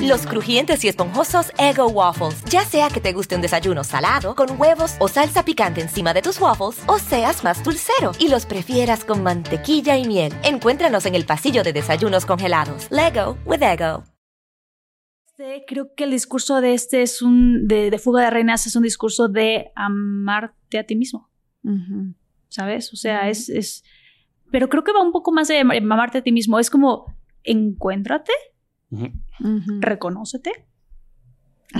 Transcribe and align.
Los 0.00 0.26
crujientes 0.26 0.84
y 0.84 0.88
esponjosos 0.88 1.52
Ego 1.58 1.88
Waffles. 1.88 2.44
Ya 2.44 2.64
sea 2.64 2.88
que 2.88 3.00
te 3.00 3.12
guste 3.12 3.36
un 3.36 3.42
desayuno 3.42 3.84
salado, 3.84 4.34
con 4.34 4.60
huevos 4.60 4.96
o 4.98 5.08
salsa 5.08 5.44
picante 5.44 5.80
encima 5.80 6.12
de 6.14 6.22
tus 6.22 6.40
waffles, 6.40 6.82
o 6.86 6.98
seas 6.98 7.44
más 7.44 7.62
dulcero 7.64 8.12
y 8.18 8.28
los 8.28 8.46
prefieras 8.46 9.04
con 9.04 9.22
mantequilla 9.22 9.96
y 9.96 10.06
miel. 10.06 10.32
Encuéntranos 10.42 11.06
en 11.06 11.14
el 11.14 11.24
pasillo 11.24 11.62
de 11.62 11.72
desayunos 11.72 12.26
congelados. 12.26 12.88
Lego 12.90 13.38
with 13.44 13.62
Ego. 13.62 14.04
Este, 15.26 15.64
creo 15.66 15.94
que 15.94 16.04
el 16.04 16.10
discurso 16.10 16.60
de 16.60 16.74
este 16.74 17.02
es 17.02 17.22
un. 17.22 17.66
de, 17.66 17.90
de 17.90 17.98
Fuga 17.98 18.22
de 18.22 18.30
Reinas 18.30 18.66
es 18.66 18.76
un 18.76 18.82
discurso 18.82 19.28
de 19.28 19.72
amarte 19.74 20.78
a 20.78 20.84
ti 20.84 20.94
mismo. 20.94 21.30
¿Sabes? 22.48 22.92
O 22.92 22.96
sea, 22.96 23.28
es, 23.28 23.48
es. 23.48 23.84
Pero 24.50 24.68
creo 24.68 24.84
que 24.84 24.92
va 24.92 25.02
un 25.02 25.12
poco 25.12 25.32
más 25.32 25.48
de 25.48 25.58
amarte 25.58 26.18
a 26.18 26.22
ti 26.22 26.32
mismo. 26.32 26.58
Es 26.58 26.70
como. 26.70 27.06
Encuéntrate 27.44 28.32
reconócete, 29.80 30.66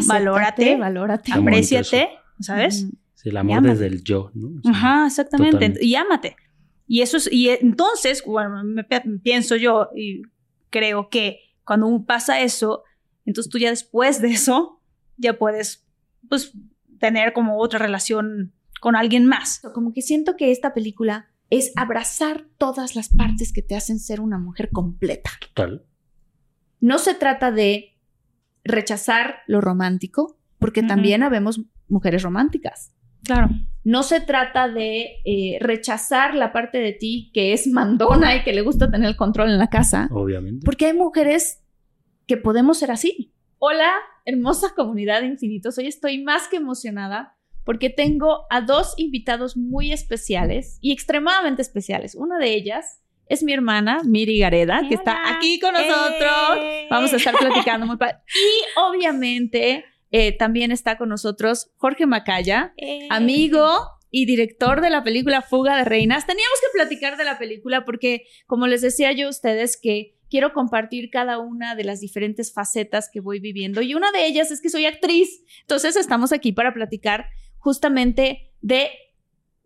valórate, 0.06 0.76
valórate, 0.76 1.32
apréciate, 1.32 2.10
¿sabes? 2.40 2.86
Sí, 3.14 3.28
el 3.28 3.36
amor 3.36 3.62
desde 3.62 3.86
el 3.86 4.02
yo, 4.02 4.30
¿no? 4.34 4.60
Ajá, 4.70 5.06
exactamente. 5.06 5.74
Y 5.80 5.94
ámate. 5.94 6.36
Y 6.86 7.02
eso 7.02 7.16
es, 7.16 7.32
y 7.32 7.50
entonces, 7.50 8.22
bueno, 8.26 8.62
me, 8.64 8.84
pienso 9.22 9.56
yo 9.56 9.88
y 9.94 10.22
creo 10.70 11.08
que 11.08 11.38
cuando 11.64 12.04
pasa 12.04 12.40
eso, 12.40 12.82
entonces 13.24 13.50
tú 13.50 13.58
ya 13.58 13.70
después 13.70 14.20
de 14.20 14.28
eso, 14.28 14.80
ya 15.16 15.38
puedes, 15.38 15.86
pues, 16.28 16.52
tener 16.98 17.32
como 17.32 17.58
otra 17.58 17.78
relación 17.78 18.52
con 18.80 18.96
alguien 18.96 19.26
más. 19.26 19.60
Como 19.74 19.92
que 19.92 20.02
siento 20.02 20.36
que 20.36 20.50
esta 20.50 20.74
película 20.74 21.28
es 21.50 21.72
abrazar 21.76 22.46
todas 22.58 22.96
las 22.96 23.08
partes 23.08 23.52
que 23.52 23.62
te 23.62 23.76
hacen 23.76 23.98
ser 24.00 24.20
una 24.20 24.38
mujer 24.38 24.70
completa. 24.70 25.30
Total. 25.40 25.84
No 26.82 26.98
se 26.98 27.14
trata 27.14 27.52
de 27.52 27.96
rechazar 28.64 29.36
lo 29.46 29.60
romántico, 29.60 30.36
porque 30.58 30.82
también 30.82 31.22
habemos 31.22 31.60
mujeres 31.88 32.24
románticas. 32.24 32.92
Claro. 33.22 33.50
No 33.84 34.02
se 34.02 34.20
trata 34.20 34.68
de 34.68 35.20
eh, 35.24 35.58
rechazar 35.60 36.34
la 36.34 36.52
parte 36.52 36.78
de 36.78 36.92
ti 36.92 37.30
que 37.32 37.52
es 37.52 37.68
mandona 37.68 38.34
y 38.34 38.42
que 38.42 38.52
le 38.52 38.62
gusta 38.62 38.90
tener 38.90 39.08
el 39.08 39.16
control 39.16 39.50
en 39.50 39.58
la 39.58 39.68
casa. 39.68 40.08
Obviamente. 40.10 40.64
Porque 40.64 40.86
hay 40.86 40.92
mujeres 40.92 41.62
que 42.26 42.36
podemos 42.36 42.78
ser 42.78 42.90
así. 42.90 43.32
Hola, 43.58 43.92
hermosa 44.24 44.74
comunidad 44.74 45.20
de 45.20 45.28
infinitos. 45.28 45.78
Hoy 45.78 45.86
estoy 45.86 46.20
más 46.20 46.48
que 46.48 46.56
emocionada 46.56 47.36
porque 47.62 47.90
tengo 47.90 48.46
a 48.50 48.60
dos 48.60 48.94
invitados 48.96 49.56
muy 49.56 49.92
especiales 49.92 50.78
y 50.80 50.90
extremadamente 50.90 51.62
especiales. 51.62 52.16
Una 52.16 52.38
de 52.38 52.54
ellas 52.54 53.01
es 53.26 53.42
mi 53.42 53.52
hermana, 53.52 54.00
Miri 54.04 54.38
Gareda, 54.38 54.82
que 54.88 54.94
está 54.94 55.36
aquí 55.36 55.58
con 55.58 55.72
nosotros. 55.72 56.58
Eh. 56.58 56.86
Vamos 56.90 57.12
a 57.12 57.16
estar 57.16 57.34
platicando 57.36 57.86
muy 57.86 57.96
padre. 57.96 58.16
Y 58.34 58.78
obviamente 58.78 59.84
eh, 60.10 60.32
también 60.36 60.72
está 60.72 60.98
con 60.98 61.08
nosotros 61.08 61.72
Jorge 61.76 62.06
Macaya, 62.06 62.74
eh. 62.76 63.08
amigo 63.10 63.66
y 64.10 64.26
director 64.26 64.82
de 64.82 64.90
la 64.90 65.02
película 65.02 65.40
Fuga 65.40 65.76
de 65.76 65.84
Reinas. 65.84 66.26
Teníamos 66.26 66.60
que 66.60 66.78
platicar 66.78 67.16
de 67.16 67.24
la 67.24 67.38
película 67.38 67.84
porque, 67.84 68.24
como 68.46 68.66
les 68.66 68.82
decía 68.82 69.12
yo 69.12 69.28
a 69.28 69.30
ustedes, 69.30 69.78
que 69.80 70.18
quiero 70.28 70.52
compartir 70.52 71.10
cada 71.10 71.38
una 71.38 71.74
de 71.74 71.84
las 71.84 72.00
diferentes 72.00 72.52
facetas 72.52 73.08
que 73.10 73.20
voy 73.20 73.40
viviendo. 73.40 73.80
Y 73.80 73.94
una 73.94 74.12
de 74.12 74.26
ellas 74.26 74.50
es 74.50 74.60
que 74.60 74.68
soy 74.68 74.84
actriz. 74.84 75.42
Entonces 75.62 75.96
estamos 75.96 76.32
aquí 76.32 76.52
para 76.52 76.74
platicar 76.74 77.26
justamente 77.58 78.50
de 78.60 78.90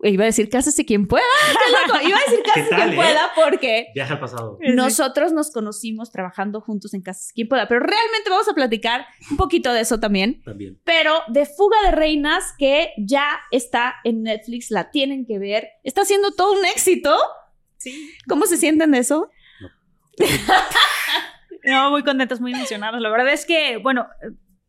Iba 0.03 0.25
a 0.25 0.27
decir 0.27 0.51
cásese 0.51 0.84
quien 0.84 1.07
pueda. 1.07 1.25
Iba 2.07 2.19
a 2.19 2.31
decir 2.31 2.43
cásese 2.45 2.69
quien 2.69 2.93
eh? 2.93 2.97
pueda 2.97 3.31
porque. 3.34 3.87
Viaja 3.95 4.15
al 4.15 4.21
pasado. 4.21 4.59
Nosotros 4.75 5.33
nos 5.33 5.51
conocimos 5.51 6.12
trabajando 6.12 6.61
juntos 6.61 6.93
en 6.93 7.03
Cásese 7.03 7.33
quien 7.34 7.49
pueda. 7.49 7.67
Pero 7.67 7.81
realmente 7.81 8.29
vamos 8.29 8.49
a 8.49 8.55
platicar 8.55 9.06
un 9.31 9.37
poquito 9.37 9.73
de 9.73 9.81
eso 9.81 9.99
también. 9.99 10.43
También. 10.43 10.79
Pero 10.85 11.15
de 11.29 11.47
Fuga 11.47 11.77
de 11.87 11.93
Reinas, 11.93 12.55
que 12.59 12.91
ya 12.99 13.41
está 13.51 13.95
en 14.05 14.23
Netflix, 14.23 14.71
la 14.71 14.91
tienen 14.91 15.25
que 15.25 15.39
ver. 15.39 15.69
Está 15.83 16.03
haciendo 16.03 16.33
todo 16.33 16.59
un 16.59 16.67
éxito. 16.67 17.17
Sí. 17.79 18.11
¿Cómo 18.29 18.47
se 18.47 18.59
sienten 18.59 18.91
de 18.91 18.99
eso? 18.99 19.31
no, 21.65 21.91
muy 21.91 22.05
contentos, 22.05 22.41
muy 22.41 22.53
emocionados. 22.53 23.01
La 23.01 23.11
verdad 23.11 23.33
es 23.33 23.47
que, 23.47 23.79
bueno 23.79 24.06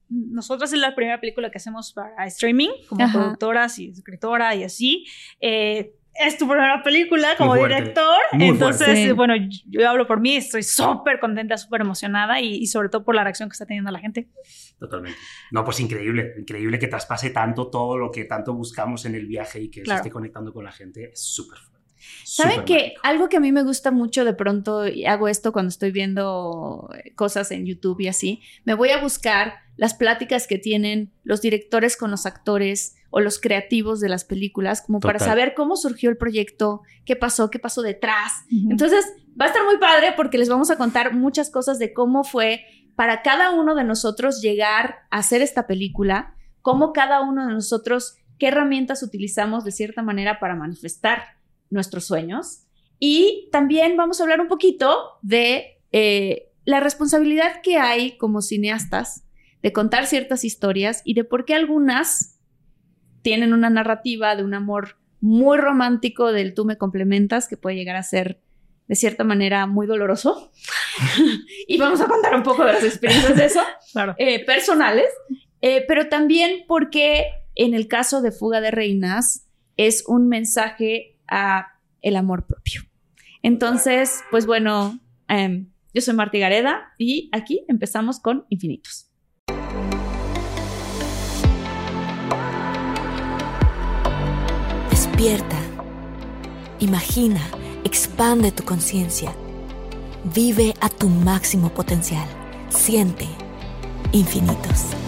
nosotros 0.09 0.71
es 0.73 0.79
la 0.79 0.95
primera 0.95 1.19
película 1.19 1.51
que 1.51 1.57
hacemos 1.57 1.93
para 1.93 2.25
streaming, 2.27 2.69
como 2.87 3.11
productoras 3.11 3.77
y 3.79 3.89
escritora 3.89 4.55
y 4.55 4.63
así. 4.63 5.05
Eh, 5.39 5.93
es 6.19 6.37
tu 6.37 6.47
primera 6.47 6.81
película 6.83 7.35
como 7.37 7.55
director. 7.55 8.17
Entonces, 8.33 9.13
bueno, 9.15 9.35
yo, 9.67 9.87
hablo 9.87 10.07
por 10.07 10.19
mí, 10.19 10.35
estoy 10.35 10.63
súper 10.63 11.19
contenta, 11.19 11.57
súper 11.57 11.81
emocionada 11.81 12.41
y, 12.41 12.65
sobre 12.67 12.89
todo 12.89 13.03
por 13.03 13.15
la 13.15 13.23
reacción 13.23 13.49
que 13.49 13.53
está 13.53 13.65
teniendo 13.65 13.91
la 13.91 13.99
gente. 13.99 14.29
Totalmente. 14.79 15.17
No, 15.51 15.63
pues 15.63 15.79
increíble, 15.79 16.33
increíble 16.37 16.79
que 16.79 16.87
traspase 16.87 17.29
tanto 17.29 17.69
todo 17.69 17.97
lo 17.97 18.11
que 18.11 18.25
tanto 18.25 18.53
buscamos 18.53 19.05
en 19.05 19.15
el 19.15 19.27
viaje 19.27 19.61
y 19.61 19.69
que 19.69 19.85
se 19.85 19.93
esté 19.93 20.09
conectando 20.09 20.53
con 20.53 20.63
la 20.63 20.71
gente. 20.71 21.11
Es 21.13 21.21
súper 21.21 21.59
fuerte. 21.59 21.76
¿Saben 22.23 22.65
que 22.65 22.95
algo 23.03 23.29
que 23.29 23.37
a 23.37 23.39
mí 23.39 23.51
me 23.51 23.63
gusta 23.63 23.91
mucho 23.91 24.25
de 24.25 24.33
pronto, 24.33 24.87
y 24.87 25.05
hago 25.05 25.27
esto 25.27 25.51
cuando 25.51 25.69
estoy 25.69 25.91
viendo 25.91 26.89
cosas 27.15 27.51
en 27.51 27.65
YouTube 27.65 28.01
y 28.01 28.07
así, 28.07 28.41
me 28.65 28.73
voy 28.73 28.89
a 28.89 29.01
buscar 29.01 29.55
las 29.77 29.93
pláticas 29.93 30.47
que 30.47 30.57
tienen 30.57 31.11
los 31.23 31.41
directores 31.41 31.97
con 31.97 32.11
los 32.11 32.25
actores 32.25 32.95
o 33.09 33.19
los 33.19 33.39
creativos 33.39 33.99
de 33.99 34.09
las 34.09 34.25
películas, 34.25 34.81
como 34.81 34.99
para 34.99 35.19
saber 35.19 35.53
cómo 35.53 35.77
surgió 35.77 36.09
el 36.09 36.17
proyecto, 36.17 36.81
qué 37.05 37.15
pasó, 37.15 37.49
qué 37.49 37.59
pasó 37.59 37.81
detrás. 37.81 38.43
Entonces, 38.69 39.05
va 39.39 39.45
a 39.45 39.47
estar 39.47 39.63
muy 39.63 39.77
padre 39.77 40.13
porque 40.15 40.37
les 40.37 40.49
vamos 40.49 40.69
a 40.71 40.77
contar 40.77 41.13
muchas 41.13 41.49
cosas 41.49 41.79
de 41.79 41.93
cómo 41.93 42.23
fue 42.23 42.65
para 42.95 43.21
cada 43.21 43.51
uno 43.51 43.75
de 43.75 43.83
nosotros 43.83 44.41
llegar 44.41 45.05
a 45.11 45.19
hacer 45.19 45.41
esta 45.41 45.67
película, 45.67 46.35
cómo 46.61 46.91
cada 46.91 47.21
uno 47.21 47.47
de 47.47 47.53
nosotros, 47.53 48.17
qué 48.39 48.47
herramientas 48.47 49.03
utilizamos 49.03 49.63
de 49.63 49.71
cierta 49.71 50.01
manera 50.01 50.39
para 50.39 50.55
manifestar 50.55 51.36
nuestros 51.69 52.05
sueños. 52.05 52.63
Y 52.99 53.49
también 53.51 53.95
vamos 53.97 54.19
a 54.19 54.23
hablar 54.23 54.41
un 54.41 54.47
poquito 54.47 55.19
de 55.21 55.79
eh, 55.91 56.49
la 56.65 56.79
responsabilidad 56.79 57.61
que 57.61 57.77
hay 57.77 58.17
como 58.17 58.41
cineastas 58.41 59.23
de 59.61 59.73
contar 59.73 60.07
ciertas 60.07 60.43
historias 60.43 61.01
y 61.03 61.13
de 61.13 61.23
por 61.23 61.45
qué 61.45 61.53
algunas 61.53 62.39
tienen 63.21 63.53
una 63.53 63.69
narrativa 63.69 64.35
de 64.35 64.43
un 64.43 64.53
amor 64.53 64.97
muy 65.19 65.57
romántico 65.57 66.31
del 66.31 66.53
tú 66.53 66.65
me 66.65 66.77
complementas, 66.77 67.47
que 67.47 67.57
puede 67.57 67.75
llegar 67.75 67.95
a 67.95 68.03
ser 68.03 68.39
de 68.87 68.95
cierta 68.95 69.23
manera 69.23 69.65
muy 69.67 69.87
doloroso. 69.87 70.51
y 71.67 71.77
vamos 71.77 71.99
a 72.01 72.07
contar 72.07 72.35
un 72.35 72.43
poco 72.43 72.63
de 72.63 72.73
las 72.73 72.83
experiencias 72.83 73.35
de 73.35 73.45
eso, 73.45 73.61
eh, 74.17 74.45
personales, 74.45 75.07
eh, 75.61 75.83
pero 75.87 76.07
también 76.07 76.63
porque 76.67 77.25
en 77.55 77.73
el 77.73 77.87
caso 77.87 78.21
de 78.21 78.31
Fuga 78.31 78.61
de 78.61 78.71
Reinas 78.71 79.47
es 79.75 80.03
un 80.07 80.27
mensaje 80.27 81.16
a 81.27 81.67
el 82.01 82.15
amor 82.15 82.45
propio. 82.45 82.81
Entonces, 83.43 84.23
pues 84.31 84.45
bueno, 84.45 84.99
em, 85.27 85.69
yo 85.93 86.01
soy 86.01 86.15
Marta 86.15 86.37
Gareda 86.37 86.93
y 86.97 87.29
aquí 87.31 87.65
empezamos 87.67 88.19
con 88.19 88.45
Infinitos. 88.49 89.09
Despierta, 94.89 95.57
imagina, 96.79 97.41
expande 97.83 98.51
tu 98.51 98.63
conciencia, 98.63 99.33
vive 100.35 100.73
a 100.81 100.89
tu 100.89 101.09
máximo 101.09 101.73
potencial, 101.73 102.27
siente 102.69 103.27
infinitos. 104.11 105.06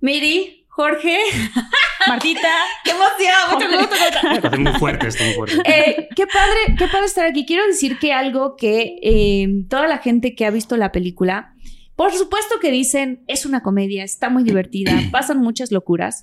Miri, 0.00 0.66
Jorge, 0.68 1.18
Martita, 2.08 2.52
qué 2.84 2.90
emoción, 2.90 3.34
mucho 3.50 4.40
gusto. 4.40 4.58
Muy 4.58 4.72
fuerte, 4.78 5.08
estoy 5.08 5.26
muy 5.28 5.34
fuerte. 5.34 5.56
Eh, 5.64 6.08
qué 6.14 6.26
padre, 6.26 6.76
qué 6.78 6.86
padre 6.86 7.06
estar 7.06 7.24
aquí. 7.24 7.46
Quiero 7.46 7.66
decir 7.66 7.98
que 7.98 8.12
algo 8.12 8.56
que 8.56 8.98
eh, 9.02 9.64
toda 9.70 9.88
la 9.88 9.98
gente 9.98 10.34
que 10.34 10.44
ha 10.44 10.50
visto 10.50 10.76
la 10.76 10.92
película, 10.92 11.54
por 11.94 12.12
supuesto 12.12 12.60
que 12.60 12.70
dicen, 12.70 13.24
es 13.26 13.46
una 13.46 13.62
comedia, 13.62 14.04
está 14.04 14.28
muy 14.28 14.44
divertida, 14.44 14.92
pasan 15.10 15.38
muchas 15.40 15.72
locuras, 15.72 16.20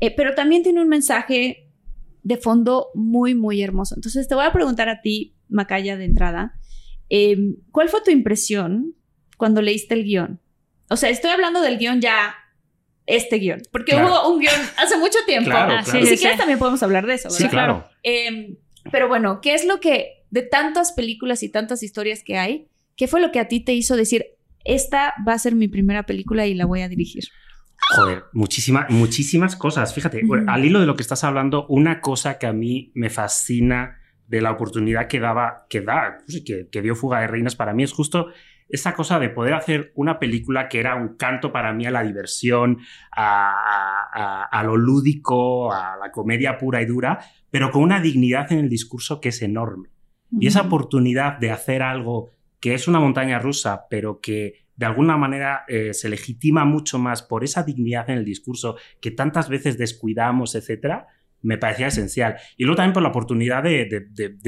eh, 0.00 0.12
pero 0.14 0.34
también 0.34 0.64
tiene 0.64 0.82
un 0.82 0.88
mensaje 0.88 1.68
de 2.24 2.36
fondo 2.36 2.88
muy, 2.94 3.36
muy 3.36 3.62
hermoso. 3.62 3.94
Entonces 3.94 4.26
te 4.26 4.34
voy 4.34 4.46
a 4.46 4.52
preguntar 4.52 4.88
a 4.88 5.00
ti, 5.00 5.36
Macaya, 5.48 5.96
de 5.96 6.06
entrada, 6.06 6.54
¿cuál 7.70 7.88
fue 7.88 8.00
tu 8.02 8.10
impresión 8.10 8.96
cuando 9.36 9.62
leíste 9.62 9.94
el 9.94 10.04
guion? 10.04 10.40
O 10.90 10.96
sea, 10.96 11.08
estoy 11.08 11.30
hablando 11.30 11.60
del 11.60 11.78
guion 11.78 12.00
ya 12.00 12.34
este 13.06 13.36
guion. 13.36 13.62
Porque 13.70 13.94
hubo 13.96 14.30
un 14.30 14.40
guion 14.40 14.54
hace 14.76 14.96
mucho 14.96 15.18
tiempo. 15.26 15.50
Claro, 15.50 15.74
ah, 15.78 15.82
claro. 15.84 16.00
Y 16.00 16.06
si 16.06 16.16
quieres 16.16 16.38
también 16.38 16.58
podemos 16.58 16.82
hablar 16.82 17.06
de 17.06 17.14
eso, 17.14 17.28
¿verdad? 17.28 17.38
Sí, 17.38 17.48
claro. 17.48 17.84
Em, 18.02 18.56
pero 18.90 19.08
bueno, 19.08 19.40
¿qué 19.40 19.54
es 19.54 19.64
lo 19.64 19.80
que, 19.80 20.24
de 20.30 20.42
tantas 20.42 20.92
películas 20.92 21.42
y 21.42 21.48
tantas 21.48 21.82
historias 21.82 22.22
que 22.24 22.38
hay, 22.38 22.68
qué 22.96 23.08
fue 23.08 23.20
lo 23.20 23.32
que 23.32 23.40
a 23.40 23.48
ti 23.48 23.60
te 23.60 23.74
hizo 23.74 23.96
decir, 23.96 24.26
esta 24.64 25.14
va 25.26 25.32
a 25.32 25.38
ser 25.38 25.54
mi 25.54 25.68
primera 25.68 26.04
película 26.04 26.46
y 26.46 26.54
la 26.54 26.66
voy 26.66 26.82
a 26.82 26.88
dirigir? 26.88 27.24
Joder, 27.96 28.24
muchísimas, 28.32 28.88
muchísimas 28.90 29.56
cosas. 29.56 29.92
Fíjate, 29.92 30.22
al 30.46 30.64
hilo 30.64 30.80
de 30.80 30.86
lo 30.86 30.96
que 30.96 31.02
estás 31.02 31.24
hablando, 31.24 31.66
una 31.68 32.00
cosa 32.00 32.38
que 32.38 32.46
a 32.46 32.52
mí 32.52 32.92
me 32.94 33.10
fascina 33.10 33.98
de 34.28 34.40
la 34.40 34.52
oportunidad 34.52 35.08
que 35.08 35.20
daba, 35.20 35.66
que 35.68 35.80
da, 35.80 36.18
pues 36.24 36.42
que, 36.44 36.68
que 36.70 36.80
dio 36.80 36.94
Fuga 36.94 37.20
de 37.20 37.26
Reinas 37.26 37.56
para 37.56 37.74
mí 37.74 37.82
es 37.82 37.92
justo 37.92 38.28
esa 38.72 38.94
cosa 38.94 39.18
de 39.18 39.28
poder 39.28 39.52
hacer 39.52 39.92
una 39.94 40.18
película 40.18 40.68
que 40.68 40.80
era 40.80 40.96
un 40.96 41.16
canto 41.16 41.52
para 41.52 41.74
mí 41.74 41.84
a 41.84 41.90
la 41.90 42.02
diversión, 42.02 42.78
a, 43.14 44.62
lo 44.64 44.76
lúdico, 44.78 45.70
a 45.70 45.96
la 45.98 46.10
comedia 46.10 46.56
pura 46.56 46.80
y 46.80 46.86
dura, 46.86 47.20
pero 47.50 47.70
con 47.70 47.82
una 47.82 48.00
dignidad 48.00 48.50
en 48.50 48.60
el 48.60 48.68
discurso 48.70 49.20
que 49.20 49.28
es 49.28 49.42
enorme. 49.42 49.90
Y 50.40 50.46
esa 50.46 50.62
oportunidad 50.62 51.38
de 51.38 51.50
hacer 51.50 51.82
algo 51.82 52.30
que 52.60 52.72
es 52.72 52.88
una 52.88 52.98
montaña 52.98 53.38
rusa, 53.38 53.86
pero 53.90 54.20
que 54.20 54.64
de 54.74 54.86
alguna 54.86 55.18
manera 55.18 55.64
eh, 55.68 55.92
se 55.92 56.08
legitima 56.08 56.64
mucho 56.64 56.98
más 56.98 57.22
por 57.22 57.44
esa 57.44 57.64
dignidad 57.64 58.08
en 58.08 58.16
el 58.16 58.24
discurso 58.24 58.76
que 59.02 59.10
tantas 59.10 59.50
veces 59.50 59.76
descuidamos, 59.76 60.54
etcétera, 60.54 61.08
me 61.42 61.58
parecía 61.58 61.88
esencial. 61.88 62.36
Y 62.56 62.64
luego 62.64 62.76
también 62.76 62.92
por 62.92 63.02
la 63.02 63.10
oportunidad 63.10 63.62
de, 63.62 64.06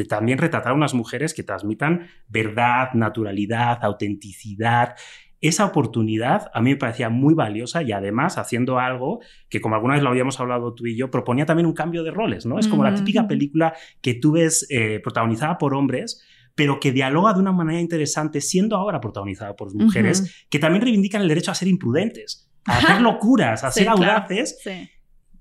también 0.08 0.38
retratar 0.38 0.73
a 0.73 0.75
unas 0.75 0.94
mujeres 0.94 1.35
que 1.35 1.43
transmitan 1.43 2.06
verdad, 2.29 2.93
naturalidad, 2.94 3.79
autenticidad. 3.82 4.94
Esa 5.41 5.67
oportunidad 5.67 6.50
a 6.55 6.62
mí 6.62 6.70
me 6.70 6.76
parecía 6.76 7.11
muy 7.11 7.35
valiosa 7.35 7.82
y 7.82 7.93
además 7.93 8.38
haciendo 8.38 8.79
algo 8.79 9.20
que, 9.50 9.61
como 9.61 9.75
alguna 9.75 9.94
vez 9.94 10.02
lo 10.02 10.08
habíamos 10.08 10.41
hablado 10.41 10.73
tú 10.73 10.87
y 10.87 10.96
yo, 10.96 11.11
proponía 11.11 11.44
también 11.44 11.67
un 11.67 11.75
cambio 11.75 12.02
de 12.02 12.12
roles, 12.12 12.46
¿no? 12.46 12.58
Es 12.58 12.67
como 12.67 12.82
la 12.82 12.94
típica 12.94 13.29
película 13.29 13.75
que 14.00 14.14
tú 14.14 14.32
ves 14.32 14.67
eh, 14.70 15.00
protagonizada 15.02 15.58
por 15.58 15.75
hombres, 15.75 16.25
pero 16.55 16.81
que 16.81 16.93
dialoga 16.93 17.35
de 17.35 17.41
una 17.41 17.52
manera 17.52 17.81
interesante, 17.81 18.41
siendo 18.41 18.76
ahora 18.76 19.00
protagonizada 19.00 19.55
por 19.55 19.75
mujeres, 19.75 20.46
que 20.49 20.58
también 20.58 20.82
reivindican 20.82 21.20
el 21.20 21.29
derecho 21.29 21.50
a 21.50 21.55
ser 21.55 21.69
imprudentes, 21.69 22.50
a 22.64 22.79
hacer 22.79 23.02
locuras, 23.02 23.64
a 23.64 23.70
ser 23.70 23.88
audaces. 23.88 24.58
Sí 24.62 24.88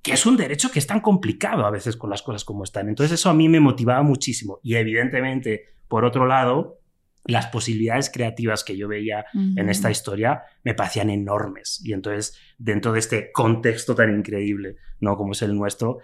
que 0.03 0.11
es 0.11 0.25
un 0.25 0.35
derecho 0.35 0.69
que 0.69 0.79
es 0.79 0.85
tan 0.85 0.99
complicado 0.99 1.65
a 1.65 1.71
veces 1.71 1.95
con 1.95 2.09
las 2.09 2.21
cosas 2.21 2.43
como 2.43 2.65
están. 2.65 2.89
Entonces 2.89 3.19
eso 3.19 3.29
a 3.29 3.33
mí 3.33 3.47
me 3.47 3.61
motivaba 3.61 4.03
muchísimo. 4.03 4.59
Y 4.61 4.75
evidentemente, 4.75 5.63
por 5.87 6.03
otro 6.03 6.27
lado, 6.27 6.81
las 7.25 7.47
posibilidades 7.47 8.09
creativas 8.09 8.65
que 8.65 8.75
yo 8.75 8.89
veía 8.89 9.25
en 9.33 9.69
esta 9.69 9.89
historia 9.89 10.43
me 10.65 10.73
parecían 10.73 11.09
enormes. 11.09 11.81
Y 11.85 11.93
entonces, 11.93 12.37
dentro 12.57 12.91
de 12.91 12.99
este 12.99 13.31
contexto 13.31 13.95
tan 13.95 14.13
increíble, 14.13 14.75
¿no? 14.99 15.15
Como 15.15 15.31
es 15.31 15.41
el 15.41 15.55
nuestro, 15.55 15.99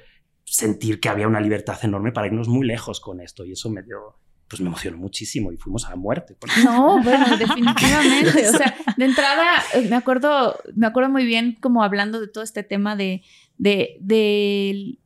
sentir 0.45 1.01
que 1.01 1.09
había 1.09 1.27
una 1.27 1.41
libertad 1.41 1.77
enorme 1.83 2.13
para 2.13 2.27
irnos 2.27 2.47
muy 2.47 2.65
lejos 2.65 3.01
con 3.01 3.19
esto. 3.19 3.43
Y 3.43 3.51
eso 3.51 3.69
me 3.69 3.83
dio, 3.83 4.17
pues 4.49 4.61
me 4.61 4.67
emocionó 4.67 4.97
muchísimo 4.97 5.51
y 5.51 5.57
fuimos 5.57 5.85
a 5.85 5.91
la 5.91 5.95
muerte. 5.95 6.35
No, 6.63 6.99
bueno, 7.03 7.37
definitivamente. 7.37 8.49
O 8.49 8.51
sea, 8.51 8.75
de 8.97 9.05
entrada, 9.05 9.63
eh, 9.75 9.87
me 9.87 9.95
acuerdo, 9.95 10.59
me 10.75 10.87
acuerdo 10.87 11.09
muy 11.09 11.25
bien 11.25 11.57
como 11.61 11.83
hablando 11.83 12.19
de 12.19 12.27
todo 12.27 12.43
este 12.43 12.63
tema 12.63 12.95
de, 12.95 13.21
de, 13.57 13.97
de, 14.01 14.97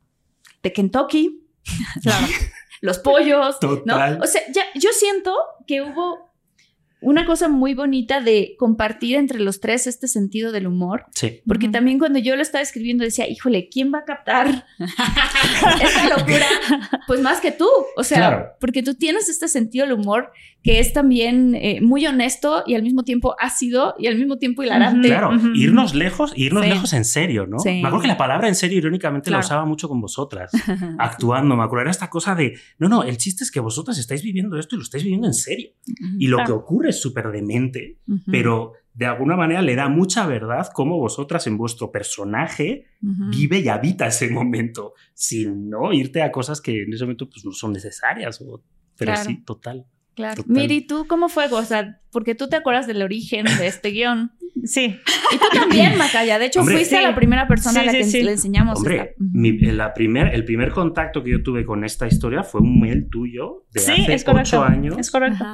de 0.62 0.72
Kentucky, 0.72 1.46
los 2.80 2.98
pollos, 2.98 3.58
¿no? 3.84 4.18
O 4.22 4.26
sea, 4.26 4.42
ya, 4.50 4.64
yo 4.74 4.90
siento 4.92 5.34
que 5.66 5.82
hubo 5.82 6.33
una 7.00 7.26
cosa 7.26 7.48
muy 7.48 7.74
bonita 7.74 8.20
de 8.20 8.54
compartir 8.58 9.16
entre 9.16 9.40
los 9.40 9.60
tres 9.60 9.86
este 9.86 10.08
sentido 10.08 10.52
del 10.52 10.66
humor. 10.66 11.04
Sí. 11.12 11.42
Porque 11.46 11.68
también 11.68 11.98
cuando 11.98 12.18
yo 12.18 12.34
lo 12.36 12.42
estaba 12.42 12.62
escribiendo 12.62 13.04
decía, 13.04 13.28
híjole, 13.28 13.68
¿quién 13.68 13.92
va 13.92 13.98
a 13.98 14.04
captar 14.04 14.66
esta 15.82 16.08
locura? 16.08 16.46
Pues 17.06 17.20
más 17.20 17.40
que 17.40 17.52
tú. 17.52 17.68
O 17.96 18.04
sea, 18.04 18.54
porque 18.58 18.82
tú 18.82 18.94
tienes 18.94 19.28
este 19.28 19.48
sentido 19.48 19.86
del 19.86 19.94
humor 19.94 20.32
que 20.64 20.78
es 20.80 20.94
también 20.94 21.54
eh, 21.54 21.80
muy 21.82 22.06
honesto 22.06 22.64
y 22.66 22.74
al 22.74 22.82
mismo 22.82 23.04
tiempo 23.04 23.36
ácido 23.38 23.94
y 23.98 24.06
al 24.06 24.16
mismo 24.16 24.38
tiempo 24.38 24.62
hilarante. 24.62 25.08
Claro, 25.08 25.32
irnos 25.54 25.94
lejos, 25.94 26.32
irnos 26.36 26.66
lejos 26.66 26.94
en 26.94 27.04
serio, 27.04 27.46
¿no? 27.46 27.58
Me 27.62 27.80
acuerdo 27.80 28.00
que 28.00 28.08
la 28.08 28.16
palabra 28.16 28.48
en 28.48 28.54
serio 28.54 28.78
irónicamente 28.78 29.30
la 29.30 29.40
usaba 29.40 29.66
mucho 29.66 29.88
con 29.90 30.00
vosotras, 30.00 30.50
actuando, 30.98 31.54
me 31.54 31.62
acuerdo, 31.62 31.82
era 31.82 31.90
esta 31.90 32.08
cosa 32.08 32.34
de, 32.34 32.58
no, 32.78 32.88
no, 32.88 33.02
el 33.04 33.18
chiste 33.18 33.44
es 33.44 33.50
que 33.50 33.60
vosotras 33.60 33.98
estáis 33.98 34.22
viviendo 34.22 34.58
esto 34.58 34.74
y 34.74 34.78
lo 34.78 34.84
estáis 34.84 35.04
viviendo 35.04 35.26
en 35.26 35.34
serio. 35.34 35.70
Y 36.18 36.28
lo 36.28 36.38
que 36.44 36.52
ocurre 36.52 36.88
es 36.90 37.00
súper 37.00 37.30
demente, 37.30 37.98
pero 38.30 38.72
de 38.94 39.04
alguna 39.04 39.36
manera 39.36 39.60
le 39.60 39.74
da 39.74 39.90
mucha 39.90 40.26
verdad 40.26 40.68
cómo 40.72 40.96
vosotras 40.98 41.46
en 41.46 41.58
vuestro 41.58 41.92
personaje 41.92 42.86
vive 43.02 43.60
y 43.60 43.68
habita 43.68 44.06
ese 44.06 44.30
momento, 44.30 44.94
sin 45.12 45.68
no 45.68 45.92
irte 45.92 46.22
a 46.22 46.32
cosas 46.32 46.62
que 46.62 46.84
en 46.84 46.94
ese 46.94 47.04
momento 47.04 47.28
pues, 47.28 47.44
no 47.44 47.52
son 47.52 47.74
necesarias, 47.74 48.42
pero 48.96 49.14
sí, 49.16 49.44
total. 49.44 49.84
Claro. 50.14 50.44
Miri, 50.46 50.86
¿tú 50.86 51.06
cómo 51.08 51.28
fue? 51.28 51.46
O 51.46 51.64
sea, 51.64 52.00
porque 52.12 52.34
tú 52.34 52.48
te 52.48 52.56
acuerdas 52.56 52.86
del 52.86 53.02
origen 53.02 53.46
de 53.58 53.66
este 53.66 53.90
guion. 53.90 54.32
Sí. 54.64 54.96
Y 55.32 55.36
tú 55.36 55.44
también, 55.52 55.94
Macaya. 55.98 56.38
De 56.38 56.46
hecho, 56.46 56.62
fuiste 56.62 57.02
la 57.02 57.14
primera 57.14 57.48
persona 57.48 57.80
a 57.80 57.84
la 57.84 57.92
que 57.92 58.04
le 58.04 58.30
enseñamos. 58.30 58.78
Hombre, 58.78 59.16
la 59.18 59.92
primer, 59.92 60.32
el 60.32 60.44
primer 60.44 60.70
contacto 60.70 61.22
que 61.24 61.32
yo 61.32 61.42
tuve 61.42 61.66
con 61.66 61.84
esta 61.84 62.06
historia 62.06 62.44
fue 62.44 62.60
un 62.60 62.80
mail 62.80 63.08
tuyo 63.10 63.64
de 63.72 63.80
hace 63.80 64.14
es 64.14 64.24
ocho 64.26 64.62
años. 64.62 64.96
Es 64.96 65.10
correcto. 65.10 65.44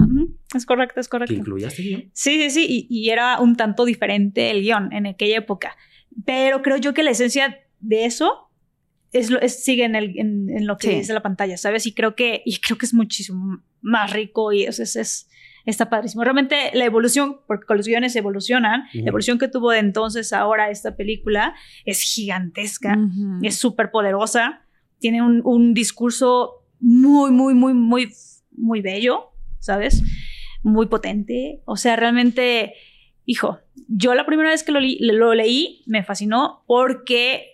Es 0.54 0.66
correcto, 0.66 1.00
es 1.00 1.08
correcto. 1.08 1.32
¿Que 1.32 1.38
incluía 1.40 1.68
este 1.68 1.82
guion? 1.82 2.10
Sí, 2.12 2.42
sí, 2.42 2.50
sí. 2.50 2.86
Y, 2.90 3.08
era 3.08 3.40
un 3.40 3.56
tanto 3.56 3.86
diferente 3.86 4.50
el 4.50 4.60
guion 4.60 4.92
en 4.92 5.06
aquella 5.06 5.38
época. 5.38 5.76
Pero 6.26 6.60
creo 6.60 6.76
yo 6.76 6.92
que 6.92 7.02
la 7.02 7.10
esencia 7.10 7.58
de 7.80 8.04
eso 8.04 8.49
es, 9.12 9.30
es 9.30 9.64
sigue 9.64 9.84
en, 9.84 9.96
el, 9.96 10.18
en, 10.18 10.66
lo 10.66 10.76
que 10.76 10.98
dice 10.98 11.12
la 11.12 11.22
pantalla, 11.22 11.56
¿sabes? 11.56 11.86
Y 11.86 11.92
creo 11.92 12.14
que, 12.14 12.42
y 12.44 12.58
creo 12.58 12.78
que 12.78 12.86
es 12.86 12.94
muchísimo 12.94 13.62
más 13.80 14.12
rico 14.12 14.52
y 14.52 14.64
eso 14.64 14.82
es, 14.82 15.28
está 15.66 15.90
padrísimo. 15.90 16.22
Realmente 16.22 16.70
la 16.74 16.84
evolución, 16.84 17.40
porque 17.46 17.74
los 17.74 17.86
guiones 17.86 18.14
evolucionan, 18.14 18.84
la 18.92 19.08
evolución 19.08 19.38
que 19.38 19.48
tuvo 19.48 19.70
de 19.72 19.78
entonces 19.78 20.32
a 20.32 20.40
ahora 20.40 20.70
esta 20.70 20.96
película 20.96 21.54
es 21.84 22.00
gigantesca, 22.02 22.96
es 23.42 23.56
súper 23.56 23.90
poderosa, 23.90 24.62
tiene 24.98 25.22
un, 25.22 25.40
un, 25.44 25.74
discurso 25.74 26.66
muy, 26.78 27.30
muy, 27.30 27.54
muy, 27.54 27.74
muy, 27.74 28.12
muy 28.52 28.80
bello, 28.80 29.30
¿sabes? 29.58 30.02
Muy 30.62 30.86
potente. 30.86 31.62
O 31.64 31.76
sea, 31.76 31.96
realmente, 31.96 32.74
hijo, 33.24 33.58
yo 33.88 34.14
la 34.14 34.26
primera 34.26 34.50
vez 34.50 34.62
que 34.62 34.72
lo, 34.72 34.80
lo 34.80 35.34
leí 35.34 35.82
me 35.86 36.04
fascinó 36.04 36.62
porque 36.66 37.49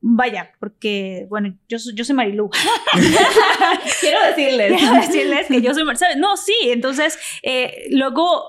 Vaya, 0.00 0.52
porque, 0.60 1.26
bueno, 1.28 1.58
yo, 1.68 1.78
yo 1.94 2.04
soy 2.04 2.14
Marilu. 2.14 2.50
Quiero 4.00 4.18
decirles. 4.26 4.72
Quiero 4.78 4.94
decirles 4.94 5.46
que 5.48 5.60
yo 5.62 5.74
soy 5.74 5.84
Marilu. 5.84 6.20
No, 6.20 6.36
sí, 6.36 6.54
entonces, 6.64 7.18
eh, 7.42 7.88
luego, 7.90 8.44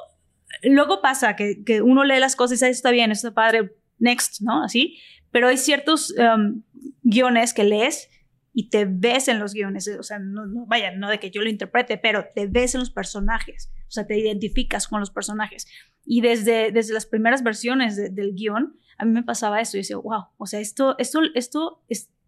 luego 0.63 1.01
pasa 1.01 1.35
que, 1.35 1.63
que, 1.63 1.81
uno 1.81 2.03
lee 2.03 2.19
las 2.19 2.35
cosas 2.35 2.53
y 2.53 2.55
dice, 2.65 2.69
está 2.69 2.91
bien, 2.91 3.11
está 3.11 3.33
padre, 3.33 3.73
next, 3.99 4.41
¿no? 4.41 4.63
Así. 4.63 4.99
Pero 5.31 5.47
hay 5.47 5.57
ciertos 5.57 6.13
um, 6.17 6.61
guiones 7.01 7.53
que 7.53 7.63
lees 7.63 8.09
y 8.53 8.69
te 8.69 8.85
ves 8.85 9.27
en 9.27 9.39
los 9.39 9.53
guiones, 9.53 9.87
o 9.87 10.03
sea, 10.03 10.19
no, 10.19 10.43
vaya, 10.67 10.91
no 10.91 11.09
de 11.09 11.19
que 11.19 11.31
yo 11.31 11.41
lo 11.41 11.49
interprete, 11.49 11.97
pero 11.97 12.25
te 12.35 12.45
ves 12.45 12.75
en 12.75 12.81
los 12.81 12.91
personajes, 12.91 13.71
o 13.87 13.91
sea, 13.91 14.05
te 14.05 14.17
identificas 14.17 14.87
con 14.87 14.99
los 14.99 15.09
personajes. 15.09 15.65
Y 16.05 16.21
desde, 16.21 16.71
desde 16.71 16.93
las 16.93 17.07
primeras 17.07 17.41
versiones 17.41 17.95
del 17.95 18.35
guion, 18.35 18.77
a 18.97 19.05
mí 19.05 19.11
me 19.11 19.23
pasaba 19.23 19.61
eso. 19.61 19.77
Y 19.77 19.81
decía, 19.81 19.97
wow, 19.97 20.25
o 20.37 20.45
sea, 20.45 20.59
esto, 20.59 20.95
esto, 20.97 21.21
esto 21.35 21.83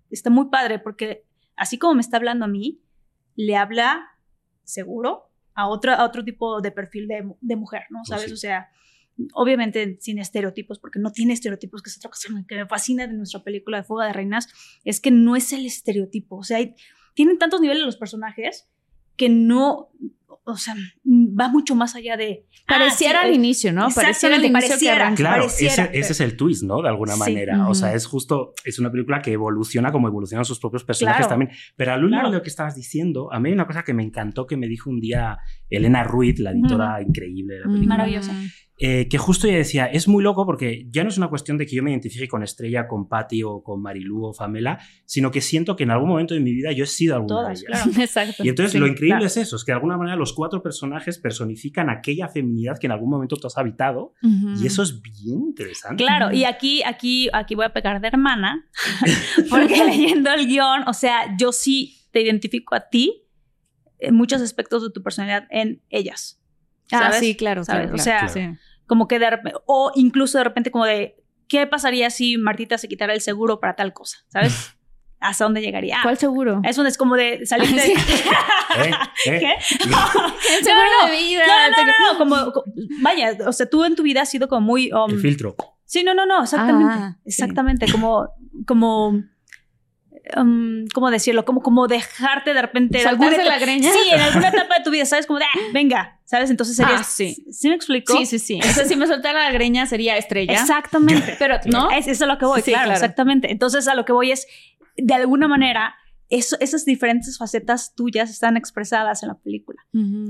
está 0.10 0.30
muy 0.30 0.50
padre 0.50 0.80
porque 0.80 1.26
así 1.56 1.78
como 1.78 1.96
me 1.96 2.02
está 2.02 2.18
hablando 2.18 2.46
a 2.46 2.50
mí, 2.50 2.82
le 3.36 3.56
habla 3.56 4.08
seguro 4.64 5.32
a 5.54 5.68
otro, 5.68 5.94
a 5.94 6.04
otro 6.04 6.24
tipo 6.24 6.62
de 6.62 6.72
perfil 6.72 7.08
de, 7.08 7.34
de 7.42 7.56
mujer, 7.56 7.84
¿no? 7.90 8.02
Oh, 8.02 8.06
¿Sabes? 8.06 8.32
O 8.32 8.38
sea, 8.38 8.70
obviamente 9.34 9.98
sin 10.02 10.20
estereotipos, 10.20 10.80
porque 10.80 11.00
no 11.00 11.12
tiene 11.12 11.34
estereotipos, 11.34 11.82
que 11.82 11.90
es 11.90 11.98
otra 11.98 12.10
cosa 12.10 12.30
que 12.48 12.56
me 12.56 12.68
fascina 12.68 13.08
de 13.08 13.14
nuestra 13.14 13.44
película 13.44 13.78
de 13.78 13.84
Fuga 13.84 14.06
de 14.06 14.14
Reinas, 14.14 14.48
es 14.84 15.00
que 15.00 15.12
no 15.12 15.36
es 15.36 15.54
el 15.54 15.66
estereotipo. 15.66 16.38
O 16.38 16.44
sea, 16.44 16.58
hay, 16.58 16.76
tienen 17.14 17.38
tantos 17.38 17.62
niveles 17.62 17.84
los 17.84 17.98
personajes 17.98 18.68
que 19.18 19.30
no, 19.30 19.90
o 20.44 20.58
sea, 20.58 20.76
va 21.06 21.50
mucho 21.50 21.76
más 21.76 21.96
allá 21.96 22.18
de... 22.18 22.46
Pareciera 22.68 23.20
ah, 23.20 23.24
al 23.26 23.30
sí, 23.30 23.36
inicio, 23.36 23.72
¿no? 23.74 23.90
Pareciera 23.94 24.36
al 24.38 24.42
inicio 24.44 24.60
que 24.62 24.68
pareciera. 24.70 24.96
arranca. 24.96 25.16
Claro, 25.18 25.44
Pareciera, 25.44 25.84
ese, 25.86 26.00
ese 26.00 26.14
es 26.14 26.20
el 26.20 26.36
twist, 26.36 26.64
¿no? 26.64 26.82
De 26.82 26.90
alguna 26.90 27.14
Sí. 27.14 27.20
manera. 27.20 27.68
O 27.70 27.76
sea, 27.76 27.90
Ujú. 27.90 27.98
es 27.98 28.06
justo, 28.08 28.54
es 28.64 28.80
una 28.80 28.92
película 28.92 29.22
que 29.22 29.34
evoluciona 29.34 29.92
como 29.92 30.08
evolucionan 30.08 30.46
sus 30.46 30.60
propios 30.60 30.84
personajes 30.84 31.28
Claro. 31.28 31.30
también. 31.30 31.52
Pero 31.76 31.94
al 31.94 32.04
último 32.04 32.22
Claro. 32.22 32.32
de 32.32 32.38
lo 32.38 32.42
que 32.44 32.50
estabas 32.50 32.74
diciendo, 32.76 33.32
a 33.32 33.40
mí 33.40 33.50
hay 33.50 33.54
una 33.54 33.68
cosa 33.68 33.84
que 33.84 33.94
me 33.94 34.02
encantó 34.02 34.48
que 34.48 34.58
me 34.58 34.68
dijo 34.68 34.90
un 34.90 35.00
día 35.00 35.38
Elena 35.70 36.04
Ruiz, 36.04 36.40
la 36.40 36.52
editora 36.52 37.02
increíble 37.04 37.54
de 37.54 37.60
la 37.60 37.66
película, 37.68 37.88
Maravillosa. 37.98 38.34
Eh, 38.78 39.08
que 39.08 39.18
justo 39.18 39.48
ella 39.48 39.58
decía, 39.58 39.86
es 39.86 40.08
muy 40.08 40.22
loco 40.22 40.46
porque 40.46 40.86
ya 40.90 41.04
no 41.04 41.10
es 41.10 41.18
una 41.18 41.30
cuestión 41.30 41.58
de 41.58 41.66
que 41.66 41.76
yo 41.78 41.84
me 41.84 41.92
identifique 41.92 42.28
con 42.28 42.44
Estrella, 42.44 42.88
con 42.88 43.08
Patty 43.08 43.42
o 43.44 43.64
con 43.64 43.82
Marilú 43.82 44.26
o 44.26 44.34
Famela, 44.34 44.80
sino 45.06 45.32
que 45.32 45.40
siento 45.40 45.78
que 45.78 45.84
en 45.84 45.92
algún 45.92 46.10
momento 46.10 46.34
de 46.34 46.42
mi 46.42 46.52
vida 46.54 46.74
yo 46.74 46.84
he 46.84 46.88
sido 46.88 47.16
alguna 47.16 47.36
Todas, 47.36 47.62
de 47.62 47.68
ellas. 47.68 47.84
claro. 47.84 48.02
Exacto. 48.04 48.44
Y 48.44 48.50
entonces 48.50 48.74
Sí, 48.74 48.78
lo 48.80 48.88
increíble 48.88 49.16
claro. 49.20 49.26
es 49.28 49.38
eso, 49.38 49.56
es 49.56 49.64
que 49.64 49.72
de 49.72 49.76
alguna 49.76 49.98
manera 49.98 50.18
los 50.18 50.34
cuatro 50.34 50.62
personajes 50.62 51.20
personifican 51.20 51.90
aquella 51.90 52.28
feminidad 52.28 52.78
que 52.78 52.88
en 52.88 52.92
algún 52.92 53.10
momento 53.10 53.38
tú 53.38 53.48
has 53.48 53.58
habitado 53.58 54.14
y 54.22 54.68
eso 54.68 54.84
es 54.84 55.02
bien 55.02 55.42
interesante. 55.48 56.04
Claro, 56.04 56.34
y 56.34 56.44
aquí, 56.44 56.84
aquí, 56.84 57.30
aquí 57.32 57.56
voy 57.56 57.66
a 57.66 57.74
pegar 57.74 58.02
de 58.02 58.08
hermana, 58.08 58.70
porque 59.50 59.86
leyendo 59.86 60.32
el 60.34 60.48
guion, 60.48 60.88
o 60.88 60.94
sea, 60.94 61.36
yo 61.40 61.52
sí 61.54 62.02
te 62.12 62.22
identifico 62.22 62.76
a 62.76 62.90
ti 62.90 63.24
en 64.00 64.16
muchos 64.16 64.42
aspectos 64.42 64.84
de 64.84 64.90
tu 64.90 65.02
personalidad 65.02 65.48
en 65.50 65.82
ellas. 65.90 66.42
Ah, 66.92 67.00
¿sabes? 67.00 67.20
sí, 67.20 67.36
claro, 67.36 67.64
¿Sabes? 67.64 67.88
claro, 67.88 67.96
O 67.96 68.04
sea, 68.04 68.28
claro. 68.32 68.58
Como 68.88 69.08
que 69.08 69.18
de 69.20 69.30
repente, 69.30 69.58
o 69.66 69.92
incluso 69.96 70.38
de 70.38 70.44
repente 70.44 70.70
como 70.72 70.86
de, 70.86 71.16
¿qué 71.48 71.66
pasaría 71.68 72.10
si 72.10 72.38
Martita 72.38 72.78
se 72.78 72.88
quitara 72.88 73.14
el 73.14 73.22
seguro 73.22 73.60
para 73.60 73.76
tal 73.76 73.94
cosa? 73.94 74.18
¿Sabes? 74.28 74.72
¿Hasta 75.20 75.46
dónde 75.46 75.62
llegaría? 75.62 75.98
Ah, 75.98 76.04
¿Cuál 76.04 76.18
seguro? 76.20 76.62
Eso 76.64 76.86
es 76.86 76.98
como 76.98 77.16
de 77.16 77.46
salir 77.48 77.70
de... 77.76 77.82
¿Eh? 77.94 78.92
¿Eh? 79.26 79.40
¿Qué? 79.40 79.54
El 79.84 80.64
seguro 80.64 80.86
no, 81.02 81.08
de 81.08 81.18
vida. 81.18 81.44
No, 81.48 81.72
no, 81.78 81.84
no, 81.86 82.14
no, 82.14 82.18
como, 82.20 82.52
co- 82.52 82.64
vaya, 83.02 83.36
o 83.48 83.54
sea, 83.54 83.68
tú 83.68 83.84
en 83.86 83.96
tu 83.96 84.04
vida 84.04 84.22
has 84.22 84.30
sido 84.30 84.48
como 84.48 84.62
muy... 84.62 84.92
um, 84.92 85.10
El 85.10 85.20
filtro. 85.20 85.56
Sí, 85.86 86.04
no, 86.04 86.14
no, 86.14 86.26
no, 86.26 86.44
exactamente. 86.44 86.94
Ah, 86.96 87.16
sí. 87.24 87.30
exactamente, 87.30 87.92
como, 87.92 88.28
como, 88.68 89.24
um, 90.38 90.86
¿cómo 90.94 91.12
decirlo? 91.12 91.46
Como, 91.46 91.62
como 91.62 91.88
dejarte 91.88 92.54
de 92.54 92.62
repente. 92.62 92.98
de 92.98 93.04
¿Saltarse 93.04 93.44
la 93.44 93.60
greña? 93.60 93.92
Sí, 93.92 94.10
en 94.12 94.20
alguna 94.20 94.48
etapa 94.50 94.78
de 94.78 94.84
tu 94.84 94.92
vida, 94.92 95.06
¿sabes? 95.06 95.26
Como 95.26 95.40
de, 95.40 95.46
ah, 95.46 95.60
venga, 95.74 96.20
¿sabes? 96.26 96.50
Entonces 96.50 96.76
sería. 96.76 96.98
Ah, 96.98 97.04
sí. 97.04 97.46
¿Sí 97.52 97.70
me 97.70 97.76
explico? 97.76 98.16
Sí, 98.18 98.26
sí, 98.26 98.40
sí. 98.40 98.62
Sea, 98.62 98.86
si 98.86 98.96
me 98.96 99.08
soltara 99.08 99.44
la 99.44 99.52
greña 99.52 99.86
sería 99.86 100.18
estrella. 100.18 100.54
Exactamente. 100.54 101.36
Pero, 101.40 101.60
¿no? 101.66 101.92
Es, 101.92 102.08
es 102.08 102.22
a 102.22 102.26
lo 102.26 102.38
que 102.38 102.46
voy, 102.46 102.62
Sí, 102.62 102.72
claro, 102.72 102.86
claro. 102.86 102.94
exactamente. 103.00 103.52
Entonces, 103.52 103.88
a 103.88 103.96
lo 103.96 104.06
que 104.06 104.14
voy 104.14 104.32
es, 104.32 104.48
de 104.98 105.14
alguna 105.14 105.48
manera, 105.48 105.96
eso, 106.30 106.58
esas 106.60 106.86
diferentes 106.86 107.38
facetas 107.38 107.94
tuyas 107.96 108.30
están 108.30 108.58
expresadas 108.58 109.22
en 109.24 109.30
la 109.30 109.36
película. 109.36 109.82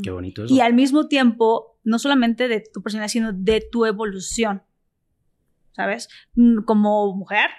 Qué 0.03 0.11
bonito 0.11 0.43
eso. 0.45 0.53
Y 0.53 0.59
al 0.59 0.73
mismo 0.73 1.07
tiempo, 1.07 1.77
no 1.83 1.99
solamente 1.99 2.47
de 2.47 2.61
tu 2.73 2.81
personalidad, 2.81 3.11
sino 3.11 3.31
de 3.33 3.61
tu 3.71 3.85
evolución. 3.85 4.63
¿Sabes? 5.71 6.07
Mm, 6.35 6.63
Como 6.63 7.15
mujer, 7.15 7.49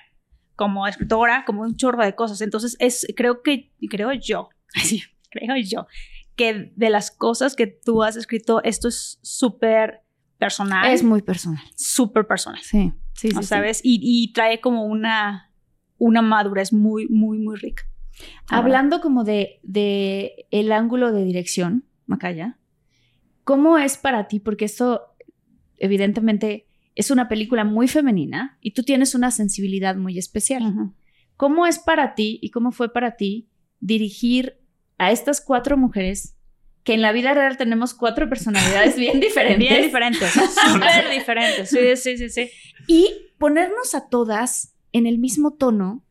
como 0.57 0.87
escritora, 0.87 1.45
como 1.47 1.63
un 1.63 1.77
chorro 1.77 2.03
de 2.03 2.15
cosas. 2.15 2.41
Entonces, 2.41 2.77
es, 2.81 3.07
creo 3.17 3.43
que, 3.43 3.73
creo 3.89 4.13
yo, 4.13 4.49
sí, 4.75 5.03
creo 5.31 5.57
yo, 5.57 5.87
que 6.35 6.73
de 6.75 6.91
las 6.91 7.11
cosas 7.11 7.55
que 7.55 7.67
tú 7.67 8.03
has 8.03 8.17
escrito, 8.17 8.63
esto 8.65 8.89
es 8.89 9.19
súper 9.23 10.03
personal. 10.39 10.91
Es 10.91 11.03
muy 11.03 11.23
personal. 11.23 11.63
súper 11.77 12.27
personal. 12.27 12.61
Sí, 12.63 12.93
sí, 13.15 13.29
sí. 13.29 13.35
¿no 13.35 13.43
sí. 13.43 13.49
¿Sabes? 13.49 13.81
Y, 13.83 14.01
y 14.03 14.33
trae 14.33 14.61
como 14.61 14.85
una, 14.85 15.53
una 15.99 16.23
madurez 16.23 16.73
muy, 16.73 17.07
muy, 17.09 17.39
muy 17.39 17.57
rica. 17.57 17.85
Hablando 18.49 19.01
como 19.01 19.25
de, 19.25 19.61
de 19.63 20.47
el 20.51 20.73
ángulo 20.73 21.13
de 21.13 21.25
dirección, 21.25 21.85
Macaya, 22.07 22.59
¿cómo 23.45 23.79
es 23.79 23.99
para 23.99 24.29
ti? 24.29 24.41
Porque 24.41 24.65
esto, 24.65 25.03
evidentemente, 25.77 26.66
es 26.97 27.11
una 27.11 27.29
película 27.29 27.65
muy 27.65 27.87
femenina 27.87 28.59
y 28.61 28.73
tú 28.73 28.83
tienes 28.83 29.15
una 29.15 29.31
sensibilidad 29.31 29.97
muy 29.97 30.19
especial. 30.19 30.93
¿Cómo 31.37 31.67
es 31.67 31.79
para 31.79 32.15
ti 32.15 32.39
y 32.43 32.51
cómo 32.51 32.73
fue 32.73 32.93
para 32.93 33.17
ti 33.17 33.51
dirigir 33.81 34.59
a 34.97 35.13
estas 35.13 35.43
cuatro 35.43 35.77
mujeres 35.77 36.37
que 36.85 36.95
en 36.95 37.03
la 37.03 37.13
vida 37.13 37.35
real 37.35 37.59
tenemos 37.59 37.93
cuatro 37.93 38.31
personalidades 38.31 38.97
bien 38.97 39.21
diferentes? 39.21 39.59
Bien 39.59 39.83
diferentes, 39.83 40.31
súper 40.73 41.11
diferentes. 41.11 41.69
Sí, 41.69 41.97
sí, 41.97 42.17
sí, 42.17 42.31
sí. 42.31 42.51
y 42.87 43.11
ponernos 43.39 43.95
a 43.95 44.09
todas 44.09 44.75
en 44.93 45.07
el 45.07 45.19
mismo 45.19 45.53
tono 45.53 46.03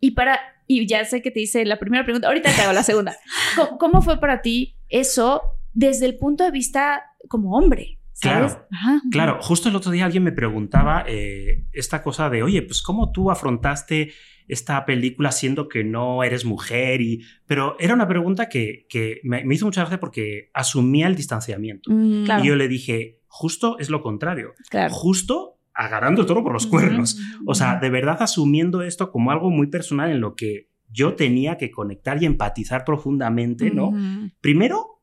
y 0.00 0.10
para 0.10 0.38
y 0.66 0.86
ya 0.86 1.04
sé 1.06 1.22
que 1.22 1.30
te 1.30 1.40
hice 1.40 1.64
la 1.64 1.78
primera 1.78 2.04
pregunta, 2.04 2.28
ahorita 2.28 2.54
te 2.54 2.60
hago 2.60 2.72
la 2.74 2.82
segunda. 2.82 3.16
¿Cómo, 3.56 3.78
cómo 3.78 4.02
fue 4.02 4.20
para 4.20 4.42
ti 4.42 4.76
eso 4.90 5.40
desde 5.72 6.04
el 6.04 6.18
punto 6.18 6.44
de 6.44 6.50
vista 6.50 7.04
como 7.28 7.56
hombre? 7.56 7.98
¿Sabes? 8.14 8.52
Claro. 8.54 8.66
Ajá. 8.70 9.02
Claro, 9.10 9.38
justo 9.42 9.68
el 9.68 9.76
otro 9.76 9.90
día 9.90 10.04
alguien 10.06 10.22
me 10.24 10.32
preguntaba 10.32 11.04
eh, 11.06 11.66
esta 11.72 12.02
cosa 12.02 12.30
de, 12.30 12.42
oye, 12.42 12.62
pues 12.62 12.80
cómo 12.80 13.12
tú 13.12 13.30
afrontaste 13.30 14.12
esta 14.46 14.84
película 14.86 15.32
siendo 15.32 15.68
que 15.68 15.84
no 15.84 16.22
eres 16.22 16.44
mujer 16.44 17.00
y... 17.00 17.22
Pero 17.46 17.76
era 17.80 17.92
una 17.94 18.06
pregunta 18.06 18.48
que, 18.48 18.86
que 18.88 19.20
me, 19.24 19.44
me 19.44 19.54
hizo 19.54 19.64
mucha 19.66 19.80
gracia 19.82 19.98
porque 20.00 20.50
asumía 20.54 21.06
el 21.06 21.16
distanciamiento. 21.16 21.90
Mm, 21.90 22.24
Claro. 22.24 22.44
Y 22.44 22.48
yo 22.48 22.56
le 22.56 22.68
dije, 22.68 23.20
justo 23.26 23.78
es 23.78 23.90
lo 23.90 24.00
contrario. 24.02 24.54
claro. 24.70 24.92
Justo 24.94 25.58
agarrando 25.74 26.20
el 26.20 26.26
toro 26.28 26.44
por 26.44 26.52
los 26.52 26.66
cuernos. 26.68 27.18
O 27.46 27.54
sea, 27.56 27.80
de 27.80 27.90
verdad 27.90 28.18
asumiendo 28.20 28.82
esto 28.82 29.10
como 29.10 29.32
algo 29.32 29.50
muy 29.50 29.66
personal 29.66 30.08
en 30.10 30.20
lo 30.20 30.36
que 30.36 30.68
yo 30.88 31.14
tenía 31.14 31.58
que 31.58 31.72
conectar 31.72 32.22
y 32.22 32.26
empatizar 32.26 32.84
profundamente, 32.84 33.72
¿no? 33.72 33.92
Primero, 34.40 34.93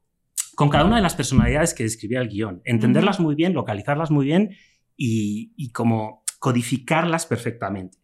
con 0.62 0.70
cada 0.70 0.86
una 0.86 0.98
de 0.98 1.02
las 1.02 1.16
personalidades 1.16 1.74
que 1.74 1.82
describía 1.82 2.22
el 2.22 2.30
guion, 2.30 2.62
entenderlas 2.66 3.20
muy 3.20 3.34
bien, 3.34 3.54
localizarlas 3.54 4.12
muy 4.12 4.28
bien 4.28 4.52
y, 4.96 5.54
y 5.58 5.72
como 5.72 6.24
codificarlas 6.38 7.26
perfectamente. 7.26 7.98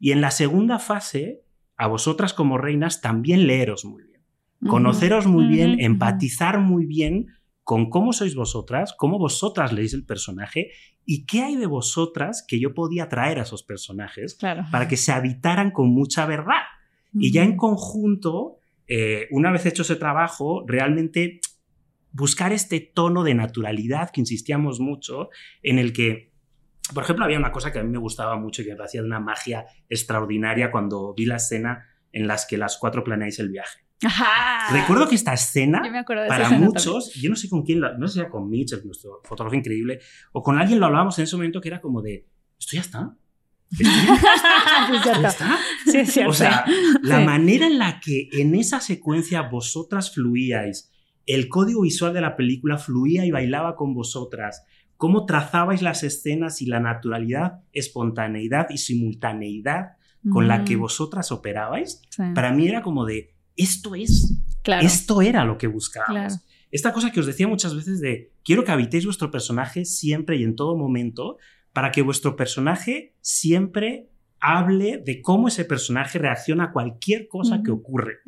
Y 0.00 0.10
en 0.10 0.20
la 0.20 0.32
segunda 0.32 0.80
fase, 0.80 1.44
a 1.76 1.86
vosotras 1.86 2.34
como 2.34 2.58
reinas 2.58 3.00
también 3.00 3.46
leeros 3.46 3.84
muy 3.84 4.02
bien, 4.02 4.22
conoceros 4.66 5.28
muy 5.28 5.46
bien, 5.46 5.80
empatizar 5.80 6.58
muy 6.58 6.84
bien 6.84 7.28
con 7.62 7.90
cómo 7.90 8.12
sois 8.12 8.34
vosotras, 8.34 8.92
cómo 8.98 9.16
vosotras 9.16 9.72
leéis 9.72 9.94
el 9.94 10.04
personaje 10.04 10.72
y 11.06 11.26
qué 11.26 11.42
hay 11.42 11.54
de 11.54 11.66
vosotras 11.66 12.44
que 12.48 12.58
yo 12.58 12.74
podía 12.74 13.08
traer 13.08 13.38
a 13.38 13.42
esos 13.42 13.62
personajes 13.62 14.34
Claro. 14.34 14.64
para 14.72 14.88
que 14.88 14.96
se 14.96 15.12
habitaran 15.12 15.70
con 15.70 15.90
mucha 15.90 16.26
verdad. 16.26 16.64
Y 17.14 17.30
ya 17.30 17.44
en 17.44 17.56
conjunto, 17.56 18.56
eh, 18.88 19.28
una 19.30 19.52
vez 19.52 19.64
hecho 19.64 19.82
ese 19.82 19.94
trabajo, 19.94 20.64
realmente 20.66 21.38
buscar 22.12 22.52
este 22.52 22.80
tono 22.80 23.24
de 23.24 23.34
naturalidad 23.34 24.10
que 24.10 24.20
insistíamos 24.20 24.80
mucho, 24.80 25.28
en 25.62 25.78
el 25.78 25.92
que, 25.92 26.32
por 26.92 27.04
ejemplo, 27.04 27.24
había 27.24 27.38
una 27.38 27.52
cosa 27.52 27.72
que 27.72 27.78
a 27.78 27.82
mí 27.82 27.90
me 27.90 27.98
gustaba 27.98 28.36
mucho 28.36 28.62
y 28.62 28.64
que 28.66 28.74
me 28.74 29.00
de 29.02 29.06
una 29.06 29.20
magia 29.20 29.66
extraordinaria 29.88 30.70
cuando 30.70 31.14
vi 31.14 31.26
la 31.26 31.36
escena 31.36 31.86
en 32.12 32.26
las 32.26 32.46
que 32.46 32.56
las 32.58 32.76
cuatro 32.78 33.04
planeáis 33.04 33.38
el 33.38 33.50
viaje. 33.50 33.80
Ajá. 34.02 34.72
Recuerdo 34.72 35.08
que 35.08 35.14
esta 35.14 35.32
escena, 35.34 35.82
para 36.26 36.50
muchos, 36.50 37.12
yo 37.14 37.28
no 37.30 37.36
sé 37.36 37.48
con 37.50 37.62
quién, 37.64 37.80
no 37.80 38.08
sé 38.08 38.14
si 38.14 38.20
era 38.20 38.30
con 38.30 38.48
Mitch, 38.48 38.72
nuestro 38.84 39.20
fotógrafo 39.24 39.56
increíble, 39.56 40.00
o 40.32 40.42
con 40.42 40.58
alguien 40.58 40.80
lo 40.80 40.86
hablábamos 40.86 41.18
en 41.18 41.24
ese 41.24 41.36
momento 41.36 41.60
que 41.60 41.68
era 41.68 41.80
como 41.80 42.00
de, 42.00 42.26
¿esto 42.58 42.76
ya 42.76 42.80
está? 42.80 43.14
¿Esto 43.70 43.84
ya, 43.84 44.16
Sí, 44.88 44.96
es 44.96 45.04
¿Ya 45.04 45.12
cierto. 45.12 45.28
está? 45.28 45.58
Sí, 45.84 45.96
es 45.98 46.12
cierto. 46.12 46.30
O 46.30 46.34
sea, 46.34 46.64
la 47.02 47.18
Sí. 47.18 47.24
manera 47.24 47.66
en 47.66 47.78
la 47.78 48.00
que 48.00 48.28
en 48.32 48.54
esa 48.54 48.80
secuencia 48.80 49.42
vosotras 49.42 50.12
fluíais, 50.14 50.90
el 51.34 51.48
código 51.48 51.82
visual 51.82 52.12
de 52.14 52.20
la 52.20 52.36
película 52.36 52.78
fluía 52.78 53.24
y 53.26 53.30
bailaba 53.30 53.76
con 53.76 53.94
vosotras, 53.94 54.64
cómo 54.96 55.24
trazabais 55.26 55.82
las 55.82 56.02
escenas 56.02 56.60
y 56.62 56.66
la 56.66 56.80
naturalidad, 56.80 57.60
espontaneidad 57.72 58.66
y 58.70 58.78
simultaneidad 58.78 59.92
con 60.30 60.48
la 60.48 60.64
que 60.64 60.76
Mm, 60.76 60.80
vosotras 60.80 61.32
operabais, 61.32 62.02
sí. 62.10 62.22
para 62.34 62.52
mí 62.52 62.68
era 62.68 62.82
como 62.82 63.06
de, 63.06 63.34
esto 63.56 63.94
es, 63.94 64.36
Claro. 64.62 64.86
esto 64.86 65.22
era 65.22 65.44
lo 65.46 65.56
que 65.56 65.66
buscábamos. 65.66 66.34
Claro. 66.34 66.34
Esta 66.70 66.92
cosa 66.92 67.10
que 67.10 67.20
os 67.20 67.26
decía 67.26 67.48
muchas 67.48 67.74
veces 67.74 68.00
de, 68.00 68.32
quiero 68.44 68.62
que 68.62 68.70
habitéis 68.72 69.06
vuestro 69.06 69.30
personaje 69.30 69.84
siempre 69.86 70.36
y 70.36 70.44
en 70.44 70.54
todo 70.56 70.76
momento, 70.76 71.38
para 71.72 71.90
que 71.90 72.02
vuestro 72.02 72.36
personaje 72.36 73.14
siempre 73.22 74.10
hable 74.40 75.02
de 75.04 75.20
cómo 75.22 75.48
ese 75.48 75.64
personaje 75.64 76.18
reacciona 76.18 76.64
a 76.64 76.72
cualquier 76.72 77.28
cosa 77.28 77.62
que 77.62 77.70
ocurre. 77.70 78.18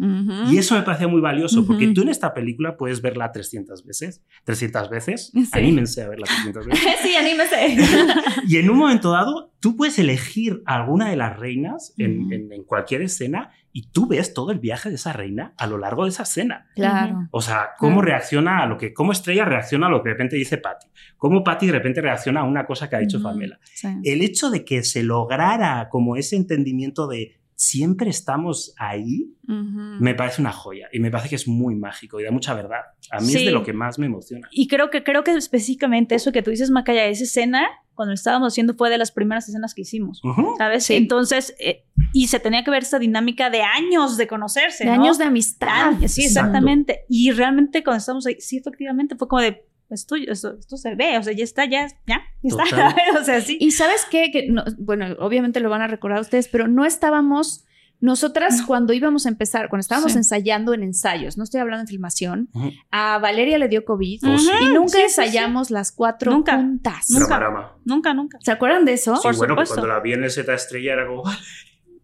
Y 0.50 0.59
eso 0.59 0.75
me 0.75 0.83
parece 0.83 1.07
muy 1.07 1.21
valioso, 1.21 1.66
porque 1.66 1.88
tú 1.88 2.02
en 2.02 2.09
esta 2.09 2.35
película 2.35 2.76
puedes 2.76 3.00
verla 3.02 3.33
300 3.33 3.85
veces. 3.85 4.23
300 4.45 4.90
veces. 4.90 5.33
Sí. 5.33 5.49
Anímense 5.52 6.02
a 6.02 6.09
verla 6.09 6.26
300 6.26 6.66
veces. 6.66 6.85
sí, 7.02 7.14
anímese. 7.14 7.76
Y 8.47 8.57
en 8.57 8.71
un 8.71 8.76
momento 8.76 9.12
dado, 9.12 9.51
tú 9.62 9.76
puedes 9.76 9.99
elegir 9.99 10.62
a 10.66 10.75
alguna 10.75 11.09
de 11.09 11.16
las 11.16 11.38
reinas 11.38 11.95
en, 11.97 12.25
Ujú. 12.25 12.33
en- 12.35 12.52
en 12.52 12.64
cualquier 12.64 13.00
escena 13.00 13.52
y 13.73 13.87
tú 13.92 14.07
ves 14.07 14.35
todo 14.35 14.50
el 14.50 14.59
viaje 14.59 14.90
de 14.90 14.97
esa 14.97 15.14
reina 15.14 15.54
a 15.57 15.66
lo 15.66 15.78
largo 15.78 16.02
de 16.04 16.11
esa 16.11 16.25
escena. 16.25 16.66
claro. 16.75 17.28
O 17.31 17.40
sea, 17.40 17.71
cómo 17.78 18.00
Claro. 18.00 18.09
reacciona 18.09 18.62
a 18.62 18.66
lo 18.66 18.76
que, 18.76 18.92
cómo 18.92 19.12
Estrella 19.12 19.45
reacciona 19.47 19.87
a 19.87 19.90
lo 19.90 20.02
que 20.02 20.09
de 20.11 20.14
repente 20.16 20.37
dice 20.37 20.59
Patty, 20.59 20.88
cómo 21.16 21.42
Patty 21.42 21.66
de 21.66 21.73
repente 21.73 22.00
reacciona 22.02 22.40
a 22.40 22.45
una 22.45 22.66
cosa 22.66 22.90
que 22.90 22.97
ha 22.97 22.99
dicho 22.99 23.19
Ujú. 23.19 23.28
Pamela. 23.28 23.59
Sí. 23.73 23.88
El 24.04 24.21
hecho 24.21 24.50
de 24.50 24.64
que 24.64 24.83
se 24.83 25.02
lograra 25.04 25.88
como 25.90 26.16
ese 26.16 26.37
entendimiento 26.37 27.07
de 27.07 27.38
siempre 27.54 28.11
estamos 28.11 28.75
ahí, 28.76 29.37
me 29.47 30.14
parece 30.16 30.40
una 30.42 30.50
joya 30.52 30.88
y 30.92 30.99
me 30.99 31.11
parece 31.12 31.28
que 31.28 31.37
es 31.37 31.47
muy 31.47 31.76
mágico 31.76 32.19
y 32.21 32.25
da 32.25 32.33
mucha 32.33 32.54
verdad. 32.54 32.81
A 33.12 33.21
mí 33.21 33.28
es 33.35 33.45
de 33.45 33.52
lo 33.52 33.62
que 33.62 33.73
más 33.73 33.99
me 34.00 34.07
emociona. 34.07 34.49
Y 34.50 34.66
creo 34.66 34.90
que, 34.90 35.04
creo 35.04 35.23
que 35.23 35.31
específicamente 35.33 36.16
eso 36.16 36.33
que 36.33 36.42
tú 36.42 36.50
dices, 36.50 36.71
Macaya, 36.71 37.07
esa 37.07 37.23
escena, 37.25 37.69
cuando 38.02 38.11
lo 38.11 38.14
estábamos 38.14 38.52
haciendo, 38.52 38.75
fue 38.75 38.90
de 38.90 38.99
las 38.99 39.12
primeras 39.12 39.49
escenas 39.49 39.75
que 39.75 39.82
hicimos, 39.82 40.21
¿sabes? 40.59 40.90
Entonces, 40.90 41.54
eh, 41.61 41.85
y 42.12 42.26
se 42.26 42.40
tenía 42.40 42.64
que 42.64 42.73
ver 42.73 42.82
esta 42.82 42.99
dinámica 42.99 43.49
de 43.49 43.62
años 43.62 44.16
de 44.16 44.26
conocerse. 44.26 44.82
De 44.82 44.90
años 44.90 45.18
de 45.18 45.25
amistad. 45.25 45.92
sí, 46.09 46.25
exactamente. 46.25 47.04
Y 47.09 47.30
realmente 47.30 47.85
cuando 47.85 47.99
estamos 47.99 48.26
ahí, 48.26 48.40
sí, 48.40 48.56
efectivamente, 48.56 49.14
fue 49.14 49.28
como 49.28 49.40
de, 49.40 49.64
esto, 49.88 50.16
esto, 50.16 50.56
esto, 50.59 50.76
se 50.76 50.97
ve, 50.97 51.16
o 51.16 51.23
sea, 51.23 51.32
ya 51.32 51.44
está, 51.44 51.64
ya, 51.64 51.87
ya, 52.09 52.23
está. 52.42 52.64
o 53.21 53.25
sea, 53.25 53.40
sí. 53.40 53.56
Y 53.61 53.71
sabes 53.71 54.04
qué, 54.11 54.32
que 54.32 54.52
bueno, 54.78 55.14
obviamente 55.21 55.61
lo 55.61 55.71
van 55.71 55.82
a 55.82 55.87
recordar 55.87 56.21
ustedes, 56.21 56.49
pero 56.49 56.66
no 56.66 56.85
estábamos, 56.85 57.64
nosotras 58.02 58.62
cuando 58.62 58.92
íbamos 58.92 59.26
a 59.26 59.28
empezar, 59.28 59.68
cuando 59.68 59.82
estábamos 59.82 60.16
ensayando 60.16 60.75
en 60.75 60.82
ensayos, 60.82 61.38
no 61.38 61.44
estoy 61.44 61.61
hablando 61.61 61.82
en 61.82 61.87
filmación, 61.87 62.50
a 62.90 63.18
Valeria 63.18 63.59
le 63.59 63.68
dio 63.68 63.85
COVID 63.85 64.21
y 64.25 64.75
nunca 64.75 65.00
ensayamos 65.00 65.71
las 65.71 65.92
cuatro 65.92 66.32
nunca, 66.32 66.56
juntas. 66.56 67.11
Nunca, 67.11 67.78
nunca, 67.85 68.12
nunca. 68.12 68.38
¿Se 68.40 68.50
acuerdan 68.50 68.85
de 68.85 68.94
eso? 68.94 69.14
Sí, 69.14 69.23
Por 69.23 69.37
bueno, 69.37 69.52
supuesto. 69.52 69.75
cuando 69.76 69.94
la 69.94 70.00
vi 70.00 70.14
en 70.14 70.25
el 70.25 70.30
Z 70.32 70.52
estrella 70.52 70.94
era 70.94 71.06
como... 71.06 71.23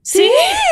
Sí, 0.00 0.30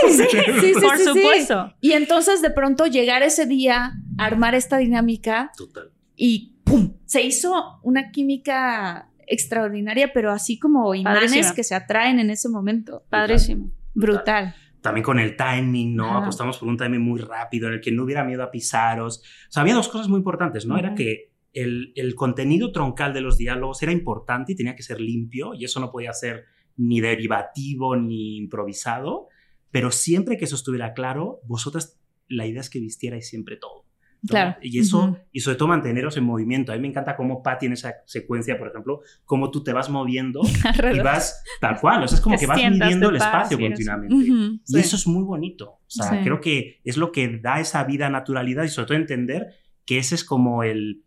sí, 0.08 0.12
sí, 0.30 0.38
sí, 0.60 0.72
por 0.80 0.98
supuesto. 0.98 1.74
Y 1.80 1.92
entonces 1.92 2.40
de 2.40 2.50
pronto 2.50 2.86
llegar 2.86 3.22
ese 3.24 3.46
día, 3.46 3.94
armar 4.16 4.54
esta 4.54 4.78
dinámica 4.78 5.50
Total. 5.58 5.90
y 6.14 6.56
¡pum! 6.62 6.94
Se 7.04 7.22
hizo 7.22 7.80
una 7.82 8.12
química 8.12 9.10
extraordinaria, 9.26 10.12
pero 10.14 10.30
así 10.30 10.58
como 10.58 10.94
imágenes 10.94 11.50
que 11.50 11.64
se 11.64 11.74
atraen 11.74 12.20
en 12.20 12.30
ese 12.30 12.48
momento. 12.48 13.04
Padrísimo. 13.10 13.72
Brutal. 13.92 14.54
También 14.80 15.04
con 15.04 15.18
el 15.18 15.36
timing, 15.36 15.96
¿no? 15.96 16.16
Apostamos 16.16 16.58
por 16.58 16.68
un 16.68 16.76
timing 16.76 17.00
muy 17.00 17.20
rápido 17.20 17.68
en 17.68 17.74
el 17.74 17.80
que 17.80 17.92
no 17.92 18.04
hubiera 18.04 18.24
miedo 18.24 18.42
a 18.42 18.50
pisaros. 18.50 19.18
O 19.18 19.52
sea, 19.52 19.62
había 19.62 19.74
dos 19.74 19.88
cosas 19.88 20.08
muy 20.08 20.18
importantes, 20.18 20.66
¿no? 20.66 20.78
Era 20.78 20.94
que 20.94 21.32
el, 21.52 21.92
el, 21.96 22.14
contenido 22.14 22.70
troncal 22.70 23.12
de 23.12 23.22
los 23.22 23.38
diálogos 23.38 23.82
era 23.82 23.90
importante 23.90 24.52
y 24.52 24.56
tenía 24.56 24.76
que 24.76 24.82
ser 24.82 25.00
limpio, 25.00 25.54
y 25.54 25.64
eso 25.64 25.80
no 25.80 25.90
podía 25.90 26.12
ser 26.12 26.44
ni 26.76 27.00
derivativo 27.00 27.96
ni 27.96 28.36
improvisado, 28.36 29.28
pero 29.70 29.90
siempre 29.90 30.36
que 30.36 30.44
eso 30.44 30.54
estuviera 30.54 30.92
claro, 30.92 31.40
vosotras 31.44 31.98
la 32.28 32.46
idea 32.46 32.60
es 32.60 32.70
que 32.70 32.80
vistierais 32.80 33.28
siempre 33.28 33.56
todo. 33.56 33.85
Claro. 34.26 34.56
Y 34.62 34.78
eso, 34.78 35.16
y 35.32 35.40
sobre 35.40 35.56
todo 35.56 35.68
manteneros 35.68 36.16
en 36.16 36.24
movimiento. 36.24 36.72
A 36.72 36.76
mí 36.76 36.80
me 36.80 36.88
encanta 36.88 37.16
cómo 37.16 37.42
Patty 37.42 37.66
en 37.66 37.72
esa 37.72 37.94
secuencia, 38.06 38.58
por 38.58 38.68
ejemplo, 38.68 39.00
cómo 39.24 39.50
tú 39.50 39.62
te 39.62 39.72
vas 39.72 39.88
moviendo 39.90 40.40
y 40.94 41.00
vas 41.00 41.42
tal 41.60 41.80
cual. 41.80 42.04
O 42.04 42.08
sea, 42.08 42.16
es 42.16 42.22
como 42.22 42.38
que 42.38 42.46
vas 42.46 42.58
midiendo 42.58 43.10
el 43.10 43.16
espacio 43.16 43.58
continuamente. 43.58 44.14
Y 44.14 44.78
eso 44.78 44.96
es 44.96 45.06
muy 45.06 45.24
bonito. 45.24 45.70
O 45.70 45.80
sea, 45.88 46.22
creo 46.22 46.40
que 46.40 46.80
es 46.84 46.96
lo 46.96 47.12
que 47.12 47.38
da 47.38 47.60
esa 47.60 47.84
vida 47.84 48.10
naturalidad 48.10 48.64
y 48.64 48.68
sobre 48.68 48.86
todo 48.88 48.98
entender 48.98 49.54
que 49.84 49.98
ese 49.98 50.16
es 50.16 50.24
como 50.24 50.62
el, 50.62 51.04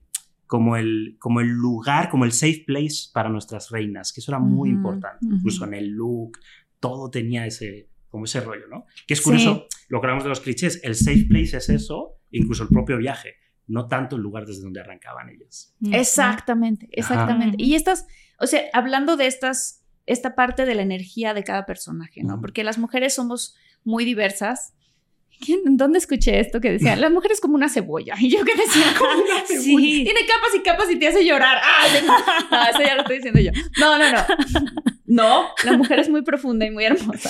como 0.47 0.77
el, 0.77 1.17
como 1.19 1.41
el 1.41 1.49
lugar, 1.49 2.09
como 2.09 2.25
el 2.25 2.31
safe 2.31 2.63
place 2.65 3.09
para 3.13 3.29
nuestras 3.29 3.69
reinas, 3.69 4.13
que 4.13 4.21
eso 4.21 4.31
era 4.31 4.39
muy 4.39 4.69
importante. 4.69 5.25
Incluso 5.25 5.65
en 5.65 5.73
el 5.73 5.89
look, 5.89 6.39
todo 6.79 7.09
tenía 7.09 7.45
ese, 7.45 7.89
como 8.09 8.25
ese 8.25 8.41
rollo, 8.41 8.67
¿no? 8.67 8.85
Que 9.07 9.13
es 9.13 9.21
curioso, 9.21 9.67
lo 9.87 10.01
que 10.01 10.07
hablamos 10.07 10.23
de 10.23 10.29
los 10.29 10.41
clichés, 10.41 10.81
el 10.83 10.95
safe 10.95 11.25
place 11.27 11.57
es 11.57 11.69
eso, 11.69 12.17
incluso 12.31 12.63
el 12.63 12.69
propio 12.69 12.97
viaje, 12.97 13.35
no 13.67 13.87
tanto 13.87 14.15
el 14.15 14.21
lugar 14.21 14.45
desde 14.45 14.63
donde 14.63 14.81
arrancaban 14.81 15.29
ellas. 15.29 15.75
Exactamente, 15.91 16.89
exactamente. 16.91 17.57
Y 17.59 17.75
estas, 17.75 18.07
o 18.39 18.47
sea, 18.47 18.63
hablando 18.73 19.15
de 19.15 19.27
estas, 19.27 19.85
esta 20.05 20.35
parte 20.35 20.65
de 20.65 20.75
la 20.75 20.81
energía 20.81 21.33
de 21.33 21.43
cada 21.43 21.65
personaje, 21.65 22.23
¿no? 22.23 22.41
Porque 22.41 22.63
las 22.63 22.77
mujeres 22.79 23.13
somos 23.13 23.55
muy 23.83 24.05
diversas. 24.05 24.73
¿Dónde 25.65 25.99
escuché 25.99 26.39
esto 26.39 26.59
que 26.59 26.71
decía? 26.71 26.95
La 26.95 27.09
mujer 27.09 27.31
es 27.31 27.39
como 27.39 27.55
una 27.55 27.69
cebolla. 27.69 28.15
Y 28.19 28.29
yo 28.29 28.43
que 28.43 28.55
decía, 28.55 28.85
como 28.97 29.11
una 29.11 29.45
cebolla. 29.45 29.61
Sí. 29.61 30.03
Tiene 30.03 30.19
capas 30.21 30.55
y 30.55 30.59
capas 30.61 30.91
y 30.91 30.99
te 30.99 31.07
hace 31.07 31.25
llorar. 31.25 31.59
¡Ah! 31.63 31.85
No, 32.51 32.63
eso 32.63 32.79
ya 32.81 32.95
lo 32.95 33.01
estoy 33.01 33.17
diciendo 33.17 33.39
yo. 33.39 33.51
No, 33.79 33.97
no, 33.97 34.11
no. 34.11 34.19
No, 35.05 35.47
la 35.63 35.73
mujer 35.77 35.99
es 35.99 36.09
muy 36.09 36.21
profunda 36.21 36.65
y 36.65 36.71
muy 36.71 36.85
hermosa. 36.85 37.29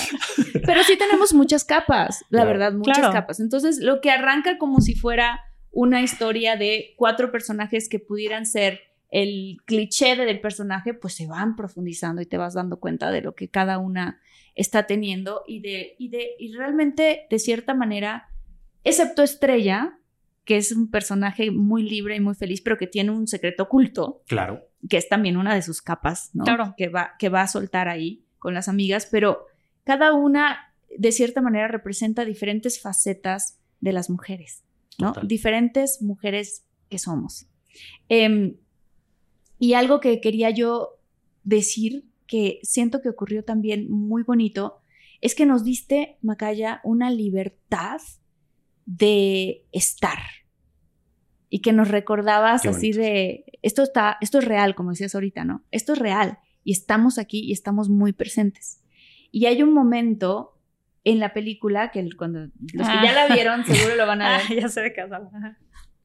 Pero 0.65 0.83
sí 0.83 0.97
tenemos 0.97 1.33
muchas 1.33 1.63
capas, 1.63 2.25
la 2.29 2.45
verdad, 2.45 2.73
muchas 2.73 3.09
capas. 3.09 3.39
Entonces, 3.39 3.79
lo 3.79 4.01
que 4.01 4.11
arranca 4.11 4.57
como 4.57 4.81
si 4.81 4.95
fuera 4.95 5.41
una 5.71 6.01
historia 6.01 6.55
de 6.55 6.93
cuatro 6.97 7.31
personajes 7.31 7.87
que 7.89 7.99
pudieran 7.99 8.45
ser 8.45 8.81
el 9.11 9.57
cliché 9.65 10.15
del 10.15 10.39
personaje, 10.39 10.93
pues 10.93 11.15
se 11.15 11.27
van 11.27 11.55
profundizando 11.55 12.21
y 12.21 12.25
te 12.25 12.37
vas 12.37 12.53
dando 12.53 12.79
cuenta 12.79 13.11
de 13.11 13.21
lo 13.21 13.33
que 13.33 13.49
cada 13.49 13.77
una 13.77 14.19
está 14.55 14.87
teniendo 14.87 15.43
y 15.47 15.61
de, 15.61 15.95
y 15.97 16.09
de, 16.09 16.31
y 16.39 16.53
realmente, 16.53 17.27
de 17.29 17.39
cierta 17.39 17.73
manera, 17.73 18.29
excepto 18.83 19.23
Estrella, 19.23 19.99
que 20.45 20.57
es 20.57 20.71
un 20.71 20.89
personaje 20.89 21.51
muy 21.51 21.83
libre 21.87 22.15
y 22.15 22.19
muy 22.19 22.33
feliz, 22.33 22.61
pero 22.61 22.77
que 22.77 22.87
tiene 22.87 23.11
un 23.11 23.27
secreto 23.27 23.63
oculto. 23.63 24.23
Claro. 24.27 24.63
Que 24.89 24.97
es 24.97 25.07
también 25.07 25.37
una 25.37 25.53
de 25.53 25.61
sus 25.61 25.81
capas, 25.81 26.31
¿no? 26.33 26.43
Claro. 26.43 26.73
Que 26.75 26.89
va, 26.89 27.11
que 27.19 27.29
va 27.29 27.43
a 27.43 27.47
soltar 27.47 27.87
ahí 27.87 28.25
con 28.39 28.53
las 28.53 28.67
amigas, 28.67 29.07
pero 29.11 29.45
cada 29.83 30.13
una, 30.13 30.73
de 30.97 31.11
cierta 31.11 31.41
manera, 31.41 31.67
representa 31.67 32.25
diferentes 32.25 32.81
facetas 32.81 33.59
de 33.79 33.93
las 33.93 34.09
mujeres, 34.09 34.63
¿no? 34.97 35.13
Diferentes 35.23 36.01
mujeres 36.01 36.65
que 36.89 36.97
somos. 36.97 37.47
Em, 38.07 38.55
y 39.59 39.73
algo 39.73 39.99
que 39.99 40.19
quería 40.19 40.49
yo 40.49 40.99
decir, 41.43 42.08
que 42.29 42.59
siento 42.61 43.01
que 43.01 43.09
ocurrió 43.09 43.43
también 43.43 43.91
muy 43.91 44.21
bonito, 44.21 44.81
es 45.19 45.33
que 45.33 45.47
nos 45.47 45.63
diste, 45.63 46.17
Macaya, 46.21 46.79
una 46.83 47.09
libertad 47.09 47.99
de 48.85 49.65
estar, 49.71 50.19
y 51.49 51.59
que 51.61 51.73
nos 51.73 51.87
recordabas 51.87 52.67
así 52.67 52.91
de, 52.91 53.45
esto, 53.63 53.81
está, 53.81 54.17
esto 54.21 54.37
es 54.37 54.45
real, 54.45 54.75
como 54.75 54.91
decías 54.91 55.15
ahorita, 55.15 55.43
¿no? 55.43 55.63
Esto 55.71 55.93
es 55.93 55.99
real 55.99 56.37
y 56.63 56.71
estamos 56.71 57.17
aquí 57.17 57.39
y 57.39 57.51
estamos 57.51 57.89
muy 57.89 58.13
presentes. 58.13 58.83
Y 59.31 59.47
hay 59.47 59.63
un 59.63 59.73
momento 59.73 60.55
en 61.03 61.19
la 61.19 61.33
película 61.33 61.89
que 61.89 62.07
cuando 62.15 62.39
los 62.39 62.87
que 62.87 62.93
ya 63.03 63.13
la 63.13 63.23
ah. 63.23 63.33
vieron 63.33 63.65
seguro 63.65 63.95
lo 63.95 64.05
van 64.05 64.21
a 64.21 64.29
ver. 64.37 64.41
Ah, 64.47 64.53
ya 64.61 64.69
sé 64.69 64.81
de 64.81 64.93
qué 64.93 65.01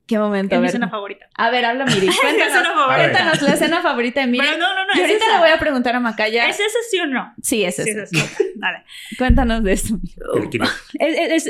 ¿Qué 0.07 0.19
momento? 0.19 0.55
Es 0.55 0.61
mi 0.61 0.67
escena 0.67 0.91
favorita. 0.91 1.27
A 1.35 1.51
ver, 1.51 1.65
habla 1.65 1.87
Miri. 1.87 2.09
Cuéntanos, 2.21 2.69
cuéntanos 2.87 3.43
la 3.43 3.55
escena 3.55 3.81
favorita 3.81 4.21
de 4.21 4.27
Miri. 4.27 4.45
Pero 4.45 4.59
no, 4.59 4.75
no, 4.75 4.87
no. 4.87 4.93
Y 4.95 5.01
ahorita 5.01 5.33
le 5.33 5.39
voy 5.39 5.49
a 5.49 5.59
preguntar 5.59 5.97
a 5.97 6.01
Macaya. 6.01 6.47
¿Es 6.47 6.61
ese 6.61 6.79
sí 6.91 7.01
o 7.01 7.07
no? 7.07 7.33
Sí, 7.41 7.65
es 7.65 7.79
ese. 7.79 8.07
Sí, 8.07 8.19
es 8.19 8.39
Dale. 8.57 8.85
Cuéntanos 9.17 9.63
de 9.63 9.73
eso. 9.73 9.99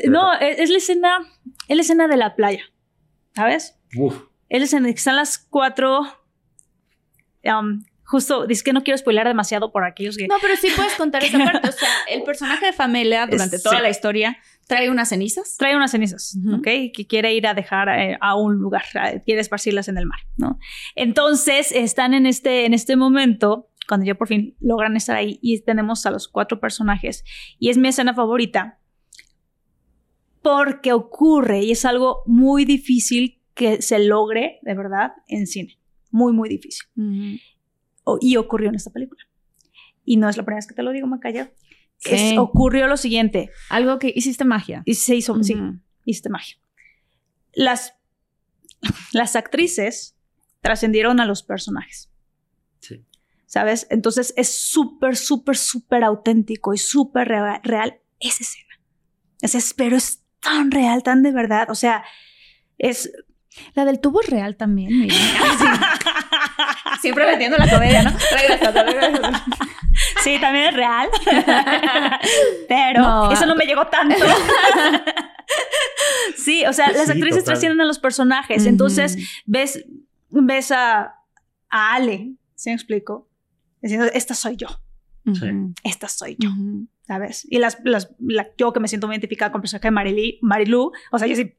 no, 0.09 0.33
es, 0.40 0.71
la 0.71 0.77
escena, 0.77 1.19
es 1.69 1.77
la 1.77 1.83
escena 1.83 2.07
de 2.07 2.17
la 2.17 2.37
playa. 2.37 2.62
¿Sabes? 3.35 3.77
Es 4.49 4.73
en 4.73 4.87
están 4.87 5.17
las 5.17 5.38
cuatro. 5.38 6.03
Um, 7.43 7.85
justo, 8.05 8.47
dice 8.47 8.62
que 8.62 8.73
no 8.73 8.83
quiero 8.83 8.99
spoiler 8.99 9.27
demasiado 9.27 9.73
por 9.73 9.85
aquellos 9.85 10.17
que. 10.17 10.27
No, 10.29 10.37
pero 10.40 10.57
sí 10.57 10.69
puedes 10.75 10.95
contar 10.95 11.25
esa 11.25 11.38
parte. 11.38 11.69
O 11.69 11.73
sea, 11.73 11.88
el 12.11 12.23
personaje 12.23 12.67
de 12.67 12.73
Famela 12.73 13.27
durante 13.27 13.59
toda 13.59 13.81
la 13.81 13.90
historia 13.90 14.38
trae 14.67 14.90
unas 14.90 15.09
cenizas. 15.09 15.57
Trae 15.59 15.77
unas 15.77 15.90
cenizas, 15.90 16.37
¿ok? 16.53 16.69
Que 16.93 17.07
quiere 17.09 17.35
ir 17.35 17.47
a 17.47 17.55
dejar 17.55 17.88
eh, 17.88 18.19
a 18.21 18.37
un 18.37 18.57
lugar, 18.57 18.85
quiere 19.25 19.40
esparcirlas 19.40 19.88
en 19.88 19.99
el 19.99 20.07
mar, 20.07 20.21
¿no? 20.37 20.59
Entonces 20.95 21.73
están 21.73 22.14
en 22.14 22.27
este, 22.27 22.67
en 22.67 22.75
este 22.75 22.97
momento, 22.97 23.69
cuando 23.88 24.07
ya 24.07 24.14
por 24.14 24.29
fin 24.29 24.57
logran 24.61 24.97
estar 24.97 25.17
ahí 25.17 25.38
y 25.43 25.61
tenemos 25.61 26.07
a 26.07 26.11
los 26.11 26.29
cuatro 26.29 26.61
personajes. 26.61 27.25
Y 27.59 27.71
es 27.71 27.79
mi 27.79 27.88
escena 27.88 28.14
favorita 28.14 28.79
porque 30.43 30.93
ocurre 30.93 31.62
y 31.62 31.73
es 31.73 31.87
algo 31.87 32.23
muy 32.27 32.67
difícil 32.67 33.40
que 33.55 33.81
se 33.81 33.99
logre 33.99 34.59
de 34.62 34.75
verdad 34.75 35.12
en 35.27 35.47
cine. 35.47 35.79
Muy, 36.11 36.33
muy 36.33 36.49
difícil. 36.49 36.87
Y 38.21 38.37
ocurrió 38.37 38.69
en 38.69 38.75
esta 38.75 38.90
película. 38.90 39.23
Y 40.05 40.17
no 40.17 40.29
es 40.29 40.37
la 40.37 40.43
primera 40.43 40.59
vez 40.59 40.67
que 40.67 40.75
te 40.75 40.83
lo 40.83 40.93
digo, 40.93 41.07
Macaya. 41.07 41.53
ocurrió 42.38 42.87
lo 42.87 42.97
siguiente. 42.97 43.51
Algo 43.71 43.99
que 43.99 44.12
hiciste 44.14 44.45
magia. 44.45 44.83
Y 44.85 44.95
se 44.95 45.17
hizo, 45.17 45.43
sí, 45.43 45.57
hiciste 46.05 46.29
magia. 46.29 46.57
Las, 47.53 47.95
las 49.12 49.37
actrices 49.37 50.17
trascendieron 50.61 51.21
a 51.21 51.27
los 51.27 51.43
personajes. 51.43 52.11
Sí. 52.81 53.05
¿Sabes? 53.47 53.87
Entonces 53.90 54.35
es 54.37 54.49
súper, 54.49 55.17
súper, 55.17 55.57
súper 55.57 56.05
auténtico 56.05 56.75
y 56.75 56.79
súper 56.79 57.29
real, 57.29 58.01
esa 58.21 58.43
escena. 58.43 58.81
Es, 59.40 59.75
pero 59.75 59.97
es 59.97 60.23
tan 60.40 60.71
real, 60.71 61.03
tan 61.03 61.23
de 61.23 61.33
verdad. 61.33 61.71
O 61.71 61.75
sea, 61.75 62.05
es 62.79 63.11
la 63.75 63.85
del 63.85 64.01
tubo 64.01 64.21
es 64.21 64.29
real 64.29 64.57
también. 64.57 64.90
Siempre 67.01 67.27
metiendo 67.27 67.57
la 67.57 67.68
comedia, 67.68 68.03
¿no? 68.03 68.11
Sí, 70.23 70.38
también 70.40 70.66
es 70.66 70.75
real. 70.75 71.09
Pero 72.68 73.31
eso 73.33 73.47
no 73.47 73.55
me 73.55 73.64
llegó 73.64 73.87
tanto. 73.87 74.25
sí, 76.37 76.64
o 76.66 76.73
sea, 76.73 76.90
las 76.92 77.11
actrices 77.11 77.44
trascienden 77.44 77.81
a 77.81 77.85
los 77.85 77.99
personajes. 77.99 78.66
Entonces, 78.66 79.16
ves, 79.47 79.85
ves 80.31 80.73
a, 80.73 81.14
a 81.70 81.94
Ale, 81.94 82.33
¿se 82.55 82.70
me 82.70 82.75
explico? 82.75 83.29
Diciendo, 83.81 84.07
esta 84.12 84.35
soy 84.35 84.57
yo. 84.57 84.68
Esta 85.85 86.09
soy 86.09 86.37
yo. 86.38 86.51
¿sabes? 87.07 87.47
Y 87.51 87.59
las, 87.59 87.79
las 87.85 88.09
yo 88.57 88.73
que 88.73 88.81
me 88.81 88.88
siento 88.88 89.07
muy 89.07 89.14
identificada 89.14 89.53
con 89.53 89.59
el 89.59 89.62
personaje 89.62 89.88
de 89.88 90.38
Marilu, 90.40 90.92
o 91.12 91.18
sea, 91.18 91.29
yo 91.29 91.37
sí, 91.37 91.55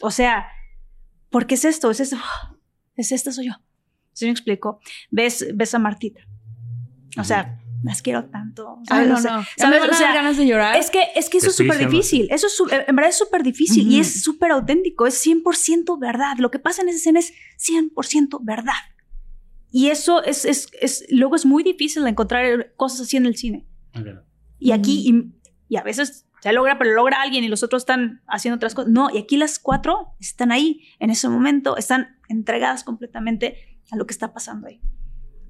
o 0.00 0.10
sea, 0.10 0.46
¿por 1.30 1.46
qué 1.46 1.54
es 1.54 1.64
esto? 1.64 1.90
Es 1.90 2.00
esto, 2.00 2.18
es 2.96 3.12
esto, 3.12 3.32
soy 3.32 3.46
yo. 3.46 3.54
¿Sí 4.12 4.26
me 4.26 4.32
explico? 4.32 4.80
Ves, 5.10 5.46
ves 5.54 5.74
a 5.74 5.78
Martita. 5.78 6.20
O 7.18 7.24
sea, 7.24 7.60
las 7.82 8.02
quiero 8.02 8.26
tanto. 8.26 8.78
Ay, 8.88 9.06
no, 9.06 9.14
no. 9.14 9.44
¿Sabes? 9.56 9.82
O 9.88 9.94
sea, 9.94 10.14
ganas 10.14 10.36
de 10.36 10.46
llorar. 10.46 10.76
Es 10.76 10.90
que, 10.90 11.02
es 11.14 11.30
que 11.30 11.38
eso 11.38 11.48
es 11.48 11.56
súper 11.56 11.78
difícil. 11.78 12.28
Eso 12.30 12.46
es, 12.46 12.60
en 12.70 12.94
verdad 12.94 13.10
es 13.10 13.18
súper 13.18 13.42
difícil 13.42 13.90
y 13.90 14.00
es 14.00 14.22
súper 14.22 14.52
auténtico. 14.52 15.06
Es 15.06 15.26
100% 15.26 15.98
verdad. 15.98 16.36
Lo 16.38 16.50
que 16.50 16.58
pasa 16.58 16.82
en 16.82 16.88
esa 16.88 16.98
escena 16.98 17.20
es 17.20 17.32
100% 17.58 18.40
verdad. 18.42 18.72
Y 19.72 19.88
eso 19.88 20.22
es, 20.22 20.44
es, 20.44 20.68
es, 20.80 21.06
luego 21.10 21.36
es 21.36 21.46
muy 21.46 21.62
difícil 21.62 22.06
encontrar 22.06 22.72
cosas 22.76 23.02
así 23.02 23.16
en 23.16 23.26
el 23.26 23.36
cine. 23.36 23.66
Y 24.58 24.72
aquí, 24.72 25.08
y, 25.08 25.32
y, 25.68 25.76
a 25.76 25.82
veces 25.82 26.26
se 26.40 26.52
logra, 26.52 26.76
pero 26.76 26.92
logra 26.92 27.22
alguien 27.22 27.44
y 27.44 27.48
los 27.48 27.62
otros 27.62 27.82
están 27.82 28.20
haciendo 28.26 28.56
otras 28.56 28.74
cosas. 28.74 28.90
No, 28.90 29.08
y 29.10 29.18
aquí 29.18 29.36
las 29.36 29.58
cuatro 29.58 30.14
están 30.18 30.52
ahí 30.52 30.82
en 30.98 31.10
ese 31.10 31.28
momento, 31.28 31.76
están 31.76 32.18
entregadas 32.28 32.84
completamente 32.84 33.69
a 33.92 33.96
lo 33.96 34.06
que 34.06 34.12
está 34.12 34.32
pasando 34.32 34.68
ahí. 34.68 34.80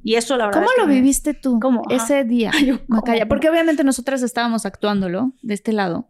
Y 0.03 0.15
eso, 0.15 0.37
la 0.37 0.47
verdad. 0.47 0.61
¿Cómo 0.61 0.71
lo 0.79 0.87
viviste 0.87 1.35
tú 1.35 1.61
¿Cómo? 1.61 1.83
ese 1.91 2.25
día, 2.25 2.53
Macaya? 2.89 3.29
Porque 3.29 3.51
obviamente 3.51 3.85
nosotras 3.85 4.23
estábamos 4.23 4.67
actuándolo 4.67 5.33
de 5.43 5.55
este 5.55 5.73
lado. 5.73 6.09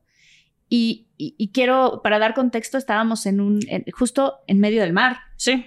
Y, 0.73 1.09
y, 1.17 1.51
quiero, 1.53 2.01
para 2.03 2.21
dar 2.21 2.33
contexto, 2.33 2.79
estábamos 2.79 3.27
en 3.27 3.41
un, 3.41 3.59
justo 3.93 4.37
en 4.47 4.61
medio 4.61 4.81
del 4.83 4.93
mar. 4.93 5.19
Sí. 5.37 5.67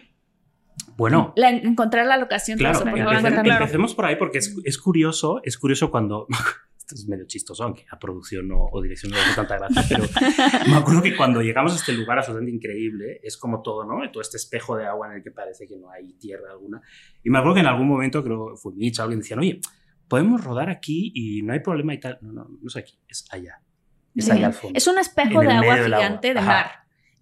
Bueno. 0.96 1.34
encontrar 1.36 2.06
la 2.06 2.16
locación. 2.16 2.58
Claro, 2.58 2.88
empecemos 2.88 3.94
por 3.96 4.06
ahí 4.06 4.16
porque 4.16 4.38
es, 4.38 4.56
es, 4.64 4.78
curioso, 4.78 5.42
es 5.44 5.58
curioso 5.58 5.92
cuando 5.92 6.28
esto 6.94 7.04
es 7.04 7.10
medio 7.10 7.26
chistoso, 7.26 7.64
aunque 7.64 7.86
a 7.90 8.00
producción 8.00 8.50
o 8.52 8.82
dirección 8.82 9.12
no 9.12 9.18
le 9.18 9.24
hace 9.24 9.36
tanta 9.36 9.58
gracia, 9.58 9.84
pero 9.88 10.04
me 10.68 10.76
acuerdo 10.76 11.02
que 11.02 11.16
cuando 11.16 11.42
llegamos 11.42 11.74
a 11.74 11.76
este 11.76 11.94
lugar 11.94 12.18
absolutamente 12.20 12.56
increíble, 12.56 13.20
es 13.24 13.38
como 13.38 13.62
todo, 13.62 13.86
¿no? 13.86 14.10
Todo 14.12 14.22
este 14.22 14.38
espejo 14.38 14.76
de 14.78 14.86
agua 14.86 15.08
en 15.08 15.18
el 15.18 15.24
que 15.24 15.32
parece 15.32 15.68
que 15.68 15.78
no 15.78 15.90
hay 15.90 16.14
tierra 16.14 16.52
alguna. 16.52 16.82
Y 17.24 17.30
me 17.30 17.40
acuerdo 17.40 17.56
que 17.56 17.62
en 17.62 17.68
algún 17.68 17.88
momento, 17.88 18.24
creo 18.24 18.56
fue 18.56 18.74
Mitch, 18.74 19.00
alguien 19.00 19.20
decía, 19.20 19.38
oye, 19.38 19.60
podemos 20.08 20.44
rodar 20.44 20.70
aquí 20.70 21.12
y 21.16 21.42
no 21.42 21.54
hay 21.54 21.60
problema 21.60 21.94
y 21.94 22.00
tal. 22.00 22.20
No, 22.22 22.32
no, 22.32 22.48
no 22.50 22.68
es 22.68 22.76
aquí, 22.76 23.00
es 23.08 23.26
allá. 23.32 23.62
Es 24.16 24.30
allá 24.30 24.48
al 24.48 24.54
fondo. 24.54 24.78
Es 24.78 24.88
un 24.88 25.00
espejo 25.00 25.42
de 25.42 25.52
agua 25.52 25.78
gigante 25.78 26.34
de 26.34 26.42
mar. 26.42 26.68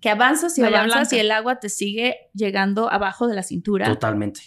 Que 0.02 0.10
avanzas 0.10 0.58
y 0.58 0.64
avanzas 0.64 1.14
y 1.14 1.20
el 1.20 1.32
agua 1.32 1.60
te 1.60 1.70
sigue 1.70 2.16
llegando 2.34 2.92
abajo 2.92 3.28
de 3.28 3.36
la 3.36 3.44
cintura. 3.44 3.86
Totalmente 3.86 4.42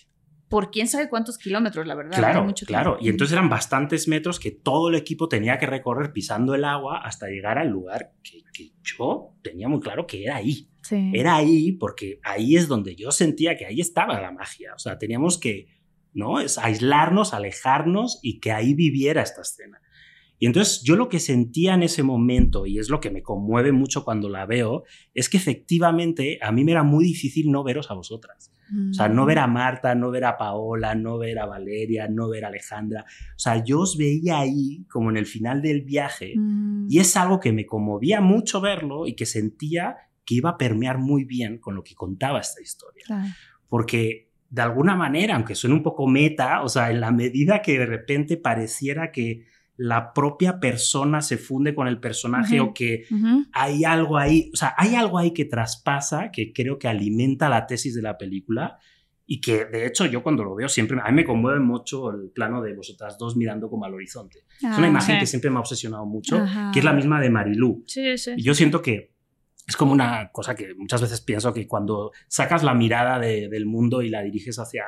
por 0.49 0.71
quién 0.71 0.89
sabe 0.89 1.09
cuántos 1.09 1.39
kilómetros, 1.39 1.87
la 1.87 1.95
verdad. 1.95 2.19
Claro, 2.19 2.55
claro. 2.67 2.99
Y 3.01 3.09
entonces 3.09 3.33
eran 3.33 3.49
bastantes 3.49 4.09
metros 4.09 4.39
que 4.39 4.51
todo 4.51 4.89
el 4.89 4.95
equipo 4.95 5.29
tenía 5.29 5.59
que 5.59 5.67
recorrer 5.67 6.13
pisando 6.13 6.55
el 6.55 6.65
agua 6.65 7.01
hasta 7.03 7.29
llegar 7.29 7.59
al 7.59 7.69
lugar 7.69 8.13
que, 8.23 8.43
yo 8.83 9.35
tenía 9.43 9.69
muy 9.69 9.81
claro 9.81 10.07
que 10.07 10.25
era 10.25 10.37
ahí. 10.37 10.69
Era 11.13 11.37
ahí 11.37 11.73
porque 11.73 12.21
ahí 12.23 12.57
es 12.57 12.69
donde 12.69 12.95
yo 12.95 13.11
sentía 13.11 13.57
que 13.57 13.65
ahí 13.65 13.81
estaba 13.81 14.21
la 14.21 14.31
magia. 14.31 14.75
O 14.75 14.79
sea, 14.79 14.99
teníamos 14.99 15.39
que, 15.39 15.69
¿no? 16.13 16.41
Es 16.41 16.59
aislarnos, 16.59 17.33
alejarnos 17.33 18.21
y 18.23 18.39
que 18.39 18.53
ahí 18.53 18.75
viviera 18.75 19.23
esta 19.23 19.41
escena. 19.41 19.81
Y 20.39 20.47
entonces 20.47 20.83
yo 20.83 20.97
lo 20.97 21.09
que 21.09 21.21
sentía 21.21 21.75
en 21.75 21.83
ese 21.83 22.03
momento, 22.03 22.67
y 22.67 22.79
es 22.79 22.91
lo 22.91 23.01
que 23.01 23.11
me 23.11 23.23
conmueve 23.23 23.73
mucho 23.73 24.05
cuando 24.05 24.29
la 24.29 24.45
veo, 24.45 24.85
es 25.15 25.29
que 25.29 25.39
efectivamente 25.39 26.39
a 26.43 26.53
mí 26.53 26.65
me 26.65 26.73
era 26.73 26.83
muy 26.83 27.05
difícil 27.05 27.51
no 27.51 27.65
veros 27.65 27.91
a 27.91 27.95
vosotras. 27.95 28.53
O 28.90 28.94
sea, 28.94 29.09
no 29.09 29.27
ver 29.27 29.38
a 29.38 29.46
mm. 29.46 29.53
Marta, 29.53 29.94
no 29.94 30.11
ver 30.11 30.24
a 30.24 30.37
Paola, 30.37 30.94
no 30.94 31.18
ver 31.18 31.38
a 31.38 31.46
Valeria, 31.46 32.09
no 32.09 32.29
ver 32.29 32.44
a 32.44 32.48
Alejandra. 32.48 33.05
O 33.05 33.38
sea, 33.38 33.62
yo 33.62 33.81
os 33.81 33.96
veía 33.96 34.38
ahí 34.38 34.85
como 34.90 35.11
en 35.11 35.16
el 35.16 35.27
final 35.27 35.62
del 35.62 35.83
viaje 35.83 36.35
mm. 36.37 36.87
y 36.88 36.98
es 36.98 37.16
algo 37.16 37.40
que 37.40 37.53
me 37.53 37.66
conmovía 37.66 38.20
mucho 38.20 38.61
verlo 38.61 39.07
y 39.07 39.14
que 39.14 39.27
sentía 39.27 39.96
que 40.24 40.37
iba 40.37 40.50
a 40.50 40.59
permear 40.59 40.98
muy 40.98 41.24
bien 41.24 41.59
con 41.59 41.74
lo 41.74 41.85
que 41.85 41.94
contaba 41.94 42.40
esta 42.40 42.62
historia. 42.62 43.05
Porque 43.68 44.31
de 44.48 44.62
alguna 44.62 44.96
manera, 44.96 45.35
aunque 45.35 45.55
suene 45.55 45.77
un 45.77 45.83
poco 45.83 46.07
meta, 46.07 46.62
o 46.62 46.68
sea, 46.68 46.90
en 46.90 47.00
la 47.00 47.11
medida 47.11 47.61
que 47.61 47.79
de 47.79 47.87
repente 47.87 48.37
pareciera 48.37 49.11
que 49.11 49.46
la 49.77 50.13
propia 50.13 50.61
persona 50.61 51.21
se 51.21 51.37
funde 51.37 51.75
con 51.75 51.89
el 51.89 51.99
personaje 51.99 52.61
o 52.61 52.73
que 52.73 53.07
hay 53.53 53.85
algo 53.85 54.19
ahí, 54.19 54.51
o 54.53 54.57
sea, 54.57 54.75
hay 54.77 54.95
algo 54.95 55.19
ahí 55.19 55.33
que 55.33 55.45
traspasa, 55.45 56.31
que 56.31 56.53
creo 56.53 56.79
que 56.79 56.89
alimenta 56.89 57.49
la 57.49 57.67
tesis 57.67 57.95
de 57.95 58.03
la 58.03 58.17
película 58.17 58.79
y 59.27 59.41
que 59.41 59.65
de 59.65 59.87
hecho 59.87 60.07
yo 60.07 60.23
cuando 60.23 60.45
lo 60.45 60.55
veo 60.55 60.69
siempre, 60.69 60.99
a 61.03 61.09
mí 61.11 61.17
me 61.17 61.25
conmueve 61.25 61.59
mucho 61.59 62.11
el 62.11 62.31
plano 62.31 62.63
de 62.63 62.75
vosotras 62.75 63.19
dos 63.19 63.37
mirando 63.37 63.69
como 63.69 63.85
al 63.85 63.95
horizonte. 63.95 64.41
es 64.59 64.79
una 64.79 64.87
ah, 64.87 64.91
imagen 64.91 65.19
que 65.19 65.27
siempre 65.27 65.51
me 65.51 65.57
ha 65.57 65.61
obsesionado 65.61 66.07
mucho, 66.07 66.45
que 66.73 66.79
es 66.79 66.85
la 66.85 66.93
misma 66.93 67.21
de 67.21 67.31
Marilú. 67.31 67.83
Sí, 67.87 68.17
sí. 68.17 68.33
Y 68.37 68.43
yo 68.43 68.55
siento 68.55 68.81
que 68.81 69.13
es 69.67 69.77
como 69.77 69.93
una 69.93 70.31
cosa 70.31 70.55
que 70.55 70.75
muchas 70.75 71.01
veces 71.01 71.21
pienso 71.21 71.53
que 71.53 71.67
cuando 71.67 72.13
sacas 72.29 72.63
la 72.63 72.75
mirada 72.75 73.19
del 73.19 73.67
mundo 73.67 74.03
y 74.03 74.11
la 74.11 74.23
diriges 74.23 74.59
hacia, 74.59 74.85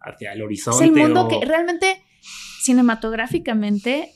hacia 0.00 0.32
el 0.32 0.42
horizonte. 0.42 0.84
Es 0.84 0.90
el 0.90 0.96
mundo 0.96 1.28
que 1.28 1.44
realmente 1.44 2.04
cinematográficamente, 2.62 4.12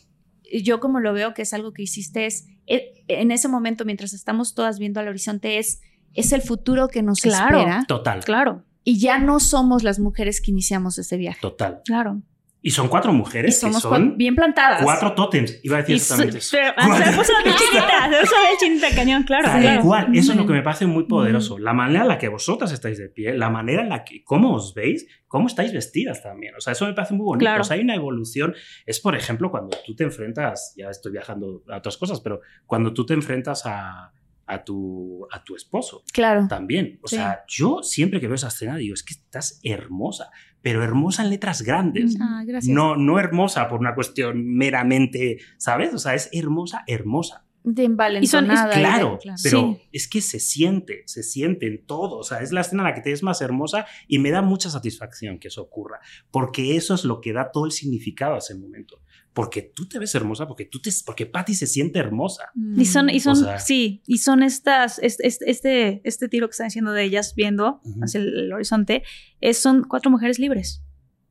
yo 0.62 0.80
como 0.80 1.00
lo 1.00 1.12
veo 1.12 1.34
que 1.34 1.42
es 1.42 1.52
algo 1.52 1.72
que 1.72 1.82
hiciste, 1.82 2.26
es 2.26 2.46
eh, 2.66 3.04
en 3.08 3.30
ese 3.30 3.48
momento 3.48 3.84
mientras 3.84 4.12
estamos 4.12 4.54
todas 4.54 4.78
viendo 4.78 5.00
al 5.00 5.08
horizonte, 5.08 5.58
es, 5.58 5.80
es 6.14 6.32
el 6.32 6.42
futuro 6.42 6.88
que 6.88 7.02
nos 7.02 7.24
espera. 7.24 7.84
Total. 7.86 8.24
Claro. 8.24 8.64
Y 8.84 8.98
ya 8.98 9.18
no 9.18 9.40
somos 9.40 9.82
las 9.82 9.98
mujeres 9.98 10.40
que 10.40 10.50
iniciamos 10.50 10.98
ese 10.98 11.16
viaje. 11.16 11.40
Total. 11.40 11.82
Claro. 11.84 12.22
Y 12.62 12.70
son 12.70 12.88
cuatro 12.88 13.12
mujeres. 13.12 13.56
Y 13.56 13.60
somos 13.60 13.76
que 13.76 13.88
son 13.88 14.16
bien 14.16 14.34
plantadas. 14.34 14.82
Cuatro 14.82 15.14
tótems, 15.14 15.60
iba 15.62 15.76
a 15.76 15.80
decir 15.80 15.96
exactamente 15.96 16.38
eso. 16.38 16.56
Pero, 16.56 16.96
se 16.96 17.16
puso 17.16 17.32
chinita, 17.42 18.20
eso 18.20 18.34
es 18.52 18.58
chinita 18.58 18.88
cañón, 18.94 19.22
claro. 19.22 19.44
Tal 19.44 19.80
cual, 19.80 20.16
eso 20.16 20.32
es 20.32 20.38
lo 20.38 20.46
que 20.46 20.52
me 20.52 20.62
parece 20.62 20.86
muy 20.86 21.04
poderoso. 21.04 21.58
La 21.58 21.72
manera 21.72 22.02
en 22.02 22.08
la 22.08 22.18
que 22.18 22.28
vosotras 22.28 22.72
estáis 22.72 22.98
de 22.98 23.08
pie, 23.08 23.36
la 23.36 23.50
manera 23.50 23.82
en 23.82 23.88
la 23.88 24.04
que, 24.04 24.24
cómo 24.24 24.54
os 24.54 24.74
veis, 24.74 25.06
cómo 25.28 25.46
estáis 25.46 25.72
vestidas 25.72 26.22
también. 26.22 26.54
O 26.56 26.60
sea, 26.60 26.72
eso 26.72 26.86
me 26.86 26.94
parece 26.94 27.14
muy 27.14 27.24
bonito. 27.24 27.44
Claro. 27.44 27.60
O 27.60 27.64
sea, 27.64 27.76
hay 27.76 27.82
una 27.82 27.94
evolución. 27.94 28.54
Es, 28.84 29.00
por 29.00 29.14
ejemplo, 29.16 29.50
cuando 29.50 29.76
tú 29.84 29.94
te 29.94 30.04
enfrentas, 30.04 30.74
ya 30.76 30.90
estoy 30.90 31.12
viajando 31.12 31.62
a 31.68 31.76
otras 31.76 31.96
cosas, 31.96 32.20
pero 32.20 32.40
cuando 32.66 32.92
tú 32.92 33.06
te 33.06 33.14
enfrentas 33.14 33.62
a, 33.66 34.12
a 34.46 34.64
tu, 34.64 35.26
a 35.30 35.42
tu 35.42 35.56
esposo. 35.56 36.02
Claro. 36.12 36.46
También. 36.48 36.98
O 37.02 37.08
sea, 37.08 37.44
yo 37.48 37.82
siempre 37.82 38.20
que 38.20 38.28
veo 38.28 38.36
esa 38.36 38.48
escena 38.48 38.76
digo, 38.76 38.94
es 38.94 39.02
que 39.02 39.14
estás 39.14 39.60
hermosa 39.62 40.30
pero 40.62 40.82
hermosa 40.82 41.22
en 41.22 41.30
letras 41.30 41.62
grandes. 41.62 42.16
Ah, 42.20 42.44
no, 42.64 42.96
no 42.96 43.18
hermosa 43.18 43.68
por 43.68 43.80
una 43.80 43.94
cuestión 43.94 44.46
meramente, 44.46 45.38
¿sabes? 45.58 45.94
O 45.94 45.98
sea, 45.98 46.14
es 46.14 46.28
hermosa, 46.32 46.84
hermosa. 46.86 47.44
De 47.62 47.82
envalentonada. 47.82 48.70
claro, 48.70 49.18
pero 49.42 49.80
es 49.92 50.06
que 50.06 50.20
se 50.20 50.38
siente, 50.38 51.02
se 51.06 51.24
siente 51.24 51.66
en 51.66 51.84
todo. 51.84 52.18
O 52.18 52.22
sea, 52.22 52.38
es 52.38 52.52
la 52.52 52.60
escena 52.60 52.82
en 52.82 52.88
la 52.88 52.94
que 52.94 53.00
te 53.00 53.10
es 53.10 53.24
más 53.24 53.40
hermosa 53.40 53.86
y 54.06 54.20
me 54.20 54.30
da 54.30 54.40
mucha 54.40 54.70
satisfacción 54.70 55.40
que 55.40 55.48
eso 55.48 55.62
ocurra, 55.62 55.98
porque 56.30 56.76
eso 56.76 56.94
es 56.94 57.04
lo 57.04 57.20
que 57.20 57.32
da 57.32 57.50
todo 57.50 57.66
el 57.66 57.72
significado 57.72 58.36
a 58.36 58.38
ese 58.38 58.54
momento 58.54 59.00
porque 59.36 59.60
tú 59.60 59.86
te 59.86 59.98
ves 59.98 60.14
hermosa, 60.14 60.48
porque 60.48 60.64
tú 60.64 60.80
te, 60.80 60.88
porque 61.04 61.26
Patty 61.26 61.52
se 61.52 61.66
siente 61.66 61.98
hermosa. 61.98 62.44
Y 62.74 62.86
son, 62.86 63.10
y 63.10 63.20
son, 63.20 63.36
sí, 63.58 64.02
y 64.06 64.16
son 64.16 64.42
estas, 64.42 64.98
este, 65.00 65.26
este, 65.28 66.00
este 66.04 66.28
tiro 66.30 66.48
que 66.48 66.52
están 66.52 66.68
haciendo 66.68 66.92
de 66.92 67.02
ellas 67.02 67.34
viendo 67.36 67.82
hacia 68.02 68.20
el, 68.20 68.50
horizonte, 68.50 69.02
es, 69.42 69.58
son 69.58 69.84
cuatro 69.84 70.10
mujeres 70.10 70.38
libres. 70.38 70.82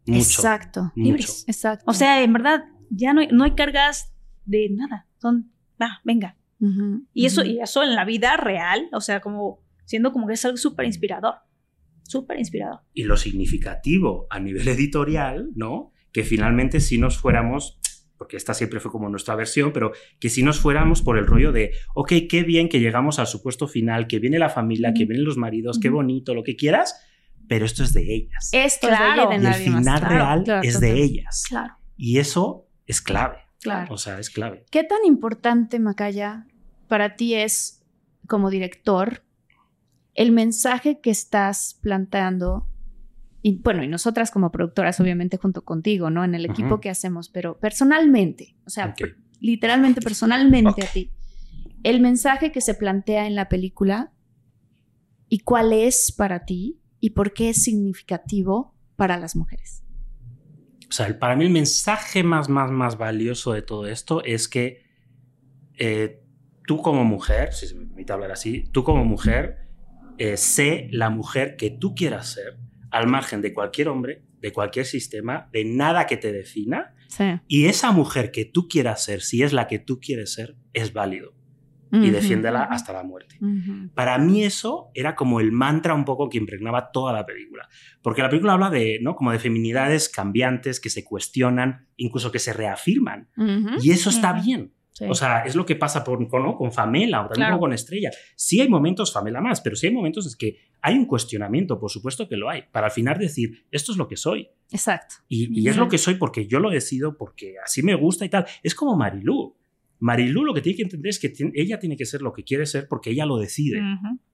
Exacto. 0.05 0.93
Libres. 0.95 1.45
Exacto. 1.47 1.83
O 1.87 1.95
sea, 1.95 2.21
en 2.21 2.31
verdad, 2.31 2.65
ya 2.91 3.11
no 3.11 3.21
hay, 3.21 3.29
no 3.31 3.43
hay 3.43 3.55
cargas 3.55 4.13
de 4.45 4.69
nada. 4.69 5.07
Son, 5.17 5.51
va, 5.81 5.99
venga. 6.03 6.37
y 7.11 7.25
eso, 7.25 7.43
y 7.43 7.59
eso 7.59 7.81
en 7.81 7.95
la 7.95 8.05
vida 8.05 8.37
real, 8.37 8.87
o 8.93 9.01
sea, 9.01 9.19
como 9.19 9.63
siendo 9.85 10.11
como 10.11 10.27
que 10.27 10.33
es 10.33 10.45
algo 10.45 10.57
súper 10.57 10.85
inspirador. 10.85 11.37
Súper 12.03 12.37
inspirador. 12.37 12.81
Y 12.93 13.05
lo 13.05 13.17
significativo 13.17 14.27
a 14.29 14.39
nivel 14.39 14.67
editorial, 14.67 15.49
¿no? 15.55 15.91
Que 16.11 16.21
finalmente 16.21 16.81
si 16.81 16.99
nos 16.99 17.17
fuéramos 17.17 17.79
porque 18.17 18.37
esta 18.37 18.53
siempre 18.53 18.79
fue 18.79 18.91
como 18.91 19.09
nuestra 19.09 19.35
versión, 19.35 19.71
pero 19.73 19.91
que 20.19 20.29
si 20.29 20.43
nos 20.43 20.59
fuéramos 20.59 21.01
por 21.01 21.17
el 21.17 21.27
rollo 21.27 21.51
de, 21.51 21.71
ok, 21.93 22.13
qué 22.29 22.43
bien 22.43 22.69
que 22.69 22.79
llegamos 22.79 23.19
al 23.19 23.27
supuesto 23.27 23.67
final, 23.67 24.07
que 24.07 24.19
viene 24.19 24.39
la 24.39 24.49
familia, 24.49 24.93
que 24.93 25.05
vienen 25.05 25.25
los 25.25 25.37
maridos, 25.37 25.79
qué 25.79 25.89
bonito, 25.89 26.33
lo 26.33 26.43
que 26.43 26.55
quieras, 26.55 26.95
pero 27.47 27.65
esto 27.65 27.83
es 27.83 27.93
de 27.93 28.13
ellas. 28.13 28.49
Esto 28.51 28.89
es 28.89 28.99
de, 28.99 29.43
y 29.43 29.45
el 29.45 29.53
final 29.53 30.01
real 30.01 30.43
es 30.63 30.79
de 30.79 30.93
ellas. 30.93 31.43
Claro. 31.47 31.75
Y 31.97 32.19
eso 32.19 32.67
es 32.85 33.01
clave. 33.01 33.37
Claro. 33.61 33.93
O 33.93 33.97
sea, 33.97 34.19
es 34.19 34.29
clave. 34.29 34.65
¿Qué 34.71 34.83
tan 34.83 34.99
importante, 35.05 35.79
Macaya, 35.79 36.45
para 36.87 37.15
ti 37.15 37.35
es 37.35 37.83
como 38.27 38.49
director 38.49 39.23
el 40.13 40.31
mensaje 40.31 41.01
que 41.01 41.11
estás 41.11 41.79
planteando 41.81 42.67
y 43.47 43.59
bueno, 43.61 43.83
y 43.83 43.87
nosotras 43.87 44.31
como 44.31 44.51
productoras, 44.51 44.99
obviamente 44.99 45.37
junto 45.37 45.63
contigo, 45.63 46.09
¿no? 46.09 46.23
En 46.23 46.33
el 46.33 46.45
equipo 46.45 46.81
que 46.81 46.89
hacemos, 46.89 47.29
pero 47.29 47.59
personalmente, 47.59 48.55
o 48.65 48.71
sea, 48.71 48.95
literalmente 49.39 50.01
personalmente 50.01 50.83
a 50.83 50.91
ti, 50.91 51.11
el 51.83 52.01
mensaje 52.01 52.51
que 52.51 52.59
se 52.59 52.73
plantea 52.73 53.27
en 53.27 53.35
la 53.35 53.47
película 53.47 54.11
y 55.29 55.41
cuál 55.41 55.73
es 55.73 56.11
para 56.11 56.45
ti 56.45 56.81
y 56.99 57.11
por 57.11 57.33
qué 57.33 57.49
es 57.49 57.61
significativo 57.61 58.73
para 58.95 59.19
las 59.19 59.35
mujeres. 59.35 59.83
O 60.89 60.91
sea, 60.91 61.19
para 61.19 61.35
mí 61.35 61.45
el 61.45 61.51
mensaje 61.51 62.23
más, 62.23 62.49
más, 62.49 62.71
más 62.71 62.97
valioso 62.97 63.53
de 63.53 63.61
todo 63.61 63.85
esto 63.85 64.23
es 64.23 64.47
que 64.47 64.87
eh, 65.77 66.19
tú 66.65 66.81
como 66.81 67.03
mujer, 67.03 67.53
si 67.53 67.67
se 67.67 67.75
me 67.75 67.85
permite 67.85 68.11
hablar 68.11 68.31
así, 68.31 68.63
tú 68.71 68.83
como 68.83 69.05
mujer, 69.05 69.67
eh, 70.17 70.35
sé 70.35 70.87
la 70.89 71.11
mujer 71.11 71.57
que 71.57 71.69
tú 71.69 71.93
quieras 71.93 72.25
ser, 72.25 72.65
al 72.95 73.07
margen 73.07 73.41
de 73.41 73.53
cualquier 73.53 73.89
hombre, 73.89 74.23
de 74.39 74.53
cualquier 74.53 74.85
sistema, 74.85 75.49
de 75.51 75.65
nada 75.65 76.07
que 76.07 76.15
te 76.15 76.31
defina. 76.31 76.95
Y 77.45 77.65
esa 77.65 77.91
mujer 77.91 78.31
que 78.31 78.45
tú 78.45 78.69
quieras 78.69 79.03
ser, 79.03 79.21
si 79.21 79.43
es 79.43 79.51
la 79.51 79.67
que 79.67 79.79
tú 79.79 79.99
quieres 79.99 80.33
ser, 80.33 80.55
es 80.71 80.93
válido. 80.93 81.33
Y 81.91 82.09
defiéndela 82.09 82.63
hasta 82.63 82.93
la 82.93 83.03
muerte. 83.03 83.37
Para 83.93 84.17
mí 84.17 84.43
eso 84.43 84.91
era 84.93 85.15
como 85.15 85.41
el 85.41 85.51
mantra 85.51 85.93
un 85.93 86.05
poco 86.05 86.29
que 86.29 86.37
impregnaba 86.37 86.91
toda 86.91 87.11
la 87.11 87.25
película. 87.25 87.67
Porque 88.01 88.21
la 88.21 88.29
película 88.29 88.53
habla 88.53 88.69
de, 88.69 88.99
¿no? 89.01 89.15
Como 89.15 89.31
de 89.31 89.39
feminidades 89.39 90.07
cambiantes 90.07 90.79
que 90.79 90.89
se 90.89 91.03
cuestionan, 91.03 91.87
incluso 91.97 92.31
que 92.31 92.39
se 92.39 92.53
reafirman. 92.53 93.29
Y 93.81 93.91
eso 93.91 94.09
está 94.09 94.31
bien. 94.31 94.73
O 95.01 95.13
sea, 95.13 95.41
es 95.41 95.55
lo 95.55 95.65
que 95.65 95.75
pasa 95.75 96.03
con, 96.03 96.27
con 96.27 96.71
Famela 96.71 97.25
o 97.25 97.27
también 97.27 97.59
con 97.59 97.73
Estrella. 97.73 98.11
Sí 98.35 98.61
hay 98.61 98.69
momentos, 98.69 99.11
Famela 99.11 99.41
más, 99.41 99.59
pero 99.61 99.75
sí 99.75 99.87
hay 99.87 99.93
momentos 99.93 100.25
en 100.25 100.37
que 100.37 100.57
hay 100.81 100.95
un 100.95 101.05
cuestionamiento, 101.05 101.79
por 101.79 101.91
supuesto 101.91 102.29
que 102.29 102.37
lo 102.37 102.49
hay, 102.49 102.63
para 102.71 102.87
al 102.87 102.91
final 102.91 103.17
decir, 103.17 103.65
esto 103.71 103.91
es 103.91 103.97
lo 103.97 104.07
que 104.07 104.15
soy. 104.15 104.47
Exacto. 104.71 105.15
Y, 105.27 105.67
es 105.67 105.77
lo 105.77 105.89
que 105.89 105.97
soy 105.97 106.15
porque 106.15 106.47
yo 106.47 106.59
lo 106.59 106.69
decido, 106.69 107.17
porque 107.17 107.55
así 107.63 107.83
me 107.83 107.95
gusta 107.95 108.23
y 108.23 108.29
tal. 108.29 108.45
Es 108.63 108.75
como 108.75 108.95
Marilú. 108.95 109.55
Marilú 109.99 110.43
lo 110.43 110.53
que 110.53 110.61
tiene 110.61 110.75
que 110.77 110.83
entender 110.83 111.09
es 111.09 111.19
que 111.19 111.33
ella 111.55 111.79
tiene 111.79 111.97
que 111.97 112.05
ser 112.05 112.21
lo 112.21 112.33
que 112.33 112.43
quiere 112.43 112.65
ser 112.65 112.87
porque 112.87 113.11
ella 113.11 113.25
lo 113.25 113.37
decide. 113.37 113.81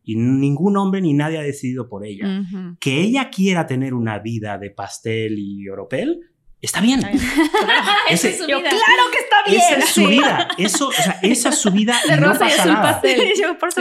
Y 0.03 0.15
ningún 0.15 0.75
hombre 0.77 1.01
ni 1.01 1.13
nadie 1.13 1.37
ha 1.37 1.43
decidido 1.43 1.87
por 1.87 2.05
ella. 2.05 2.43
Que 2.79 2.99
ella 2.99 3.29
quiera 3.29 3.65
tener 3.65 3.93
una 3.93 4.19
vida 4.19 4.57
de 4.57 4.71
pastel 4.71 5.39
y 5.39 5.69
oropel, 5.69 6.30
Está 6.61 6.79
bien. 6.79 6.99
esa 8.09 8.29
es 8.29 8.37
su 8.37 8.45
vida. 8.45 8.59
claro 8.61 9.03
que 9.11 9.19
está 9.19 9.49
bien. 9.49 9.61
Esa 9.61 9.77
es 9.77 9.89
su 9.89 10.07
vida. 10.07 10.47
Eso, 10.57 10.87
o 10.89 10.91
sea, 10.91 11.19
esa 11.23 11.49
es 11.49 11.57
su 11.57 11.71
vida 11.71 11.95
y 12.05 12.21
no 12.21 12.37
pasa 12.37 12.67
nada. 12.67 13.01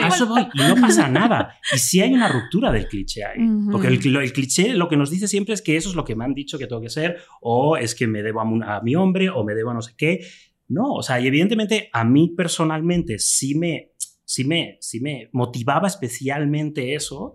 eso 0.09 0.27
voy, 0.27 0.49
y 0.55 0.59
no 0.59 0.75
pasa 0.77 1.09
nada. 1.09 1.59
Y 1.75 1.79
sí 1.79 2.01
hay 2.01 2.13
una 2.13 2.29
ruptura 2.29 2.73
del 2.73 2.89
cliché 2.89 3.25
ahí. 3.25 3.39
Porque 3.71 3.89
el, 3.89 3.99
cliché 3.99 4.75
lo 4.75 4.89
que 4.89 4.97
nos 4.97 5.11
dice 5.11 5.29
siempre 5.29 5.55
es 5.55 5.63
que 5.63 5.77
eso 5.77 5.91
es 5.91 5.95
lo 5.95 6.05
que 6.05 6.17
me 6.17 6.25
han 6.25 6.35
dicho 6.35 6.59
que 6.59 6.67
tengo 6.67 6.81
que 6.81 6.89
ser, 6.89 7.19
o 7.43 7.77
es 7.77 7.95
que 7.95 8.07
me 8.07 8.23
debo 8.23 8.41
a, 8.41 8.81
mi 8.83 8.97
hombre, 8.97 9.29
o 9.29 9.45
me 9.45 9.55
debo 9.55 9.71
a 9.71 9.75
no 9.75 9.83
sé 9.83 9.93
qué. 9.97 10.21
No, 10.69 10.95
o 10.95 11.03
sea, 11.03 11.21
y 11.21 11.27
evidentemente 11.27 11.91
a 11.93 12.05
mí 12.05 12.33
personalmente 12.37 13.19
sí 13.19 13.57
me, 13.57 13.93
sí 14.25 14.45
me, 14.45 14.79
sí 14.81 15.01
me 15.01 15.29
motivaba 15.33 15.89
especialmente 15.89 16.95
eso, 16.95 17.35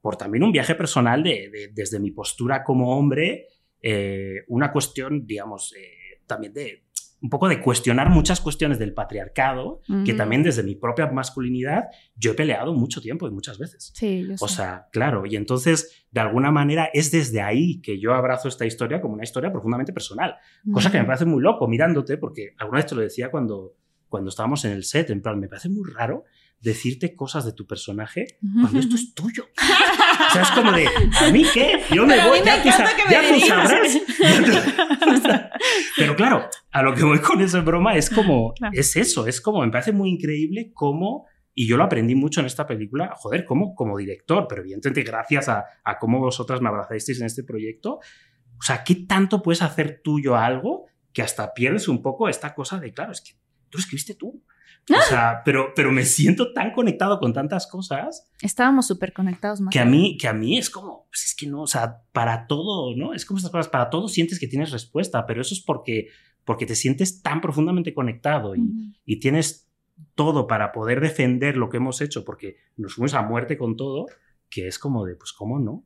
por 0.00 0.16
también 0.16 0.44
un 0.44 0.52
viaje 0.52 0.76
personal 0.76 1.22
de 1.22 1.70
desde 1.74 1.98
mi 1.98 2.12
postura 2.12 2.62
como 2.62 2.96
hombre 2.96 3.48
eh, 3.88 4.44
una 4.48 4.72
cuestión, 4.72 5.28
digamos, 5.28 5.72
eh, 5.78 6.20
también 6.26 6.52
de 6.52 6.82
un 7.22 7.30
poco 7.30 7.48
de 7.48 7.60
cuestionar 7.60 8.10
muchas 8.10 8.40
cuestiones 8.40 8.80
del 8.80 8.92
patriarcado, 8.92 9.80
que 10.04 10.12
también 10.12 10.42
desde 10.42 10.62
mi 10.64 10.74
propia 10.74 11.06
masculinidad 11.06 11.84
yo 12.14 12.32
he 12.32 12.34
peleado 12.34 12.74
mucho 12.74 13.00
tiempo 13.00 13.26
y 13.26 13.30
muchas 13.30 13.58
veces. 13.58 13.92
Sí, 13.94 14.26
yo 14.28 14.34
O 14.40 14.48
sea, 14.48 14.88
claro, 14.92 15.24
y 15.24 15.36
entonces 15.36 16.04
de 16.10 16.20
alguna 16.20 16.50
manera 16.50 16.90
es 16.92 17.12
desde 17.12 17.40
ahí 17.40 17.80
que 17.80 17.98
yo 17.98 18.12
abrazo 18.12 18.48
esta 18.48 18.66
historia 18.66 19.00
como 19.00 19.14
una 19.14 19.24
historia 19.24 19.50
profundamente 19.50 19.92
personal, 19.92 20.34
cosa 20.72 20.90
que 20.90 20.98
me 20.98 21.04
parece 21.04 21.24
muy 21.24 21.40
loco 21.40 21.66
mirándote, 21.68 22.18
porque 22.18 22.54
alguna 22.58 22.80
vez 22.80 22.86
te 22.86 22.96
lo 22.96 23.00
decía 23.00 23.30
cuando, 23.30 23.76
cuando 24.08 24.28
estábamos 24.28 24.64
en 24.64 24.72
el 24.72 24.84
set, 24.84 25.08
en 25.10 25.22
plan, 25.22 25.38
me 25.38 25.48
parece 25.48 25.68
muy 25.68 25.88
raro 25.90 26.24
decirte 26.60 27.14
cosas 27.14 27.44
de 27.44 27.52
tu 27.52 27.66
personaje 27.66 28.38
cuando 28.60 28.78
esto 28.78 28.96
es 28.96 29.14
tuyo. 29.14 29.46
Sea, 30.36 30.42
es 30.42 30.50
como 30.50 30.72
de, 30.72 30.86
¿a 30.86 31.30
mí 31.30 31.44
qué? 31.52 31.82
Yo 31.92 32.06
me 32.06 32.28
voy, 32.28 32.40
ya, 32.44 32.62
tú, 32.62 33.40
sabrás. 33.40 33.98
Pero 35.96 36.16
claro, 36.16 36.48
a 36.70 36.82
lo 36.82 36.94
que 36.94 37.04
voy 37.04 37.18
con 37.20 37.40
eso 37.40 37.58
en 37.58 37.64
broma 37.64 37.96
es 37.96 38.10
como, 38.10 38.54
es 38.72 38.96
eso, 38.96 39.26
es 39.26 39.40
como, 39.40 39.64
me 39.64 39.70
parece 39.70 39.92
muy 39.92 40.10
increíble 40.10 40.70
cómo, 40.74 41.26
y 41.54 41.66
yo 41.66 41.76
lo 41.76 41.84
aprendí 41.84 42.14
mucho 42.14 42.40
en 42.40 42.46
esta 42.46 42.66
película, 42.66 43.12
joder, 43.16 43.44
como, 43.44 43.74
como 43.74 43.96
director, 43.96 44.46
pero 44.48 44.62
evidentemente 44.62 45.02
gracias 45.02 45.48
a, 45.48 45.64
a 45.84 45.98
cómo 45.98 46.20
vosotras 46.20 46.60
me 46.60 46.68
abrazasteis 46.68 47.20
en 47.20 47.26
este 47.26 47.44
proyecto, 47.44 48.00
o 48.58 48.62
sea, 48.62 48.84
¿qué 48.84 48.94
tanto 48.94 49.42
puedes 49.42 49.62
hacer 49.62 50.00
tuyo 50.02 50.36
algo 50.36 50.86
que 51.12 51.22
hasta 51.22 51.54
pierdes 51.54 51.88
un 51.88 52.02
poco 52.02 52.28
esta 52.28 52.54
cosa 52.54 52.78
de, 52.78 52.92
claro, 52.92 53.12
es 53.12 53.22
que 53.22 53.32
tú 53.70 53.78
escribiste 53.78 54.14
tú. 54.14 54.44
O 54.88 55.08
sea, 55.08 55.42
pero, 55.44 55.72
pero 55.74 55.90
me 55.90 56.04
siento 56.04 56.52
tan 56.52 56.72
conectado 56.72 57.18
con 57.18 57.32
tantas 57.32 57.66
cosas. 57.66 58.30
Estábamos 58.40 58.86
súper 58.86 59.12
conectados 59.12 59.60
más. 59.60 59.72
Que 59.72 59.80
a 59.80 59.84
mí, 59.84 60.16
que 60.16 60.28
a 60.28 60.32
mí 60.32 60.58
es 60.58 60.70
como, 60.70 61.06
pues 61.10 61.26
es 61.26 61.34
que 61.34 61.46
no, 61.46 61.62
o 61.62 61.66
sea, 61.66 62.02
para 62.12 62.46
todo, 62.46 62.94
¿no? 62.96 63.12
Es 63.12 63.24
como 63.24 63.38
estas 63.38 63.50
cosas, 63.50 63.68
para 63.68 63.90
todo 63.90 64.08
sientes 64.08 64.38
que 64.38 64.46
tienes 64.46 64.70
respuesta, 64.70 65.26
pero 65.26 65.40
eso 65.40 65.54
es 65.54 65.60
porque, 65.60 66.08
porque 66.44 66.66
te 66.66 66.76
sientes 66.76 67.20
tan 67.20 67.40
profundamente 67.40 67.94
conectado 67.94 68.54
y, 68.54 68.94
y 69.04 69.18
tienes 69.18 69.68
todo 70.14 70.46
para 70.46 70.72
poder 70.72 71.00
defender 71.00 71.56
lo 71.56 71.68
que 71.68 71.78
hemos 71.78 72.00
hecho, 72.00 72.24
porque 72.24 72.56
nos 72.76 72.94
fuimos 72.94 73.14
a 73.14 73.22
muerte 73.22 73.58
con 73.58 73.76
todo, 73.76 74.06
que 74.48 74.68
es 74.68 74.78
como 74.78 75.04
de, 75.04 75.16
pues, 75.16 75.32
¿cómo 75.32 75.58
no? 75.58 75.84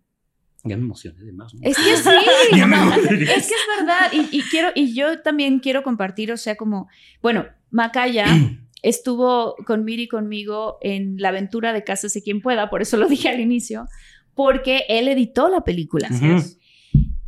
Ya 0.62 0.76
me 0.76 0.82
emocioné 0.82 1.24
de 1.24 1.32
más. 1.32 1.54
Es 1.62 1.76
que 1.76 1.82
sí, 1.84 1.90
es 1.92 2.02
que 2.02 3.54
es 3.54 3.78
verdad. 3.78 4.12
Y, 4.12 4.28
y, 4.36 4.42
quiero, 4.42 4.68
y 4.74 4.94
yo 4.94 5.22
también 5.22 5.58
quiero 5.60 5.82
compartir, 5.82 6.32
o 6.32 6.36
sea, 6.36 6.56
como, 6.56 6.88
bueno, 7.22 7.46
Macaya 7.70 8.26
estuvo 8.82 9.56
con 9.66 9.84
Miri 9.84 10.08
conmigo 10.08 10.78
en 10.80 11.16
la 11.18 11.28
aventura 11.28 11.72
de 11.72 11.84
Cásese 11.84 12.22
quien 12.22 12.40
pueda, 12.40 12.70
por 12.70 12.82
eso 12.82 12.96
lo 12.96 13.08
dije 13.08 13.28
al 13.28 13.40
inicio, 13.40 13.86
porque 14.34 14.84
él 14.88 15.08
editó 15.08 15.48
la 15.48 15.62
película. 15.62 16.08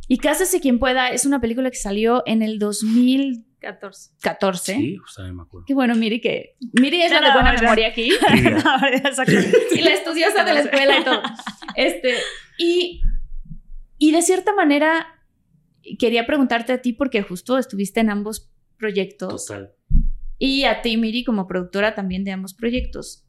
Y 0.07 0.17
Cásese 0.17 0.59
quien 0.59 0.79
pueda 0.79 1.09
es 1.09 1.25
una 1.25 1.39
película 1.39 1.69
que 1.69 1.77
salió 1.77 2.23
en 2.25 2.41
el 2.41 2.59
2014. 2.59 4.11
14. 4.21 4.75
Sí, 4.75 4.97
también 5.15 5.37
me 5.37 5.43
acuerdo. 5.43 5.65
Qué 5.65 5.73
bueno, 5.73 5.95
Miri, 5.95 6.19
que 6.19 6.57
Miri 6.73 7.01
es 7.01 7.11
la 7.11 7.21
de 7.21 7.31
buena 7.31 7.53
memoria 7.53 7.87
aquí. 7.87 8.09
y 9.71 9.81
la 9.81 9.93
estudiosa 9.93 10.43
de 10.43 10.53
la 10.53 10.59
escuela 10.59 10.99
y 10.99 11.03
todo. 11.05 11.21
Este, 11.75 12.15
y, 12.57 13.01
y 13.97 14.11
de 14.11 14.21
cierta 14.21 14.53
manera 14.53 15.07
quería 15.97 16.25
preguntarte 16.25 16.73
a 16.73 16.81
ti 16.81 16.93
porque 16.93 17.21
justo 17.21 17.57
estuviste 17.57 18.01
en 18.01 18.09
ambos 18.09 18.51
proyectos. 18.77 19.45
Total. 19.45 19.73
Y 20.45 20.65
a 20.65 20.81
ti, 20.81 20.97
Miri, 20.97 21.23
como 21.23 21.47
productora 21.47 21.95
también 21.95 22.25
de 22.25 22.33
ambos 22.33 22.53
proyectos. 22.53 23.23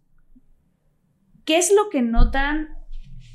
¿Qué 1.44 1.58
es 1.58 1.72
lo 1.72 1.88
que 1.88 2.02
notan 2.02 2.70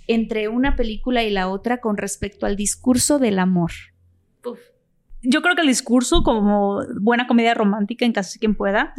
entre 0.06 0.50
una 0.50 0.76
película 0.76 1.24
y 1.24 1.30
la 1.30 1.48
otra 1.48 1.80
con 1.80 1.96
respecto 1.96 2.46
al 2.46 2.58
discurso 2.58 3.20
del 3.20 3.40
amor? 3.40 3.72
Yo 5.22 5.42
creo 5.42 5.56
que 5.56 5.62
el 5.62 5.68
discurso, 5.68 6.24
como 6.24 6.82
buena 7.02 7.28
comedia 7.28 7.54
romántica 7.54 8.06
en 8.06 8.14
casi 8.14 8.40
quien 8.40 8.56
pueda, 8.56 8.94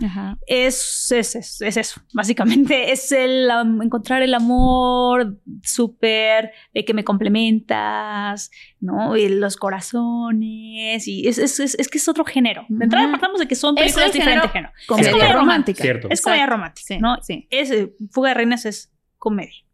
es, 0.47 1.11
es, 1.13 1.35
es, 1.35 1.77
eso. 1.77 2.01
Básicamente 2.13 2.93
es 2.93 3.11
el 3.13 3.49
encontrar 3.83 4.23
el 4.23 4.35
amor 4.35 5.39
súper 5.63 6.53
de 6.75 6.85
que 6.85 6.95
me 6.95 7.05
complementas, 7.05 8.51
¿no? 8.81 9.17
Y 9.17 9.29
los 9.29 9.57
corazones. 9.57 11.07
Y 11.09 11.27
es, 11.27 11.39
es, 11.39 11.61
es, 11.61 11.89
que 11.89 11.99
es 11.99 12.09
otro 12.09 12.25
género. 12.25 12.67
De 12.69 12.85
entrada 12.85 13.11
partamos 13.11 13.41
de 13.41 13.49
que 13.49 13.55
son 13.55 13.75
películas 13.75 14.13
diferentes 14.13 14.51
género. 14.51 14.73
Es 14.79 14.87
comedia 14.87 15.33
romántica. 15.33 15.85
Es 16.11 16.21
comedia 16.21 16.47
romántica, 16.47 16.99
¿no? 16.99 17.17
Sí. 17.23 17.47
Es, 17.51 17.71
eh, 17.71 17.95
Fuga 18.11 18.31
de 18.31 18.35
Reinas 18.35 18.67
es 18.67 18.93
comedia. 19.19 19.65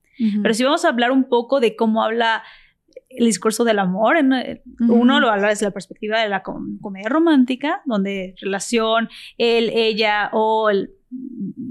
Pero 0.43 0.55
si 0.55 0.65
vamos 0.65 0.85
a 0.85 0.89
hablar 0.89 1.11
un 1.11 1.25
poco 1.25 1.61
de 1.61 1.77
cómo 1.77 2.03
habla 2.03 2.43
el 3.09 3.27
discurso 3.27 3.65
del 3.65 3.79
amor. 3.79 4.17
Eh, 4.17 4.63
uno 4.81 5.21
lo 5.21 5.31
habla 5.31 5.49
desde 5.49 5.67
la 5.67 5.73
perspectiva 5.73 6.21
de 6.21 6.29
la 6.29 6.43
comedia 6.43 7.09
romántica, 7.09 7.83
donde 7.85 8.35
relación, 8.41 9.09
él, 9.39 9.71
ella 9.75 10.31
o 10.33 10.71
el, 10.71 10.91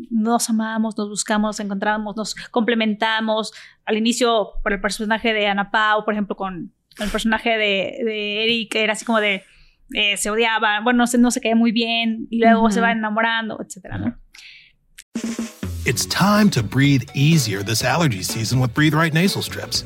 nos 0.09 0.49
amamos, 0.49 0.97
nos 0.97 1.09
buscamos, 1.09 1.49
nos 1.49 1.59
encontramos, 1.59 2.15
nos 2.15 2.35
complementamos. 2.51 3.53
Al 3.85 3.97
inicio, 3.97 4.49
por 4.63 4.73
el 4.73 4.81
personaje 4.81 5.33
de 5.33 5.47
Ana 5.47 5.71
Pau, 5.71 6.05
por 6.05 6.13
ejemplo, 6.13 6.35
con 6.35 6.73
el 6.99 7.09
personaje 7.09 7.51
de, 7.51 7.97
de 8.03 8.43
Eric, 8.43 8.75
era 8.75 8.93
así 8.93 9.05
como 9.05 9.19
de 9.19 9.43
eh, 9.93 10.17
se 10.17 10.29
odiaba, 10.29 10.81
bueno, 10.81 10.99
no 10.99 11.07
se, 11.07 11.17
no 11.17 11.29
se 11.29 11.41
caía 11.41 11.55
muy 11.55 11.71
bien 11.71 12.27
y 12.31 12.39
luego 12.39 12.71
se 12.71 12.81
va 12.81 12.91
enamorando, 12.91 13.59
etcétera, 13.61 13.97
¿no? 13.97 14.17
It's 15.85 16.07
time 16.07 16.49
to 16.49 16.63
breathe 16.63 17.05
easier 17.13 17.63
this 17.63 17.83
allergy 17.83 18.23
season 18.23 18.59
with 18.59 18.73
Breathe 18.73 18.95
Right 18.95 19.13
nasal 19.13 19.43
strips. 19.43 19.85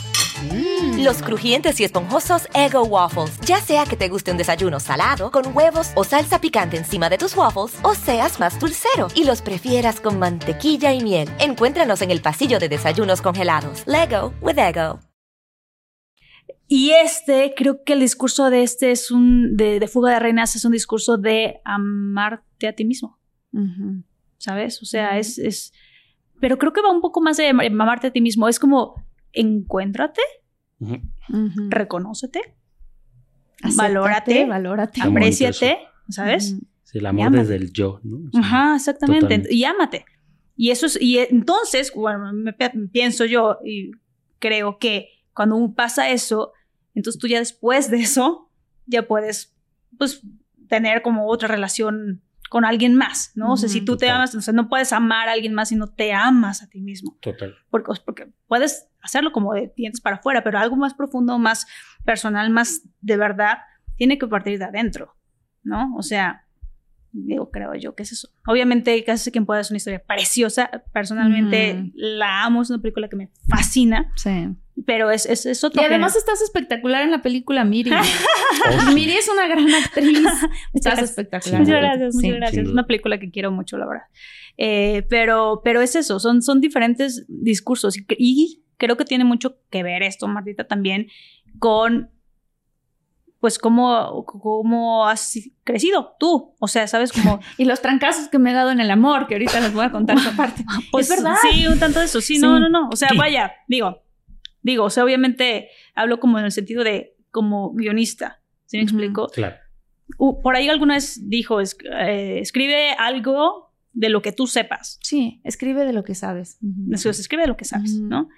Los 0.97 1.21
crujientes 1.21 1.79
y 1.79 1.83
esponjosos 1.83 2.47
Ego 2.53 2.83
Waffles. 2.83 3.39
Ya 3.41 3.59
sea 3.59 3.85
que 3.85 3.95
te 3.95 4.09
guste 4.09 4.31
un 4.31 4.37
desayuno 4.37 4.79
salado, 4.79 5.31
con 5.31 5.55
huevos 5.55 5.91
o 5.95 6.03
salsa 6.03 6.41
picante 6.41 6.77
encima 6.77 7.09
de 7.09 7.17
tus 7.17 7.35
waffles, 7.35 7.79
o 7.83 7.93
seas 7.93 8.39
más 8.39 8.59
dulcero 8.59 9.07
y 9.15 9.23
los 9.23 9.41
prefieras 9.41 9.99
con 9.99 10.17
mantequilla 10.19 10.93
y 10.93 11.01
miel. 11.03 11.29
Encuéntranos 11.39 12.01
en 12.01 12.11
el 12.11 12.21
pasillo 12.21 12.59
de 12.59 12.69
desayunos 12.69 13.21
congelados. 13.21 13.83
Lego 13.85 14.33
with 14.41 14.57
Ego. 14.57 14.99
Y 16.67 16.91
este, 16.91 17.53
creo 17.55 17.83
que 17.83 17.93
el 17.93 17.99
discurso 17.99 18.49
de 18.49 18.63
este 18.63 18.91
es 18.91 19.11
un, 19.11 19.57
de, 19.57 19.79
de 19.79 19.87
Fuga 19.87 20.11
de 20.11 20.19
Reinas, 20.19 20.55
es 20.55 20.63
un 20.63 20.71
discurso 20.71 21.17
de 21.17 21.59
amarte 21.65 22.67
a 22.67 22.73
ti 22.73 22.85
mismo. 22.85 23.19
¿Sabes? 24.37 24.81
O 24.81 24.85
sea, 24.85 25.19
es, 25.19 25.37
es, 25.37 25.73
pero 26.39 26.57
creo 26.57 26.71
que 26.71 26.81
va 26.81 26.89
un 26.89 27.01
poco 27.01 27.19
más 27.19 27.37
de 27.37 27.49
amarte 27.49 28.07
a 28.07 28.11
ti 28.11 28.21
mismo. 28.21 28.47
Es 28.47 28.57
como, 28.57 28.95
encuéntrate. 29.33 30.21
Ujú. 30.79 30.99
reconócete, 31.69 32.41
Acéptate, 33.61 33.93
valórate, 33.93 34.45
valórate. 34.45 35.01
Apréciate, 35.01 35.77
¿sabes? 36.09 36.57
Sí, 36.83 36.97
el 36.97 37.05
amor 37.05 37.31
desde 37.31 37.55
el 37.55 37.71
yo, 37.71 37.99
¿no? 38.03 38.17
O 38.17 38.31
sea, 38.31 38.41
Ajá, 38.41 38.75
exactamente. 38.75 39.21
totalmente. 39.21 39.53
Y 39.53 39.63
ámate. 39.63 40.05
Y 40.55 40.71
eso 40.71 40.87
es, 40.87 40.99
y 40.99 41.19
entonces, 41.19 41.91
bueno, 41.93 42.33
me 42.33 42.53
pienso 42.91 43.25
yo 43.25 43.59
y 43.63 43.91
creo 44.39 44.79
que 44.79 45.09
cuando 45.33 45.73
pasa 45.75 46.09
eso, 46.09 46.51
entonces 46.95 47.19
tú 47.19 47.27
ya 47.27 47.39
después 47.39 47.89
de 47.91 47.97
eso, 47.99 48.49
ya 48.87 49.07
puedes, 49.07 49.55
pues, 49.97 50.21
tener 50.67 51.01
como 51.03 51.27
otra 51.27 51.47
relación 51.47 52.23
con 52.51 52.65
alguien 52.65 52.95
más, 52.95 53.31
¿no? 53.35 53.53
O 53.53 53.55
sea, 53.55 53.69
si 53.69 53.79
tú 53.79 53.95
te 53.95 54.07
Total. 54.07 54.17
amas, 54.17 54.35
o 54.35 54.41
sea, 54.41 54.53
no 54.53 54.67
puedes 54.67 54.91
amar 54.91 55.29
a 55.29 55.31
alguien 55.31 55.53
más 55.53 55.69
si 55.69 55.77
no 55.77 55.87
te 55.87 56.11
amas 56.11 56.61
a 56.61 56.67
ti 56.67 56.81
mismo. 56.81 57.17
Total. 57.21 57.55
Porque, 57.69 57.93
porque 58.05 58.33
puedes 58.45 58.89
hacerlo 59.01 59.31
como 59.31 59.53
de 59.53 59.71
dientes 59.77 60.01
para 60.01 60.17
afuera, 60.17 60.43
pero 60.43 60.59
algo 60.59 60.75
más 60.75 60.93
profundo, 60.93 61.39
más 61.39 61.65
personal, 62.03 62.49
más 62.49 62.81
de 62.99 63.15
verdad, 63.15 63.59
tiene 63.95 64.17
que 64.17 64.27
partir 64.27 64.59
de 64.59 64.65
adentro, 64.65 65.15
¿no? 65.63 65.95
O 65.95 66.01
sea, 66.03 66.45
digo, 67.13 67.51
creo 67.51 67.73
yo 67.75 67.95
que 67.95 68.03
es 68.03 68.11
eso. 68.11 68.27
Obviamente, 68.45 69.01
casi 69.05 69.31
quien 69.31 69.45
pueda 69.45 69.61
es 69.61 69.69
una 69.71 69.77
historia 69.77 70.03
preciosa. 70.05 70.69
Personalmente 70.91 71.77
Ujú. 71.79 71.91
la 71.95 72.43
amo, 72.43 72.63
es 72.63 72.69
una 72.69 72.81
película 72.81 73.07
que 73.07 73.15
me 73.15 73.31
fascina, 73.47 74.11
Sí. 74.17 74.49
Pero 74.85 75.11
es, 75.11 75.25
es, 75.25 75.45
es 75.45 75.61
Y 75.63 75.65
otro 75.65 75.81
además 75.81 76.13
género. 76.13 76.19
estás 76.19 76.41
espectacular 76.41 77.03
en 77.03 77.11
la 77.11 77.21
película 77.21 77.63
Miri. 77.65 77.91
Miri 78.93 79.13
es 79.13 79.29
una 79.29 79.47
gran 79.47 79.69
actriz. 79.73 80.17
Estás 80.73 80.93
gracias. 80.93 81.09
espectacular. 81.09 81.59
Muchas 81.61 81.75
gracias, 81.81 82.15
muchas 82.15 82.21
Sí. 82.31 82.35
gracias. 82.37 82.65
Es 82.65 82.71
una 82.71 82.85
película 82.87 83.19
que 83.19 83.29
quiero 83.31 83.51
mucho, 83.51 83.77
la 83.77 83.85
verdad. 83.87 84.03
Eh, 84.57 85.05
pero, 85.09 85.61
pero 85.63 85.81
es 85.81 85.95
eso, 85.95 86.19
son, 86.19 86.41
son 86.41 86.61
diferentes 86.61 87.25
discursos 87.27 87.97
y, 87.97 88.05
cre- 88.05 88.15
y 88.19 88.63
creo 88.77 88.97
que 88.97 89.05
tiene 89.05 89.23
mucho 89.23 89.57
que 89.69 89.81
ver 89.83 90.03
esto, 90.03 90.27
Martita, 90.27 90.67
también 90.67 91.07
con, 91.59 92.11
pues, 93.39 93.57
cómo, 93.57 94.23
cómo 94.25 95.07
has 95.07 95.37
crecido 95.63 96.15
tú. 96.19 96.53
O 96.59 96.67
sea, 96.67 96.87
sabes, 96.87 97.11
como... 97.11 97.39
Y 97.57 97.65
los 97.65 97.81
trancazos 97.81 98.27
que 98.27 98.39
me 98.39 98.51
he 98.51 98.53
dado 98.53 98.71
en 98.71 98.79
el 98.79 98.91
amor, 98.91 99.27
que 99.27 99.35
ahorita 99.35 99.59
les 99.61 99.73
voy 99.73 99.85
a 99.85 99.91
contar 99.91 100.17
esa 100.17 100.31
parte. 100.35 100.63
Pues 100.91 101.09
es 101.09 101.17
verdad. 101.23 101.35
Sí, 101.49 101.65
un 101.67 101.79
tanto 101.79 101.99
de 101.99 102.05
eso. 102.05 102.21
Sí, 102.21 102.35
Sí. 102.35 102.41
no, 102.41 102.59
no, 102.59 102.69
no. 102.69 102.89
O 102.89 102.95
sea, 102.95 103.09
vaya, 103.17 103.51
digo, 103.67 104.03
digo, 104.61 104.85
o 104.85 104.89
sea, 104.89 105.03
obviamente 105.03 105.69
hablo 105.95 106.19
como 106.19 106.39
en 106.39 106.45
el 106.45 106.51
sentido 106.51 106.83
de 106.83 107.15
como 107.31 107.73
guionista. 107.73 108.41
¿Sí 108.65 108.77
me 108.77 108.83
explico? 108.83 109.27
Claro. 109.27 109.55
Uh, 110.17 110.41
por 110.41 110.55
ahí 110.55 110.69
alguna 110.69 110.95
vez 110.95 111.29
dijo, 111.29 111.59
es- 111.61 111.77
eh, 111.99 112.39
escribe 112.41 112.91
algo 112.97 113.73
de 113.93 114.09
lo 114.09 114.21
que 114.21 114.31
tú 114.31 114.47
sepas. 114.47 114.99
Sí, 115.01 115.41
escribe 115.43 115.85
de 115.85 115.93
lo 115.93 116.03
que 116.03 116.15
sabes. 116.15 116.57
Escribe 117.19 117.43
de 117.43 117.47
lo 117.49 117.57
que 117.57 117.65
sabes. 117.65 117.93
¿no? 117.99 118.29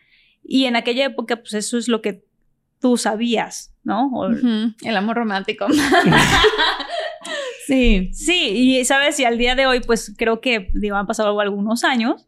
Y 0.44 0.66
en 0.66 0.76
aquella 0.76 1.06
época, 1.06 1.38
pues 1.38 1.54
eso 1.54 1.78
es 1.78 1.88
lo 1.88 2.02
que 2.02 2.26
tú 2.82 2.98
sabías, 2.98 3.74
¿no? 3.84 4.08
O- 4.14 4.28
El 4.30 4.98
amor 4.98 5.16
romántico. 5.18 5.68
sí. 7.68 8.10
Sí, 8.14 8.48
y 8.80 8.86
sabes, 8.86 9.20
y 9.20 9.26
al 9.26 9.38
día 9.38 9.56
de 9.56 9.66
hoy, 9.66 9.80
pues 9.82 10.14
creo 10.18 10.42
que, 10.42 10.70
digo, 10.74 10.96
han 10.96 11.08
pasado 11.08 11.40
algunos 11.40 11.84
años 11.84 12.28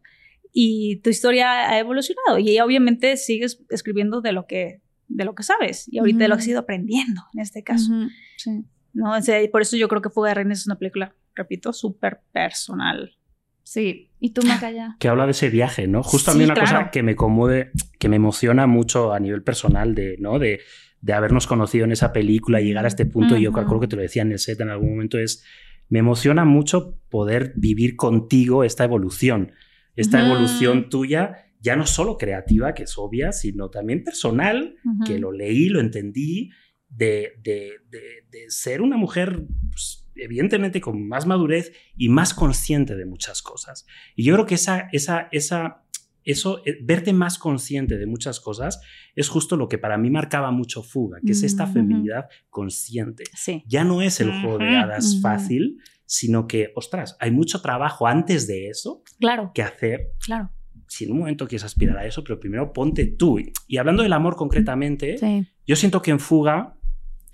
y 0.52 1.00
tu 1.02 1.10
historia 1.10 1.70
ha 1.70 1.78
evolucionado 1.78 2.38
y 2.38 2.58
obviamente 2.60 3.16
sigues 3.16 3.62
escribiendo 3.70 4.20
de 4.20 4.32
lo 4.32 4.46
que, 4.46 4.80
de 5.08 5.24
lo 5.24 5.34
que 5.34 5.42
sabes 5.42 5.86
y 5.92 5.98
ahorita 5.98 6.20
de 6.20 6.28
lo 6.28 6.34
has 6.34 6.46
ido 6.46 6.60
aprendiendo 6.60 7.22
en 7.34 7.40
este 7.40 7.62
caso, 7.62 7.92
sí. 8.36 8.64
¿no? 8.92 9.12
O 9.12 9.22
sea, 9.22 9.38
por 9.50 9.62
eso 9.62 9.76
yo 9.76 9.88
creo 9.88 10.02
que 10.02 10.10
Fuga 10.10 10.30
de 10.30 10.34
Reinas 10.34 10.60
es 10.60 10.66
una 10.66 10.78
película, 10.78 11.14
repito, 11.34 11.72
súper 11.72 12.20
personal. 12.32 13.16
Sí. 13.62 14.10
¿Y 14.20 14.30
tú, 14.30 14.42
Macaya? 14.46 14.96
que 15.00 15.08
habla 15.08 15.24
de 15.24 15.32
ese 15.32 15.50
viaje, 15.50 15.88
¿no? 15.88 16.02
Justo 16.02 16.30
a 16.30 16.34
mí 16.34 16.40
Sí, 16.40 16.44
una 16.44 16.54
claro. 16.54 16.70
cosa 16.78 16.90
que 16.90 17.02
me 17.02 17.16
conmueve, 17.16 17.72
que 17.98 18.08
me 18.08 18.16
emociona 18.16 18.66
mucho 18.66 19.12
a 19.12 19.18
nivel 19.18 19.42
personal 19.42 19.94
de, 19.94 20.16
¿no? 20.20 20.38
De, 20.38 20.60
de 21.00 21.12
habernos 21.12 21.46
conocido 21.46 21.84
en 21.84 21.92
esa 21.92 22.12
película 22.12 22.60
y 22.60 22.66
llegar 22.66 22.84
a 22.84 22.88
este 22.88 23.06
punto, 23.06 23.36
y 23.36 23.42
yo 23.42 23.52
creo 23.52 23.80
que 23.80 23.88
te 23.88 23.96
lo 23.96 24.02
decía 24.02 24.22
en 24.22 24.32
el 24.32 24.38
set 24.38 24.60
en 24.60 24.70
algún 24.70 24.90
momento, 24.90 25.18
es, 25.18 25.44
me 25.88 25.98
emociona 25.98 26.44
mucho 26.44 26.98
poder 27.10 27.52
vivir 27.56 27.96
contigo 27.96 28.64
esta 28.64 28.84
evolución, 28.84 29.52
esta 29.96 30.18
evolución 30.26 30.88
tuya, 30.88 31.46
ya 31.60 31.74
no 31.76 31.86
solo 31.86 32.16
creativa, 32.18 32.74
que 32.74 32.84
es 32.84 32.96
obvia, 32.98 33.32
sino 33.32 33.70
también 33.70 34.04
personal, 34.04 34.76
que 35.04 35.18
lo 35.18 35.32
leí, 35.32 35.68
lo 35.68 35.80
entendí, 35.80 36.50
de, 36.88 37.32
de- 37.42 37.72
de- 37.90 38.24
de 38.30 38.50
ser 38.50 38.80
una 38.82 38.96
mujer, 38.96 39.42
pues, 39.70 40.08
evidentemente 40.14 40.80
con 40.80 41.06
más 41.08 41.26
madurez 41.26 41.72
y 41.96 42.08
más 42.08 42.32
consciente 42.34 42.94
de 42.94 43.04
muchas 43.06 43.42
cosas. 43.42 43.86
Y 44.14 44.24
yo 44.24 44.34
creo 44.34 44.46
que 44.46 44.54
esa, 44.54 44.88
esa, 44.92 45.28
esa, 45.32 45.82
eso, 46.26 46.60
eh, 46.66 46.76
verte 46.82 47.12
más 47.14 47.38
consciente 47.38 47.96
de 47.96 48.06
muchas 48.06 48.40
cosas, 48.40 48.80
es 49.14 49.28
justo 49.30 49.56
lo 49.56 49.68
que 49.68 49.78
para 49.78 49.96
mí 49.96 50.10
marcaba 50.10 50.50
mucho 50.50 50.82
Fuga, 50.82 51.18
que 51.24 51.32
es 51.32 51.42
esta 51.42 51.64
Ujú. 51.64 51.72
feminidad 51.74 52.26
consciente. 52.50 53.24
Sí. 53.34 53.62
Ya 53.66 53.84
no 53.84 54.02
es 54.02 54.20
el 54.20 54.30
juego 54.42 54.58
de 54.58 54.76
hadas 54.76 55.20
fácil, 55.22 55.78
sino 56.04 56.46
que, 56.46 56.72
ostras, 56.74 57.16
hay 57.20 57.30
mucho 57.30 57.62
trabajo 57.62 58.06
antes 58.06 58.46
de 58.46 58.68
eso 58.68 59.02
Claro, 59.18 59.52
que 59.54 59.62
hacer 59.62 60.12
claro. 60.24 60.50
si 60.88 61.04
en 61.04 61.12
un 61.12 61.18
momento 61.20 61.46
quieres 61.48 61.64
aspirar 61.64 61.96
a 61.98 62.06
eso, 62.06 62.22
pero 62.22 62.38
primero 62.38 62.72
ponte 62.72 63.06
tú. 63.06 63.38
Y 63.66 63.76
hablando 63.78 64.02
del 64.02 64.12
amor 64.12 64.36
concretamente, 64.36 65.18
Sí. 65.18 65.48
yo 65.66 65.76
siento 65.76 66.02
que 66.02 66.10
en 66.10 66.20
Fuga 66.20 66.74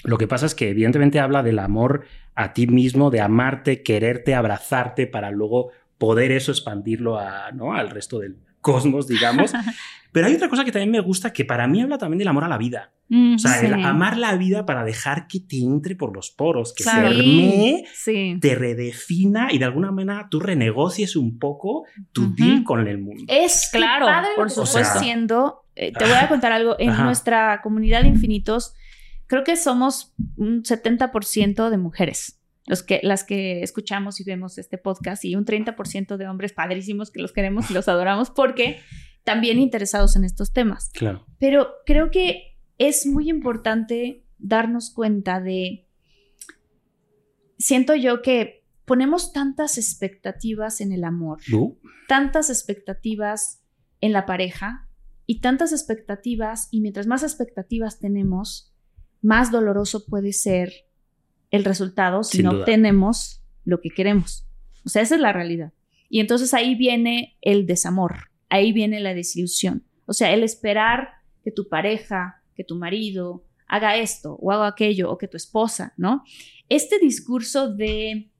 lo 0.04 0.18
que 0.18 0.26
pasa 0.26 0.46
es 0.46 0.54
que 0.54 0.68
evidentemente 0.70 1.20
habla 1.20 1.42
del 1.42 1.58
amor 1.60 2.04
a 2.34 2.52
ti 2.54 2.66
mismo, 2.66 3.10
de 3.10 3.20
amarte, 3.20 3.82
quererte, 3.82 4.34
abrazarte 4.34 5.06
para 5.06 5.30
luego 5.30 5.70
poder 5.98 6.32
eso 6.32 6.50
expandirlo 6.50 7.18
a, 7.18 7.52
¿no? 7.52 7.74
al 7.74 7.88
resto 7.90 8.18
del 8.18 8.36
cosmos, 8.62 9.06
digamos. 9.06 9.52
Pero 10.12 10.26
hay 10.26 10.34
otra 10.34 10.48
cosa 10.50 10.64
que 10.64 10.72
también 10.72 10.90
me 10.90 11.00
gusta, 11.00 11.32
que 11.32 11.44
para 11.44 11.66
mí 11.66 11.80
habla 11.80 11.96
también 11.98 12.18
del 12.18 12.28
amor 12.28 12.44
a 12.44 12.48
la 12.48 12.58
vida. 12.58 12.92
Mm, 13.08 13.34
O 13.34 13.38
sea, 13.38 13.52
Sí. 13.60 13.66
el 13.66 13.74
amar 13.74 14.16
la 14.18 14.36
vida 14.36 14.64
para 14.66 14.84
dejar 14.84 15.26
que 15.26 15.40
te 15.40 15.56
entre 15.58 15.96
por 15.96 16.14
los 16.14 16.30
poros, 16.30 16.74
que 16.74 16.84
Claro. 16.84 17.10
se 17.12 17.84
Sí. 17.94 18.38
te 18.40 18.54
redefina 18.54 19.48
y 19.52 19.58
de 19.58 19.64
alguna 19.64 19.90
manera 19.90 20.28
tú 20.30 20.38
renegocies 20.40 21.16
un 21.16 21.38
poco 21.38 21.84
tu 22.12 22.34
deal 22.34 22.62
con 22.64 22.86
el 22.86 22.98
mundo. 22.98 23.24
Es 23.28 23.68
Claro, 23.72 24.04
padre 24.06 24.28
por 24.36 24.50
supuesto. 24.50 24.78
haciendo. 24.80 25.64
Eh, 25.76 25.92
te 25.92 26.04
voy 26.04 26.14
a 26.14 26.28
contar 26.28 26.52
algo. 26.52 26.76
En 26.78 26.90
Ajá. 26.90 27.04
nuestra 27.04 27.60
comunidad 27.62 28.02
de 28.02 28.08
infinitos, 28.08 28.74
creo 29.26 29.44
que 29.44 29.56
somos 29.56 30.12
un 30.36 30.62
70% 30.62 31.70
de 31.70 31.78
mujeres. 31.78 32.38
Los 32.66 32.82
que, 32.82 33.00
las 33.02 33.24
que 33.24 33.62
escuchamos 33.62 34.20
y 34.20 34.24
vemos 34.24 34.56
este 34.56 34.78
podcast 34.78 35.24
y 35.24 35.34
un 35.34 35.44
30% 35.44 36.16
de 36.16 36.28
hombres 36.28 36.52
padrísimos 36.52 37.10
que 37.10 37.20
los 37.20 37.32
queremos 37.32 37.70
y 37.70 37.74
los 37.74 37.88
adoramos 37.88 38.30
porque 38.30 38.78
también 39.24 39.58
interesados 39.58 40.14
en 40.16 40.24
estos 40.24 40.52
temas. 40.52 40.90
Claro. 40.90 41.26
Pero 41.38 41.70
creo 41.86 42.10
que 42.10 42.56
es 42.78 43.06
muy 43.06 43.28
importante 43.28 44.24
darnos 44.38 44.90
cuenta 44.90 45.40
de, 45.40 45.86
siento 47.58 47.94
yo 47.94 48.22
que 48.22 48.64
ponemos 48.84 49.32
tantas 49.32 49.78
expectativas 49.78 50.80
en 50.80 50.92
el 50.92 51.04
amor, 51.04 51.40
¿Tú? 51.48 51.78
tantas 52.08 52.50
expectativas 52.50 53.62
en 54.00 54.12
la 54.12 54.26
pareja 54.26 54.88
y 55.26 55.40
tantas 55.40 55.72
expectativas, 55.72 56.68
y 56.70 56.80
mientras 56.80 57.06
más 57.06 57.22
expectativas 57.22 58.00
tenemos, 58.00 58.74
más 59.20 59.52
doloroso 59.52 60.04
puede 60.04 60.32
ser 60.32 60.72
el 61.52 61.64
resultado 61.64 62.24
si 62.24 62.38
Sin 62.38 62.46
no 62.46 62.52
duda. 62.52 62.62
obtenemos 62.62 63.40
lo 63.64 63.80
que 63.80 63.90
queremos. 63.90 64.44
O 64.84 64.88
sea, 64.88 65.02
esa 65.02 65.14
es 65.14 65.20
la 65.20 65.32
realidad. 65.32 65.72
Y 66.08 66.18
entonces 66.18 66.52
ahí 66.52 66.74
viene 66.74 67.36
el 67.40 67.66
desamor, 67.66 68.30
ahí 68.48 68.72
viene 68.72 68.98
la 68.98 69.14
desilusión. 69.14 69.84
O 70.06 70.12
sea, 70.12 70.32
el 70.32 70.42
esperar 70.42 71.10
que 71.44 71.52
tu 71.52 71.68
pareja, 71.68 72.42
que 72.56 72.64
tu 72.64 72.76
marido 72.76 73.44
haga 73.68 73.96
esto 73.96 74.36
o 74.40 74.50
haga 74.52 74.66
aquello 74.66 75.10
o 75.10 75.16
que 75.16 75.28
tu 75.28 75.36
esposa, 75.36 75.94
¿no? 75.96 76.24
Este 76.68 76.98
discurso 76.98 77.72
de 77.72 78.30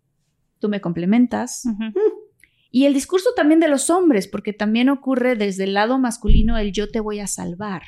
tú 0.59 0.68
me 0.68 0.80
complementas. 0.80 1.64
Y 2.70 2.86
el 2.86 2.95
discurso 2.95 3.30
también 3.36 3.61
de 3.61 3.68
los 3.68 3.91
hombres, 3.91 4.28
porque 4.28 4.53
también 4.53 4.89
ocurre 4.89 5.36
desde 5.36 5.64
el 5.64 5.74
lado 5.74 5.99
masculino 5.99 6.57
el 6.57 6.72
yo 6.72 6.91
te 6.91 7.01
voy 7.01 7.20
a 7.20 7.26
salvar. 7.26 7.82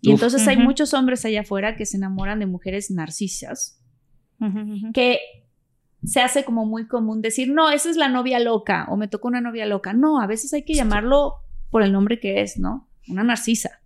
Y 0.00 0.10
entonces 0.10 0.46
hay 0.48 0.56
muchos 0.56 0.94
hombres 0.94 1.24
allá 1.24 1.42
afuera 1.42 1.76
que 1.76 1.86
se 1.86 1.96
enamoran 1.96 2.38
de 2.38 2.46
mujeres 2.46 2.90
narcisas, 2.90 3.75
que 4.92 5.18
se 6.04 6.20
hace 6.20 6.44
como 6.44 6.66
muy 6.66 6.86
común 6.86 7.22
decir, 7.22 7.50
no, 7.50 7.70
esa 7.70 7.90
es 7.90 7.96
la 7.96 8.08
novia 8.08 8.38
loca 8.38 8.86
o 8.90 8.96
me 8.96 9.08
tocó 9.08 9.28
una 9.28 9.40
novia 9.40 9.66
loca. 9.66 9.92
No, 9.92 10.20
a 10.20 10.26
veces 10.26 10.52
hay 10.52 10.64
que 10.64 10.74
llamarlo 10.74 11.34
por 11.70 11.82
el 11.82 11.92
nombre 11.92 12.20
que 12.20 12.42
es, 12.42 12.58
¿no? 12.58 12.88
Una 13.08 13.24
narcisa, 13.24 13.80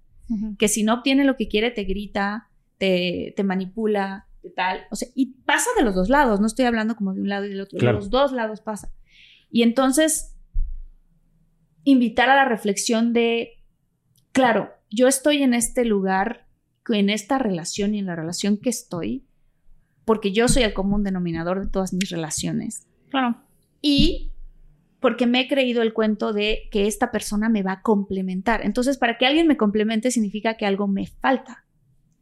que 0.58 0.68
si 0.68 0.82
no 0.82 0.94
obtiene 0.94 1.24
lo 1.24 1.36
que 1.36 1.48
quiere 1.48 1.70
te 1.70 1.84
grita, 1.84 2.48
te, 2.78 3.32
te 3.36 3.44
manipula, 3.44 4.26
de 4.42 4.50
tal. 4.50 4.80
O 4.90 4.96
sea, 4.96 5.08
y 5.14 5.34
pasa 5.44 5.68
de 5.76 5.84
los 5.84 5.94
dos 5.94 6.08
lados, 6.08 6.40
no 6.40 6.46
estoy 6.46 6.64
hablando 6.64 6.96
como 6.96 7.12
de 7.14 7.20
un 7.20 7.28
lado 7.28 7.44
y 7.46 7.50
del 7.50 7.60
otro, 7.60 7.78
Claro. 7.78 7.98
de 7.98 8.00
los 8.04 8.10
dos 8.10 8.32
lados 8.32 8.60
pasa. 8.60 8.90
Y 9.50 9.62
entonces, 9.62 10.34
invitar 11.84 12.28
a 12.30 12.36
la 12.36 12.44
reflexión 12.44 13.12
de, 13.12 13.62
claro, 14.32 14.70
yo 14.90 15.08
estoy 15.08 15.42
en 15.42 15.54
este 15.54 15.84
lugar, 15.84 16.46
en 16.88 17.10
esta 17.10 17.38
relación 17.38 17.94
y 17.94 17.98
en 17.98 18.06
la 18.06 18.16
relación 18.16 18.56
que 18.58 18.70
estoy, 18.70 19.26
porque 20.10 20.32
yo 20.32 20.48
soy 20.48 20.64
el 20.64 20.72
común 20.74 21.04
denominador 21.04 21.60
de 21.64 21.70
todas 21.70 21.92
mis 21.92 22.10
relaciones. 22.10 22.88
Claro. 23.10 23.36
Y 23.80 24.32
porque 24.98 25.28
me 25.28 25.38
he 25.42 25.46
creído 25.46 25.82
el 25.82 25.92
cuento 25.92 26.32
de 26.32 26.62
que 26.72 26.88
esta 26.88 27.12
persona 27.12 27.48
me 27.48 27.62
va 27.62 27.74
a 27.74 27.80
complementar. 27.82 28.64
Entonces, 28.64 28.98
para 28.98 29.18
que 29.18 29.26
alguien 29.26 29.46
me 29.46 29.56
complemente 29.56 30.10
significa 30.10 30.54
que 30.56 30.66
algo 30.66 30.88
me 30.88 31.06
falta. 31.06 31.64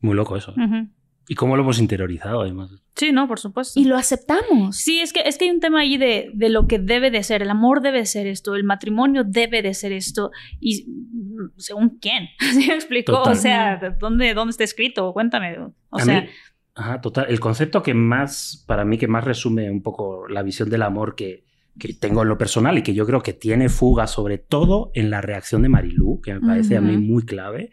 Muy 0.03 0.15
loco 0.15 0.37
eso. 0.37 0.53
Ujú. 0.53 0.89
Y 1.31 1.35
cómo 1.35 1.57
lo 1.57 1.63
hemos 1.63 1.79
interiorizado, 1.79 2.43
además. 2.43 2.71
Sí, 2.95 3.11
no, 3.11 3.27
por 3.27 3.39
supuesto. 3.41 3.81
Y 3.81 3.85
lo 3.85 3.97
aceptamos. 3.97 4.77
Sí, 4.77 5.01
es 5.01 5.15
que, 5.15 5.21
es 5.25 5.39
que 5.39 5.47
hay 5.47 5.51
un 5.51 5.61
tema 5.61 5.81
ahí 5.81 5.97
de, 5.97 6.31
de 6.35 6.51
lo 6.51 6.67
que 6.67 6.79
debe 6.79 7.11
de 7.11 7.23
ser. 7.23 7.41
El 7.41 7.49
amor 7.51 7.81
debe 7.81 7.99
de 8.01 8.07
ser 8.07 8.27
esto, 8.27 8.55
el 8.55 8.65
matrimonio 8.65 9.25
debe 9.25 9.63
de 9.63 9.73
ser 9.73 9.93
esto. 9.93 10.31
Y 10.61 10.87
según 11.57 11.99
quién. 12.01 12.29
¿Sí 12.53 12.67
me 12.69 12.75
explicó? 12.75 13.13
Total. 13.13 13.33
O 13.33 13.37
sea, 13.37 13.97
¿dónde, 13.99 14.35
¿dónde 14.35 14.51
está 14.51 14.65
escrito? 14.65 15.11
Cuéntame. 15.15 15.57
O 15.59 15.73
A 15.99 16.05
sea, 16.05 16.21
mí- 16.21 16.29
ajá, 16.79 17.01
total. 17.01 17.27
El 17.29 17.41
concepto 17.41 17.83
que 17.83 17.95
más, 17.95 18.65
para 18.67 18.85
mí, 18.85 18.99
que 18.99 19.09
más 19.09 19.25
resume 19.25 19.71
un 19.71 19.83
poco 19.83 20.29
la 20.29 20.43
visión 20.43 20.71
del 20.71 20.83
amor 20.83 21.15
que, 21.15 21.45
que 21.79 21.93
tengo 21.95 22.23
en 22.23 22.29
lo 22.29 22.39
personal 22.39 22.79
y 22.79 22.83
que 22.83 22.95
yo 22.95 23.07
creo 23.07 23.23
que 23.23 23.33
tiene 23.33 23.69
fuga 23.69 24.07
sobre 24.07 24.39
todo 24.39 24.91
en 24.95 25.11
la 25.11 25.21
reacción 25.21 25.63
de 25.63 25.69
Marilú, 25.69 26.21
que 26.23 26.35
me 26.35 26.41
parece 26.41 26.77
a 26.77 26.81
mí 26.81 26.97
muy 26.97 27.25
clave, 27.25 27.71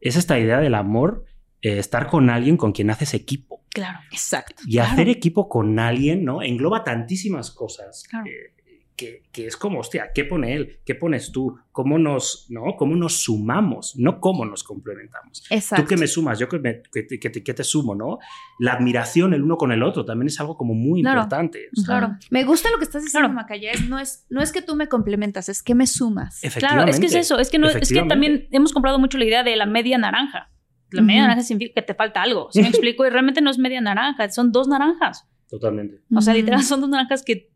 es 0.00 0.16
esta 0.16 0.38
idea 0.38 0.60
del 0.60 0.74
amor, 0.74 1.24
eh, 1.62 1.78
estar 1.78 2.06
con 2.06 2.30
alguien 2.30 2.56
con 2.56 2.72
quien 2.72 2.90
haces 2.90 3.14
equipo. 3.14 3.64
claro. 3.70 3.98
Exacto. 4.10 4.62
Y 4.66 4.78
hacer 4.78 5.08
equipo 5.08 5.48
con 5.48 5.78
alguien, 5.78 6.24
¿no? 6.24 6.42
Engloba 6.42 6.84
tantísimas 6.84 7.50
cosas. 7.50 8.04
Claro. 8.08 8.26
eh, 8.26 8.54
que, 8.96 9.24
que 9.32 9.46
es 9.48 9.56
como, 9.56 9.80
hostia, 9.80 10.10
¿qué 10.14 10.24
pone 10.24 10.54
él? 10.54 10.78
¿Qué 10.84 10.94
pones 10.94 11.32
tú? 11.32 11.58
¿Cómo 11.72 11.98
nos, 11.98 12.46
¿no? 12.48 12.76
¿Cómo 12.76 12.94
nos 12.94 13.22
sumamos? 13.24 13.96
No 13.96 14.20
cómo 14.20 14.44
nos 14.44 14.62
complementamos. 14.62 15.42
Exacto. 15.50 15.82
Tú 15.82 15.88
que 15.88 15.96
me 15.96 16.06
sumas, 16.06 16.38
yo 16.38 16.48
que, 16.48 16.58
me- 16.60 16.82
que 16.92 17.02
te, 17.02 17.18
que 17.18 17.28
te- 17.30 17.42
que 17.42 17.54
te 17.54 17.64
sumo, 17.64 17.94
¿no? 17.96 18.18
La 18.60 18.74
admiración 18.74 19.34
el 19.34 19.42
uno 19.42 19.56
con 19.56 19.72
el 19.72 19.82
otro 19.82 20.04
también 20.04 20.28
es 20.28 20.38
algo 20.38 20.56
como 20.56 20.74
muy 20.74 21.02
Claro. 21.02 21.18
importante. 21.22 21.66
o 21.76 21.80
sea, 21.80 21.98
Claro. 21.98 22.16
Me 22.30 22.44
gusta 22.44 22.70
lo 22.70 22.78
que 22.78 22.84
estás 22.84 23.02
diciendo, 23.02 23.28
Claro. 23.30 23.34
Macaya. 23.42 23.72
Es, 23.72 23.88
no, 23.88 23.98
es, 23.98 24.26
no 24.30 24.40
es 24.42 24.52
que 24.52 24.62
tú 24.62 24.76
me 24.76 24.88
complementas, 24.88 25.48
es 25.48 25.62
que 25.62 25.74
me 25.74 25.86
sumas. 25.88 26.38
Claro, 26.40 26.48
efectivamente. 26.48 26.90
es 26.92 27.00
que 27.00 27.06
es 27.06 27.14
eso. 27.14 27.38
Es 27.40 27.50
que, 27.50 27.58
no, 27.58 27.68
es 27.68 27.88
que 27.92 28.02
también 28.02 28.46
hemos 28.52 28.72
comprado 28.72 29.00
mucho 29.00 29.18
la 29.18 29.24
idea 29.24 29.42
de 29.42 29.56
la 29.56 29.66
media 29.66 29.98
naranja. 29.98 30.52
La 30.90 31.02
media 31.02 31.22
Ujú. 31.22 31.28
naranja 31.28 31.42
significa 31.42 31.80
que 31.80 31.86
te 31.88 31.94
falta 31.94 32.22
algo. 32.22 32.48
¿Sí 32.52 32.62
me 32.62 32.68
explico? 32.68 33.04
Y 33.04 33.10
realmente 33.10 33.40
no 33.40 33.50
es 33.50 33.58
media 33.58 33.80
naranja, 33.80 34.28
son 34.30 34.52
dos 34.52 34.68
naranjas. 34.68 35.26
Totalmente. 35.50 36.00
O 36.14 36.20
sea, 36.20 36.32
literal, 36.34 36.62
son 36.62 36.80
dos 36.80 36.88
naranjas 36.90 37.24
que 37.24 37.50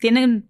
tienen, 0.00 0.48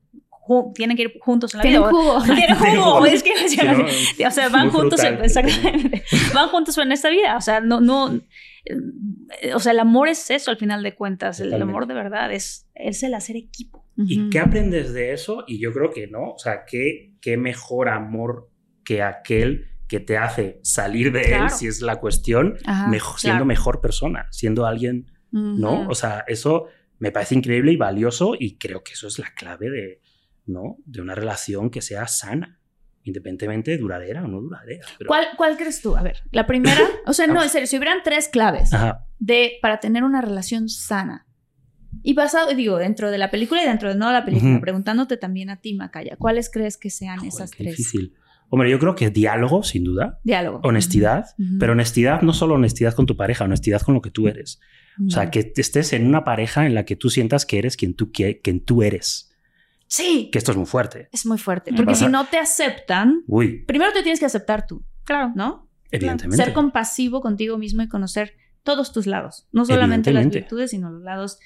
tienen 0.75 0.97
que 0.97 1.05
ir 1.05 1.19
juntos 1.21 1.55
en 1.55 1.59
la 1.59 1.63
Tienen 1.63 1.81
vida. 1.83 1.91
jugo. 1.91 2.23
Tienen 2.25 2.57
jugo. 2.57 2.83
jugo. 2.95 3.07
Es 3.07 3.23
que 3.23 3.31
Sí, 3.49 3.57
¿no? 3.65 4.27
O 4.27 4.31
sea, 4.31 4.49
van 4.49 4.71
juntos, 4.71 5.01
frutal. 5.01 5.25
exactamente. 5.25 6.03
Van 6.35 6.49
juntos 6.49 6.77
en 6.79 6.93
esta 6.93 7.11
vida. 7.11 7.37
O 7.37 7.41
sea, 7.41 7.61
no, 7.61 7.81
no. 7.81 8.21
eh, 8.65 9.55
O 9.55 9.61
sea, 9.61 9.73
el 9.73 9.81
amor 9.81 10.09
es 10.09 10.31
eso 10.31 10.51
al 10.51 10.57
final 10.59 10.83
de 10.83 10.95
cuentas. 10.95 11.41
El 11.41 11.55
amor 11.61 11.87
de 11.87 11.95
verdad 11.95 12.33
es, 12.33 12.69
es 12.75 13.03
el 13.03 13.15
hacer 13.15 13.37
equipo. 13.37 13.85
¿Y 13.97 14.21
Ujú. 14.21 14.31
qué 14.31 14.39
aprendes 14.39 14.93
de 14.93 15.13
eso? 15.13 15.45
Y 15.47 15.59
yo 15.61 15.73
creo 15.73 15.91
que 15.93 16.07
no. 16.07 16.31
O 16.33 16.39
sea, 16.39 16.65
¿qué, 16.67 17.15
qué 17.21 17.37
mejor 17.37 17.89
amor 17.89 18.51
que 18.85 19.03
aquel 19.03 19.67
que 19.89 20.01
te 20.01 20.19
hace 20.19 20.61
salir 20.63 21.13
de 21.13 21.21
él, 21.23 21.27
Claro. 21.29 21.49
si 21.49 21.67
es 21.67 21.81
la 21.81 21.97
cuestión, 21.97 22.57
Ajá. 22.67 22.89
mejor- 22.89 23.19
siendo 23.19 23.37
claro. 23.39 23.47
mejor 23.47 23.81
persona, 23.81 24.27
siendo 24.31 24.67
alguien, 24.67 25.07
¿no? 25.31 25.81
Ujú. 25.83 25.91
O 25.91 25.95
sea, 25.95 26.25
eso 26.29 26.67
me 26.99 27.11
parece 27.11 27.35
increíble 27.35 27.73
y 27.73 27.77
valioso 27.77 28.35
y 28.39 28.59
creo 28.59 28.83
que 28.85 28.93
eso 28.93 29.09
es 29.09 29.19
la 29.19 29.33
clave 29.35 29.71
de, 29.71 30.01
¿no? 30.49 30.77
De 30.85 31.01
una 31.01 31.15
relación 31.15 31.71
que 31.71 31.81
sea 31.83 32.07
sana, 32.09 32.59
independientemente 33.05 33.71
de 33.71 33.79
duradera 33.79 34.25
o 34.25 34.29
no 34.29 34.41
duradera. 34.41 34.87
pero- 34.99 35.09
¿Cuál, 35.09 35.27
¿Cuál 35.37 35.57
crees 35.57 35.81
tú? 35.81 35.97
A 35.97 36.03
ver, 36.03 36.19
la 36.33 36.47
primera, 36.47 36.77
o 37.07 37.13
sea, 37.13 37.27
no, 37.27 37.35
Vamos. 37.35 37.47
en 37.47 37.51
serio, 37.53 37.67
si 37.67 37.77
hubieran 37.77 37.99
tres 38.05 38.29
claves 38.29 38.73
Ajá. 38.73 39.07
de 39.19 39.53
para 39.63 39.81
tener 39.81 40.05
una 40.05 40.21
relación 40.21 40.69
sana. 40.69 41.27
Y 42.03 42.15
basado, 42.15 42.53
digo, 42.55 42.77
dentro 42.77 43.11
de 43.11 43.19
la 43.19 43.31
película 43.31 43.63
y 43.63 43.67
dentro 43.67 43.89
de 43.89 43.95
no 43.95 44.13
la 44.13 44.25
película, 44.25 44.53
Ujú. 44.53 44.61
preguntándote 44.61 45.17
también 45.17 45.51
a 45.51 45.57
ti, 45.61 45.75
Macaya, 45.75 46.17
¿cuáles 46.17 46.51
crees 46.51 46.77
que 46.77 46.91
sean 46.91 47.17
Joder, 47.19 47.29
esas 47.33 47.51
qué 47.51 47.65
tres? 47.65 47.77
difícil. 47.77 48.15
Hombre, 48.51 48.71
yo 48.71 48.79
creo 48.79 48.95
que 48.95 49.11
diálogo, 49.11 49.63
sin 49.63 49.85
duda. 49.85 50.21
Diálogo. 50.25 50.61
Honestidad, 50.65 51.27
Ujú. 51.39 51.59
pero 51.59 51.73
honestidad 51.73 52.23
no 52.23 52.33
solo 52.33 52.55
honestidad 52.55 52.95
con 52.95 53.05
tu 53.07 53.17
pareja, 53.17 53.45
honestidad 53.45 53.83
con 53.83 53.95
lo 53.95 54.01
que 54.03 54.11
tú 54.11 54.27
eres. 54.29 54.59
O 55.07 55.11
sea, 55.11 55.31
que 55.31 55.53
estés 55.57 55.93
en 55.93 56.07
una 56.07 56.25
pareja 56.25 56.67
en 56.67 56.75
la 56.75 56.85
que 56.85 56.97
tú 56.97 57.09
sientas 57.09 57.47
que 57.47 57.59
eres 57.59 57.77
quien 57.77 57.95
tú, 57.95 58.11
quie- 58.11 58.41
quien 58.43 58.65
tú 58.65 58.83
eres. 58.83 59.28
Sí, 59.89 60.29
Que 60.31 60.39
esto 60.39 60.53
es 60.53 60.57
muy 60.57 60.67
fuerte. 60.67 61.09
es 61.13 61.27
muy 61.27 61.39
fuerte. 61.39 61.71
Me 61.73 61.77
Porque 61.79 61.93
pasa- 61.93 62.07
si 62.07 62.13
no 62.13 62.27
te 62.27 62.39
aceptan, 62.39 63.23
Uy, 63.27 63.65
primero 63.65 63.93
te 63.93 64.03
tienes 64.03 64.21
que 64.21 64.27
aceptar 64.27 64.67
tú, 64.67 64.85
Claro. 65.05 65.33
¿no? 65.35 65.69
evidentemente. 65.91 66.37
Ser 66.45 66.53
compasivo 66.53 67.21
contigo 67.23 67.57
mismo 67.59 67.83
y 67.83 67.89
conocer 67.89 68.35
todos 68.63 68.93
tus 68.93 69.07
lados. 69.07 69.49
No 69.53 69.65
solamente 69.65 70.13
las 70.13 70.29
virtudes, 70.29 70.71
sino 70.73 70.91
los 70.91 71.03
lados 71.03 71.39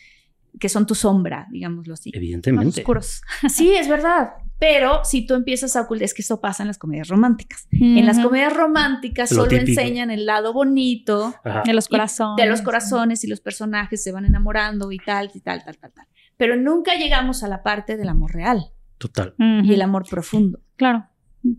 que 0.58 0.68
son 0.68 0.86
tu 0.86 0.94
sombra, 0.94 1.46
digámoslo 1.50 1.94
así. 1.94 2.10
Más 2.10 2.16
Evidentemente. 2.16 2.80
oscuros. 2.80 3.22
Sí, 3.48 3.70
es 3.72 3.88
verdad. 3.88 4.32
Pero 4.58 5.04
si 5.04 5.24
tú 5.26 5.34
empiezas 5.34 5.74
a 5.76 5.82
ocultar, 5.82 6.04
es 6.04 6.14
que 6.14 6.22
eso 6.22 6.40
pasa 6.40 6.62
en 6.62 6.66
las 6.68 6.78
comedias 6.78 7.08
románticas. 7.08 7.66
En 7.72 8.04
las 8.04 8.18
comedias 8.20 8.52
románticas 8.52 9.30
Lo 9.32 9.36
solo 9.44 9.48
típico. 9.48 9.80
enseñan 9.80 10.10
el 10.10 10.26
lado 10.26 10.52
bonito 10.52 11.34
Ajá. 11.44 11.62
De 11.64 11.72
los 11.72 11.88
corazones. 11.88 12.44
de 12.44 12.50
los 12.50 12.62
corazones 12.62 13.24
y 13.24 13.28
los 13.28 13.40
personajes 13.40 14.02
se 14.02 14.12
van 14.12 14.24
enamorando 14.24 14.92
y 14.92 14.98
tal, 14.98 15.30
y 15.34 15.40
tal, 15.40 15.64
tal, 15.64 15.78
tal, 15.78 15.92
tal. 15.92 16.06
Pero 16.42 16.56
nunca 16.56 16.96
llegamos 16.96 17.44
a 17.44 17.48
la 17.48 17.62
parte 17.62 17.96
del 17.96 18.08
amor 18.08 18.34
real 18.34 18.72
Total. 18.98 19.32
Y 19.38 19.74
el 19.74 19.80
amor 19.80 20.08
profundo. 20.10 20.58
Claro. 20.74 21.06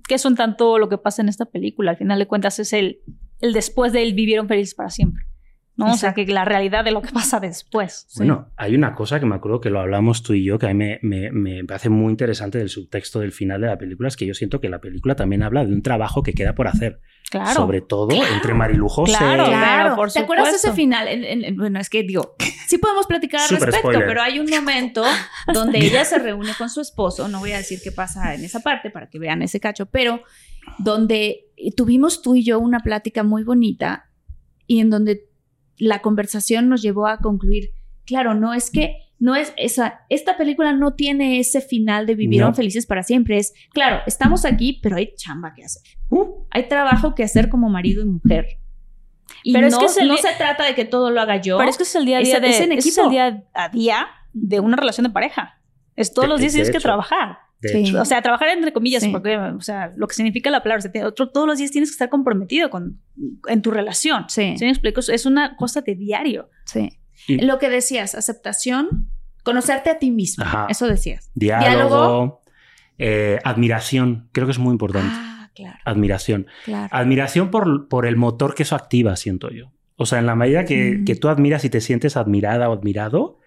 Que 0.09 0.15
es 0.15 0.25
un 0.25 0.36
tanto 0.36 0.77
lo 0.77 0.89
que 0.89 0.97
pasa 0.97 1.21
en 1.21 1.29
esta 1.29 1.45
película. 1.45 1.91
Al 1.91 1.97
final 1.97 2.19
de 2.19 2.27
cuentas 2.27 2.59
es 2.59 2.73
el, 2.73 2.99
el 3.39 3.53
después 3.53 3.93
de 3.93 4.03
él 4.03 4.13
vivieron 4.13 4.49
felices 4.49 4.75
para 4.75 4.89
siempre. 4.89 5.23
¿No? 5.76 5.91
O 5.91 5.97
sea, 5.97 6.13
que 6.13 6.26
la 6.28 6.45
realidad 6.45 6.84
de 6.86 6.91
lo 6.91 7.01
que 7.01 7.11
pasa 7.11 7.39
después. 7.39 8.07
Bueno, 8.17 8.49
hay 8.57 8.76
una 8.76 8.93
cosa 8.93 9.19
que 9.19 9.26
me 9.26 9.36
acuerdo 9.36 9.59
que 9.59 9.69
lo 9.71 9.80
hablamos 9.80 10.21
tú 10.21 10.34
y 10.34 10.43
yo, 10.45 10.59
que 10.59 10.67
a 10.67 10.74
mí 10.74 10.76
me, 10.76 10.99
me- 11.01 11.32
me 11.32 11.63
parece 11.65 11.89
muy 11.89 12.11
interesante 12.11 12.59
del 12.59 12.69
subtexto 12.69 13.19
del 13.19 13.32
final 13.32 13.59
de 13.61 13.67
la 13.67 13.78
película, 13.78 14.07
es 14.07 14.15
que 14.15 14.26
yo 14.28 14.34
siento 14.36 14.61
que 14.61 14.69
la 14.69 14.80
película 14.80 15.15
también 15.15 15.41
habla 15.43 15.65
de 15.65 15.74
un 15.74 15.82
trabajo 15.82 16.21
que 16.21 16.34
queda 16.34 16.53
por 16.53 16.67
hacer. 16.67 16.99
Claro. 17.32 17.53
Sobre 17.53 17.82
todo 17.82 18.09
entre 18.11 18.53
Marilu 18.53 18.88
José. 18.88 19.17
Claro, 19.17 19.45
claro. 19.45 19.95
por 19.95 20.11
¿Te 20.11 20.19
acuerdas 20.19 20.45
supuesto. 20.47 20.67
ese 20.67 20.76
final? 20.76 21.07
En- 21.07 21.24
en- 21.24 21.43
en- 21.43 21.57
bueno, 21.57 21.80
es 21.80 21.89
que 21.89 22.03
digo, 22.03 22.36
sí 22.67 22.78
podemos 22.78 23.07
platicar 23.07 23.41
al 23.41 23.49
respecto, 23.49 23.80
spoiler. 23.80 24.05
pero 24.07 24.21
hay 24.21 24.38
un 24.39 24.47
momento 24.47 25.03
donde 25.51 25.80
ella 25.80 26.05
se 26.05 26.19
reúne 26.19 26.51
con 26.55 26.69
su 26.69 26.82
esposo, 26.82 27.28
no 27.30 27.39
voy 27.39 27.53
a 27.53 27.57
decir 27.57 27.80
qué 27.84 27.91
pasa 27.91 28.36
en 28.36 28.43
esa 28.43 28.59
parte 28.59 28.91
para 28.91 29.09
que 29.09 29.17
vean 29.17 29.41
ese 29.41 29.59
cacho, 29.59 29.88
pero 29.88 30.21
donde 30.78 31.45
tuvimos 31.76 32.21
tú 32.21 32.36
y 32.36 32.43
yo 32.43 32.59
una 32.59 32.82
plática 32.82 33.24
muy 33.24 33.43
bonita 33.43 34.09
y 34.67 34.80
en 34.80 34.89
donde 34.91 35.28
la 35.78 35.99
conversación 36.01 36.69
nos 36.69 36.82
llevó 36.82 37.07
a 37.07 37.17
concluir, 37.19 37.71
claro, 38.05 38.34
no 38.34 38.53
es 38.53 38.69
que 38.71 38.97
no 39.19 39.36
es 39.36 39.53
esa 39.57 40.01
esta 40.09 40.36
película 40.38 40.74
no 40.74 40.95
tiene 40.95 41.39
ese 41.39 41.61
final 41.61 42.05
de 42.05 42.15
vivieron 42.15 42.49
No. 42.49 42.55
felices 42.55 42.86
para 42.86 43.03
siempre, 43.03 43.38
es 43.38 43.53
claro, 43.71 44.01
estamos 44.05 44.43
aquí, 44.45 44.80
pero 44.84 44.97
hay 44.97 45.13
chamba 45.15 45.53
que 45.53 45.63
hacer. 45.63 45.82
Uh, 46.09 46.43
Hay 46.51 46.67
trabajo 46.67 47.15
que 47.15 47.24
hacer 47.24 47.47
como 47.49 47.69
marido 47.69 48.01
y 48.03 48.05
mujer. 48.05 48.47
Y 49.43 49.53
Pero 49.53 49.67
es 49.67 49.78
que 49.78 49.86
es 49.86 49.97
el 49.97 50.07
no 50.09 50.17
se 50.17 50.34
trata 50.38 50.63
de 50.65 50.76
que 50.76 50.86
todo 50.86 51.09
lo 51.09 51.19
haga 51.21 51.38
yo. 51.38 51.57
Pero 51.57 51.69
es 51.69 51.78
que 51.78 51.84
es 51.84 51.95
el 51.95 52.05
día 52.05 52.17
a 52.17 52.21
día 52.21 52.36
Es- 52.36 52.41
de 52.41 52.49
es 52.49 52.59
en 52.61 52.71
es 52.74 52.97
el 52.97 53.09
día 53.09 53.43
a 53.53 53.69
día 53.69 54.07
de 54.34 54.59
una 54.59 54.76
relación 54.78 55.05
de 55.07 55.11
pareja. 55.11 55.59
Es 55.95 56.13
todos 56.13 56.26
De- 56.28 56.30
los 56.30 56.39
días 56.39 56.53
tienes 56.53 56.71
que 56.71 56.80
trabajar. 56.80 57.38
De 57.64 57.70
Sí. 57.70 57.78
hecho. 57.80 58.01
O 58.01 58.05
sea, 58.05 58.22
trabajar 58.22 58.49
entre 58.49 58.72
comillas, 58.74 59.01
Sí. 59.03 59.09
porque, 59.09 59.38
o 59.38 59.61
sea, 59.61 59.91
lo 59.95 60.07
que 60.07 60.14
significa 60.16 60.49
la 60.51 60.61
palabra, 60.61 60.80
o 60.80 60.82
sea, 60.82 60.91
te- 60.91 61.03
otro- 61.05 61.30
todos 61.30 61.47
los 61.47 61.57
días 61.57 61.72
tienes 61.72 61.89
que 61.89 61.93
estar 61.93 62.09
comprometido 62.09 62.70
con, 62.70 62.99
en 63.47 63.61
tu 63.61 63.72
relación. 63.72 64.26
Sí, 64.30 64.55
¿Sí 64.57 64.66
me 64.66 64.72
explico? 64.72 64.99
Es 65.01 65.26
una 65.26 65.55
cosa 65.55 65.82
de 65.82 65.95
diario. 65.95 66.49
sí. 66.66 66.89
Y- 67.28 67.38
Lo 67.45 67.57
que 67.57 67.70
decías, 67.70 68.16
aceptación, 68.16 69.07
conocerte 69.43 69.89
a 69.89 69.97
ti 69.97 70.11
mismo. 70.11 70.43
Ajá. 70.43 70.68
Eso 70.70 70.88
decías. 70.88 71.32
Diálogo, 71.36 72.41
eh, 72.97 73.39
admiración, 73.45 74.28
creo 74.34 74.45
que 74.45 74.51
es 74.51 74.59
muy 74.59 74.72
importante. 74.74 75.07
Ah, 75.11 75.49
claro, 75.55 75.78
Admiración. 75.86 76.47
claro. 76.66 76.89
Admiración 76.91 77.49
por, 77.49 77.88
por 77.88 78.05
el 78.07 78.18
motor 78.18 78.55
que 78.55 78.64
eso 78.64 78.76
activa, 78.76 79.16
siento 79.16 79.49
yo. 79.51 79.72
O 79.95 80.05
sea, 80.05 80.20
en 80.20 80.26
la 80.26 80.36
medida 80.36 80.66
que, 80.66 80.97
Mm. 80.99 81.05
que 81.05 81.16
tú 81.16 81.30
admiras 81.30 81.64
y 81.64 81.70
te 81.70 81.80
sientes 81.82 82.18
admirada 82.18 82.68
o 82.70 82.74
admirado. 82.74 83.39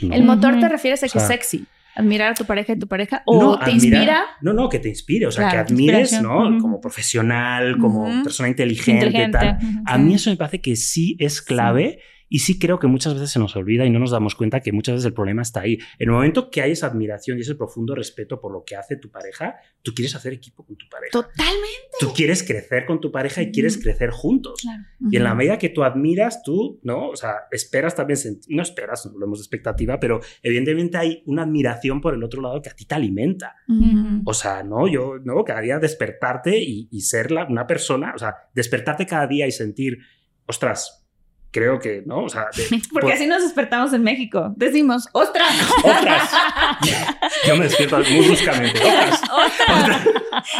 no. 0.00 0.14
El 0.14 0.24
motor 0.24 0.58
te 0.60 0.68
refieres 0.68 1.02
a 1.02 1.06
que 1.08 1.18
O 1.18 1.20
sea, 1.20 1.22
es 1.22 1.28
sexy. 1.28 1.66
Admirar 1.98 2.30
a 2.30 2.34
tu 2.34 2.44
pareja 2.44 2.74
y 2.74 2.78
tu 2.78 2.86
pareja 2.86 3.22
o 3.26 3.58
te 3.58 3.72
inspira. 3.72 4.24
No, 4.40 4.52
no, 4.52 4.68
que 4.68 4.78
te 4.78 4.88
inspire, 4.88 5.26
o 5.26 5.32
sea, 5.32 5.50
que 5.50 5.56
admires, 5.56 6.22
¿no? 6.22 6.58
Como 6.60 6.80
profesional, 6.80 7.76
como 7.78 8.22
persona 8.22 8.48
inteligente, 8.48 9.28
tal. 9.30 9.58
A 9.84 9.98
mí 9.98 10.14
eso 10.14 10.30
me 10.30 10.36
parece 10.36 10.60
que 10.60 10.76
sí 10.76 11.16
es 11.18 11.42
clave. 11.42 11.98
Y 12.28 12.40
sí 12.40 12.58
creo 12.58 12.78
que 12.78 12.86
muchas 12.86 13.14
veces 13.14 13.30
se 13.30 13.38
nos 13.38 13.56
olvida 13.56 13.84
y 13.86 13.90
no 13.90 13.98
nos 13.98 14.10
damos 14.10 14.34
cuenta 14.34 14.60
que 14.60 14.72
muchas 14.72 14.96
veces 14.96 15.06
el 15.06 15.14
problema 15.14 15.42
está 15.42 15.60
ahí. 15.60 15.74
En 15.98 16.08
el 16.08 16.10
momento 16.10 16.50
que 16.50 16.60
hay 16.62 16.72
esa 16.72 16.86
admiración 16.86 17.38
y 17.38 17.40
ese 17.40 17.54
profundo 17.54 17.94
respeto 17.94 18.40
por 18.40 18.52
lo 18.52 18.64
que 18.64 18.76
hace 18.76 18.96
tu 18.96 19.10
pareja, 19.10 19.56
tú 19.82 19.92
quieres 19.94 20.14
hacer 20.14 20.32
equipo 20.32 20.64
con 20.64 20.76
tu 20.76 20.88
pareja. 20.88 21.10
Totalmente. 21.12 21.88
Tú 22.00 22.12
quieres 22.14 22.42
crecer 22.42 22.86
con 22.86 23.00
tu 23.00 23.10
pareja 23.10 23.42
y 23.42 23.50
quieres 23.50 23.78
crecer 23.82 24.10
juntos. 24.10 24.62
Y 25.10 25.16
en 25.16 25.24
la 25.24 25.34
medida 25.34 25.58
que 25.58 25.68
tú 25.68 25.84
admiras, 25.84 26.42
tú, 26.42 26.80
¿no? 26.82 27.08
O 27.08 27.16
sea, 27.16 27.34
esperas 27.50 27.94
también, 27.94 28.18
no 28.48 28.62
esperas, 28.62 29.06
no 29.06 29.12
hablemos 29.12 29.38
de 29.38 29.42
expectativa, 29.42 29.98
pero 29.98 30.20
evidentemente 30.42 30.98
hay 30.98 31.22
una 31.26 31.42
admiración 31.42 32.00
por 32.00 32.14
el 32.14 32.22
otro 32.22 32.42
lado 32.42 32.60
que 32.60 32.68
a 32.68 32.74
ti 32.74 32.84
te 32.84 32.94
alimenta. 32.94 33.54
O 34.24 34.34
sea, 34.34 34.62
¿no? 34.62 34.88
Yo, 34.88 35.18
¿no? 35.24 35.44
Cada 35.44 35.60
día 35.60 35.78
despertarte 35.78 36.58
y, 36.58 36.88
y 36.90 37.00
ser 37.00 37.30
la, 37.30 37.46
una 37.46 37.66
persona, 37.66 38.12
o 38.14 38.18
sea, 38.18 38.34
despertarte 38.54 39.06
cada 39.06 39.26
día 39.26 39.46
y 39.46 39.52
sentir, 39.52 39.98
ostras, 40.46 40.97
creo 41.50 41.78
que, 41.78 42.02
¿no? 42.06 42.24
O 42.24 42.28
sea, 42.28 42.46
porque 42.92 43.12
así 43.12 43.26
nos 43.26 43.42
despertamos 43.42 43.92
en 43.92 44.02
México. 44.02 44.52
Decimos, 44.56 45.08
¡ostras! 45.12 45.52
¡Ostras! 45.84 46.30
Yo 47.46 47.56
me 47.56 47.64
despierto 47.64 47.98
muy 47.98 48.26
bruscamente. 48.26 48.78
¡Ostras! 48.80 49.22
¡Ostras! 49.22 50.08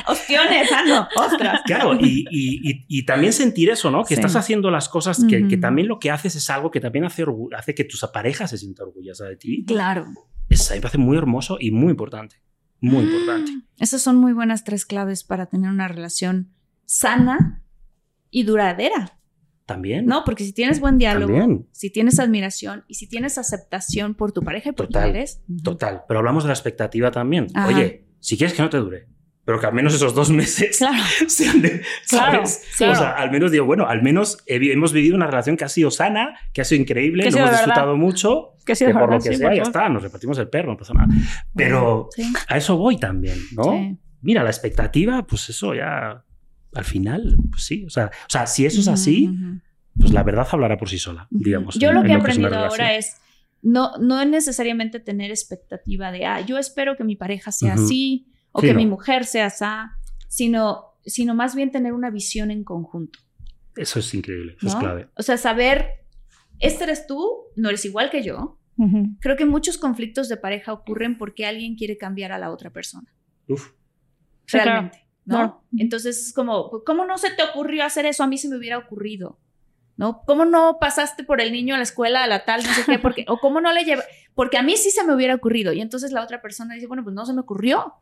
¡Ostiones! 0.07 0.71
¡Ah, 0.73 0.85
no! 0.87 1.09
¡Ostras! 1.17 1.61
Claro, 1.65 1.95
y, 1.95 2.25
y, 2.31 2.85
y, 2.89 3.05
también 3.05 3.33
sentir 3.33 3.71
eso, 3.71 3.91
¿no? 3.91 4.05
Que 4.05 4.15
estás 4.15 4.37
haciendo 4.37 4.71
las 4.71 4.89
cosas, 4.89 5.25
que, 5.29 5.47
que, 5.49 5.57
también 5.57 5.89
lo 5.89 5.99
que 5.99 6.11
haces 6.11 6.35
es 6.37 6.51
algo 6.51 6.71
que 6.71 6.81
también 6.81 7.05
hace, 7.05 7.25
hace 7.57 7.75
que 7.75 7.85
tus 7.85 8.05
parejas 8.13 8.51
se 8.51 8.59
sientan 8.59 8.89
orgullosas 8.89 9.29
de 9.29 9.37
ti. 9.37 9.65
Claro. 9.67 10.07
Eso 10.49 10.75
me 10.75 10.81
parece 10.81 10.99
muy 10.99 11.17
hermoso 11.17 11.59
y 11.61 11.71
muy 11.71 11.91
importante. 11.91 12.37
Muy 12.81 13.05
importante. 13.05 13.53
Esas 13.79 14.03
son 14.03 14.17
muy 14.17 14.33
buenas 14.33 14.65
tres 14.65 14.87
claves 14.87 15.25
para 15.25 15.47
tener 15.47 15.71
una 15.71 15.89
relación 15.89 16.53
sana 16.87 17.63
y 18.31 18.45
duradera. 18.45 19.18
También. 19.69 20.07
No, 20.07 20.25
porque 20.25 20.45
si 20.45 20.55
tienes 20.55 20.81
buen 20.81 20.97
diálogo, 20.97 21.67
si 21.73 21.91
tienes 21.91 22.19
admiración 22.19 22.85
y 22.89 22.95
si 22.95 23.07
tienes 23.07 23.37
aceptación 23.37 24.15
por 24.15 24.33
tu 24.33 24.41
pareja 24.43 24.71
y 24.71 24.73
por 24.73 24.87
total, 24.87 25.11
eres. 25.11 25.43
Total. 25.63 26.05
Pero 26.09 26.21
hablamos 26.21 26.45
de 26.45 26.49
la 26.49 26.55
expectativa 26.55 27.11
también. 27.11 27.49
Oye, 27.67 28.07
si 28.19 28.39
quieres 28.39 28.57
que 28.57 28.63
no 28.63 28.71
te 28.71 28.79
dure, 28.79 29.09
pero 29.45 29.61
que 29.61 29.67
al 29.67 29.75
menos 29.75 29.93
esos 29.93 30.15
dos 30.15 30.31
meses 30.31 30.83
sean 31.29 31.61
de, 31.61 31.83
¿sabes? 32.03 32.63
O 32.77 32.95
sea, 32.95 33.11
al 33.11 33.31
menos 33.31 33.51
digo, 33.51 33.67
bueno, 33.67 33.87
al 33.87 34.03
menos 34.03 34.39
hemos 34.47 34.95
vivido 34.95 35.17
una 35.17 35.27
relación 35.27 35.59
que 35.59 35.65
ha 35.65 35.69
sido 35.69 35.91
sana, 35.91 36.41
que 36.55 36.63
ha 36.63 36.65
sido 36.65 36.81
increíble, 36.81 37.25
que 37.25 37.31
lo 37.31 37.37
hemos 37.37 37.51
disfrutado 37.51 37.95
mucho, 37.99 38.55
que, 38.65 38.73
que 38.73 38.95
por 38.95 39.11
lo 39.13 39.21
que 39.21 39.37
sea, 39.37 39.55
ya 39.55 39.65
está, 39.65 39.91
nos 39.91 40.03
repartimos 40.03 40.39
el 40.39 40.49
perro, 40.49 40.73
no 40.73 40.79
pasa 40.79 40.95
nada. 40.95 41.09
Pero 41.55 42.09
a 42.49 42.57
eso 42.57 42.79
voy 42.79 42.99
también, 42.99 43.37
¿no? 43.53 43.99
Mira, 44.23 44.43
la 44.43 44.49
expectativa, 44.49 45.27
pues 45.27 45.51
eso 45.51 45.75
ya 45.75 46.25
al 46.75 46.85
final, 46.85 47.37
pues 47.51 47.65
sí, 47.65 47.85
o 47.85 47.91
sea, 47.91 48.07
o 48.07 48.31
sea 48.31 48.47
si 48.47 48.67
eso 48.67 48.81
es 48.81 48.89
así, 48.89 49.31
pues 49.99 50.13
la 50.13 50.23
verdad 50.23 50.47
hablará 50.51 50.77
por 50.77 50.89
sí 50.89 50.99
sola, 50.99 51.27
digamos. 51.31 51.79
Yo 51.79 51.93
lo 51.93 52.03
que 52.03 52.13
he 52.13 52.15
aprendido 52.15 52.57
ahora 52.57 52.95
es 52.95 53.17
no, 53.63 53.97
no 53.99 54.21
es 54.21 54.29
necesariamente 54.29 55.01
tener 55.01 55.31
expectativa 55.31 56.13
de, 56.13 56.27
ah, 56.27 56.41
yo 56.41 56.59
espero 56.59 56.97
que 56.97 57.05
mi 57.05 57.17
pareja 57.17 57.51
sea 57.53 57.75
así 57.75 58.29
o 58.53 58.61
que 58.61 58.75
mi 58.75 58.87
mujer 58.87 59.25
sea 59.25 59.47
así, 59.47 59.65
sino, 60.29 60.85
sino 61.05 61.35
más 61.35 61.55
bien 61.55 61.71
tener 61.71 61.93
una 61.93 62.11
visión 62.11 62.51
en 62.51 62.65
conjunto. 62.65 63.19
Eso 63.77 63.99
es 63.99 64.13
increíble, 64.15 64.57
eso 64.59 64.69
es 64.69 64.75
clave. 64.77 65.09
O 65.17 65.23
sea, 65.23 65.37
saber, 65.37 66.05
este 66.59 66.85
eres 66.85 67.07
tú, 67.07 67.47
no 67.57 67.69
eres 67.69 67.85
igual 67.85 68.11
que 68.11 68.23
yo. 68.23 68.59
Creo 69.21 69.37
que 69.37 69.45
muchos 69.45 69.77
conflictos 69.77 70.29
de 70.29 70.37
pareja 70.37 70.73
ocurren 70.73 71.19
porque 71.19 71.45
alguien 71.47 71.75
quiere 71.75 71.99
cambiar 71.99 72.31
a 72.31 72.39
la 72.39 72.53
otra 72.53 72.71
persona. 72.71 73.13
Uf. 73.49 73.73
Realmente. 74.47 75.08
¿No? 75.29 75.63
Entonces 75.77 76.19
es 76.27 76.33
como, 76.33 76.83
¿cómo 76.85 77.05
no 77.05 77.19
se 77.19 77.31
te 77.31 77.43
ocurrió 77.43 77.85
hacer 77.85 78.07
eso? 78.07 78.25
A 78.25 78.27
mí 78.27 78.39
se 78.39 78.49
me 78.49 78.57
hubiera 78.57 78.79
ocurrido. 78.79 79.39
¿No? 79.97 80.23
¿Cómo 80.27 80.45
no 80.45 80.79
pasaste 80.81 81.25
por 81.25 81.41
el 81.41 81.51
niño 81.51 81.75
a 81.75 81.79
la 81.79 81.83
escuela 81.83 82.23
a 82.23 82.29
la 82.29 82.45
tal, 82.45 82.63
no 82.63 82.73
sé 82.73 82.85
qué? 82.87 83.01
Porque, 83.01 83.25
o 83.27 83.39
cómo 83.39 83.61
no 83.61 83.73
le 83.73 83.85
lleva, 83.85 84.05
porque 84.35 84.57
a 84.57 84.63
mí 84.63 84.77
sí 84.77 84.93
se 84.93 85.03
me 85.05 85.13
hubiera 85.13 85.35
ocurrido. 85.35 85.73
Y 85.73 85.81
entonces 85.81 86.13
la 86.13 86.23
otra 86.23 86.41
persona 86.41 86.75
dice, 86.75 86.87
bueno, 86.87 87.03
pues 87.03 87.17
no 87.17 87.27
se 87.27 87.33
me 87.33 87.41
ocurrió. 87.41 87.95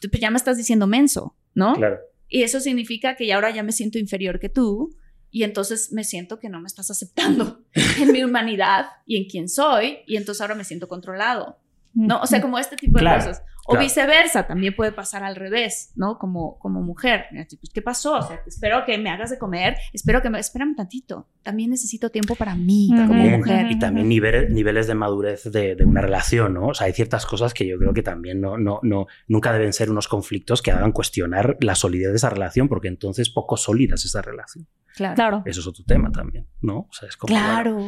Tú 0.00 0.10
pues 0.10 0.20
ya 0.20 0.30
me 0.30 0.36
estás 0.36 0.56
diciendo 0.56 0.88
menso, 0.88 1.36
¿no? 1.54 1.74
Claro. 1.74 2.00
Y 2.28 2.42
eso 2.42 2.58
significa 2.58 3.14
que 3.14 3.28
ya 3.28 3.36
ahora 3.36 3.50
ya 3.50 3.62
me 3.62 3.70
siento 3.70 3.98
inferior 3.98 4.40
que 4.40 4.48
tú. 4.48 4.96
Y 5.30 5.44
entonces 5.44 5.92
me 5.92 6.02
siento 6.02 6.40
que 6.40 6.48
no 6.48 6.60
me 6.60 6.66
estás 6.66 6.90
aceptando 6.90 7.62
en 8.00 8.10
mi 8.10 8.24
humanidad 8.24 8.86
y 9.06 9.16
en 9.16 9.28
quién 9.28 9.48
soy. 9.48 9.98
Y 10.06 10.16
entonces 10.16 10.40
ahora 10.40 10.56
me 10.56 10.64
siento 10.64 10.88
controlado. 10.88 11.60
¿No? 11.94 12.20
O 12.20 12.26
sea, 12.26 12.40
como 12.40 12.58
este 12.58 12.76
tipo 12.76 12.98
de 12.98 13.04
cosas. 13.04 13.42
O 13.66 13.78
viceversa, 13.78 14.46
también 14.46 14.76
puede 14.76 14.92
pasar 14.92 15.24
al 15.24 15.36
revés, 15.36 15.92
¿no? 15.96 16.18
Como, 16.18 16.58
como 16.58 16.82
mujer. 16.82 17.24
Pues, 17.32 17.70
¿Qué 17.72 17.80
pasó? 17.80 18.18
O 18.18 18.22
sea, 18.22 18.42
espero 18.46 18.84
que 18.84 18.98
me 18.98 19.08
hagas 19.08 19.30
de 19.30 19.38
comer, 19.38 19.76
espero 19.92 20.20
que 20.20 20.28
me... 20.28 20.38
Espérame 20.38 20.76
tantito, 20.76 21.28
también 21.42 21.70
necesito 21.70 22.10
tiempo 22.10 22.34
para 22.34 22.54
mí 22.54 22.90
como 22.90 23.14
mujer. 23.14 23.70
Y 23.70 23.78
también 23.78 24.08
niveles, 24.08 24.50
niveles 24.50 24.86
de 24.86 24.94
madurez 24.94 25.44
de, 25.44 25.76
de, 25.76 25.84
una 25.84 26.02
relación, 26.02 26.52
¿no? 26.52 26.68
O 26.68 26.74
sea, 26.74 26.88
hay 26.88 26.92
ciertas 26.92 27.24
cosas 27.24 27.54
que 27.54 27.66
yo 27.66 27.78
creo 27.78 27.94
que 27.94 28.02
también 28.02 28.40
no, 28.40 28.58
no, 28.58 28.80
no, 28.82 29.06
nunca 29.28 29.52
deben 29.52 29.72
ser 29.72 29.90
unos 29.90 30.08
conflictos 30.08 30.60
que 30.60 30.70
hagan 30.70 30.92
cuestionar 30.92 31.56
la 31.60 31.74
solidez 31.74 32.10
de 32.10 32.16
esa 32.16 32.28
relación, 32.28 32.68
porque 32.68 32.88
entonces 32.88 33.30
poco 33.30 33.56
sólida 33.56 33.94
es 33.94 34.04
esa 34.04 34.20
relación. 34.20 34.66
Claro. 34.94 35.42
Eso 35.44 35.60
es 35.60 35.66
otro 35.66 35.84
tema 35.84 36.12
también, 36.12 36.46
¿no? 36.60 36.78
O 36.78 36.92
sea, 36.92 37.08
es 37.08 37.16
como, 37.16 37.34
claro. 37.34 37.80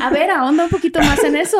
A 0.00 0.10
ver, 0.10 0.30
ahonda 0.30 0.64
un 0.64 0.70
poquito 0.70 0.98
más 1.00 1.22
en 1.22 1.36
eso. 1.36 1.58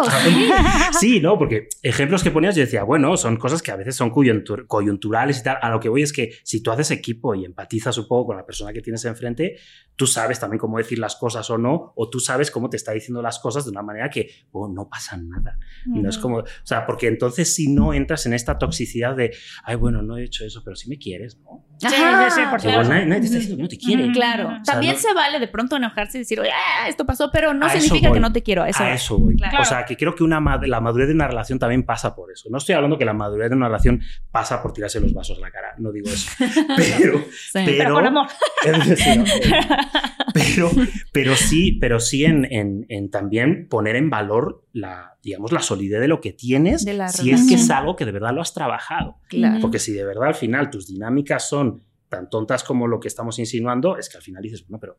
sí, 0.98 1.20
¿no? 1.20 1.38
Porque 1.38 1.68
ejemplos 1.82 2.22
que 2.22 2.30
ponías, 2.30 2.56
yo 2.56 2.62
decía, 2.62 2.82
bueno, 2.82 3.16
son 3.18 3.36
cosas 3.36 3.60
que 3.60 3.70
a 3.70 3.76
veces 3.76 3.94
son 3.94 4.10
coyunturales 4.10 5.40
y 5.40 5.42
tal. 5.42 5.58
A 5.60 5.68
lo 5.68 5.80
que 5.80 5.90
voy 5.90 6.02
es 6.02 6.14
que 6.14 6.32
si 6.44 6.62
tú 6.62 6.70
haces 6.70 6.90
equipo 6.92 7.34
y 7.34 7.44
empatizas 7.44 7.98
un 7.98 8.08
poco 8.08 8.28
con 8.28 8.36
la 8.38 8.46
persona 8.46 8.72
que 8.72 8.80
tienes 8.80 9.04
enfrente, 9.04 9.56
tú 9.96 10.06
sabes 10.06 10.40
también 10.40 10.58
cómo 10.58 10.78
decir 10.78 10.98
las 10.98 11.16
cosas 11.16 11.48
o 11.50 11.58
no, 11.58 11.92
o 11.94 12.08
tú 12.08 12.18
sabes 12.18 12.50
cómo 12.50 12.70
te 12.70 12.78
está 12.78 12.92
diciendo 12.92 13.20
las 13.20 13.38
cosas 13.40 13.66
de 13.66 13.70
una 13.70 13.82
manera 13.82 14.08
que, 14.08 14.30
oh, 14.52 14.66
no 14.68 14.88
pasa 14.88 15.18
nada. 15.18 15.58
No 15.84 16.08
es 16.08 16.16
como, 16.16 16.38
o 16.38 16.44
sea, 16.62 16.86
porque 16.86 17.06
entonces 17.06 17.54
si 17.54 17.68
no 17.68 17.92
entras 17.92 18.24
en 18.24 18.32
esta 18.32 18.58
toxicidad 18.58 19.14
de, 19.14 19.34
ay, 19.64 19.76
bueno, 19.76 20.00
no 20.02 20.16
he 20.16 20.24
hecho 20.24 20.46
eso, 20.46 20.62
pero 20.64 20.74
si 20.74 20.88
me 20.88 20.96
quieres, 20.96 21.38
¿no? 21.40 21.66
Sí, 21.78 21.88
sí, 21.88 22.40
porque 22.50 22.68
nadie, 22.68 23.20
te 23.20 23.26
está 23.26 23.38
diciendo 23.38 23.56
que 23.56 23.62
no 23.62 23.68
te 23.68 23.78
quiere. 23.78 24.12
Claro. 24.12 24.58
También 24.64 24.96
se 24.96 25.12
vale 25.12 25.38
de 25.38 25.48
pronto 25.48 25.76
enojarse 25.76 26.18
y 26.18 26.20
decir, 26.20 26.40
oye, 26.40 26.50
ah, 26.50 26.88
esto 26.88 27.04
pasó, 27.04 27.30
pero 27.32 27.52
no 27.52 27.68
significa 27.68 28.12
que 28.12 28.20
no 28.20 28.32
te 28.32 28.42
quiero. 28.42 28.64
Eso 28.64 28.82
a 28.82 28.94
eso 28.94 29.18
voy. 29.18 29.36
O 29.58 29.64
sea, 29.64 29.84
que 29.84 29.96
creo 29.96 30.14
que 30.14 30.24
una 30.24 30.40
la 30.66 30.80
madurez 30.80 31.08
de 31.08 31.14
una 31.14 31.28
relación 31.28 31.58
también 31.58 31.84
pasa 31.84 32.14
por 32.14 32.30
eso. 32.30 32.48
No 32.50 32.58
estoy 32.58 32.74
hablando 32.74 32.98
que 32.98 33.04
la 33.04 33.12
madurez 33.12 33.50
de 33.50 33.56
una 33.56 33.66
relación 33.66 34.00
pasa 34.30 34.62
por 34.62 34.72
tirarse 34.72 35.00
los 35.00 35.12
vasos 35.12 35.38
a 35.38 35.40
la 35.40 35.50
cara. 35.50 35.74
No 35.78 35.92
digo 35.92 36.08
eso. 36.08 36.30
Pero, 36.76 37.24
pero, 37.52 37.94
con 37.94 38.06
amor. 38.06 38.26
pero, 40.34 40.70
pero 41.12 41.36
sí, 41.36 41.72
pero 41.80 42.00
sí 42.00 42.24
en, 42.24 42.46
en, 42.88 43.10
también 43.10 43.68
poner 43.68 43.96
en 43.96 44.10
valor 44.10 44.64
la, 44.72 45.16
digamos, 45.22 45.52
la 45.52 45.60
solidez 45.60 46.00
de 46.00 46.08
lo 46.08 46.20
que 46.20 46.32
tienes, 46.32 46.82
si 46.82 47.30
es 47.30 47.48
que 47.48 47.54
es 47.54 47.70
algo 47.70 47.96
que 47.96 48.04
de 48.04 48.12
verdad 48.12 48.32
lo 48.34 48.40
has 48.40 48.54
trabajado. 48.54 49.18
Porque 49.60 49.78
si 49.78 49.92
de 49.92 50.04
verdad 50.04 50.28
al 50.28 50.34
final 50.34 50.70
tus 50.70 50.86
dinámicas 50.86 51.48
son 51.48 51.73
tan 52.08 52.30
tontas 52.30 52.64
como 52.64 52.86
lo 52.86 53.00
que 53.00 53.08
estamos 53.08 53.38
insinuando, 53.38 53.98
es 53.98 54.08
que 54.08 54.16
al 54.16 54.22
final 54.22 54.42
dices, 54.42 54.66
bueno, 54.66 54.80
pero... 54.80 54.96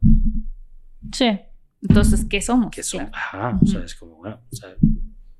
Sí. 1.11 1.39
Entonces, 1.81 2.25
¿qué 2.29 2.41
somos? 2.41 2.71
¿Qué 2.71 2.83
somos? 2.83 3.09
Ajá, 3.13 3.59
o 3.61 3.65
sea, 3.65 3.83
es 3.83 3.95
como, 3.95 4.17
bueno, 4.17 4.41
o 4.51 4.55
sea, 4.55 4.75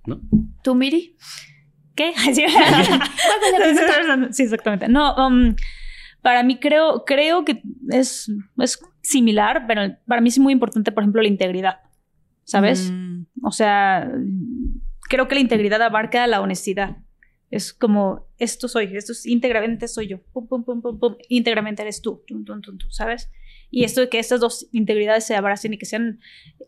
¿no? 0.05 0.21
¿Tú, 0.63 0.75
Miri? 0.75 1.17
¿Qué? 1.95 2.13
sí, 4.31 4.43
exactamente. 4.43 4.87
No, 4.87 5.15
um, 5.15 5.55
para 6.21 6.43
mí 6.43 6.59
creo, 6.59 7.03
creo 7.05 7.45
que 7.45 7.61
es, 7.89 8.31
es 8.57 8.79
similar, 9.01 9.65
pero 9.67 9.95
para 10.07 10.21
mí 10.21 10.29
es 10.29 10.39
muy 10.39 10.53
importante, 10.53 10.91
por 10.91 11.03
ejemplo, 11.03 11.21
la 11.21 11.27
integridad, 11.27 11.79
¿sabes? 12.43 12.91
Mm. 12.91 13.25
O 13.43 13.51
sea, 13.51 14.11
creo 15.07 15.27
que 15.27 15.35
la 15.35 15.41
integridad 15.41 15.81
abarca 15.81 16.25
la 16.27 16.41
honestidad. 16.41 16.97
Es 17.51 17.73
como, 17.73 18.27
esto 18.37 18.67
soy, 18.67 18.95
esto 18.95 19.11
es 19.11 19.25
íntegramente 19.25 19.87
soy 19.87 20.07
yo, 20.07 20.21
pum, 20.33 20.47
pum, 20.47 20.63
pum, 20.63 20.81
pum, 20.81 20.99
pum, 20.99 21.15
íntegramente 21.29 21.83
eres 21.83 22.01
tú, 22.01 22.23
tum, 22.27 22.43
tum, 22.43 22.61
tum, 22.61 22.77
¿sabes? 22.89 23.29
Y 23.69 23.83
esto 23.83 24.01
de 24.01 24.09
que 24.09 24.19
estas 24.19 24.39
dos 24.39 24.67
integridades 24.71 25.25
se 25.25 25.35
abracen 25.35 25.73
y 25.73 25.77
que 25.77 25.85
sean 25.85 26.19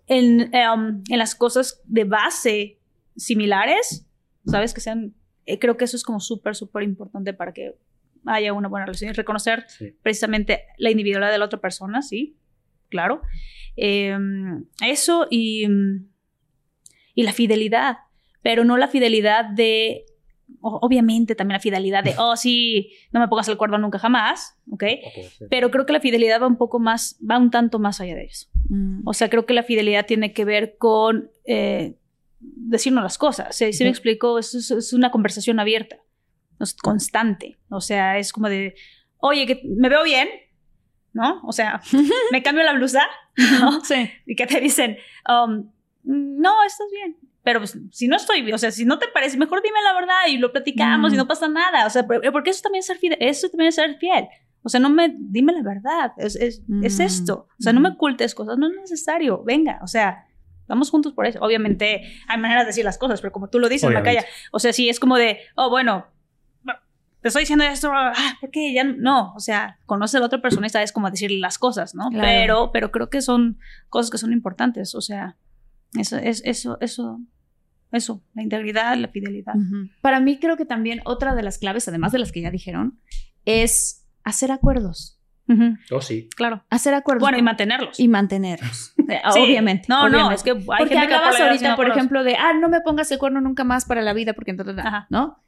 en, 0.07 0.53
em, 0.53 1.03
en 1.09 1.17
las 1.17 1.35
cosas 1.35 1.81
de 1.85 2.03
base 2.03 2.79
similares, 3.15 4.07
¿sabes? 4.45 4.73
Que 4.73 4.81
sean, 4.81 5.15
eh, 5.45 5.59
creo 5.59 5.77
que 5.77 5.85
eso 5.85 5.97
es 5.97 6.03
como 6.03 6.19
súper, 6.19 6.55
súper 6.55 6.83
importante 6.83 7.33
para 7.33 7.53
que 7.53 7.75
haya 8.25 8.53
una 8.53 8.67
buena 8.67 8.85
relación 8.85 9.09
y 9.09 9.13
reconocer 9.13 9.65
precisamente 10.01 10.63
la 10.77 10.91
individualidad 10.91 11.31
de 11.31 11.37
la 11.37 11.45
otra 11.45 11.61
persona, 11.61 12.01
sí, 12.01 12.37
claro. 12.89 13.21
Em, 13.75 14.65
eso 14.85 15.27
y, 15.29 15.65
y 17.13 17.23
la 17.23 17.33
fidelidad, 17.33 17.97
pero 18.41 18.63
no 18.63 18.77
la 18.77 18.87
fidelidad 18.87 19.45
de 19.45 20.05
obviamente 20.61 21.35
también 21.35 21.55
la 21.55 21.59
fidelidad 21.59 22.03
de, 22.03 22.15
oh, 22.17 22.35
sí, 22.35 22.91
no 23.11 23.19
me 23.19 23.27
pongas 23.27 23.47
el 23.47 23.57
cuerdo 23.57 23.77
nunca 23.77 23.99
jamás, 23.99 24.57
¿ok? 24.71 24.83
Pero 25.49 25.71
creo 25.71 25.85
que 25.85 25.93
la 25.93 25.99
fidelidad 25.99 26.41
va 26.41 26.47
un 26.47 26.57
poco 26.57 26.79
más, 26.79 27.19
va 27.19 27.37
un 27.37 27.51
tanto 27.51 27.79
más 27.79 28.01
allá 28.01 28.15
de 28.15 28.25
eso. 28.25 28.47
Mm. 28.69 29.01
O 29.05 29.13
sea, 29.13 29.29
creo 29.29 29.45
que 29.45 29.53
la 29.53 29.63
fidelidad 29.63 30.05
tiene 30.05 30.33
que 30.33 30.45
ver 30.45 30.77
con, 30.77 31.31
eh, 31.45 31.97
decirnos 32.39 33.03
las 33.03 33.17
cosas. 33.17 33.55
¿sí, 33.55 33.73
sí 33.73 33.83
me 33.83 33.89
explico? 33.89 34.39
Es, 34.39 34.53
es, 34.53 34.71
es 34.71 34.93
una 34.93 35.11
conversación 35.11 35.59
abierta, 35.59 35.97
es 36.59 36.73
constante. 36.73 37.57
O 37.69 37.81
sea, 37.81 38.17
es 38.17 38.31
como 38.33 38.49
de, 38.49 38.75
oye, 39.17 39.45
que 39.45 39.61
me 39.65 39.89
veo 39.89 40.03
bien, 40.03 40.27
¿no? 41.13 41.41
O 41.43 41.51
sea, 41.51 41.81
me 42.31 42.43
cambio 42.43 42.63
la 42.63 42.73
blusa, 42.73 43.03
¿no? 43.59 43.83
Sí. 43.83 44.09
Y 44.25 44.35
que 44.35 44.47
te 44.47 44.59
dicen, 44.59 44.97
um, 45.27 45.69
no, 46.03 46.63
estás 46.63 46.87
bien. 46.91 47.17
Pero 47.47 47.61
pues, 47.61 47.79
si 47.91 48.09
no 48.09 48.17
estoy 48.17 48.51
o 48.51 48.57
sea, 48.57 48.71
si 48.71 48.83
no 48.83 48.99
te 48.99 49.07
parece, 49.07 49.37
mejor 49.37 49.61
dime 49.63 49.77
la 49.81 49.93
verdad 49.97 50.15
y 50.27 50.37
lo 50.37 50.51
platicamos 50.51 51.11
Mm. 51.11 51.13
y 51.13 51.17
no 51.17 51.27
pasa 51.29 51.47
nada. 51.47 51.85
O 51.85 51.89
sea, 51.89 52.05
por- 52.05 52.21
porque 52.33 52.49
eso 52.49 52.61
también 52.61 52.81
es 52.81 52.87
ser 52.87 52.97
fiel. 52.97 53.15
Eso 53.21 53.47
también 53.47 53.69
es 53.69 53.75
ser 53.75 53.95
fiel. 53.99 54.27
O 54.63 54.69
sea, 54.69 54.81
no 54.81 54.89
me, 54.89 55.15
dime 55.17 55.53
la 55.53 55.63
verdad. 55.63 56.11
Es, 56.17 56.35
es, 56.35 56.61
es 56.83 56.99
Mm. 56.99 57.01
esto. 57.03 57.47
O 57.57 57.61
sea, 57.63 57.71
no 57.71 57.79
me 57.79 57.87
ocultes 57.87 58.35
cosas. 58.35 58.57
No 58.57 58.67
es 58.67 58.75
necesario. 58.75 59.43
Venga, 59.45 59.79
o 59.81 59.87
sea, 59.87 60.25
vamos 60.67 60.89
juntos 60.89 61.13
por 61.13 61.25
eso. 61.25 61.39
Obviamente 61.41 62.01
hay 62.27 62.37
maneras 62.37 62.63
de 62.63 62.67
decir 62.67 62.83
las 62.83 62.97
cosas, 62.97 63.21
pero 63.21 63.31
como 63.31 63.47
tú 63.49 63.59
lo 63.59 63.69
dices. 63.69 63.89
Macaya, 63.89 64.25
o 64.51 64.59
sea, 64.59 64.73
sí 64.73 64.89
es 64.89 64.99
como 64.99 65.15
de, 65.15 65.39
oh, 65.55 65.69
bueno, 65.69 66.05
te 67.21 67.29
estoy 67.29 67.43
diciendo 67.43 67.63
esto, 67.63 67.89
ah, 67.93 68.13
¿por 68.41 68.51
qué? 68.51 68.73
Ya 68.73 68.83
no, 68.83 69.33
o 69.35 69.39
sea, 69.39 69.79
conoce 69.85 70.17
a 70.17 70.19
la 70.19 70.25
otra 70.27 70.41
persona 70.41 70.67
y 70.67 70.69
sabes 70.69 70.91
cómo 70.91 71.09
decirle 71.09 71.39
las 71.39 71.57
cosas, 71.57 71.95
¿no? 71.95 72.09
Claro. 72.09 72.25
Pero, 72.27 72.71
pero 72.73 72.91
creo 72.91 73.09
que 73.09 73.21
son 73.21 73.57
cosas 73.89 74.11
que 74.11 74.17
son 74.17 74.33
importantes, 74.33 74.93
o 74.95 75.01
sea, 75.01 75.35
eso, 75.97 76.17
es, 76.17 76.41
eso, 76.45 76.77
eso, 76.79 77.19
eso, 77.91 78.23
la 78.33 78.43
integridad, 78.43 78.97
la 78.97 79.07
fidelidad. 79.07 79.53
Para 80.01 80.19
mí 80.19 80.39
creo 80.39 80.57
que 80.57 80.65
también 80.65 81.01
otra 81.05 81.35
de 81.35 81.43
las 81.43 81.57
claves, 81.57 81.87
además 81.87 82.11
de 82.11 82.19
las 82.19 82.31
que 82.31 82.41
ya 82.41 82.51
dijeron, 82.51 82.99
es 83.45 84.05
hacer 84.23 84.51
acuerdos. 84.51 85.17
Oh, 85.91 86.01
sí. 86.01 86.27
Claro. 86.35 86.63
Hacer 86.69 86.93
acuerdos. 86.93 87.21
Bueno, 87.21 87.37
y 87.37 87.41
mantenerlos. 87.41 87.99
y 87.99 88.07
mantenerlos. 88.07 88.93
Sí. 89.07 89.39
obviamente. 89.39 89.85
No, 89.87 90.09
no, 90.09 90.31
es 90.31 90.43
que 90.43 90.51
hay 90.51 90.57
porque 90.57 90.89
gente 90.89 91.07
que 91.07 91.13
hablabas 91.13 91.35
aprueba 91.35 91.51
ahorita, 91.51 91.63
por 91.63 91.85
acuerdos. 91.85 91.97
ejemplo, 91.97 92.23
de, 92.25 92.35
ah, 92.35 92.51
no 92.59 92.67
me 92.67 92.81
pongas 92.81 93.09
el 93.09 93.17
cuerno 93.19 93.39
nunca 93.39 93.63
más 93.63 93.85
para 93.85 94.01
la 94.01 94.11
vida, 94.11 94.33
porque 94.33 94.51
entonces, 94.51 94.77
Ajá. 94.79 95.07
¿no? 95.09 95.41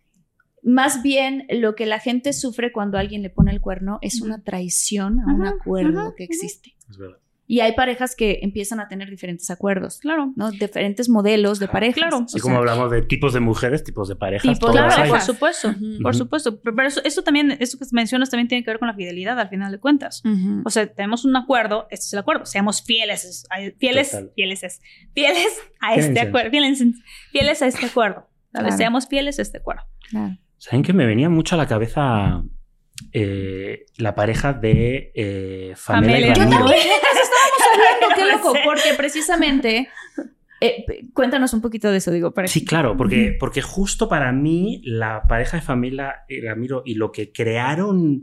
Más 0.64 1.04
bien, 1.04 1.46
lo 1.50 1.76
que 1.76 1.86
la 1.86 2.00
gente 2.00 2.32
sufre 2.32 2.72
cuando 2.72 2.98
alguien 2.98 3.22
le 3.22 3.30
pone 3.30 3.52
el 3.52 3.60
cuerno 3.60 4.00
es 4.02 4.22
una 4.22 4.42
traición 4.42 5.20
a 5.20 5.34
un 5.34 5.46
acuerdo 5.46 6.14
que 6.16 6.24
existe. 6.24 6.74
Es 6.90 6.98
verdad. 6.98 7.18
Y 7.52 7.62
hay 7.62 7.72
parejas 7.74 8.16
que 8.16 8.42
empiezan 8.44 8.80
a 8.80 8.88
tener 8.88 9.10
diferentes 9.10 9.50
acuerdos, 9.50 9.98
Claro. 10.00 10.32
¿no? 10.36 10.52
Diferentes 10.52 11.10
modelos 11.10 11.58
de 11.58 11.68
parejas. 11.68 11.96
Claro. 11.96 12.24
Sea, 12.28 12.40
como 12.44 12.58
hablamos 12.58 12.92
de 12.92 13.02
tipos 13.02 13.34
de 13.34 13.40
mujeres, 13.40 13.84
tipos 13.84 14.08
de 14.08 14.16
parejas. 14.16 14.54
Tipos 14.60 14.72
Claro, 14.72 14.94
hay. 14.96 15.10
por 15.10 15.20
supuesto, 15.22 15.74
por 16.04 16.16
supuesto. 16.16 16.62
Pero 16.62 16.88
eso, 16.88 17.02
eso 17.04 17.24
también, 17.24 17.58
eso 17.60 17.80
que 17.80 17.86
mencionas 17.92 18.30
también 18.30 18.48
tiene 18.50 18.64
que 18.64 18.70
ver 18.70 18.78
con 18.78 18.88
la 18.88 18.94
fidelidad 18.94 19.40
al 19.40 19.50
final 19.50 19.72
de 19.72 19.80
cuentas. 19.80 20.22
O 20.64 20.70
sea, 20.70 20.86
tenemos 20.94 21.26
un 21.26 21.36
acuerdo, 21.36 21.88
este 21.90 22.06
es 22.06 22.14
el 22.14 22.20
acuerdo, 22.20 22.46
seamos 22.46 22.84
fieles, 22.84 23.48
fieles, 23.80 24.12
Total. 24.12 24.32
fieles, 24.36 24.64
es- 24.64 24.82
fieles 25.16 25.60
a 25.82 25.96
este 25.96 26.20
acuerdo, 26.20 26.52
fieles, 26.52 26.84
fieles 27.32 27.62
a 27.64 27.66
este 27.66 27.88
acuerdo. 27.88 28.30
Seamos 28.78 29.08
fieles 29.08 29.40
a 29.40 29.42
este 29.42 29.58
acuerdo. 29.58 29.82
Claro. 30.12 30.38
¿Saben 30.58 30.84
que 30.84 30.94
me 30.94 31.08
venía 31.08 31.30
mucho 31.30 31.56
a 31.56 31.58
la 31.58 31.66
cabeza 31.68 32.44
eh, 33.14 33.86
la 33.98 34.14
pareja 34.14 34.54
de 34.54 35.12
eh, 35.16 35.74
Famela 35.76 36.20
y. 36.20 36.22
Yo 36.28 36.34
Ramiro? 36.44 36.60
También, 36.60 36.84
hablando, 38.12 38.16
qué 38.16 38.32
loco, 38.32 38.54
sé. 38.54 38.62
porque 38.64 38.94
precisamente, 38.98 39.90
eh, 40.62 40.86
cuéntanos 41.14 41.54
un 41.54 41.62
poquito 41.62 41.92
de 41.92 41.98
eso, 41.98 42.12
digo, 42.12 42.32
para 42.32 42.48
Sí, 42.48 42.66
claro, 42.66 42.98
porque, 42.98 43.36
porque 43.40 43.62
justo 43.62 44.10
para 44.10 44.32
mí 44.32 44.82
la 44.84 45.24
pareja 45.28 45.58
de 45.58 45.62
Famela 45.62 46.24
y 46.28 46.42
Ramiro 46.42 46.84
y 46.86 46.96
lo 46.96 47.12
que 47.12 47.32
crearon 47.32 48.22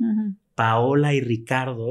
Paola 0.54 1.14
y 1.14 1.20
Ricardo, 1.20 1.90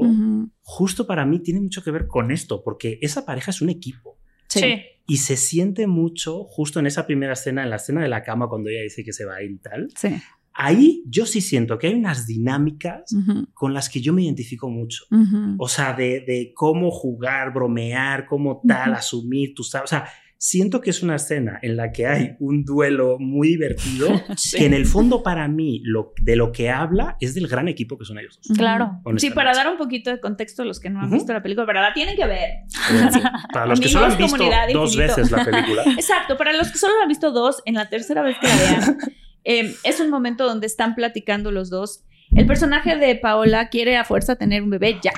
justo 0.60 1.06
para 1.06 1.24
mí 1.24 1.40
tiene 1.40 1.60
mucho 1.60 1.82
que 1.82 1.90
ver 1.90 2.06
con 2.06 2.30
esto, 2.30 2.62
porque 2.62 2.98
esa 3.02 3.24
pareja 3.24 3.50
es 3.50 3.60
un 3.60 3.70
equipo. 3.70 4.18
Sí. 4.48 4.82
Y 5.08 5.18
se 5.18 5.36
siente 5.36 5.86
mucho 5.86 6.44
justo 6.44 6.80
en 6.80 6.86
esa 6.86 7.06
primera 7.06 7.34
escena, 7.34 7.62
en 7.62 7.70
la 7.70 7.76
escena 7.76 8.02
de 8.02 8.08
la 8.08 8.24
cama, 8.24 8.48
cuando 8.48 8.70
ella 8.70 8.82
dice 8.82 9.04
que 9.04 9.12
se 9.12 9.24
va 9.24 9.36
a 9.36 9.42
ir 9.42 9.52
y 9.52 9.58
tal. 9.58 9.88
Sí. 9.96 10.16
Ahí 10.58 11.02
yo 11.06 11.26
sí 11.26 11.40
siento 11.40 11.78
que 11.78 11.88
hay 11.88 11.94
unas 11.94 12.26
dinámicas 12.26 13.12
Ujú. 13.12 13.46
con 13.52 13.74
las 13.74 13.88
que 13.90 14.00
yo 14.00 14.12
me 14.12 14.22
identifico 14.22 14.70
mucho. 14.70 15.04
Ujú. 15.10 15.56
O 15.58 15.68
sea, 15.68 15.92
de, 15.92 16.20
de 16.20 16.52
cómo 16.54 16.90
jugar, 16.90 17.52
bromear, 17.52 18.26
cómo 18.26 18.62
tal, 18.66 18.90
Ujú. 18.90 18.98
asumir, 18.98 19.52
tú 19.54 19.62
sabes. 19.62 19.84
O 19.84 19.94
sea, 19.96 20.06
siento 20.38 20.80
que 20.82 20.90
es 20.90 21.02
una 21.02 21.16
escena 21.16 21.58
en 21.62 21.76
la 21.76 21.90
que 21.92 22.06
hay 22.06 22.36
un 22.40 22.62
duelo 22.64 23.16
muy 23.18 23.48
divertido, 23.48 24.08
Sí. 24.36 24.58
que 24.58 24.66
en 24.66 24.74
el 24.74 24.84
fondo 24.86 25.22
para 25.22 25.48
mí 25.48 25.80
lo, 25.84 26.12
de 26.22 26.36
lo 26.36 26.52
que 26.52 26.70
habla 26.70 27.16
es 27.20 27.34
del 27.34 27.48
gran 27.48 27.68
equipo 27.68 27.96
que 27.98 28.04
son 28.04 28.18
ellos 28.18 28.38
dos. 28.46 28.56
Claro. 28.56 29.00
Sí, 29.18 29.30
para 29.30 29.54
dar 29.54 29.68
un 29.70 29.76
poquito 29.78 30.10
de 30.10 30.20
contexto 30.20 30.62
a 30.62 30.64
los 30.64 30.78
que 30.80 30.88
no 30.90 31.00
han 31.00 31.06
Ujú. 31.06 31.14
visto 31.16 31.32
la 31.32 31.42
película, 31.42 31.66
pero 31.66 31.80
la 31.82 31.92
tienen 31.92 32.16
que 32.16 32.26
ver. 32.26 32.50
Para 33.52 33.66
los 33.66 33.80
que 33.80 33.88
solo 33.88 34.06
han 34.06 34.16
visto 34.16 34.36
dos 34.72 34.94
infinito. 34.94 35.16
veces 35.16 35.30
la 35.30 35.44
película. 35.44 35.82
Exacto, 35.96 36.36
para 36.36 36.52
los 36.54 36.70
que 36.70 36.78
solo 36.78 36.94
la 36.96 37.02
han 37.02 37.08
visto 37.08 37.30
dos, 37.32 37.62
en 37.66 37.74
la 37.74 37.88
tercera 37.88 38.22
vez 38.22 38.36
que 38.40 38.46
la 38.48 38.56
vean, 38.56 38.98
eh, 39.46 39.76
es 39.84 40.00
un 40.00 40.10
momento 40.10 40.44
donde 40.44 40.66
están 40.66 40.96
platicando 40.96 41.52
los 41.52 41.70
dos. 41.70 42.04
El 42.34 42.46
personaje 42.46 42.96
de 42.96 43.14
Paola 43.14 43.68
quiere 43.68 43.96
a 43.96 44.04
fuerza 44.04 44.34
tener 44.34 44.60
un 44.60 44.70
bebé 44.70 44.98
ya. 45.00 45.12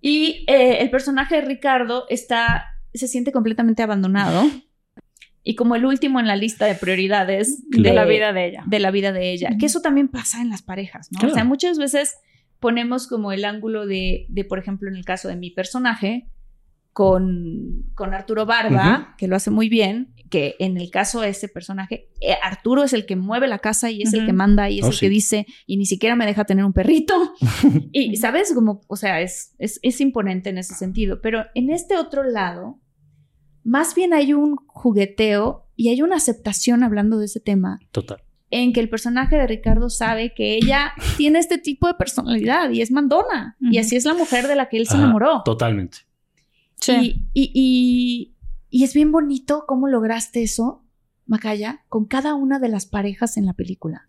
Y 0.00 0.44
eh, 0.48 0.78
el 0.80 0.90
personaje 0.90 1.36
de 1.36 1.42
Ricardo 1.42 2.06
está, 2.08 2.64
se 2.92 3.06
siente 3.06 3.30
completamente 3.30 3.84
abandonado. 3.84 4.44
Y 5.44 5.54
como 5.54 5.76
el 5.76 5.86
último 5.86 6.18
en 6.18 6.26
la 6.26 6.34
lista 6.34 6.66
de 6.66 6.74
prioridades 6.74 7.62
De 7.70 7.92
la 7.92 8.04
vida 8.04 8.32
de 8.32 8.48
ella. 8.48 8.64
de 8.66 8.80
la 8.80 8.90
vida 8.90 9.12
de 9.12 9.30
ella. 9.30 9.50
Que 9.56 9.66
eso 9.66 9.80
también 9.80 10.08
pasa 10.08 10.42
en 10.42 10.50
las 10.50 10.62
parejas, 10.62 11.08
¿no? 11.12 11.20
Claro. 11.20 11.32
O 11.32 11.34
sea, 11.36 11.44
muchas 11.44 11.78
veces 11.78 12.16
ponemos 12.58 13.06
como 13.06 13.30
el 13.30 13.44
ángulo 13.44 13.86
de, 13.86 14.26
de, 14.28 14.44
por 14.44 14.58
ejemplo, 14.58 14.88
en 14.88 14.96
el 14.96 15.04
caso 15.04 15.28
de 15.28 15.36
mi 15.36 15.52
personaje, 15.52 16.26
con, 16.92 17.84
con 17.94 18.14
Arturo 18.14 18.46
Barba, 18.46 19.14
que 19.18 19.28
lo 19.28 19.36
hace 19.36 19.50
muy 19.50 19.68
bien, 19.68 20.14
que 20.30 20.56
en 20.58 20.76
el 20.76 20.90
caso 20.90 21.20
de 21.20 21.28
ese 21.28 21.48
personaje, 21.48 22.08
eh, 22.20 22.34
Arturo 22.42 22.82
es 22.84 22.92
el 22.92 23.06
que 23.06 23.14
mueve 23.16 23.46
la 23.48 23.58
casa 23.60 23.90
y 23.90 24.02
es 24.02 24.12
el 24.12 24.26
que 24.26 24.32
manda 24.32 24.68
y 24.70 24.78
es 24.80 24.84
Oh, 24.84 24.88
el 24.88 24.94
sí. 24.94 25.00
que 25.00 25.08
dice, 25.08 25.46
y 25.66 25.76
ni 25.76 25.86
siquiera 25.86 26.16
me 26.16 26.26
deja 26.26 26.44
tener 26.44 26.64
un 26.64 26.72
perrito. 26.72 27.14
y, 27.92 28.16
¿sabes? 28.16 28.52
Como, 28.54 28.80
o 28.88 28.96
sea, 28.96 29.20
es, 29.20 29.54
es, 29.58 29.78
es 29.82 30.00
imponente 30.00 30.50
en 30.50 30.58
ese 30.58 30.74
sentido. 30.74 31.20
Pero 31.22 31.44
en 31.54 31.70
este 31.70 31.96
otro 31.96 32.24
lado, 32.24 32.80
más 33.62 33.94
bien 33.94 34.14
hay 34.14 34.32
un 34.32 34.56
jugueteo 34.66 35.68
y 35.76 35.90
hay 35.90 36.02
una 36.02 36.16
aceptación 36.16 36.82
hablando 36.82 37.18
de 37.18 37.26
ese 37.26 37.40
tema 37.40 37.78
Total. 37.92 38.22
en 38.50 38.72
que 38.72 38.80
el 38.80 38.88
personaje 38.88 39.36
de 39.36 39.46
Ricardo 39.46 39.90
sabe 39.90 40.32
que 40.34 40.56
ella 40.56 40.92
tiene 41.16 41.38
este 41.38 41.58
tipo 41.58 41.86
de 41.86 41.94
personalidad 41.94 42.70
y 42.70 42.80
es 42.80 42.90
mandona. 42.90 43.56
Y 43.60 43.78
así 43.78 43.94
es 43.96 44.04
la 44.04 44.14
mujer 44.14 44.46
de 44.48 44.56
la 44.56 44.68
que 44.68 44.78
él 44.78 44.86
se 44.86 44.96
enamoró. 44.96 45.42
Totalmente. 45.44 45.98
Y, 46.88 47.22
y, 47.32 47.50
y- 47.54 48.35
y 48.76 48.84
es 48.84 48.92
bien 48.94 49.10
bonito 49.12 49.64
cómo 49.66 49.88
lograste 49.88 50.42
eso, 50.42 50.84
Macaya, 51.26 51.84
con 51.88 52.04
cada 52.04 52.34
una 52.34 52.58
de 52.58 52.68
las 52.68 52.84
parejas 52.86 53.36
en 53.36 53.46
la 53.46 53.54
película. 53.54 54.08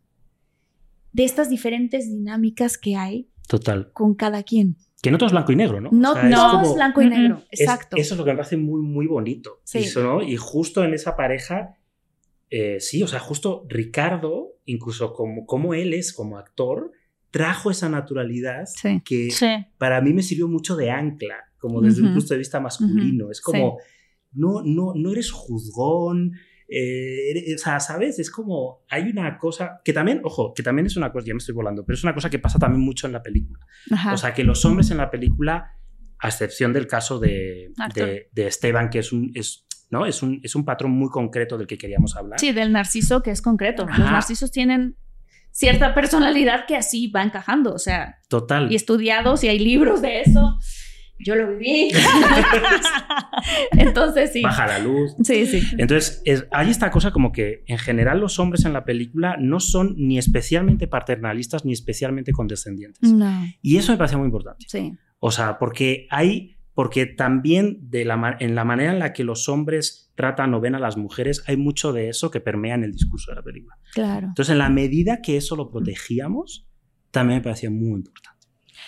De 1.14 1.24
estas 1.24 1.50
diferentes 1.50 2.08
dinámicas 2.08 2.78
que 2.78 2.96
hay 2.96 3.30
Total. 3.48 3.92
con 3.94 4.14
cada 4.16 4.44
quien. 4.44 4.76
Que 5.02 5.10
no 5.12 5.18
todo 5.18 5.28
es 5.28 5.32
blanco 5.32 5.52
y 5.52 5.56
negro, 5.56 5.80
¿no? 5.80 5.90
No, 5.92 6.12
O 6.12 6.14
sea, 6.16 6.24
es 6.26 6.30
no 6.32 6.52
como- 6.52 6.66
es 6.66 6.74
blanco 6.76 7.02
y 7.02 7.10
negro. 7.10 7.44
Es- 7.50 7.62
Exacto. 7.62 7.98
eso 7.98 8.14
es 8.14 8.18
lo 8.18 8.26
que 8.26 8.32
me 8.32 8.38
parece 8.38 8.58
muy, 8.58 8.82
muy 8.82 9.08
bonito. 9.08 9.62
Sí. 9.64 9.80
Eso, 9.80 10.04
¿no? 10.04 10.22
Y 10.22 10.36
justo 10.38 10.84
en 10.84 10.94
esa 10.94 11.16
pareja, 11.16 11.78
eh, 12.50 12.80
sí, 12.80 13.02
o 13.04 13.08
sea, 13.08 13.20
justo 13.20 13.66
Ricardo, 13.70 14.54
incluso 14.66 15.14
como, 15.14 15.46
como 15.46 15.74
él 15.74 15.94
es 15.94 16.14
como 16.14 16.38
actor, 16.38 16.92
trajo 17.32 17.72
esa 17.72 17.90
naturalidad 17.90 18.66
Sí. 18.66 19.02
que 19.06 19.32
Sí. 19.32 19.48
para 19.78 20.02
mí 20.02 20.14
me 20.14 20.24
sirvió 20.24 20.48
mucho 20.48 20.76
de 20.76 20.92
ancla, 20.92 21.36
como 21.60 21.82
desde 21.82 22.02
un 22.02 22.14
punto 22.14 22.34
de 22.34 22.38
vista 22.40 22.60
masculino. 22.60 23.32
Es 23.32 23.42
como, 23.42 23.78
no, 24.38 24.62
no, 24.64 24.94
no 24.96 25.12
eres 25.12 25.32
juzgón. 25.32 26.34
eh, 26.70 27.32
eres- 27.32 27.56
o 27.56 27.64
sea, 27.64 27.80
¿sabes? 27.80 28.20
Es 28.20 28.30
como, 28.30 28.84
hay 28.90 29.04
una 29.10 29.38
cosa 29.38 29.80
que 29.86 29.94
también, 29.94 30.20
ojo, 30.24 30.54
que 30.54 30.64
también 30.64 30.86
es 30.86 30.98
una 30.98 31.12
cosa, 31.14 31.26
ya 31.28 31.34
me 31.34 31.38
estoy 31.38 31.56
volando, 31.56 31.86
pero 31.86 31.96
es 31.96 32.04
una 32.04 32.14
cosa 32.14 32.30
que 32.30 32.40
pasa 32.40 32.60
también 32.60 32.84
mucho 32.84 33.08
en 33.08 33.14
la 33.14 33.24
película. 33.24 33.66
Ajá. 33.92 34.14
O 34.14 34.18
sea, 34.18 34.34
que 34.34 34.44
los 34.44 34.64
hombres 34.66 34.92
en 34.92 34.98
la 34.98 35.10
película, 35.10 35.72
a 36.20 36.28
excepción 36.28 36.74
del 36.74 36.86
caso 36.88 37.20
de, 37.20 37.72
de, 37.96 38.28
de 38.34 38.48
Esteban, 38.48 38.90
que 38.90 39.00
es 39.00 39.14
un, 39.14 39.32
es, 39.34 39.66
¿no? 39.92 40.06
es, 40.06 40.22
un, 40.22 40.42
es 40.44 40.56
un 40.56 40.66
patrón 40.66 40.92
muy 40.92 41.10
concreto 41.10 41.58
del 41.58 41.68
que 41.68 41.78
queríamos 41.78 42.18
hablar. 42.18 42.38
Sí, 42.40 42.52
del 42.52 42.74
narciso 42.74 43.22
que 43.24 43.32
es 43.32 43.42
concreto. 43.42 43.86
Los 43.86 43.94
Ajá. 44.00 44.12
narcisos 44.12 44.52
tienen 44.52 44.98
cierta 45.52 45.94
personalidad 45.96 46.66
que 46.68 46.76
así 46.76 47.08
va 47.08 47.24
encajando. 47.24 47.74
O 47.74 47.80
sea, 47.80 48.18
Total. 48.28 48.70
y 48.72 48.76
estudiados 48.76 49.44
y 49.44 49.48
hay 49.48 49.60
libros 49.60 50.02
de 50.02 50.20
eso. 50.22 50.60
Yo 51.20 51.36
lo 51.36 51.50
viví. 51.58 51.90
Entonces 53.72 54.32
sí. 54.34 54.42
Baja 54.42 54.68
la 54.68 54.80
luz. 54.80 55.16
Sí, 55.24 55.46
sí. 55.46 55.62
Entonces, 55.78 56.22
es- 56.26 56.46
hay 56.52 56.70
esta 56.70 56.92
cosa 56.92 57.12
como 57.12 57.32
que 57.32 57.64
en 57.68 57.78
general 57.78 58.20
los 58.20 58.40
hombres 58.40 58.66
en 58.66 58.74
la 58.74 58.86
película 58.86 59.36
no 59.40 59.60
son 59.60 59.96
ni 59.98 60.18
especialmente 60.18 60.88
paternalistas 60.88 61.66
ni 61.66 61.74
especialmente 61.74 62.32
condescendientes. 62.32 63.12
No. 63.12 63.46
Y 63.62 63.78
eso 63.78 63.92
me 63.92 63.98
parece 63.98 64.18
muy 64.18 64.26
importante. 64.26 64.66
Sí. 64.68 64.94
O 65.20 65.32
sea, 65.32 65.58
porque 65.58 66.08
hay, 66.10 66.58
porque 66.74 67.06
también 67.06 67.78
de 67.90 68.06
la, 68.06 68.18
ma- 68.18 68.38
en 68.40 68.56
la 68.56 68.64
manera 68.66 68.92
en 68.94 69.00
la 69.00 69.14
que 69.14 69.24
los 69.24 69.50
hombres 69.50 70.12
tratan 70.16 70.54
o 70.54 70.62
ven 70.62 70.76
a 70.76 70.80
las 70.80 70.98
mujeres, 70.98 71.44
hay 71.48 71.58
mucho 71.58 71.94
de 71.94 72.10
eso 72.10 72.32
que 72.32 72.40
permea 72.40 72.76
en 72.76 72.84
el 72.84 72.92
discurso 72.92 73.32
de 73.32 73.36
la 73.36 73.44
película. 73.44 73.76
Claro. 73.94 74.28
Entonces, 74.28 74.52
en 74.54 74.60
la 74.60 74.70
medida 74.70 75.22
que 75.22 75.38
eso 75.38 75.56
lo 75.56 75.70
protegíamos, 75.72 76.68
también 77.12 77.40
me 77.40 77.44
parecía 77.44 77.70
muy 77.70 77.98
importante 77.98 78.37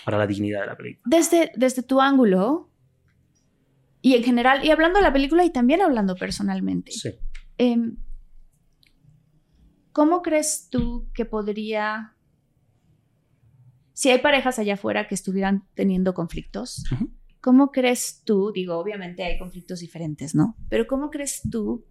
para 0.06 0.18
la 0.18 0.28
dignidad 0.28 0.62
de 0.62 0.68
la 0.68 0.78
película. 0.78 1.04
Desde, 1.06 1.52
desde 1.56 1.84
tu 1.84 2.02
ángulo, 2.02 2.70
y 4.02 4.16
en 4.16 4.24
general, 4.24 4.64
y 4.64 4.72
hablando 4.72 5.00
de 5.00 5.04
la 5.04 5.14
película 5.14 5.44
y 5.44 5.52
también 5.52 5.82
hablando 5.82 6.16
personalmente. 6.16 6.92
Sí. 6.92 7.12
Em, 7.58 7.98
¿Cómo 9.92 10.22
crees 10.22 10.70
tú 10.70 11.10
que 11.14 11.26
podría, 11.26 12.16
si 13.94 14.10
hay 14.10 14.20
parejas 14.20 14.60
allá 14.60 14.76
afuera 14.76 15.08
que 15.08 15.16
estuvieran 15.16 15.68
teniendo 15.74 16.14
conflictos. 16.14 16.86
¿cómo 17.42 17.72
crees 17.72 18.22
tú, 18.26 18.52
digo, 18.54 18.78
obviamente 18.78 19.24
hay 19.24 19.38
conflictos 19.38 19.80
diferentes, 19.80 20.36
¿no? 20.36 20.58
Pero 20.70 20.88
¿cómo 20.88 21.10
crees 21.10 21.42
tú 21.50 21.86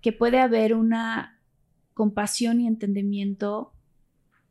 que 0.00 0.12
puede 0.12 0.40
haber 0.40 0.74
una 0.74 1.40
compasión 1.94 2.60
y 2.60 2.66
entendimiento 2.66 3.72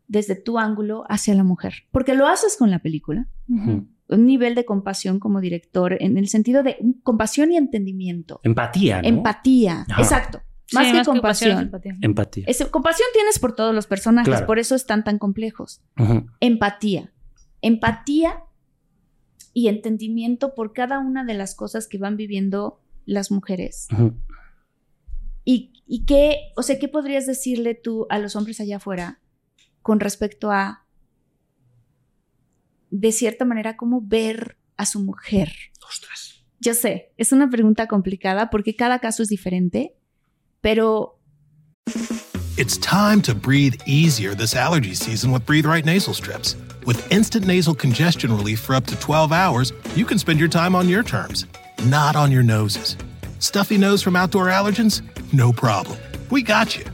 desde 0.09 0.35
tu 0.35 0.59
ángulo 0.59 1.05
hacia 1.07 1.33
la 1.35 1.45
mujer? 1.45 1.73
Porque 1.91 2.13
lo 2.15 2.27
haces 2.27 2.57
con 2.57 2.69
la 2.69 2.79
película, 2.79 3.27
un 3.47 4.25
nivel 4.25 4.55
de 4.55 4.65
compasión 4.65 5.19
como 5.19 5.39
director, 5.39 5.95
en 6.01 6.17
el 6.17 6.27
sentido 6.27 6.63
de 6.63 6.77
compasión 7.03 7.51
y 7.53 7.57
entendimiento, 7.57 8.41
Empatía, 8.43 9.01
¿no? 9.01 9.07
empatía, 9.07 9.85
Ajá. 9.89 10.01
exacto, 10.01 10.41
Sí, 10.65 10.75
más 10.75 10.85
que 10.91 11.03
compasión, 11.03 11.11
compasión. 11.11 11.59
empatía. 11.61 11.95
Empatía. 12.01 12.43
Es- 12.47 12.65
compasión 12.67 13.07
tienes 13.13 13.39
por 13.39 13.53
todos 13.55 13.73
los 13.73 13.87
personajes, 13.87 14.29
Claro. 14.31 14.45
por 14.47 14.59
eso 14.59 14.75
están 14.75 15.03
tan 15.03 15.17
complejos. 15.17 15.81
Empatía. 16.41 17.11
Empatía 17.61 18.43
y 19.53 19.67
entendimiento 19.67 20.53
por 20.55 20.73
cada 20.73 20.99
una 20.99 21.23
de 21.25 21.33
las 21.33 21.55
cosas 21.55 21.87
que 21.87 21.97
van 21.97 22.17
viviendo 22.17 22.81
las 23.05 23.31
mujeres. 23.31 23.87
¿Y, 25.43 25.73
y 25.87 26.05
qué, 26.05 26.35
o 26.55 26.61
sea, 26.63 26.77
qué 26.79 26.87
podrías 26.87 27.25
decirle 27.25 27.73
tú 27.75 28.05
a 28.09 28.19
los 28.19 28.35
hombres 28.35 28.59
allá 28.59 28.77
afuera 28.77 29.19
con 29.89 29.99
respecto 29.99 30.51
a, 30.51 30.85
de 32.91 33.11
cierta 33.11 33.43
manera, 33.43 33.75
cómo 33.75 34.01
ver 34.03 34.55
a 34.77 34.85
su 34.85 34.99
mujer? 34.99 35.51
Ostras. 35.89 36.45
Yo 36.59 36.75
sé, 36.75 37.11
es 37.17 37.31
una 37.31 37.49
pregunta 37.49 37.87
complicada 37.87 38.51
porque 38.51 38.75
cada 38.75 38.99
caso 38.99 39.23
es 39.23 39.29
diferente, 39.29 39.95
pero 40.61 41.19
It's 42.55 42.77
time 42.77 43.23
to 43.23 43.33
breathe 43.33 43.81
easier 43.87 44.35
this 44.35 44.55
allergy 44.55 44.93
season 44.93 45.31
with 45.31 45.43
Breathe 45.47 45.65
Right 45.65 45.85
nasal 45.85 46.13
strips. 46.13 46.55
With 46.85 47.11
instant 47.11 47.47
nasal 47.47 47.73
congestion 47.73 48.31
relief 48.31 48.59
for 48.59 48.75
up 48.75 48.85
to 48.85 48.95
12 48.99 49.31
hours, 49.31 49.73
you 49.95 50.05
can 50.05 50.19
spend 50.19 50.39
your 50.39 50.49
time 50.49 50.75
on 50.75 50.87
your 50.87 51.01
terms, 51.01 51.47
not 51.85 52.15
on 52.15 52.31
your 52.31 52.43
noses. 52.43 52.95
Stuffy 53.39 53.79
nose 53.79 54.03
from 54.03 54.15
outdoor 54.15 54.49
allergens? 54.49 55.01
No 55.33 55.51
problem. 55.51 55.97
We 56.29 56.43
got 56.43 56.77
you. 56.77 56.85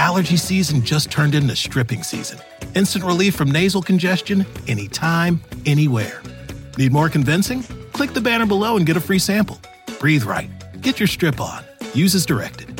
Allergy 0.00 0.38
season 0.38 0.82
just 0.82 1.10
turned 1.10 1.34
into 1.34 1.54
stripping 1.54 2.02
season. 2.02 2.38
Instant 2.74 3.04
relief 3.04 3.34
from 3.34 3.50
nasal 3.50 3.82
congestion 3.82 4.46
anytime, 4.66 5.42
anywhere. 5.66 6.22
Need 6.78 6.90
more 6.90 7.10
convincing? 7.10 7.62
Click 7.92 8.14
the 8.14 8.20
banner 8.22 8.46
below 8.46 8.78
and 8.78 8.86
get 8.86 8.96
a 8.96 9.00
free 9.00 9.18
sample. 9.18 9.60
Breathe 9.98 10.24
Right. 10.24 10.50
Get 10.80 10.98
your 10.98 11.06
strip 11.06 11.38
on. 11.38 11.64
Use 11.92 12.14
as 12.14 12.24
directed. 12.24 12.79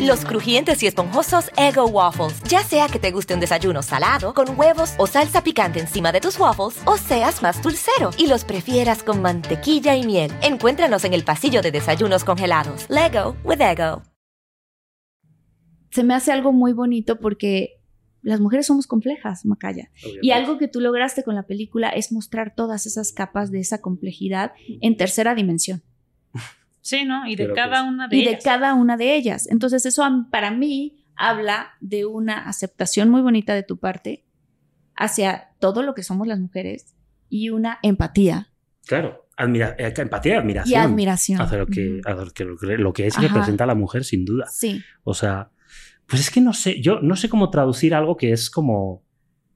Los 0.00 0.24
crujientes 0.24 0.82
y 0.82 0.86
esponjosos 0.86 1.50
Ego 1.56 1.86
Waffles. 1.86 2.42
Ya 2.44 2.62
sea 2.62 2.88
que 2.88 2.98
te 2.98 3.10
guste 3.10 3.34
un 3.34 3.40
desayuno 3.40 3.82
salado, 3.82 4.34
con 4.34 4.58
huevos 4.58 4.94
o 4.98 5.06
salsa 5.06 5.42
picante 5.42 5.80
encima 5.80 6.12
de 6.12 6.20
tus 6.20 6.38
waffles, 6.38 6.80
o 6.84 6.96
seas 6.96 7.42
más 7.42 7.62
dulcero 7.62 8.10
y 8.16 8.26
los 8.26 8.44
prefieras 8.44 9.02
con 9.02 9.22
mantequilla 9.22 9.96
y 9.96 10.06
miel. 10.06 10.32
Encuéntranos 10.42 11.04
en 11.04 11.14
el 11.14 11.24
pasillo 11.24 11.62
de 11.62 11.72
desayunos 11.72 12.24
congelados. 12.24 12.86
Lego 12.88 13.36
with 13.44 13.60
Ego. 13.60 14.02
se 15.90 16.04
me 16.04 16.14
hace 16.14 16.30
algo 16.30 16.52
muy 16.52 16.72
bonito 16.72 17.18
porque 17.18 17.80
las 18.22 18.40
mujeres 18.40 18.66
somos 18.66 18.86
complejas, 18.86 19.46
Macaya. 19.46 19.90
Y 20.20 20.32
algo 20.32 20.58
que 20.58 20.68
tú 20.68 20.80
lograste 20.80 21.22
con 21.22 21.34
la 21.34 21.46
película 21.46 21.88
es 21.90 22.12
mostrar 22.12 22.54
todas 22.54 22.86
esas 22.86 23.12
capas 23.12 23.50
de 23.50 23.60
esa 23.60 23.80
complejidad 23.80 24.52
en 24.80 24.96
tercera 24.96 25.34
dimensión 25.34 25.82
Sí, 26.86 27.04
¿no? 27.04 27.26
Y 27.26 27.34
de 27.36 27.44
Creo 27.44 27.56
cada 27.56 27.82
una 27.82 28.06
de 28.08 28.16
y 28.16 28.24
de 28.24 28.30
ellas. 28.30 28.44
cada 28.44 28.74
una 28.74 28.96
de 28.96 29.16
ellas. 29.16 29.48
Entonces 29.50 29.84
eso 29.86 30.04
para 30.30 30.50
mí 30.52 31.04
habla 31.16 31.72
de 31.80 32.06
una 32.06 32.46
aceptación 32.48 33.08
muy 33.10 33.22
bonita 33.22 33.54
de 33.54 33.62
tu 33.64 33.78
parte 33.78 34.24
hacia 34.94 35.48
todo 35.58 35.82
lo 35.82 35.94
que 35.94 36.02
somos 36.02 36.26
las 36.26 36.38
mujeres 36.38 36.94
y 37.28 37.50
una 37.50 37.78
empatía 37.82 38.48
Claro. 38.86 39.24
Admira 39.36 39.74
eh, 39.78 39.92
empatía 39.96 40.34
y 40.34 40.36
admiración. 40.38 40.80
y 40.80 40.84
admiración. 40.84 41.40
Hacia 41.42 41.58
lo 41.58 41.66
que, 41.66 42.00
hacia 42.04 42.44
lo 42.46 42.56
que, 42.56 42.78
lo 42.78 42.92
es 42.96 43.14
y 43.16 43.18
Ajá. 43.18 43.28
representa 43.28 43.64
a 43.64 43.66
la 43.66 43.74
mujer, 43.74 44.04
sin 44.04 44.24
duda. 44.24 44.46
Sí, 44.48 44.80
O 45.04 45.12
sea, 45.12 45.50
pues 46.06 46.20
es 46.22 46.30
que 46.30 46.40
no 46.40 46.52
sé, 46.54 46.80
yo 46.80 47.00
no 47.00 47.16
sé 47.16 47.28
cómo 47.28 47.50
traducir 47.50 47.94
algo 47.94 48.16
que 48.16 48.30
es 48.32 48.48
como, 48.48 49.02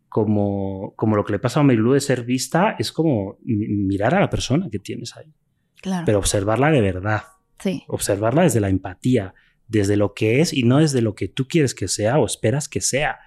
como, 0.09 0.93
como 0.97 1.17
lo 1.17 1.25
que 1.25 1.33
le 1.33 1.39
pasa 1.39 1.61
a 1.61 1.63
Marilu 1.63 1.93
de 1.93 2.01
ser 2.01 2.25
vista, 2.25 2.75
es 2.79 2.93
como 2.93 3.39
mi- 3.43 3.69
mirar 3.69 4.15
a 4.15 4.21
la 4.21 4.29
persona 4.29 4.69
que 4.71 4.81
tienes 4.81 5.17
ahí, 5.17 5.33
claro. 5.81 6.05
pero 6.07 6.19
observarla 6.19 6.71
de 6.71 6.81
verdad, 6.81 7.23
sí. 7.59 7.85
observarla 7.89 8.43
desde 8.43 8.61
la 8.61 8.69
empatía, 8.69 9.35
desde 9.69 9.97
lo 9.97 10.15
que 10.15 10.41
es 10.41 10.53
y 10.53 10.63
no 10.65 10.79
desde 10.79 11.01
lo 11.03 11.15
que 11.15 11.29
tú 11.29 11.47
quieres 11.47 11.75
que 11.75 11.89
sea 11.89 12.19
o 12.19 12.27
esperas 12.27 12.69
que 12.69 12.81
sea, 12.81 13.19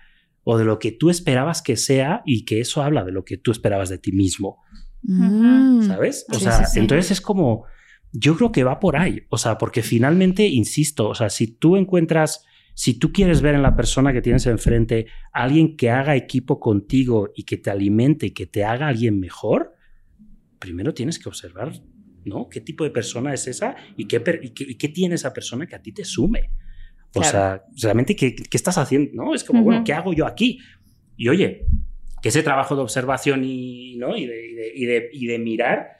o 0.43 0.58
de 0.58 0.66
lo 0.66 0.78
que 0.80 0.91
tú 0.91 1.10
esperabas 1.10 1.62
que 1.62 1.78
sea 1.78 2.22
y 2.26 2.45
que 2.45 2.60
eso 2.60 2.84
habla 2.84 3.04
de 3.06 3.12
lo 3.14 3.24
que 3.24 3.38
tú 3.38 3.51
esperabas 3.51 3.89
de 3.89 3.97
ti 3.97 4.12
mismo. 4.12 4.62
Mm. 5.04 5.88
¿sabes? 5.88 6.26
O 6.30 6.36
Sí, 6.36 6.41
sea, 6.41 6.66
sí, 6.66 6.74
sí. 6.74 6.80
entonces 6.80 7.12
es 7.12 7.22
como, 7.22 7.66
yo 8.12 8.36
creo 8.36 8.51
que 8.51 8.64
va 8.64 8.80
por 8.80 8.95
ahí, 8.97 9.24
o 9.30 9.38
sea, 9.38 9.58
porque 9.58 9.82
finalmente, 9.84 10.47
insisto, 10.47 11.10
o 11.10 11.16
sea, 11.16 11.30
si 11.30 11.47
tú 11.47 11.78
encuentras, 11.78 12.45
si 12.74 12.93
tú 12.93 13.12
quieres 13.12 13.41
ver 13.41 13.56
en 13.56 13.62
la 13.62 13.76
persona 13.76 14.14
que 14.14 14.22
tienes 14.22 14.45
enfrente 14.45 15.08
a 15.34 15.43
alguien 15.43 15.76
que 15.78 15.89
haga 15.89 16.16
equipo 16.16 16.60
contigo 16.60 17.30
y 17.36 17.43
que 17.43 17.58
te 17.58 17.70
alimente 17.70 18.28
y 18.28 18.32
que 18.32 18.45
te 18.47 18.64
haga 18.64 18.88
alguien 18.88 19.20
mejor, 19.20 19.76
primero 20.60 20.93
tienes 20.93 21.20
que 21.20 21.28
observar, 21.30 21.74
¿no? 22.26 22.47
¿Qué 22.49 22.61
tipo 22.61 22.84
de 22.84 22.91
persona 22.91 23.34
es 23.34 23.47
esa 23.47 23.76
y 23.97 24.05
qué, 24.07 24.21
y 24.43 24.49
qué, 24.51 24.63
y 24.69 24.76
qué 24.76 24.89
tiene 24.89 25.15
esa 25.15 25.34
persona 25.34 25.65
que 25.67 25.76
a 25.76 25.82
ti 25.82 25.91
te 25.91 26.03
sume? 26.05 26.49
O 27.15 27.19
Claro. 27.21 27.30
sea, 27.32 27.63
realmente, 27.82 28.15
¿qué, 28.15 28.36
qué 28.36 28.57
estás 28.57 28.78
haciendo? 28.78 29.11
¿no? 29.13 29.36
Es 29.36 29.43
como, 29.43 29.63
bueno, 29.63 29.84
¿qué 29.86 29.93
hago 29.93 30.13
yo 30.13 30.26
aquí? 30.26 30.59
Y 31.15 31.28
oye, 31.30 31.65
que 32.21 32.30
ese 32.30 32.41
trabajo 32.41 32.76
de 32.76 32.82
observación 32.82 33.43
y, 33.43 33.97
¿no? 33.97 34.15
y, 34.17 34.26
de, 34.26 34.47
y 34.47 34.53
de- 34.55 34.71
y 34.76 34.86
de- 34.86 35.09
y 35.13 35.26
de 35.28 35.39
mirar 35.39 35.97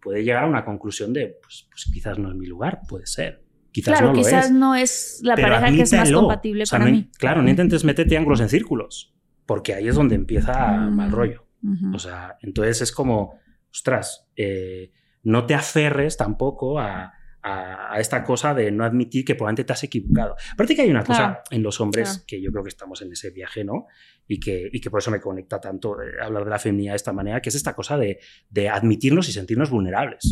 puede 0.00 0.24
llegar 0.24 0.44
a 0.44 0.46
una 0.46 0.64
conclusión 0.64 1.12
de, 1.12 1.36
pues, 1.42 1.66
pues 1.70 1.88
quizás 1.92 2.18
no 2.18 2.30
es 2.30 2.36
mi 2.36 2.46
lugar, 2.46 2.80
puede 2.88 3.06
ser. 3.06 3.42
Quizás 3.72 3.92
Claro, 3.98 4.06
no 4.08 4.12
lo 4.14 4.18
quizás 4.24 4.46
es. 4.46 4.52
no 4.52 4.74
es 4.74 5.20
la 5.22 5.34
pero 5.34 5.48
pareja 5.48 5.76
que 5.76 5.82
es 5.82 5.92
más 5.92 6.10
compatible 6.12 6.62
O 6.62 6.66
sea, 6.66 6.78
para 6.78 6.90
no- 6.90 6.96
mí. 6.96 7.10
Claro, 7.18 7.42
no 7.42 7.50
intentes 7.50 7.84
meter 7.84 8.06
triángulos 8.06 8.40
en 8.40 8.48
círculos, 8.48 9.14
porque 9.44 9.74
ahí 9.74 9.86
es 9.88 9.94
donde 9.94 10.14
empieza 10.14 10.54
mal 10.90 11.10
rollo. 11.10 11.46
Ujú. 11.62 11.94
O 11.94 11.98
sea, 11.98 12.36
entonces 12.42 12.80
es 12.82 12.92
como, 12.92 13.38
ostras, 13.70 14.26
eh, 14.36 14.92
no 15.26 15.44
te 15.46 15.54
aferres 15.54 16.16
tampoco 16.16 16.78
a, 16.78 17.12
a- 17.42 17.94
a 17.94 18.00
esta 18.00 18.24
cosa 18.24 18.54
de 18.54 18.70
no 18.72 18.84
admitir 18.84 19.24
que 19.24 19.34
probablemente 19.34 19.64
te 19.64 19.72
has 19.72 19.84
equivocado. 19.84 20.34
Aparte 20.52 20.74
que 20.74 20.82
hay 20.82 20.90
una 20.90 21.04
cosa 21.04 21.18
Claro. 21.26 21.42
en 21.50 21.62
los 21.62 21.80
hombres 21.80 22.08
Claro. 22.08 22.24
que 22.26 22.40
yo 22.42 22.50
creo 22.50 22.62
que 22.64 22.68
estamos 22.70 23.02
en 23.02 23.12
ese 23.12 23.30
viaje, 23.30 23.64
¿no? 23.64 23.86
Y 24.26 24.40
que, 24.40 24.68
y 24.72 24.80
que 24.80 24.90
por 24.90 24.98
eso 25.00 25.10
me 25.12 25.20
conecta 25.20 25.60
tanto 25.60 26.00
eh, 26.02 26.06
hablar 26.22 26.44
de 26.44 26.50
la 26.50 26.58
feminidad 26.58 26.92
de 26.92 26.96
esta 26.96 27.12
manera, 27.12 27.40
que 27.40 27.48
es 27.50 27.54
esta 27.54 27.74
cosa 27.74 27.96
de, 27.98 28.18
de 28.50 28.68
admitirnos 28.68 29.28
y 29.28 29.32
sentirnos 29.32 29.70
vulnerables. 29.70 30.28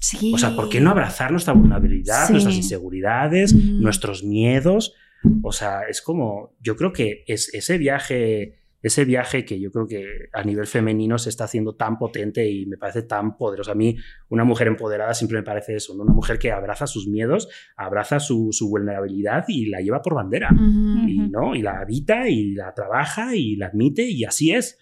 Sí. 0.00 0.32
O 0.34 0.38
sea, 0.38 0.54
¿por 0.56 0.68
qué 0.68 0.80
no 0.80 0.90
abrazar 0.90 1.30
nuestra 1.30 1.52
vulnerabilidad, 1.54 2.26
Sí. 2.26 2.32
nuestras 2.32 2.56
inseguridades, 2.56 3.54
nuestros 3.54 4.24
miedos? 4.24 4.94
O 5.42 5.52
sea, 5.52 5.82
es 5.88 6.02
como, 6.02 6.56
yo 6.60 6.76
creo 6.76 6.92
que 6.92 7.24
es 7.26 7.52
ese 7.54 7.78
viaje, 7.78 8.58
ese 8.86 9.04
viaje 9.04 9.44
que 9.44 9.60
yo 9.60 9.70
creo 9.70 9.86
que 9.86 10.04
a 10.32 10.42
nivel 10.42 10.66
femenino 10.66 11.18
se 11.18 11.28
está 11.30 11.44
haciendo 11.44 11.74
tan 11.74 11.98
potente 11.98 12.48
y 12.50 12.66
me 12.66 12.76
parece 12.76 13.02
tan 13.02 13.36
poderoso. 13.36 13.72
A 13.72 13.74
mí, 13.74 13.96
una 14.28 14.44
mujer 14.44 14.66
empoderada 14.68 15.14
siempre 15.14 15.38
me 15.38 15.44
parece 15.44 15.76
eso, 15.76 15.94
¿no? 15.94 16.02
una 16.04 16.12
mujer 16.12 16.38
que 16.38 16.52
abraza 16.52 16.86
sus 16.86 17.06
miedos, 17.08 17.48
abraza 17.76 18.20
su, 18.20 18.48
su 18.52 18.68
vulnerabilidad 18.68 19.44
y 19.48 19.66
la 19.66 19.80
lleva 19.80 20.02
por 20.02 20.14
bandera. 20.14 20.50
Y, 21.08 21.18
¿no? 21.30 21.54
y 21.54 21.62
la 21.62 21.80
habita 21.80 22.28
y 22.28 22.52
la 22.54 22.72
trabaja 22.74 23.34
y 23.34 23.56
la 23.56 23.66
admite 23.66 24.02
y 24.08 24.24
así 24.24 24.52
es. 24.52 24.78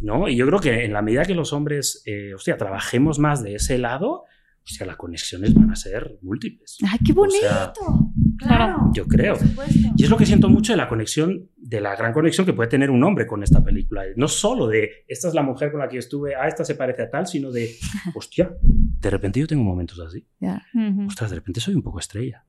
¿no? 0.00 0.28
Y 0.28 0.36
yo 0.36 0.46
creo 0.46 0.60
que 0.60 0.84
en 0.84 0.92
la 0.92 1.02
medida 1.02 1.24
que 1.24 1.34
los 1.34 1.52
hombres, 1.52 2.02
eh, 2.06 2.34
hostia, 2.34 2.56
trabajemos 2.56 3.18
más 3.18 3.42
de 3.42 3.54
ese 3.54 3.78
lado, 3.78 4.24
hostia, 4.64 4.86
las 4.86 4.96
conexiones 4.96 5.54
van 5.54 5.70
a 5.70 5.76
ser 5.76 6.18
múltiples. 6.22 6.78
Ay, 6.88 6.98
qué 7.04 7.12
O 7.12 7.16
bonito. 7.16 7.38
sea, 7.40 7.72
claro. 8.38 8.90
yo 8.92 9.06
creo. 9.06 9.36
Y 9.96 10.04
es 10.04 10.10
lo 10.10 10.16
que 10.16 10.26
siento 10.26 10.48
mucho 10.48 10.72
de 10.72 10.76
la 10.76 10.88
conexión, 10.88 11.50
de 11.56 11.80
la 11.80 11.96
gran 11.96 12.12
conexión 12.12 12.46
que 12.46 12.52
puede 12.52 12.68
tener 12.68 12.90
un 12.90 13.02
hombre 13.04 13.26
con 13.26 13.42
esta 13.42 13.62
película. 13.62 14.02
No 14.16 14.28
solo 14.28 14.66
de, 14.66 15.04
esta 15.08 15.28
es 15.28 15.34
la 15.34 15.42
mujer 15.42 15.70
con 15.70 15.80
la 15.80 15.88
que 15.88 15.96
yo 15.96 16.00
estuve, 16.00 16.34
ah, 16.34 16.48
esta 16.48 16.64
se 16.64 16.74
parece 16.74 17.02
a 17.02 17.10
tal, 17.10 17.26
sino 17.26 17.50
de, 17.50 17.70
hostia, 18.14 18.54
de 18.62 19.10
repente 19.10 19.40
yo 19.40 19.46
tengo 19.46 19.62
momentos 19.62 19.98
así. 20.00 20.26
Ya, 20.40 20.64
Ujú. 20.74 21.06
Ostras, 21.06 21.30
de 21.30 21.36
repente 21.36 21.60
soy 21.60 21.74
un 21.74 21.82
poco 21.82 21.98
estrella. 21.98 22.44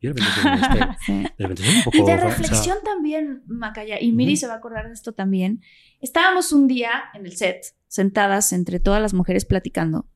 Yo 0.00 0.12
de 0.12 0.20
repente 0.20 0.40
soy 0.40 0.52
una 0.52 0.60
estrella. 0.60 0.98
sí. 1.06 1.12
De 1.38 1.46
repente 1.46 1.62
soy 1.62 1.76
un 1.76 1.84
poco... 1.84 1.96
Y 1.96 2.00
de 2.00 2.04
o 2.04 2.06
sea, 2.06 2.24
reflexión 2.24 2.76
también, 2.84 3.42
Macaya, 3.46 4.00
y 4.00 4.12
Miri 4.12 4.36
se 4.36 4.46
va 4.46 4.54
a 4.54 4.56
acordar 4.56 4.88
de 4.88 4.94
esto 4.94 5.12
también. 5.12 5.62
Estábamos 6.00 6.52
un 6.52 6.66
día 6.66 6.90
en 7.14 7.24
el 7.26 7.36
set, 7.36 7.64
sentadas 7.86 8.52
entre 8.52 8.80
todas 8.80 9.00
las 9.00 9.14
mujeres 9.14 9.44
platicando. 9.44 10.08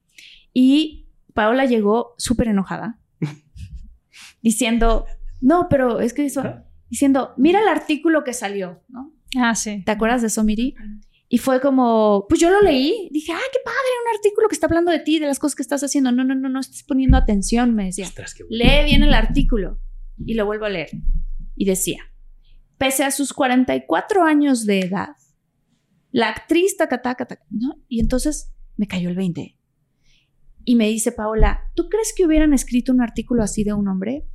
Y 0.53 1.09
Paola 1.35 1.65
llegó 1.65 2.15
súper 2.19 2.49
enojada, 2.49 2.99
diciendo, 4.43 5.07
no, 5.41 5.69
pero 5.69 6.01
es 6.01 6.13
que 6.13 6.27
eso, 6.27 6.43
diciendo, 6.89 7.35
mira 7.37 7.61
el 7.61 7.69
artículo 7.69 8.25
que 8.25 8.33
salió, 8.33 8.83
¿no? 8.89 9.13
Ah, 9.37 9.55
sí. 9.55 9.83
¿Te 9.85 9.93
acuerdas 9.93 10.23
de 10.23 10.29
eso, 10.29 10.43
Miri? 10.45 10.75
Y 11.29 11.39
fue 11.39 11.61
como, 11.61 12.25
pues 12.29 12.41
yo 12.41 12.51
lo 12.51 12.63
leí, 12.63 13.09
dije, 13.13 13.33
ah, 13.33 13.49
qué 13.53 13.59
padre, 13.63 13.79
un 14.05 14.17
artículo 14.17 14.49
que 14.49 14.55
está 14.55 14.67
hablando 14.67 14.91
de 14.91 15.01
ti, 15.01 15.19
de 15.19 15.27
las 15.27 15.39
cosas 15.39 15.55
que 15.57 15.63
estás 15.63 15.83
haciendo. 15.83 16.11
No, 16.11 16.25
no, 16.25 16.35
no, 16.35 16.49
no 16.49 16.61
estás 16.61 16.83
poniendo 16.85 17.19
atención, 17.19 17.75
me 17.75 17.87
decía. 17.87 18.07
Ostras, 18.07 18.35
qué 18.35 18.45
bueno. 18.45 18.65
Lee 18.65 18.85
bien 18.85 19.03
el 19.03 19.13
artículo. 19.13 19.79
Y 20.25 20.35
lo 20.35 20.47
vuelvo 20.47 20.65
a 20.65 20.71
leer. 20.71 20.89
Y 21.55 21.67
decía, 21.67 22.03
pese 22.79 23.05
a 23.05 23.11
sus 23.11 23.35
44 23.35 24.25
años 24.25 24.65
de 24.65 24.81
edad, 24.81 25.17
la 26.11 26.31
actriz 26.31 26.79
tacatá, 26.79 27.15
tacatá, 27.15 27.45
¿no? 27.51 27.77
Y 27.89 28.01
entonces 28.01 28.55
me 28.77 28.87
cayó 28.87 29.11
el 29.11 29.17
20. 29.17 29.58
Y 30.69 30.75
me 30.75 30.87
dice 30.87 31.13
Paola, 31.13 31.63
¿tú 31.75 31.89
crees 31.89 32.13
que 32.15 32.27
hubieran 32.27 32.53
escrito 32.53 32.93
un 32.93 33.01
artículo 33.01 33.43
así 33.43 33.65
de 33.65 33.73
un 33.73 33.89
hombre? 33.89 34.27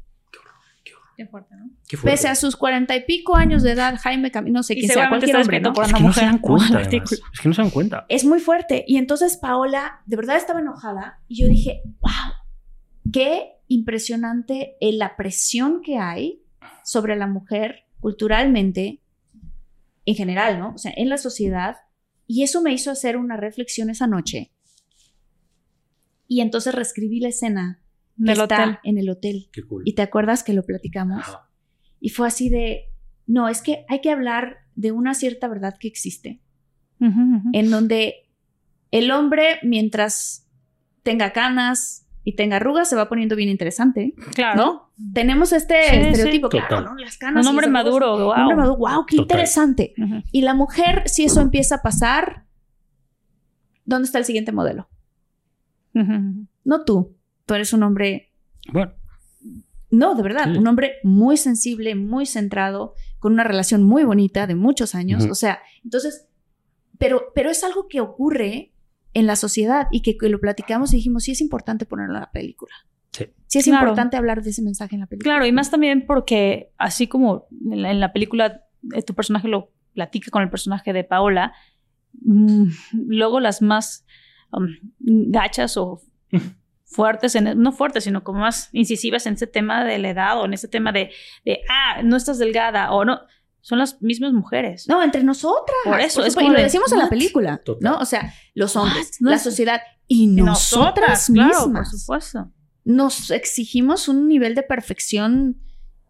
Qué 1.16 1.28
fuerte, 1.28 1.56
¿no? 1.56 1.70
Qué 1.88 1.96
fuerte. 1.96 2.12
Pese 2.18 2.28
a 2.28 2.34
sus 2.34 2.56
cuarenta 2.56 2.96
y 2.96 3.06
pico 3.06 3.36
años 3.36 3.62
de 3.62 3.74
edad, 3.74 4.00
Jaime 4.02 4.32
Cam 4.32 4.46
no 4.52 4.64
sé 4.64 4.74
Y 4.74 4.80
quién 4.80 4.92
sea, 4.94 5.10
cualquier 5.10 5.30
está 5.30 5.42
hombre, 5.42 5.60
¿no? 5.62 5.74
por 5.74 5.84
Es 5.86 5.90
una 5.92 5.98
que 6.00 6.04
no 6.06 6.12
se 6.12 6.22
mujer. 6.22 6.32
dan 6.32 6.40
cuenta. 6.40 6.82
Es 6.82 7.40
que 7.40 7.50
no 7.50 7.54
se 7.54 7.62
dan 7.62 7.70
cuenta. 7.70 8.06
Es 8.10 8.26
muy 8.26 8.40
fuerte. 8.40 8.84
Y 8.88 8.98
entonces 8.98 9.38
Paola 9.38 10.02
de 10.08 10.16
verdad 10.16 10.38
estaba 10.38 10.60
enojada 10.62 11.20
y 11.28 11.40
yo 11.40 11.48
dije, 11.48 11.84
wow, 12.02 13.12
qué 13.12 13.52
impresionante 13.68 14.76
eh, 14.82 14.94
la 14.94 15.16
presión 15.16 15.84
que 15.84 16.00
hay 16.00 16.42
sobre 16.84 17.16
la 17.16 17.28
mujer 17.28 17.86
culturalmente, 18.00 19.04
en 20.06 20.16
general, 20.16 20.58
¿no? 20.58 20.74
O 20.74 20.78
sea, 20.80 20.92
en 20.96 21.10
la 21.10 21.20
sociedad. 21.20 21.76
Y 22.26 22.42
eso 22.42 22.64
me 22.64 22.74
hizo 22.74 22.90
hacer 22.90 23.18
una 23.18 23.38
reflexión 23.38 23.92
esa 23.92 24.08
noche. 24.08 24.52
Y 26.34 26.42
entonces 26.42 26.74
reescribí 26.74 27.20
la 27.20 27.28
escena 27.30 27.80
que 28.18 28.24
Del 28.24 28.42
está 28.42 28.44
hotel. 28.64 28.80
en 28.84 28.98
el 28.98 29.10
hotel. 29.10 29.50
Qué 29.52 29.62
cool. 29.64 29.84
Y 29.86 29.94
te 29.94 30.02
acuerdas 30.02 30.44
que 30.44 30.54
lo 30.54 30.64
platicamos. 30.64 31.20
Ajá. 31.20 31.48
Y 32.00 32.10
fue 32.10 32.26
así 32.28 32.50
de, 32.50 32.86
no, 33.28 33.48
es 33.50 33.62
que 33.62 33.86
hay 33.88 34.02
que 34.02 34.10
hablar 34.12 34.58
de 34.76 34.92
una 34.92 35.14
cierta 35.14 35.48
verdad 35.48 35.76
que 35.80 35.88
existe 35.88 36.42
en 37.00 37.70
donde 37.70 38.30
el 38.92 39.12
hombre, 39.12 39.60
mientras 39.62 40.48
tenga 41.04 41.34
canas 41.34 42.08
y 42.24 42.36
tenga 42.36 42.56
arrugas, 42.56 42.88
se 42.90 42.96
va 42.96 43.10
poniendo 43.10 43.36
bien 43.36 43.50
interesante, 43.50 44.14
Claro. 44.34 44.56
¿no? 44.98 45.12
Tenemos 45.14 45.52
este 45.52 45.76
Sí, 45.90 45.96
estereotipo, 45.98 46.48
sí. 46.48 46.52
claro, 46.58 46.78
Total. 46.78 46.86
¿no? 46.96 46.96
Las 47.02 47.18
canas. 47.18 47.46
Un 47.46 47.50
hombre 47.50 47.68
maduro, 47.68 48.16
Un 48.16 48.22
hombre 48.32 48.56
wow. 48.56 48.56
maduro, 48.56 48.78
wow, 48.78 49.06
qué 49.06 49.18
Total. 49.18 49.24
interesante. 49.38 49.94
Y 50.32 50.42
la 50.42 50.54
mujer, 50.56 51.04
si 51.08 51.26
eso 51.26 51.42
empieza 51.42 51.76
a 51.76 51.82
pasar, 51.84 52.46
¿dónde 53.86 54.06
está 54.06 54.18
el 54.20 54.26
siguiente 54.26 54.52
modelo? 54.54 54.88
No 56.66 56.86
tú, 56.86 57.16
tú 57.46 57.54
eres 57.56 57.74
un 57.74 57.84
hombre, 57.84 58.32
Bueno, 58.72 58.94
no, 59.92 60.16
de 60.16 60.24
verdad, 60.24 60.46
Sí. 60.52 60.58
un 60.58 60.68
hombre 60.68 60.94
muy 61.04 61.38
sensible, 61.38 61.94
muy 61.96 62.26
centrado, 62.26 62.94
con 63.20 63.34
una 63.34 63.44
relación 63.44 63.84
muy 63.84 64.04
bonita 64.06 64.48
de 64.48 64.56
muchos 64.56 64.96
años. 64.96 65.26
O 65.30 65.36
sea, 65.36 65.60
entonces, 65.84 66.28
pero, 66.98 67.32
pero 67.36 67.50
es 67.52 67.64
algo 67.64 67.88
que 67.88 68.02
ocurre 68.02 68.72
en 69.14 69.28
la 69.28 69.36
sociedad 69.36 69.88
y 69.92 70.02
que, 70.02 70.18
que 70.18 70.30
lo 70.30 70.40
platicamos 70.40 70.94
y 70.94 70.96
dijimos, 70.98 71.24
sí 71.24 71.32
es 71.34 71.42
importante 71.42 71.86
ponerlo 71.86 72.16
en 72.16 72.22
la 72.22 72.32
película. 72.32 72.74
Sí. 73.12 73.26
Sí 73.46 73.60
es 73.60 73.66
Claro. 73.66 73.84
importante 73.84 74.18
hablar 74.18 74.42
de 74.42 74.50
ese 74.50 74.64
mensaje 74.64 74.96
en 74.96 75.02
la 75.02 75.08
película. 75.08 75.34
Claro, 75.36 75.46
y 75.46 75.52
más 75.52 75.70
también 75.70 76.06
porque 76.08 76.72
así 76.80 77.06
como 77.08 77.46
en 77.70 77.82
la, 77.84 77.92
en 77.92 78.00
la 78.00 78.12
película 78.14 78.64
eh, 78.96 79.04
tu 79.04 79.14
personaje 79.14 79.48
lo 79.48 79.72
platica 79.94 80.32
con 80.32 80.42
el 80.42 80.50
personaje 80.50 80.92
de 80.94 81.04
Paola, 81.04 81.54
mm, 82.24 82.66
luego 82.94 83.40
las 83.40 83.62
más 83.62 84.03
um, 84.58 84.68
gachas 85.32 85.78
o 85.78 86.02
fuertes, 86.86 87.36
en, 87.36 87.60
no 87.62 87.72
fuertes, 87.72 88.04
sino 88.04 88.24
como 88.24 88.40
más 88.40 88.70
incisivas 88.72 89.26
en 89.26 89.34
ese 89.34 89.48
tema 89.48 89.84
de 89.84 89.98
la 90.00 90.10
edad 90.10 90.40
o 90.40 90.46
en 90.46 90.54
ese 90.54 90.68
tema 90.68 90.92
de, 90.92 91.12
de, 91.46 91.62
ah, 91.70 92.02
no 92.04 92.16
estás 92.18 92.38
delgada 92.38 92.92
o 92.92 93.04
no, 93.06 93.20
son 93.62 93.80
las 93.80 94.02
mismas 94.02 94.34
mujeres. 94.34 94.88
No, 94.90 95.02
entre 95.02 95.24
nosotras. 95.24 95.78
Por 95.86 96.00
eso, 96.00 96.24
es 96.26 96.36
como 96.36 96.48
y 96.48 96.52
lo 96.52 96.58
de, 96.58 96.64
decimos 96.64 96.92
en 96.92 97.00
la 97.00 97.10
película, 97.10 97.58
Total. 97.60 97.92
¿no? 97.92 97.98
O 98.00 98.06
sea, 98.06 98.34
los 98.54 98.76
hombres? 98.76 99.18
No 99.22 99.30
la 99.30 99.38
es- 99.38 99.42
sociedad 99.44 99.82
y 100.08 100.24
Y 100.24 100.28
nosotras, 100.28 101.28
claro, 101.34 101.52
por 101.60 101.68
mismas. 101.68 101.92
supuesto. 102.02 102.52
nos 102.84 103.32
exigimos 103.32 104.08
un 104.10 104.28
nivel 104.28 104.54
de 104.54 104.64
perfección 104.64 105.58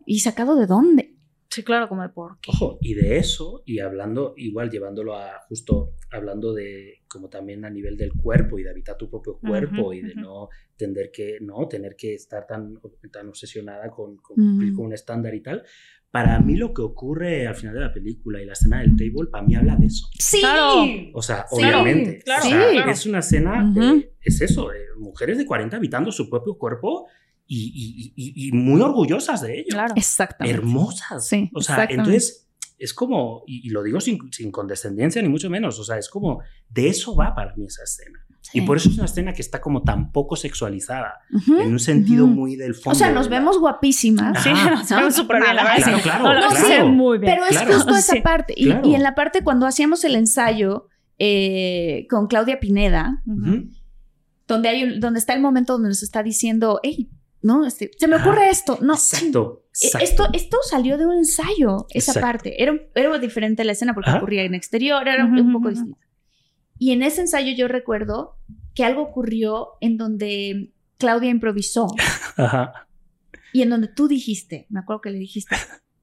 y 0.06 0.20
sacado 0.22 0.56
de 0.56 0.66
dónde. 0.66 1.03
Sí, 1.54 1.64
claro, 1.64 1.88
como 1.88 2.02
de 2.02 2.10
por 2.10 2.40
qué. 2.40 2.50
Ojo, 2.52 2.80
y 2.82 2.94
de 2.96 3.18
eso, 3.18 3.62
y 3.66 3.80
hablando, 3.80 4.34
igual 4.38 4.70
llevándolo 4.72 5.16
a 5.16 5.40
justo 5.48 5.94
hablando 6.12 6.54
de 6.54 7.04
como 7.08 7.30
también 7.30 7.64
a 7.64 7.70
nivel 7.70 7.96
del 7.96 8.12
cuerpo 8.14 8.58
y 8.58 8.64
de 8.64 8.72
habitar 8.72 8.98
tu 8.98 9.08
propio 9.10 9.38
cuerpo 9.38 9.82
Ujú, 9.84 9.94
y 9.94 10.02
de 10.02 10.12
ujú. 10.14 10.22
no 10.22 10.50
tener 10.76 11.12
que, 11.12 11.38
no 11.42 11.68
tener 11.68 11.96
que 11.96 12.16
estar 12.16 12.48
tan, 12.48 12.80
tan 13.12 13.28
obsesionada 13.30 13.90
con, 13.92 14.18
con 14.18 14.36
cumplir 14.36 14.72
Mm. 14.72 14.76
con 14.76 14.86
un 14.88 14.94
estándar 14.94 15.34
y 15.36 15.42
tal. 15.42 15.64
Para 16.10 16.40
mí 16.40 16.56
lo 16.56 16.74
que 16.74 16.82
ocurre 16.82 17.48
al 17.48 17.56
final 17.56 17.76
de 17.76 17.82
la 17.82 17.94
película 17.94 18.42
y 18.42 18.46
la 18.46 18.54
escena 18.54 18.80
del 18.82 18.96
table, 18.96 19.30
para 19.32 19.44
mí 19.46 19.56
habla 19.56 19.76
de 19.76 19.88
eso. 19.88 20.08
Sí. 20.20 20.40
Claro. 20.42 20.86
O 21.14 21.22
sea, 21.22 21.46
Sí, 21.48 21.56
obviamente. 21.58 22.20
claro, 22.24 22.46
O 22.46 22.50
sea, 22.50 22.70
claro. 22.72 22.92
Es 22.92 23.06
una 23.06 23.20
escena, 23.20 23.70
Ujú. 23.72 23.82
eh, 23.98 24.12
es 24.22 24.42
eso, 24.42 24.72
eh, 24.74 24.86
mujeres 24.98 25.38
de 25.38 25.46
40 25.46 25.78
habitando 25.78 26.12
su 26.12 26.30
propio 26.30 26.56
cuerpo 26.58 27.08
y, 27.56 28.14
y- 28.16 28.44
y- 28.44 28.48
y 28.48 28.52
muy 28.52 28.82
orgullosas 28.82 29.42
de 29.42 29.60
ello. 29.60 29.68
Claro. 29.72 29.94
Exactamente. 29.96 30.58
Hermosas. 30.58 31.28
Sí, 31.28 31.50
o 31.54 31.62
sea, 31.62 31.76
exactamente. 31.76 31.94
entonces 32.12 32.48
es 32.80 32.94
como, 32.94 33.44
y, 33.48 33.68
y 33.68 33.70
lo 33.70 33.84
digo 33.84 34.02
sin, 34.02 34.20
sin 34.32 34.52
condescendencia 34.52 35.22
ni 35.22 35.30
mucho 35.30 35.50
menos, 35.50 35.80
o 35.80 35.84
sea, 35.84 35.98
es 35.98 36.10
como, 36.10 36.42
de 36.70 36.88
eso 36.90 37.16
va 37.16 37.34
para 37.36 37.56
mí 37.56 37.66
esa 37.66 37.84
escena. 37.84 38.20
Sí. 38.42 38.60
Y 38.60 38.62
por 38.64 38.76
eso 38.76 38.90
es 38.90 38.96
una 38.98 39.06
escena 39.06 39.32
que 39.34 39.42
está 39.42 39.62
como 39.62 39.84
tan 39.84 40.12
poco 40.12 40.36
sexualizada, 40.36 41.14
Ujú, 41.34 41.62
en 41.62 41.72
un 41.72 41.80
sentido 41.80 42.26
ujú. 42.26 42.34
muy 42.34 42.56
del 42.58 42.76
fondo. 42.76 42.92
O 42.92 43.00
sea, 43.00 43.10
nos 43.12 43.30
la- 43.30 43.38
vemos 43.40 43.58
guapísimas. 43.58 44.44
Sí, 44.44 44.50
Ajá. 44.50 44.72
nos 44.72 44.90
vemos 44.90 45.16
súper 45.16 45.42
bien, 45.42 45.56
la 45.56 45.64
verdad. 45.64 45.78
Claro, 45.84 45.98
sí. 45.98 46.04
claro, 46.04 46.24
No, 46.26 46.34
la 46.34 46.40
No, 46.42 46.50
verdad, 46.50 46.66
sí. 46.68 46.74
sí, 46.78 46.84
muy 46.90 47.18
bien. 47.20 47.32
Pero 47.34 47.46
es 47.46 47.52
Claro. 47.52 47.74
justo 47.76 47.96
esa 47.96 48.14
Sí. 48.16 48.20
parte. 48.22 48.54
Y, 48.58 48.66
Claro. 48.66 48.90
y 48.90 48.96
en 48.96 49.04
la 49.04 49.16
parte 49.16 49.44
cuando 49.46 49.66
hacíamos 49.66 50.04
el 50.04 50.16
ensayo 50.16 50.88
eh, 51.20 52.06
con 52.10 52.28
Claudia 52.28 52.60
Pineda, 52.60 53.22
Ujú. 53.26 53.70
donde, 54.48 54.68
hay 54.70 54.84
un- 54.84 55.00
donde 55.00 55.20
está 55.20 55.34
el 55.34 55.42
momento 55.42 55.74
donde 55.74 55.88
nos 55.90 56.04
está 56.04 56.22
diciendo, 56.22 56.80
hey, 56.84 57.10
no, 57.44 57.66
este, 57.66 57.92
se 57.98 58.08
me 58.08 58.16
ocurre 58.16 58.50
esto. 58.50 58.80
No, 58.82 58.94
Exacto. 58.94 59.64
Eh, 59.66 59.86
exacto. 59.86 60.04
Esto, 60.06 60.28
esto 60.34 60.58
salió 60.70 60.98
de 60.98 61.06
un 61.06 61.18
ensayo, 61.18 61.86
esa 61.90 62.12
Exacto. 62.14 62.22
parte. 62.22 62.64
Era, 62.64 62.74
era 62.96 63.18
diferente 63.20 63.64
la 63.64 63.74
escena 63.74 63.94
porque 63.94 64.10
Ajá. 64.10 64.18
ocurría 64.20 64.44
en 64.44 64.54
exterior, 64.56 65.08
era 65.08 65.26
Ujú, 65.26 65.36
un 65.42 65.54
poco 65.54 65.68
ujú. 65.68 65.76
distinta. 65.76 66.00
Y 66.80 66.92
en 66.92 67.04
ese 67.04 67.22
ensayo 67.22 67.54
yo 67.56 67.68
recuerdo 67.68 68.38
que 68.74 68.84
algo 68.84 69.02
ocurrió 69.04 69.70
en 69.82 69.98
donde 69.98 70.74
Claudia 70.98 71.30
improvisó 71.30 71.88
Ajá. 72.38 72.88
y 73.52 73.62
en 73.62 73.70
donde 73.70 73.88
tú 73.88 74.08
dijiste, 74.08 74.66
me 74.70 74.80
acuerdo 74.80 75.02
que 75.02 75.10
le 75.12 75.20
dijiste, 75.20 75.56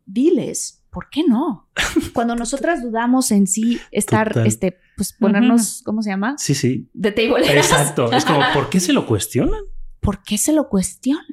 diles, 0.06 0.84
¿por 0.90 1.08
qué 1.10 1.22
no? 1.26 1.68
Cuando 2.12 2.34
nosotras 2.36 2.82
dudamos 2.82 3.30
en 3.30 3.46
sí 3.46 3.80
estar, 3.90 4.28
Total. 4.28 4.46
este, 4.46 4.78
pues 4.96 5.12
ponernos, 5.12 5.82
¿cómo 5.84 6.02
se 6.02 6.10
llama? 6.10 6.34
Sí, 6.38 6.54
sí. 6.54 6.88
De 6.92 7.12
table. 7.12 7.50
Exacto. 7.56 8.10
Es 8.12 8.24
como, 8.24 8.40
¿por 8.54 8.68
qué 8.70 8.80
se 8.80 8.92
lo 8.92 9.06
cuestionan? 9.06 9.60
¿Por 10.00 10.22
qué 10.22 10.38
se 10.38 10.52
lo 10.52 10.68
cuestionan? 10.68 11.24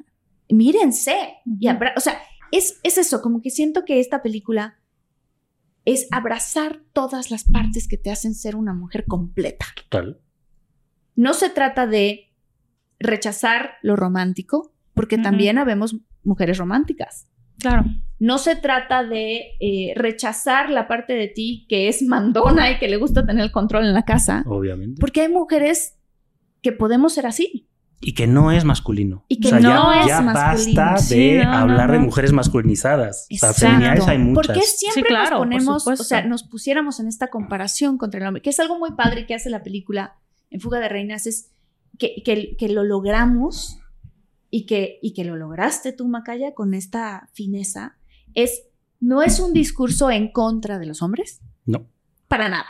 Mírense. 0.50 1.16
Y 1.60 1.68
abra- 1.68 1.94
o 1.98 2.00
sea, 2.00 2.20
es, 2.52 2.80
es 2.84 2.98
eso, 2.98 3.22
como 3.22 3.42
que 3.42 3.50
siento 3.50 3.84
que 3.86 4.00
esta 4.00 4.22
película 4.22 4.80
es 5.86 6.08
abrazar 6.12 6.82
todas 6.94 7.32
las 7.32 7.46
partes 7.46 7.88
que 7.88 7.98
te 7.98 8.12
hacen 8.12 8.36
ser 8.36 8.56
una 8.56 8.74
mujer 8.74 9.06
completa. 9.06 9.66
Total. 9.90 10.20
No 11.16 11.34
se 11.34 11.50
trata 11.50 11.88
de 11.88 12.34
rechazar 13.00 13.72
lo 13.82 13.96
romántico, 13.96 14.74
porque 14.94 15.18
también 15.18 15.58
habemos 15.58 15.96
mujeres 16.24 16.58
románticas. 16.58 17.30
Claro. 17.60 17.86
No 18.20 18.38
se 18.38 18.56
trata 18.56 19.04
de 19.04 19.52
eh, 19.60 19.94
rechazar 19.96 20.70
la 20.70 20.88
parte 20.88 21.14
de 21.14 21.28
ti 21.28 21.66
que 21.70 21.88
es 21.88 22.02
mandona 22.04 22.72
y 22.72 22.80
que 22.80 22.88
le 22.88 22.98
gusta 22.98 23.26
tener 23.26 23.44
el 23.46 23.52
control 23.52 23.86
en 23.86 23.94
la 23.94 24.04
casa, 24.06 24.44
Obviamente. 24.48 25.00
porque 25.00 25.22
hay 25.22 25.30
mujeres 25.30 25.98
que 26.62 26.72
podemos 26.72 27.14
ser 27.14 27.26
así. 27.28 27.68
Y 28.00 28.14
que 28.14 28.28
no 28.28 28.52
es 28.52 28.64
masculino. 28.64 29.26
Y 29.28 29.40
que 29.40 29.48
O 29.48 29.52
sea, 29.52 29.60
no 29.60 29.94
ya, 29.94 30.02
es 30.02 30.08
ya 30.08 30.22
masculino. 30.22 30.82
basta 30.82 31.16
de 31.16 31.44
no, 31.44 31.52
hablar 31.54 31.92
de 31.92 31.98
no. 31.98 32.06
mujeres 32.06 32.32
masculinizadas. 32.32 33.24
O 33.32 33.36
sea, 33.38 33.50
Exacto. 33.50 33.60
feminidades 33.72 34.08
hay 34.08 34.18
muchas. 34.20 34.48
¿Por 34.48 34.56
qué 34.56 34.62
siempre 34.62 35.02
Sí, 35.02 35.08
claro, 35.08 35.30
nos 35.32 35.40
ponemos, 35.40 35.88
o 35.88 35.96
sea, 35.96 36.26
nos 36.26 36.44
pusiéramos 36.44 37.00
en 37.00 37.08
esta 37.08 37.28
comparación 37.30 37.98
contra 37.98 38.20
el 38.22 38.28
hombre? 38.28 38.42
Que 38.44 38.52
es 38.52 38.60
algo 38.60 38.78
muy 38.78 38.92
padre 38.92 39.26
que 39.26 39.34
hace 39.34 39.50
la 39.50 39.64
película 39.64 40.18
en 40.52 40.60
Fuga 40.62 40.80
de 40.80 40.90
Reinas, 40.90 41.26
es 41.28 41.52
que, 41.98 42.22
que- 42.24 42.56
que 42.58 42.70
lo 42.70 42.84
logramos 42.84 43.80
y 44.52 44.66
que, 44.68 45.00
y 45.02 45.14
que 45.14 45.24
lo 45.26 45.36
lograste 45.36 45.92
tú, 45.92 46.08
Macaya, 46.08 46.54
con 46.54 46.74
esta 46.76 47.30
fineza. 47.34 47.98
Es, 48.36 48.62
no 49.00 49.24
es 49.24 49.40
un 49.40 49.54
discurso 49.54 50.12
en 50.12 50.32
contra 50.32 50.78
de 50.80 50.86
los 50.86 51.02
hombres, 51.02 51.42
No. 51.66 51.88
para 52.28 52.48
nada. 52.48 52.68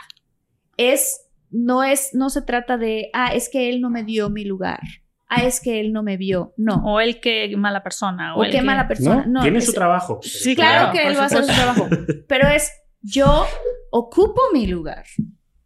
Es, 0.78 1.26
no 1.50 1.84
es, 1.84 2.10
no 2.14 2.30
se 2.30 2.40
trata 2.42 2.78
de, 2.78 3.10
ah, 3.12 3.28
es 3.34 3.48
que 3.50 3.68
él 3.68 3.80
no 3.82 3.90
me 3.90 4.04
dio 4.04 4.30
mi 4.30 4.44
lugar. 4.44 4.80
Ah, 5.28 5.44
es 5.44 5.60
que 5.60 5.78
él 5.80 5.92
no 5.92 6.02
me 6.02 6.16
vio. 6.16 6.54
No. 6.56 6.76
O 6.84 7.00
el 7.00 7.20
que 7.20 7.54
mala 7.56 7.82
persona. 7.82 8.34
O, 8.34 8.40
O 8.40 8.44
el 8.44 8.50
qué 8.50 8.58
que- 8.58 8.62
mala 8.64 8.88
persona. 8.88 9.24
No, 9.26 9.32
No, 9.34 9.42
tiene 9.42 9.58
es- 9.58 9.66
su 9.66 9.72
trabajo. 9.72 10.20
Sí, 10.22 10.54
Claro 10.54 10.90
Claro, 10.90 10.92
que 10.92 11.06
él 11.06 11.16
va 11.18 11.22
a 11.22 11.26
hacer 11.26 11.44
su 11.44 11.52
trabajo. 11.54 11.86
Pero 12.28 12.48
es 12.48 12.70
yo 13.02 13.44
ocupo 13.90 14.40
mi 14.52 14.66
lugar. 14.66 15.04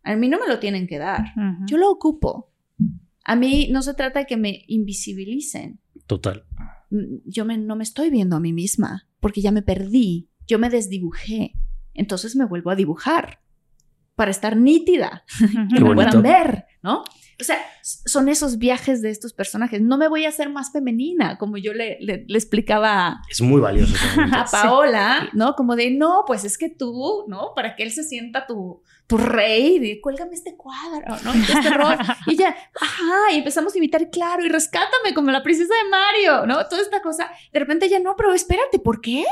A 0.04 0.16
mí 0.16 0.28
no 0.28 0.38
me 0.40 0.48
lo 0.48 0.58
tienen 0.58 0.86
que 0.88 0.98
dar. 0.98 1.26
Yo 1.66 1.76
lo 1.78 1.90
ocupo. 1.90 2.50
A 3.24 3.36
mí 3.36 3.68
no 3.70 3.82
se 3.82 3.94
trata 3.94 4.18
de 4.20 4.26
que 4.26 4.36
me 4.36 4.64
invisibilicen. 4.66 5.80
Total. 6.06 6.44
Mm, 6.90 7.18
yo 7.24 7.44
no 7.44 7.76
me 7.76 7.84
estoy 7.84 8.10
viendo 8.10 8.34
a 8.36 8.40
mí 8.40 8.52
misma 8.52 9.06
porque 9.20 9.40
ya 9.40 9.52
me 9.52 9.62
perdí. 9.62 10.28
Yo 10.48 10.58
me 10.58 10.70
desdibujé. 10.70 11.52
Entonces 11.94 12.34
me 12.36 12.44
vuelvo 12.46 12.70
a 12.70 12.74
dibujar 12.76 13.40
para 14.16 14.30
estar 14.32 14.56
nítida, 14.56 15.24
que 15.74 15.80
me 15.80 15.94
puedan 15.94 16.20
ver, 16.22 16.64
¿no? 16.82 17.04
O 17.40 17.44
sea, 17.44 17.58
son 17.82 18.28
esos 18.28 18.58
viajes 18.58 19.02
de 19.02 19.10
estos 19.10 19.32
personajes. 19.32 19.80
No 19.80 19.96
me 19.98 20.08
voy 20.08 20.26
a 20.26 20.28
hacer 20.28 20.48
más 20.48 20.70
femenina, 20.70 21.38
como 21.38 21.56
yo 21.56 21.72
le, 21.72 21.98
le, 22.00 22.24
explicaba 22.28 23.20
es 23.28 23.40
muy 23.40 23.60
valioso 23.60 23.94
a 24.32 24.44
Paola, 24.44 25.28
¿no? 25.32 25.54
Como 25.54 25.74
de, 25.74 25.90
no, 25.90 26.24
pues 26.26 26.44
es 26.44 26.58
que 26.58 26.68
tú, 26.68 27.24
¿no? 27.28 27.52
Para 27.56 27.74
que 27.74 27.82
él 27.82 27.90
se 27.90 28.04
sienta 28.04 28.46
tu, 28.46 28.82
tu 29.06 29.16
rey, 29.16 29.78
de, 29.78 30.00
cuélgame 30.00 30.34
este 30.34 30.56
cuadro, 30.56 31.16
¿no? 31.24 31.32
Este 31.32 31.70
rol. 31.76 31.96
Y 32.26 32.36
ya, 32.36 32.54
ajá, 32.80 33.32
y 33.32 33.38
empezamos 33.38 33.74
a 33.74 33.78
imitar, 33.78 34.10
claro, 34.10 34.44
y 34.44 34.48
rescátame 34.48 35.14
como 35.14 35.30
la 35.30 35.42
princesa 35.42 35.74
de 35.82 35.88
Mario, 35.88 36.46
¿no? 36.46 36.66
Toda 36.68 36.82
esta 36.82 37.02
cosa. 37.02 37.30
De 37.52 37.58
repente 37.58 37.88
ya 37.88 37.98
no, 37.98 38.14
pero 38.16 38.32
espérate, 38.34 38.78
¿por 38.78 39.00
qué? 39.00 39.24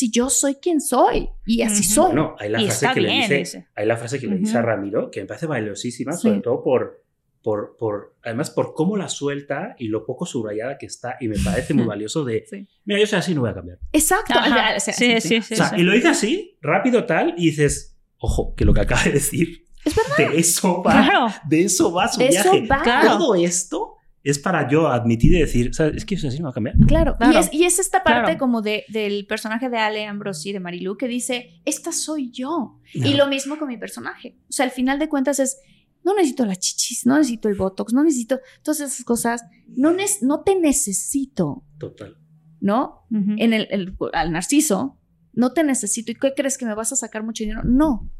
Si 0.00 0.10
yo 0.10 0.30
soy 0.30 0.54
quien 0.54 0.80
soy 0.80 1.28
y 1.44 1.60
así 1.60 1.84
soy. 1.84 2.14
No, 2.14 2.34
hay 2.38 2.48
la 2.48 2.60
frase 2.60 2.88
que 2.94 3.00
le 3.02 3.12
dice, 3.12 3.66
hay 3.74 3.86
la 3.86 3.96
frase 3.98 4.18
que 4.18 4.26
le 4.26 4.38
dice 4.38 4.56
a 4.56 4.62
Ramiro 4.62 5.10
que 5.10 5.20
me 5.20 5.26
parece 5.26 5.44
valiosísima, 5.44 6.14
sobre 6.14 6.40
todo 6.40 6.62
por, 6.62 7.04
por, 7.42 7.76
por, 7.76 8.16
además 8.22 8.50
por 8.50 8.72
cómo 8.72 8.96
la 8.96 9.10
suelta 9.10 9.76
y 9.78 9.88
lo 9.88 10.06
poco 10.06 10.24
subrayada 10.24 10.78
que 10.78 10.86
está 10.86 11.18
y 11.20 11.28
me 11.28 11.36
parece 11.38 11.74
muy 11.74 11.84
valioso 11.86 12.24
de, 12.24 12.46
mira, 12.86 12.98
yo 12.98 13.06
soy 13.06 13.18
así, 13.18 13.34
no 13.34 13.42
voy 13.42 13.50
a 13.50 13.54
cambiar. 13.54 13.78
Exacto. 13.92 14.32
sí, 14.78 15.20
sí, 15.20 15.42
sí, 15.42 15.54
y 15.76 15.82
lo 15.82 15.92
dice 15.92 16.08
así, 16.08 16.56
rápido 16.62 17.04
tal, 17.04 17.34
y 17.36 17.50
dices, 17.50 17.98
ojo, 18.16 18.54
que 18.54 18.64
lo 18.64 18.72
que 18.72 18.80
acaba 18.80 19.04
de 19.04 19.12
decir, 19.12 19.66
es 19.84 19.94
verdad. 19.94 20.32
de 20.32 20.40
eso 20.40 20.82
va, 20.82 21.42
de 21.46 21.64
eso 21.64 21.92
va 21.92 22.08
su 22.08 22.20
viaje. 22.20 22.66
Todo 23.02 23.34
esto 23.34 23.89
es 24.22 24.38
para 24.38 24.68
yo 24.68 24.88
admitir 24.88 25.32
y 25.32 25.40
decir, 25.40 25.74
¿sabes? 25.74 25.96
Es 25.96 26.04
que 26.04 26.14
eso 26.14 26.28
así 26.28 26.38
no 26.38 26.44
va 26.44 26.50
a 26.50 26.54
cambiar. 26.54 26.76
Claro, 26.86 27.16
Y, 27.52 27.64
es, 27.64 27.78
esta 27.78 28.02
parte 28.04 28.36
como 28.36 28.60
de, 28.60 28.84
del 28.88 29.26
personaje 29.26 29.70
de 29.70 29.78
Ale 29.78 30.06
Ambrosi, 30.06 30.52
de 30.52 30.60
Marilu, 30.60 30.96
que 30.96 31.08
dice, 31.08 31.60
esta 31.64 31.92
soy 31.92 32.30
yo. 32.30 32.80
Y 32.92 33.14
lo 33.14 33.26
mismo 33.28 33.58
con 33.58 33.68
mi 33.68 33.78
personaje. 33.78 34.36
O 34.48 34.52
sea, 34.52 34.66
al 34.66 34.72
final 34.72 34.98
de 34.98 35.08
cuentas 35.08 35.38
es, 35.38 35.58
no 36.04 36.14
necesito 36.14 36.44
las 36.44 36.58
chichis, 36.58 37.06
no 37.06 37.16
necesito 37.16 37.48
el 37.48 37.54
botox, 37.54 37.92
no 37.92 38.04
necesito 38.04 38.40
todas 38.62 38.80
esas 38.80 39.04
cosas. 39.04 39.42
No, 39.68 39.94
no 40.22 40.42
te 40.42 40.58
necesito. 40.58 41.64
Total. 41.78 42.16
¿No? 42.60 43.06
En 43.10 43.54
el, 43.54 43.68
el, 43.70 43.96
al 44.12 44.32
narciso, 44.32 44.98
no 45.32 45.52
te 45.52 45.64
necesito. 45.64 46.12
¿Y 46.12 46.16
qué 46.16 46.34
crees 46.36 46.58
que 46.58 46.66
me 46.66 46.74
vas 46.74 46.92
a 46.92 46.96
sacar 46.96 47.22
mucho 47.22 47.42
dinero? 47.42 47.62
No. 47.64 48.10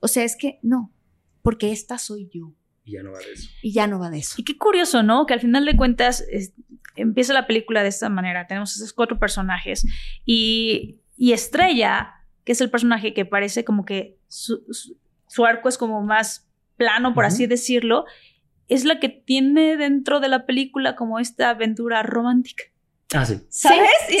O 0.00 0.08
sea, 0.08 0.24
es 0.24 0.36
que 0.36 0.58
no, 0.62 0.92
porque 1.42 1.70
esta 1.70 1.98
soy 1.98 2.28
yo. 2.32 2.52
Y 2.86 2.92
ya 2.92 3.02
no 3.02 3.12
va 3.12 3.18
de 3.18 3.32
eso. 3.32 3.50
Y 3.62 3.72
ya 3.72 3.86
no 3.88 3.98
va 3.98 4.10
de 4.10 4.18
eso. 4.18 4.36
Y 4.38 4.44
qué 4.44 4.56
curioso, 4.56 5.02
¿no? 5.02 5.26
Que 5.26 5.34
al 5.34 5.40
final 5.40 5.64
de 5.64 5.76
cuentas 5.76 6.24
empieza 6.94 7.34
la 7.34 7.48
película 7.48 7.82
de 7.82 7.88
esta 7.88 8.08
manera. 8.08 8.46
Tenemos 8.46 8.76
esos 8.76 8.92
cuatro 8.92 9.18
personajes 9.18 9.84
y, 10.24 11.00
Estrella, 11.18 12.14
que 12.44 12.52
es 12.52 12.60
el 12.60 12.70
personaje 12.70 13.12
que 13.12 13.24
parece 13.24 13.64
como 13.64 13.84
que 13.84 14.18
su, 14.28 14.64
arco 15.44 15.68
es 15.68 15.78
como 15.78 16.00
más 16.02 16.48
plano, 16.76 17.12
por 17.12 17.24
así 17.24 17.46
decirlo, 17.46 18.04
es 18.68 18.84
la 18.84 19.00
que 19.00 19.08
tiene 19.08 19.76
dentro 19.76 20.20
de 20.20 20.28
la 20.28 20.46
película 20.46 20.94
como 20.94 21.18
esta 21.18 21.50
aventura 21.50 22.04
romántica. 22.04 22.64
Ah, 23.14 23.24
sí. 23.24 23.40
¿Sabes? 23.50 23.88
Sí, 24.08 24.18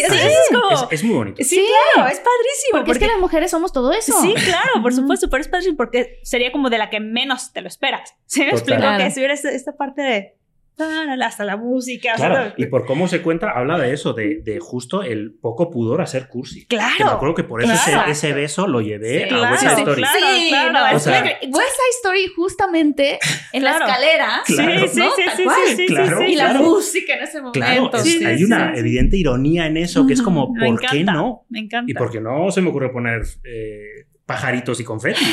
Es, 0.90 1.02
muy 1.02 1.14
bonito. 1.14 1.42
Sí, 1.42 1.66
claro, 1.94 2.08
es 2.08 2.20
padrísimo. 2.20 2.72
Porque, 2.72 2.92
es 2.92 2.98
que 2.98 3.06
las 3.08 3.18
mujeres 3.18 3.50
somos 3.50 3.72
todo 3.72 3.92
eso. 3.92 4.20
Sí, 4.20 4.32
claro, 4.34 4.80
por 4.80 4.94
supuesto, 4.94 5.28
pero 5.28 5.40
es 5.40 5.48
padrísimo 5.48 5.76
porque 5.76 6.20
sería 6.22 6.52
como 6.52 6.70
de 6.70 6.78
la 6.78 6.88
que 6.88 7.00
menos 7.00 7.52
te 7.52 7.62
lo 7.62 7.68
esperas. 7.68 8.14
¿Sí 8.26 8.40
me 8.42 8.50
explico? 8.50 8.82
Que 8.98 9.10
si 9.10 9.20
hubiera 9.20 9.34
esta 9.34 9.76
parte 9.76 10.02
de 10.02 10.35
hasta 10.78 11.44
la 11.44 11.56
música. 11.56 12.14
Claro, 12.16 12.52
y 12.56 12.66
por 12.66 12.86
cómo 12.86 13.08
se 13.08 13.22
cuenta, 13.22 13.50
habla 13.50 13.78
de 13.78 13.92
eso, 13.92 14.12
de, 14.12 14.42
de, 14.42 14.60
justo 14.60 15.02
el 15.02 15.32
poco 15.32 15.70
pudor 15.70 16.00
a 16.00 16.06
ser 16.06 16.28
cursi. 16.28 16.66
Claro. 16.66 16.94
Que 16.96 17.04
me 17.04 17.10
acuerdo 17.10 17.34
que 17.34 17.44
por 17.44 17.62
eso 17.62 17.72
ese, 18.06 18.32
beso 18.32 18.66
lo 18.66 18.80
llevé 18.80 19.28
a 19.30 19.50
West 19.50 19.62
Side 19.62 19.72
Story. 19.74 20.02
sí, 20.02 20.48
claro. 20.50 20.96
O 20.96 20.98
sea, 20.98 21.22
West 21.22 21.42
Side 21.42 21.96
Story 22.02 22.26
justamente 22.34 23.18
en 23.52 23.64
la 23.64 23.78
escalera. 23.78 24.42
Claro. 24.44 24.88
Sí, 24.88 25.00
sí, 25.00 25.22
sí, 25.36 25.76
sí, 25.76 25.86
claro, 25.86 26.22
Y 26.22 26.34
la 26.34 26.54
música 26.54 27.14
en 27.14 27.22
ese 27.22 27.40
momento. 27.40 27.58
Claro, 27.58 27.90
hay 28.26 28.44
una 28.44 28.74
evidente 28.76 29.16
ironía 29.16 29.66
en 29.66 29.76
eso, 29.76 30.06
que 30.06 30.12
es 30.12 30.22
como, 30.22 30.52
¿por 30.54 30.80
qué 30.80 31.04
no? 31.04 31.46
Me 31.48 31.60
encanta. 31.60 31.90
Y 31.90 31.94
porque 31.94 32.20
no 32.20 32.50
se 32.50 32.60
me 32.60 32.70
ocurre 32.70 32.90
poner... 32.90 33.22
Eh, 33.44 34.06
pajaritos 34.26 34.80
y 34.80 34.84
confeti. 34.84 35.24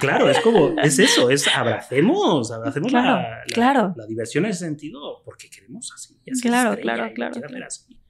claro, 0.00 0.28
es 0.28 0.40
como, 0.40 0.74
es 0.80 0.98
eso, 0.98 1.30
es 1.30 1.46
abracemos, 1.46 2.50
abracemos 2.50 2.90
la, 2.90 3.42
claro. 3.52 3.94
la, 3.96 4.06
diversión 4.06 4.46
en 4.46 4.50
ese 4.50 4.64
sentido 4.64 5.22
porque 5.24 5.48
queremos 5.50 5.92
así. 5.94 6.18
así 6.30 6.40
claro, 6.40 6.76
claro, 6.80 7.12
claro. 7.14 7.34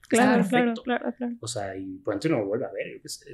Claro, 0.08 0.46
claro, 0.48 0.74
claro, 0.84 1.14
claro. 1.16 1.34
O 1.40 1.48
sea, 1.48 1.76
y 1.76 1.98
pronto 1.98 2.28
no 2.28 2.38
lo 2.38 2.46
vuelve 2.46 2.64
a 2.64 2.70
ver. 2.70 3.00
es 3.02 3.24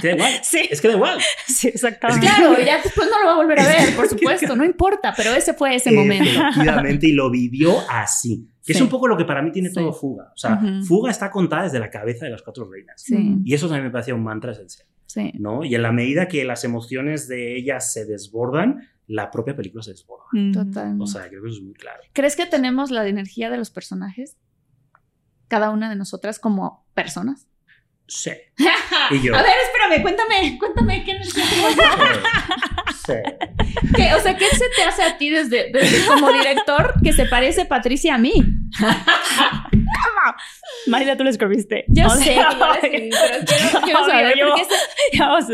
que 0.00 0.08
da 0.08 0.14
igual. 0.14 0.32
Sí. 0.42 0.60
Es 0.70 0.80
que 0.80 0.88
da 0.88 0.94
igual. 0.94 1.18
Sí, 1.46 1.68
exactamente. 1.68 2.26
claro, 2.26 2.58
ya 2.58 2.82
después 2.82 3.08
no 3.10 3.20
lo 3.20 3.26
va 3.26 3.32
a 3.32 3.36
volver 3.36 3.60
a 3.60 3.66
ver, 3.66 3.96
por 3.96 4.06
supuesto, 4.06 4.54
no 4.54 4.64
importa, 4.64 5.14
pero 5.16 5.32
ese 5.32 5.54
fue 5.54 5.74
ese 5.74 5.90
momento. 5.90 6.28
Efectivamente, 6.28 7.06
y 7.06 7.12
lo 7.12 7.30
vivió 7.30 7.74
así. 7.88 8.50
Que 8.64 8.74
es 8.74 8.80
un 8.82 8.90
poco 8.90 9.08
lo 9.08 9.16
que 9.16 9.24
para 9.24 9.40
mí 9.40 9.50
tiene 9.50 9.70
todo 9.70 9.94
Fuga. 9.94 10.30
O 10.34 10.36
sea, 10.36 10.60
Fuga 10.86 11.10
está 11.10 11.30
contada 11.30 11.62
desde 11.62 11.78
la 11.78 11.90
cabeza 11.90 12.26
de 12.26 12.32
las 12.32 12.42
cuatro 12.42 12.70
reinas. 12.70 13.02
Y 13.08 13.54
eso 13.54 13.66
también 13.66 13.84
me 13.84 13.90
parecía 13.90 14.14
un 14.14 14.22
mantra 14.22 14.52
esencial. 14.52 14.86
¿No? 15.34 15.64
Y 15.64 15.74
en 15.74 15.82
la 15.82 15.92
medida 15.92 16.28
que 16.28 16.44
las 16.44 16.64
emociones 16.64 17.28
de 17.28 17.56
ellas 17.56 17.92
se 17.92 18.04
desbordan, 18.04 18.88
la 19.06 19.30
propia 19.30 19.56
película 19.56 19.82
se 19.82 19.92
desborda. 19.92 20.24
Total. 20.52 21.00
O 21.00 21.06
sea, 21.06 21.28
creo 21.28 21.42
que 21.42 21.48
eso 21.48 21.58
es 21.58 21.64
muy 21.64 21.74
claro. 21.74 22.00
¿Crees 22.12 22.36
que 22.36 22.46
tenemos 22.46 22.90
la 22.90 23.06
energía 23.06 23.50
de 23.50 23.56
los 23.56 23.70
personajes? 23.70 24.36
Cada 25.48 25.70
una 25.70 25.88
de 25.88 25.96
nosotras 25.96 26.38
como 26.38 26.86
personas. 26.94 27.48
Sí. 28.06 28.32
y 29.10 29.20
yo. 29.20 29.34
A 29.34 29.42
ver, 29.42 29.52
espérame, 29.66 30.02
cuéntame, 30.02 30.58
cuéntame 30.58 31.04
qué 31.04 31.12
energía 31.12 31.44
Sí. 33.06 33.14
¿Qué, 33.96 34.14
o 34.14 34.20
sea, 34.20 34.36
¿qué 34.36 34.46
se 34.46 34.66
te 34.76 34.82
hace 34.82 35.02
a 35.02 35.16
ti 35.16 35.30
desde, 35.30 35.70
desde 35.72 36.06
como 36.06 36.30
director 36.30 36.94
que 37.02 37.14
se 37.14 37.24
parece 37.24 37.64
Patricia 37.64 38.14
a 38.14 38.18
mí? 38.18 38.32
Marila, 40.88 41.16
tú 41.16 41.24
lo 41.24 41.30
escribiste. 41.30 41.84
Yo 41.88 42.08
sé, 42.10 42.36
pero 42.80 43.02
quiero, 43.84 44.00
saber. 44.06 44.34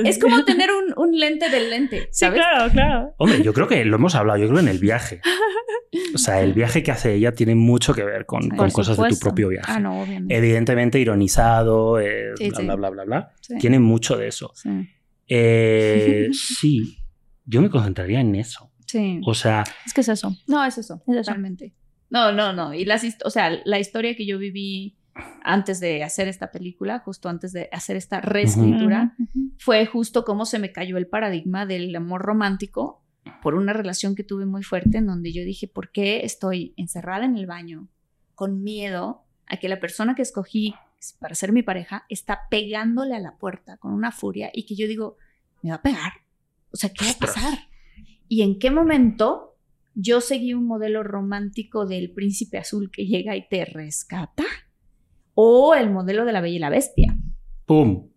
es, 0.07 0.19
como 0.19 0.45
tener 0.45 0.71
un, 0.97 1.19
lente 1.19 1.49
del 1.49 1.71
lente. 1.71 2.09
¿sabes? 2.11 2.41
Sí, 2.41 2.45
claro, 2.45 2.73
claro. 2.73 3.15
Hombre, 3.19 3.43
yo 3.43 3.53
creo 3.53 3.69
que 3.69 3.85
lo 3.85 3.97
hemos 3.97 4.15
hablado, 4.15 4.39
yo 4.39 4.49
creo 4.49 4.61
en 4.61 4.69
el 4.69 4.79
viaje. 4.79 5.21
O 6.15 6.19
sea, 6.19 6.41
el 6.41 6.53
viaje 6.55 6.83
que 6.83 6.91
hace 6.91 7.15
ella 7.15 7.33
tiene 7.33 7.55
mucho 7.55 7.95
que 7.95 8.05
ver 8.05 8.27
con, 8.27 8.49
cosas 8.73 8.97
de 8.97 9.09
tu 9.11 9.19
propio 9.19 9.49
viaje. 9.49 9.71
Ah, 9.71 9.79
no, 9.79 10.03
obviamente. 10.03 10.37
Evidentemente 10.37 10.99
ironizado, 10.99 12.01
eh, 12.01 12.35
bla, 12.59 12.77
bla, 12.77 12.91
bla, 12.91 13.05
bla, 13.05 13.33
Tiene 13.61 13.79
mucho 13.79 14.17
de 14.17 14.29
eso. 14.29 14.53
Eh, 15.29 16.29
sí, 16.33 16.99
yo 17.45 17.63
me 17.63 17.71
concentraría 17.71 18.21
en 18.21 18.35
eso. 18.35 18.73
Sí. 18.87 19.21
O 19.25 19.35
sea. 19.35 19.65
Es 19.87 19.93
que 19.93 20.03
es 20.03 20.09
eso. 20.09 20.37
No, 20.47 20.65
es 20.65 20.79
eso. 20.79 21.03
Es 21.07 21.17
Totalmente. 21.17 21.75
No, 22.15 22.31
no, 22.31 22.53
no. 22.53 22.73
Y 22.73 22.85
las, 22.85 23.05
o 23.25 23.31
sea, 23.31 23.61
la 23.65 23.81
historia 23.81 24.15
que 24.15 24.25
yo 24.25 24.39
viví 24.39 24.97
antes 25.43 25.81
de 25.81 26.05
hacer 26.05 26.29
esta 26.29 26.53
película, 26.53 27.01
justo 27.01 27.29
antes 27.29 27.53
de 27.53 27.69
hacer 27.73 27.97
esta 27.97 28.21
reescritura, 28.21 29.17
fue 29.59 29.85
justo 29.85 30.25
cómo 30.25 30.47
se 30.47 30.61
me 30.61 30.71
cayó 30.71 30.97
el 30.97 31.09
paradigma 31.09 31.67
del 31.67 31.95
amor 31.97 32.23
romántico 32.23 33.03
por 33.43 33.57
una 33.57 33.73
relación 33.73 34.15
que 34.15 34.23
tuve 34.23 34.47
muy 34.47 34.63
fuerte 34.63 34.99
en 34.99 35.07
donde 35.07 35.33
yo 35.33 35.43
dije, 35.43 35.67
¿por 35.67 35.91
qué 35.91 36.25
estoy 36.25 36.73
encerrada 36.77 37.25
en 37.25 37.37
el 37.37 37.47
baño 37.47 37.89
con 38.37 38.63
miedo 38.63 39.25
a 39.47 39.57
que 39.57 39.69
la 39.69 39.81
persona 39.81 40.15
que 40.15 40.23
escogí 40.23 40.73
para 41.19 41.35
ser 41.35 41.51
mi 41.51 41.65
pareja 41.65 42.05
está 42.09 42.43
pegándole 42.49 43.17
a 43.17 43.21
la 43.21 43.39
puerta 43.39 43.77
con 43.79 43.93
una 43.93 44.13
furia 44.13 44.51
y 44.55 44.67
que 44.67 44.77
yo 44.77 44.87
digo, 44.87 45.17
me 45.63 45.71
va 45.71 45.77
a 45.77 45.83
pegar? 45.83 46.13
O 46.71 46.77
sea, 46.77 46.91
¿qué 46.91 47.07
va 47.07 47.11
a 47.11 47.19
pasar? 47.19 47.59
¿Y 48.29 48.43
en 48.43 48.61
qué 48.61 48.71
momento 48.71 49.54
yo 49.95 50.21
seguí 50.21 50.55
un 50.55 50.67
modelo 50.67 51.03
romántico 51.03 51.87
del 51.87 52.13
príncipe 52.13 52.59
azul 52.59 52.91
que 52.91 53.07
llega 53.07 53.37
y 53.37 53.49
te 53.49 53.65
rescata? 53.65 54.45
¿O 55.35 55.75
el 55.75 55.91
modelo 55.91 56.25
de 56.25 56.33
la 56.33 56.41
bella 56.41 56.57
y 56.57 56.61
la 56.61 56.71
bestia? 56.71 57.17
¡Pum! 57.67 58.09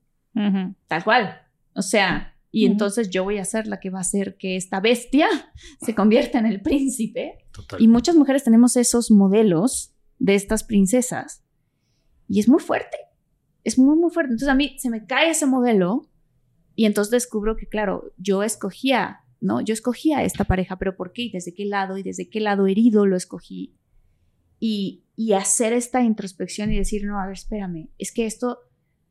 Tal 0.87 1.03
cual. 1.03 1.41
O 1.73 1.81
sea, 1.81 2.35
y 2.51 2.65
entonces 2.65 3.09
yo 3.09 3.23
voy 3.23 3.37
a 3.37 3.45
ser 3.45 3.67
la 3.67 3.79
que 3.79 3.89
va 3.89 3.99
a 3.99 4.01
hacer 4.01 4.37
que 4.37 4.55
esta 4.55 4.79
bestia 4.79 5.27
se 5.81 5.95
convierta 5.95 6.39
en 6.39 6.45
el 6.45 6.61
príncipe. 6.61 7.45
Y 7.79 7.87
muchas 7.87 8.15
mujeres 8.15 8.43
tenemos 8.43 8.75
esos 8.77 9.11
modelos 9.11 9.93
de 10.19 10.35
estas 10.35 10.63
princesas. 10.63 11.43
Y 12.27 12.39
es 12.39 12.49
muy 12.49 12.59
fuerte. 12.59 12.97
Es 13.63 13.77
muy, 13.77 13.97
muy 13.97 14.11
fuerte. 14.11 14.31
Entonces 14.31 14.49
a 14.49 14.55
mí 14.55 14.75
se 14.79 14.89
me 14.89 15.05
cae 15.05 15.31
ese 15.31 15.45
modelo 15.45 16.09
y 16.75 16.85
entonces 16.85 17.11
descubro 17.11 17.55
que, 17.55 17.67
claro, 17.67 18.13
yo 18.17 18.43
escogía 18.43 19.21
¿no? 19.39 19.61
Yo 19.61 19.73
escogí 19.73 20.13
a 20.13 20.23
esta 20.23 20.43
pareja, 20.43 20.77
pero 20.77 20.95
¿por 20.95 21.13
qué? 21.13 21.23
¿Y 21.23 21.31
desde 21.31 21.53
qué 21.53 21.65
lado? 21.65 21.97
¿Y 21.97 22.03
desde 22.03 22.29
qué 22.29 22.39
lado 22.39 22.67
herido 22.67 23.05
lo 23.05 23.15
escogí? 23.15 23.75
Y, 24.59 25.05
y 25.15 25.33
hacer 25.33 25.73
esta 25.73 26.01
introspección 26.01 26.71
y 26.71 26.77
decir, 26.77 27.05
no, 27.05 27.19
a 27.19 27.25
ver, 27.25 27.33
espérame, 27.33 27.89
es 27.97 28.11
que 28.11 28.25
esto 28.25 28.59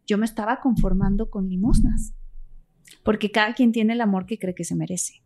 yo 0.07 0.19
me 0.19 0.25
estaba 0.25 0.61
conformando 0.61 1.31
con 1.31 1.49
limosnas, 1.49 2.15
porque 3.05 3.31
cada 3.31 3.55
quien 3.55 3.73
tiene 3.73 3.93
el 3.93 4.01
amor 4.01 4.27
que 4.27 4.39
cree 4.39 4.55
que 4.55 4.65
se 4.65 4.77
merece. 4.77 5.23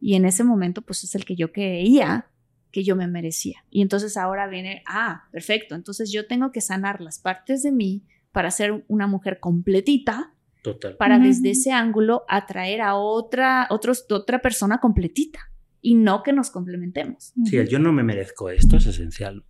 Y 0.00 0.14
en 0.14 0.24
ese 0.24 0.44
momento, 0.44 0.82
pues 0.82 1.04
es 1.04 1.14
el 1.14 1.24
que 1.24 1.36
yo 1.36 1.52
creía 1.52 2.30
que 2.72 2.84
yo 2.84 2.96
me 2.96 3.06
merecía. 3.06 3.64
Y 3.68 3.82
entonces 3.82 4.16
ahora 4.16 4.46
viene, 4.46 4.82
ah, 4.86 5.24
perfecto, 5.32 5.74
entonces 5.74 6.12
yo 6.12 6.26
tengo 6.26 6.52
que 6.52 6.60
sanar 6.60 7.00
las 7.00 7.18
partes 7.18 7.62
de 7.62 7.72
mí 7.72 8.06
para 8.32 8.50
ser 8.50 8.84
una 8.88 9.06
mujer 9.06 9.40
completita, 9.40 10.34
Total. 10.62 10.96
para 10.96 11.16
Ujú. 11.16 11.26
desde 11.26 11.50
ese 11.50 11.72
ángulo 11.72 12.22
atraer 12.28 12.80
a 12.82 12.94
otra, 12.96 13.66
otros, 13.70 14.04
otra 14.10 14.40
persona 14.40 14.78
completita 14.78 15.40
y 15.80 15.94
no 15.94 16.22
que 16.22 16.32
nos 16.32 16.50
complementemos. 16.50 17.32
Sí, 17.44 17.56
el 17.56 17.68
yo 17.68 17.78
no 17.78 17.92
me 17.92 18.02
merezco 18.02 18.50
esto 18.50 18.76
es 18.76 18.86
esencial. 18.86 19.44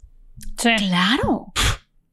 Sí, 0.57 0.71
Claro, 0.79 1.53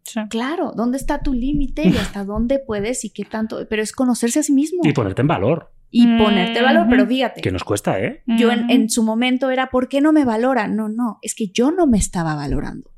sí. 0.04 0.20
claro, 0.30 0.72
¿dónde 0.76 0.98
está 0.98 1.22
tu 1.22 1.34
límite 1.34 1.88
y 1.88 1.95
hasta 1.98 2.24
dónde 2.26 2.60
puedes 2.60 3.06
y 3.06 3.10
qué 3.12 3.24
tanto? 3.26 3.66
Pero 3.70 3.82
es 3.82 3.91
conocerse 3.91 4.39
a 4.39 4.43
sí 4.43 4.54
mismo 4.54 4.82
Y 4.84 4.93
ponerte 4.93 5.22
en 5.22 5.28
valor, 5.28 5.72
y 5.89 6.06
ponerte 6.18 6.62
valor, 6.62 6.88
pero 6.89 7.06
fíjate. 7.08 7.39
que 7.41 7.52
nos 7.52 7.64
cuesta, 7.64 8.00
¿eh? 8.02 8.22
Yo 8.39 8.52
en, 8.52 8.70
en 8.70 8.89
su 8.89 9.04
momento 9.04 9.50
era, 9.52 9.70
¿por 9.70 9.88
qué 9.88 10.02
no 10.02 10.12
me 10.12 10.26
valora? 10.26 10.68
No, 10.68 10.89
no, 10.89 11.20
es 11.22 11.34
que 11.36 11.48
yo 11.48 11.72
no 11.72 11.88
me 11.88 11.98
estaba 11.98 12.36
valorando. 12.36 12.91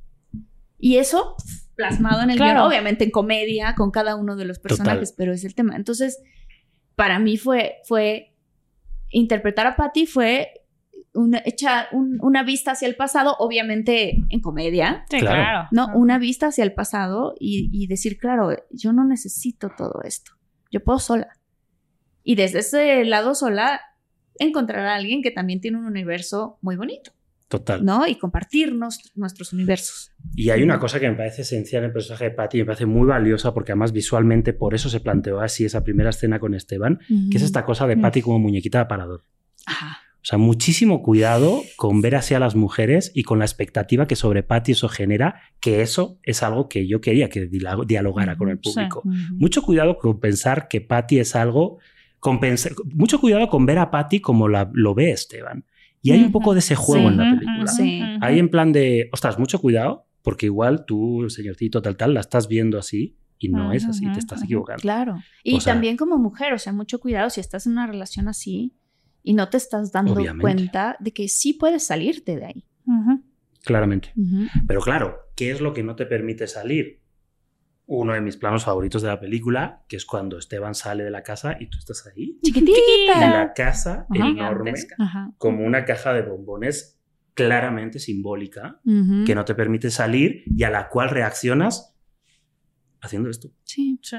Y 0.80 0.96
eso 0.96 1.36
plasmado 1.80 2.22
en 2.24 2.32
el 2.32 2.36
Claro. 2.36 2.56
guion, 2.60 2.68
obviamente 2.68 3.06
en 3.06 3.12
comedia 3.12 3.74
con 3.74 3.90
cada 3.90 4.18
uno 4.18 4.36
de 4.36 4.44
los 4.44 4.60
personajes, 4.60 5.14
pero 5.16 5.32
es 5.32 5.46
el 5.46 5.56
tema. 5.56 5.78
Entonces, 5.78 6.22
para 6.98 7.20
mí 7.20 7.38
fue, 7.38 7.78
fue 7.86 8.34
interpretar 9.12 9.66
a 9.66 9.78
Patty 9.78 10.06
fue 10.06 10.52
una, 11.14 11.42
echar 11.46 11.88
un- 11.94 12.20
una 12.22 12.44
vista 12.44 12.72
hacia 12.72 12.88
el 12.90 12.96
pasado, 12.98 13.36
obviamente 13.40 14.18
en 14.30 14.42
comedia, 14.42 15.06
Sí, 15.10 15.20
Claro. 15.20 15.38
claro. 15.42 15.68
¿no? 15.72 15.98
Una 15.98 16.18
vista 16.20 16.48
hacia 16.48 16.66
el 16.66 16.74
pasado 16.74 17.34
y, 17.40 17.70
y 17.72 17.88
decir, 17.88 18.18
claro, 18.18 18.50
yo 18.72 18.92
no 18.92 19.06
necesito 19.06 19.72
todo 19.78 20.02
esto, 20.04 20.34
yo 20.72 20.84
puedo 20.84 21.00
sola. 21.00 21.30
Y 22.24 22.36
desde 22.36 22.60
ese 22.60 23.06
lado 23.06 23.36
sola, 23.36 23.80
encontrar 24.38 24.86
a 24.86 24.96
alguien 24.96 25.22
que 25.22 25.32
también 25.32 25.62
tiene 25.62 25.78
un 25.78 25.86
universo 25.86 26.58
muy 26.62 26.76
bonito, 26.76 27.12
Total. 27.50 27.84
¿no? 27.84 28.08
Y 28.08 28.16
compartirnos 28.20 29.12
nuestros 29.16 29.52
universos. 29.54 30.12
Y 30.36 30.52
hay 30.52 30.62
una 30.64 30.80
cosa 30.80 31.00
que 31.00 31.10
me 31.10 31.16
parece 31.18 31.42
esencial 31.42 31.82
en 31.84 31.88
el 31.88 31.94
personaje 31.94 32.26
de 32.26 32.32
Patty, 32.32 32.60
me 32.60 32.66
parece 32.66 32.86
muy 32.86 33.08
valiosa 33.08 33.54
porque 33.54 33.72
además 33.72 33.92
visualmente 33.92 34.54
por 34.54 34.74
eso 34.76 34.88
se 34.90 35.00
planteó 35.02 35.40
así 35.42 35.66
esa 35.66 35.84
primera 35.84 36.12
escena 36.12 36.40
con 36.40 36.54
Esteban, 36.54 37.00
que 37.32 37.38
es 37.38 37.44
esta 37.44 37.66
cosa 37.66 37.88
de 37.88 37.96
Mm. 37.96 38.02
Patty 38.02 38.22
como 38.22 38.40
muñequita 38.40 38.78
de 38.78 38.84
aparador. 38.84 39.24
Ajá. 39.66 39.98
O 40.22 40.26
sea, 40.30 40.38
muchísimo 40.38 41.02
cuidado 41.02 41.64
con 41.78 42.02
ver 42.02 42.16
así 42.18 42.34
a 42.34 42.40
las 42.40 42.54
mujeres 42.54 43.10
y 43.16 43.24
con 43.24 43.40
la 43.40 43.46
expectativa 43.46 44.06
que 44.06 44.16
sobre 44.18 44.44
Patty 44.44 44.74
eso 44.74 44.90
genera, 44.90 45.42
que 45.62 45.82
eso 45.82 46.20
es 46.24 46.44
algo 46.44 46.68
que 46.70 46.88
yo 46.88 47.00
quería 47.02 47.30
que 47.30 47.48
dialogara 47.88 48.38
con 48.38 48.50
el 48.50 48.60
Sí. 48.62 48.74
público. 48.74 49.02
Mucho 49.32 49.62
cuidado 49.64 49.98
con 49.98 50.20
pensar 50.20 50.68
que 50.68 50.82
Patty 50.82 51.20
es 51.20 51.36
algo. 51.36 51.80
con 52.20 52.42
pensar- 52.42 52.74
mucho 52.94 53.18
cuidado 53.22 53.48
con 53.48 53.66
ver 53.66 53.78
a 53.80 53.92
Patty 53.92 54.20
como 54.20 54.50
la, 54.50 54.70
lo 54.74 54.94
ve 54.94 55.12
Esteban. 55.12 55.64
Y 56.02 56.12
hay 56.12 56.24
un 56.24 56.32
poco 56.32 56.54
de 56.54 56.60
ese 56.60 56.76
juego 56.76 57.08
Sí. 57.10 57.14
en 57.14 57.18
la 57.18 57.40
película. 57.40 57.68
Sí. 57.68 58.02
Hay 58.22 58.40
en 58.40 58.50
plan 58.50 58.72
de, 58.72 59.10
ostras, 59.12 59.38
mucho 59.38 59.60
cuidado, 59.60 60.06
porque 60.22 60.46
igual 60.48 60.86
tú, 60.86 61.26
señorcito, 61.30 61.82
tal, 61.82 61.98
tal, 61.98 62.14
la 62.14 62.20
estás 62.22 62.48
viendo 62.48 62.78
así 62.78 63.18
y 63.38 63.50
no 63.50 63.72
es 63.74 63.86
así, 63.86 64.06
te 64.12 64.20
estás 64.20 64.44
equivocando. 64.44 64.82
Claro. 64.82 65.18
Y 65.44 65.56
O 65.58 65.60
sea- 65.62 65.74
también 65.74 65.98
como 65.98 66.18
mujer, 66.18 66.54
o 66.54 66.60
sea, 66.60 66.74
mucho 66.74 67.00
cuidado 67.00 67.30
si 67.30 67.40
estás 67.42 67.66
en 67.66 67.74
una 67.74 67.88
relación 67.88 68.28
así 68.28 68.76
y 69.24 69.34
no 69.34 69.50
te 69.50 69.58
estás 69.58 69.92
dando 69.92 70.14
Obviamente. 70.14 70.42
cuenta 70.42 70.96
de 71.00 71.12
que 71.12 71.28
sí 71.28 71.54
puedes 71.54 71.86
salirte 71.86 72.36
de 72.38 72.46
ahí. 72.46 72.66
Claramente. 73.64 74.14
Pero 74.68 74.80
claro, 74.82 75.18
¿qué 75.36 75.52
es 75.52 75.62
lo 75.62 75.74
que 75.74 75.84
no 75.84 75.96
te 75.96 76.06
permite 76.06 76.48
salir? 76.48 76.99
Uno 77.92 78.14
de 78.14 78.22
mis 78.22 78.38
planos 78.38 78.66
favoritos 78.66 79.02
de 79.02 79.08
la 79.08 79.20
película, 79.20 79.84
que 79.88 79.96
es 79.96 80.06
cuando 80.06 80.38
Esteban 80.38 80.76
sale 80.76 81.04
de 81.04 81.10
la 81.10 81.24
casa 81.24 81.58
y 81.60 81.68
tú 81.72 81.80
estás 81.80 82.06
ahí. 82.06 82.38
Y 82.44 82.52
Chiquitita. 82.52 83.20
la 83.32 83.54
casa 83.54 84.06
Ajá. 84.10 84.28
enorme. 84.28 84.74
Ajá. 85.00 85.32
como 85.40 85.66
una 85.66 85.86
caja 85.86 86.14
de 86.14 86.22
bombones 86.22 87.02
claramente 87.34 87.98
simbólica, 88.00 88.80
Ujú. 88.86 89.24
que 89.26 89.34
no 89.34 89.44
te 89.46 89.56
permite 89.56 89.90
salir 89.90 90.44
y 90.46 90.64
a 90.66 90.70
la 90.70 90.90
cual 90.90 91.10
reaccionas 91.10 91.96
haciendo 93.02 93.30
esto. 93.30 93.50
Sí. 93.64 94.00
Sí. 94.04 94.18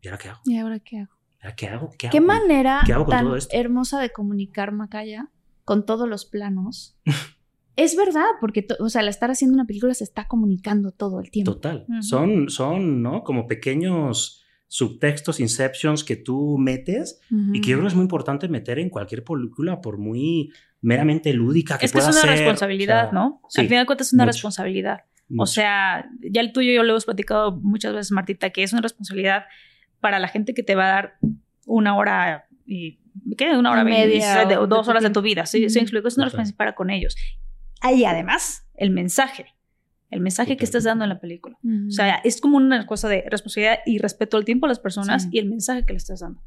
¿Y 0.00 0.08
ahora 0.08 0.18
qué 0.18 0.28
hago? 0.30 0.40
¿Y 0.46 0.58
ahora 0.58 0.78
qué 0.80 0.98
hago? 0.98 1.12
¿Y 1.40 1.44
ahora 1.44 1.54
qué 1.56 1.68
hago? 1.68 1.90
¿Qué, 1.96 2.08
¿Qué 2.10 2.18
hago? 2.18 2.26
manera 2.26 2.80
¿Qué 2.84 2.92
hago 2.94 3.04
con 3.04 3.12
tan 3.12 3.24
todo 3.26 3.36
esto? 3.36 3.56
hermosa 3.56 4.00
de 4.00 4.10
comunicar 4.10 4.72
Macaya 4.72 5.28
con 5.64 5.86
todos 5.86 6.08
los 6.08 6.24
planos? 6.24 6.98
es 7.76 7.96
verdad, 7.96 8.26
porque, 8.40 8.66
o 8.78 8.88
sea, 8.88 9.00
al 9.00 9.08
estar 9.08 9.30
haciendo 9.30 9.54
una 9.54 9.64
película 9.66 9.94
se 9.94 10.04
está 10.04 10.26
comunicando 10.28 10.92
todo 10.92 11.20
el 11.20 11.30
tiempo. 11.30 11.54
Total. 11.54 11.86
Son, 12.00 12.48
son, 12.48 13.02
¿no? 13.02 13.22
Como 13.24 13.46
pequeños 13.46 14.44
subtextos, 14.68 15.40
inceptions 15.40 16.02
que 16.04 16.16
tú 16.16 16.56
metes 16.58 17.20
y 17.52 17.60
que 17.60 17.70
yo 17.70 17.76
creo 17.76 17.82
que 17.82 17.88
es 17.88 17.94
muy 17.94 18.02
importante 18.02 18.48
meter 18.48 18.78
en 18.78 18.90
cualquier 18.90 19.22
película 19.22 19.80
por 19.80 19.98
muy 19.98 20.52
meramente 20.80 21.32
lúdica 21.32 21.78
que 21.78 21.86
Es 21.86 21.92
que 21.92 21.98
es 21.98 22.04
pueda 22.04 22.16
una 22.18 22.20
ser. 22.22 22.30
responsabilidad, 22.30 23.06
O 23.06 23.10
sea, 23.10 23.12
¿no? 23.12 23.40
sí, 23.48 23.60
Al 23.60 23.68
final 23.68 23.82
de 23.82 23.86
cuentas 23.86 24.06
es 24.08 24.12
una 24.12 24.24
mucho, 24.24 24.32
responsabilidad. 24.32 25.00
O 25.38 25.46
sea, 25.46 26.10
ya 26.20 26.40
el 26.40 26.52
tuyo 26.52 26.72
yo 26.72 26.82
lo 26.82 26.90
hemos 26.90 27.04
platicado 27.04 27.52
muchas 27.62 27.92
veces, 27.94 28.12
Martita, 28.12 28.50
que 28.50 28.62
es 28.62 28.72
una 28.72 28.82
responsabilidad 28.82 29.44
para 30.00 30.18
la 30.18 30.28
gente 30.28 30.54
que 30.54 30.62
te 30.62 30.74
va 30.74 30.84
a 30.84 30.88
dar 30.88 31.14
una 31.66 31.96
hora 31.96 32.46
y 32.66 32.98
¿qué? 33.38 33.56
Una 33.56 33.70
hora 33.72 33.82
Y 33.82 33.84
media 33.84 34.46
o 34.60 34.66
dos 34.66 34.88
horas 34.88 35.02
de 35.02 35.10
tu 35.10 35.22
vida. 35.22 35.46
Sí, 35.46 35.70
sí, 35.70 35.78
explico. 35.78 36.08
Es 36.08 36.16
una 36.16 36.26
responsabilidad 36.26 36.56
para 36.58 36.74
con 36.74 36.90
ellos. 36.90 37.16
Y 37.92 38.04
además, 38.04 38.66
el 38.74 38.90
mensaje. 38.90 39.46
El 40.10 40.20
mensaje 40.20 40.56
que 40.56 40.64
estás 40.64 40.84
dando 40.84 41.04
en 41.04 41.08
la 41.10 41.20
película. 41.20 41.58
Ujú. 41.62 41.88
O 41.88 41.90
sea, 41.90 42.16
es 42.16 42.40
como 42.40 42.56
una 42.56 42.86
cosa 42.86 43.08
de 43.08 43.24
responsabilidad 43.28 43.78
y 43.84 43.98
respeto 43.98 44.36
al 44.36 44.44
tiempo 44.44 44.66
a 44.66 44.68
las 44.68 44.78
personas 44.78 45.24
Sí. 45.24 45.28
y 45.32 45.38
el 45.38 45.48
mensaje 45.48 45.84
que 45.84 45.92
le 45.92 45.96
estás 45.96 46.20
dando. 46.20 46.40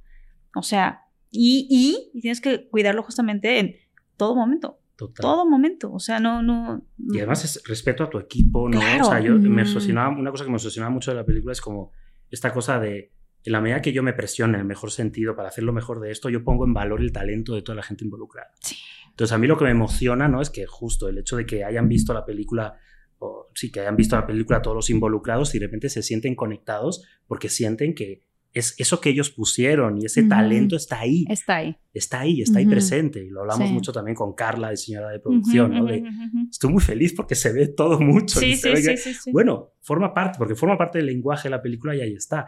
O 0.55 0.63
sea, 0.63 1.01
y, 1.29 1.67
y, 1.69 2.17
y 2.17 2.21
tienes 2.21 2.39
que 2.39 2.69
cuidarlo 2.69 3.03
justamente 3.03 3.59
en 3.59 3.75
todo 4.15 4.35
momento. 4.35 4.79
Total. 4.95 5.21
Todo 5.21 5.45
momento. 5.47 5.91
O 5.91 5.99
sea, 5.99 6.19
no, 6.19 6.41
no. 6.41 6.81
Y 6.97 7.17
además 7.17 7.43
es 7.43 7.61
respeto 7.67 8.03
a 8.03 8.09
tu 8.09 8.17
equipo, 8.19 8.69
¿no? 8.69 8.79
Claro. 8.79 9.07
O 9.07 9.09
sea, 9.11 9.19
yo 9.19 9.35
me 9.35 9.61
obsesionaba, 9.63 10.09
una 10.17 10.31
cosa 10.31 10.43
que 10.45 10.49
me 10.49 10.55
obsesionaba 10.55 10.91
mucho 10.93 11.11
de 11.11 11.17
la 11.17 11.25
película 11.25 11.51
es 11.51 11.61
como 11.61 11.91
esta 12.31 12.51
cosa 12.53 12.79
de, 12.79 13.11
en 13.43 13.51
la 13.51 13.61
medida 13.61 13.81
que 13.81 13.91
yo 13.93 14.01
me 14.01 14.13
presione 14.13 14.53
en 14.55 14.61
el 14.61 14.65
mejor 14.65 14.91
sentido 14.91 15.35
para 15.35 15.49
hacer 15.49 15.63
lo 15.65 15.73
mejor 15.73 15.99
de 15.99 16.11
esto, 16.11 16.29
yo 16.29 16.43
pongo 16.43 16.65
en 16.65 16.73
valor 16.73 17.01
el 17.01 17.11
talento 17.11 17.53
de 17.53 17.61
toda 17.61 17.75
la 17.75 17.83
gente 17.83 18.05
involucrada. 18.05 18.49
Sí. 18.61 18.75
Entonces 19.17 19.33
a 19.33 19.39
mí 19.39 19.47
lo 19.47 19.57
que 19.57 19.63
me 19.65 19.71
emociona, 19.71 20.27
¿no? 20.27 20.41
Es 20.43 20.51
que 20.51 20.67
justo 20.67 21.09
el 21.09 21.17
hecho 21.17 21.37
de 21.37 21.47
que 21.47 21.63
hayan 21.63 21.89
visto 21.89 22.13
la 22.13 22.23
película, 22.23 22.75
o 23.17 23.47
sí, 23.55 23.71
que 23.71 23.79
hayan 23.79 23.95
visto 23.95 24.15
la 24.15 24.27
película 24.27 24.61
todos 24.61 24.75
los 24.75 24.91
involucrados 24.91 25.55
y 25.55 25.59
de 25.59 25.65
repente 25.65 25.89
se 25.89 26.03
sienten 26.03 26.35
conectados 26.35 27.03
porque 27.25 27.49
sienten 27.49 27.95
que 27.95 28.27
es 28.53 28.75
eso 28.79 29.01
que 29.01 29.09
ellos 29.09 29.31
pusieron 29.31 29.99
y 29.99 30.05
ese 30.05 30.21
Ujú. 30.21 30.29
talento 30.29 30.75
está 30.75 30.99
ahí, 30.99 31.25
Está 31.29 31.55
ahí. 31.57 31.77
está 31.93 32.19
ahí, 32.19 32.41
está 32.43 32.59
ahí 32.59 32.65
Ujú. 32.65 32.71
presente. 32.73 33.23
Y 33.25 33.29
lo 33.29 33.41
hablamos 33.41 33.67
Sí. 33.69 33.73
mucho 33.73 33.91
también 33.91 34.13
con 34.15 34.33
Carla, 34.33 34.69
diseñadora 34.69 35.11
de 35.13 35.19
producción, 35.19 35.71
Ujú, 35.71 35.79
¿no? 35.79 35.83
ujú, 35.85 35.93
De, 35.93 36.03
estoy 36.51 36.71
muy 36.71 36.81
feliz 36.83 37.13
porque 37.13 37.33
se 37.33 37.51
ve 37.53 37.67
todo 37.69 37.99
mucho. 37.99 38.39
y 38.39 38.51
Sí, 38.51 38.55
se 38.55 38.69
sí, 38.69 38.73
ve 38.75 38.91
que- 38.93 38.97
sí, 38.97 39.13
sí. 39.15 39.31
Bueno, 39.31 39.71
forma 39.81 40.13
parte, 40.13 40.37
porque 40.37 40.53
forma 40.55 40.77
parte 40.77 40.99
del 40.99 41.07
lenguaje 41.07 41.47
de 41.47 41.51
la 41.51 41.61
película 41.63 41.95
y 41.95 42.01
ahí 42.01 42.13
está. 42.13 42.47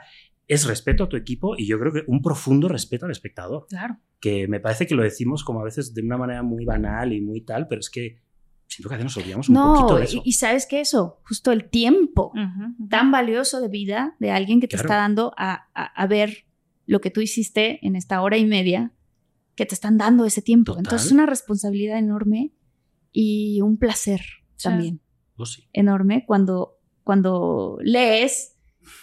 Es 0.50 0.66
respeto 0.68 1.06
a 1.06 1.10
tu 1.10 1.16
equipo 1.16 1.56
y 1.58 1.66
yo 1.68 1.80
creo 1.80 1.94
que 1.94 2.04
un 2.08 2.22
profundo 2.22 2.68
respeto 2.68 3.06
al 3.06 3.12
espectador. 3.12 3.68
Claro. 3.70 3.98
Que 4.20 4.48
me 4.50 4.60
parece 4.60 4.86
que 4.88 4.96
lo 4.96 5.04
decimos 5.04 5.44
como 5.46 5.62
a 5.62 5.64
veces 5.64 5.94
de 5.94 6.02
una 6.02 6.18
manera 6.18 6.44
muy 6.44 6.66
banal 6.66 7.14
y 7.14 7.22
muy 7.22 7.40
tal, 7.42 7.68
pero 7.70 7.80
es 7.80 7.90
que 7.90 8.18
siento 8.68 8.90
que 8.90 8.96
a 8.96 8.98
veces 8.98 9.16
nos 9.16 9.18
olvidamos 9.24 9.48
un 9.50 9.56
poquito 9.56 9.90
No, 9.94 9.96
de 9.98 10.04
eso. 10.04 10.18
y, 10.18 10.30
y 10.30 10.34
sabes 10.34 10.66
que 10.66 10.82
eso, 10.82 11.22
justo 11.26 11.52
el 11.52 11.70
tiempo 11.70 12.32
Ujú, 12.36 12.64
ujú. 12.76 12.88
tan 12.90 13.12
valioso 13.12 13.62
de 13.62 13.68
vida 13.70 14.16
de 14.20 14.32
alguien 14.32 14.60
que 14.60 14.68
te 14.68 14.76
Claro. 14.76 14.88
está 14.90 14.96
dando 14.98 15.34
a, 15.38 15.70
a- 15.74 15.86
a 15.86 16.08
ver 16.08 16.46
lo 16.86 17.00
que 17.00 17.12
tú 17.12 17.22
hiciste 17.22 17.80
en 17.86 17.96
esta 17.96 18.22
hora 18.22 18.38
y 18.38 18.46
media, 18.46 18.92
que 19.56 19.66
te 19.68 19.76
están 19.76 19.98
dando 19.98 20.26
ese 20.26 20.42
tiempo. 20.42 20.72
Total. 20.74 20.86
Entonces 20.86 21.06
es 21.08 21.12
una 21.12 21.26
responsabilidad 21.28 21.98
enorme 22.00 22.52
y 23.12 23.62
un 23.62 23.78
placer 23.78 24.22
Sí. 24.56 24.64
también 24.64 25.02
Oh, 25.38 25.46
sí. 25.46 25.64
enorme 25.74 26.26
cuando, 26.28 26.80
cuando 27.04 27.78
lees 27.82 28.56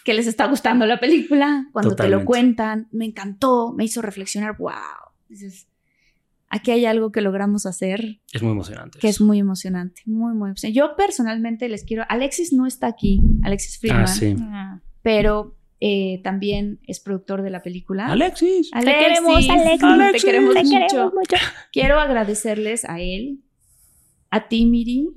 que 0.05 0.15
les 0.15 0.27
está 0.27 0.47
gustando 0.47 0.87
la 0.87 0.99
película, 1.01 1.69
cuando 1.73 1.95
te 1.97 2.09
lo 2.09 2.25
cuentan, 2.25 2.89
me 2.93 3.05
encantó, 3.05 3.73
me 3.73 3.85
hizo 3.85 4.03
reflexionar, 4.03 4.57
wow. 4.59 4.73
Dices, 5.29 5.69
aquí 6.49 6.71
hay 6.71 6.87
algo 6.87 7.11
que 7.13 7.21
logramos 7.21 7.67
hacer 7.67 8.21
Es 8.33 8.43
muy 8.43 8.53
emocionante. 8.53 8.99
que 8.99 9.09
es 9.09 9.21
muy 9.21 9.39
emocionante, 9.39 10.03
muy, 10.07 10.35
muy 10.35 10.51
emocionante. 10.51 10.73
Yo 10.73 10.95
personalmente 10.97 11.69
les 11.69 11.85
quiero, 11.85 12.05
Alexis 12.09 12.53
no 12.53 12.67
está 12.67 12.87
aquí, 12.87 13.21
Alexis 13.43 13.79
Friedman, 13.79 14.03
Ah, 14.03 14.07
sí. 14.07 14.37
Ah. 14.41 14.81
pero 15.03 15.57
eh, 15.81 16.21
también 16.25 16.81
es 16.87 17.01
productor 17.01 17.43
de 17.43 17.51
la 17.51 17.63
película. 17.63 18.07
Alexis. 18.07 18.71
Alexis, 18.73 18.95
Te 18.95 18.99
queremos, 19.09 19.49
Alexis. 19.51 20.23
Te 20.23 20.27
queremos 20.27 20.55
Te 20.55 20.63
mucho. 20.65 20.79
queremos 20.79 21.13
mucho. 21.15 21.37
Quiero 21.73 22.01
agradecerles 22.01 22.85
a 22.87 23.01
él, 23.01 23.41
a 24.31 24.49
ti, 24.49 24.65
Miri, 24.67 25.09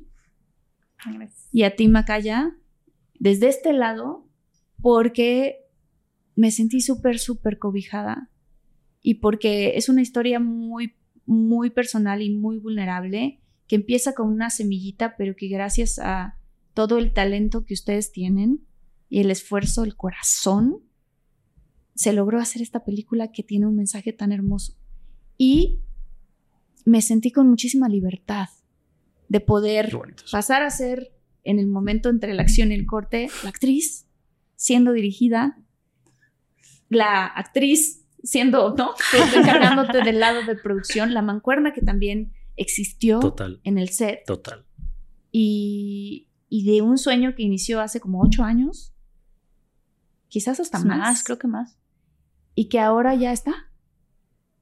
y 1.52 1.64
a 1.64 1.76
ti, 1.76 1.88
Macaya, 1.88 2.52
desde 3.20 3.48
este 3.48 3.72
lado, 3.74 4.28
porque 4.82 5.66
me 6.36 6.52
sentí 6.52 6.82
súper, 6.82 7.20
súper 7.20 7.60
cobijada 7.60 8.30
y 9.02 9.16
porque 9.16 9.78
es 9.78 9.90
una 9.90 10.02
historia 10.02 10.40
muy, 10.40 10.96
muy 11.26 11.70
personal 11.70 12.22
y 12.22 12.36
muy 12.36 12.58
vulnerable 12.58 13.42
que 13.68 13.76
empieza 13.76 14.14
con 14.14 14.30
una 14.30 14.50
semillita, 14.50 15.16
pero 15.18 15.36
que 15.36 15.48
gracias 15.48 16.00
a 16.00 16.38
todo 16.74 16.98
el 16.98 17.14
talento 17.14 17.66
que 17.66 17.74
ustedes 17.74 18.12
tienen 18.12 18.66
y 19.10 19.20
el 19.20 19.32
esfuerzo, 19.32 19.84
el 19.84 19.96
corazón, 19.96 20.84
se 21.94 22.14
logró 22.14 22.40
hacer 22.40 22.62
esta 22.62 22.86
película 22.86 23.32
que 23.32 23.44
tiene 23.44 23.68
un 23.68 23.76
mensaje 23.76 24.14
tan 24.14 24.32
hermoso. 24.32 24.76
Y 25.38 25.82
me 26.86 27.02
sentí 27.02 27.32
con 27.32 27.50
muchísima 27.50 27.90
libertad 27.90 28.48
de 29.28 29.40
poder 29.40 29.92
pasar 30.32 30.64
a 30.64 30.70
ser 30.70 31.14
en 31.44 31.60
el 31.60 31.68
momento 31.68 32.10
entre 32.10 32.34
la 32.34 32.42
acción 32.42 32.72
y 32.72 32.76
el 32.76 32.86
corte 32.86 33.30
la 33.44 33.50
actriz 33.50 34.09
siendo 34.60 34.92
dirigida, 34.92 35.58
la 36.90 37.26
actriz 37.26 38.06
siendo, 38.24 38.76
¿no? 38.76 38.92
Pues 39.12 39.34
encargándote 39.34 40.02
del 40.04 40.20
lado 40.20 40.44
de 40.46 40.56
producción, 40.56 41.14
la 41.14 41.22
mancuerna 41.22 41.72
que 41.72 41.82
también 41.82 42.34
existió 42.58 43.20
Total, 43.22 43.62
en 43.64 43.78
el 43.78 43.88
set 43.90 44.26
total. 44.26 44.66
y, 45.32 46.28
y 46.50 46.66
de 46.70 46.82
un 46.82 46.98
sueño 46.98 47.36
que 47.36 47.44
inició 47.44 47.80
hace 47.80 48.02
como 48.02 48.22
ocho 48.22 48.44
años, 48.44 48.94
quizás 50.28 50.60
hasta 50.60 50.80
más, 50.80 50.98
más, 50.98 51.24
creo 51.24 51.40
que 51.40 51.48
más. 51.48 51.78
y 52.54 52.68
que 52.68 52.80
ahora 52.82 53.16
ya 53.16 53.32
está 53.32 53.72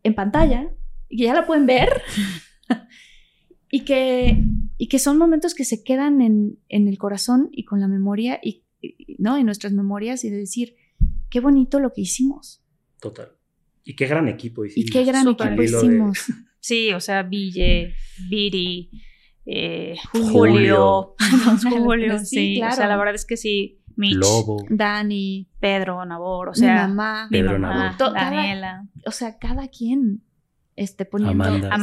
en 0.03 0.13
pantalla 0.13 0.69
y 1.09 1.17
que 1.17 1.23
ya 1.23 1.33
la 1.33 1.47
pueden 1.47 1.65
ver 1.65 1.89
y, 3.71 3.83
que, 3.83 4.43
y 4.77 4.87
que 4.89 4.99
son 4.99 5.17
momentos 5.17 5.55
que 5.55 5.65
se 5.65 5.83
quedan 5.83 6.21
en, 6.21 6.59
en 6.69 6.87
el 6.87 6.99
corazón 6.99 7.49
y 7.51 7.65
con 7.65 7.79
la 7.79 7.87
memoria 7.87 8.39
y, 8.43 8.49
y- 8.49 8.66
¿no? 9.18 9.38
en 9.38 9.45
nuestras 9.45 9.73
memorias 9.73 10.23
y 10.23 10.30
de 10.30 10.38
decir, 10.38 10.76
qué 11.30 11.39
bonito 11.39 11.80
lo 11.80 11.91
que 11.93 12.01
hicimos 12.01 12.64
Total. 12.99 13.30
Y 13.84 13.95
qué 13.95 14.07
gran 14.07 14.27
equipo 14.27 14.65
y 14.65 14.69
hicimos. 14.69 14.89
qué 14.91 15.03
gran 15.05 15.23
Súper. 15.23 15.47
equipo 15.47 15.64
hilo 15.64 15.80
de- 15.81 15.85
hicimos. 15.88 16.19
Sí, 16.59 16.91
o 16.91 16.99
sea, 16.99 17.23
Ville, 17.23 17.93
Viri, 18.30 18.89
eh, 19.45 19.95
Julio. 20.11 20.31
Julio, 20.34 21.15
Julio, 21.80 22.19
Sí, 22.19 22.26
sí, 22.26 22.55
claro. 22.57 22.73
O 22.73 22.76
sea, 22.76 22.88
la 22.88 22.97
verdad 22.97 23.15
es 23.15 23.26
que 23.26 23.38
sí, 23.38 23.80
Mitch, 23.95 24.15
Lobo. 24.15 24.65
Dani, 24.69 25.47
Pedro, 25.61 26.03
Nabor, 26.05 26.49
o 26.49 26.51
mi 26.51 26.57
sea, 26.57 26.88
mamá, 26.88 27.27
mi 27.31 27.38
Pedro 27.38 27.57
mamá, 27.59 27.76
Nabor. 27.91 27.97
To- 27.97 28.11
Daniela. 28.11 28.85
o 29.05 29.11
sea, 29.11 29.38
cada 29.38 29.69
quien 29.69 30.23
este, 30.76 31.05
poniendo 31.05 31.43
Amanda. 31.45 31.73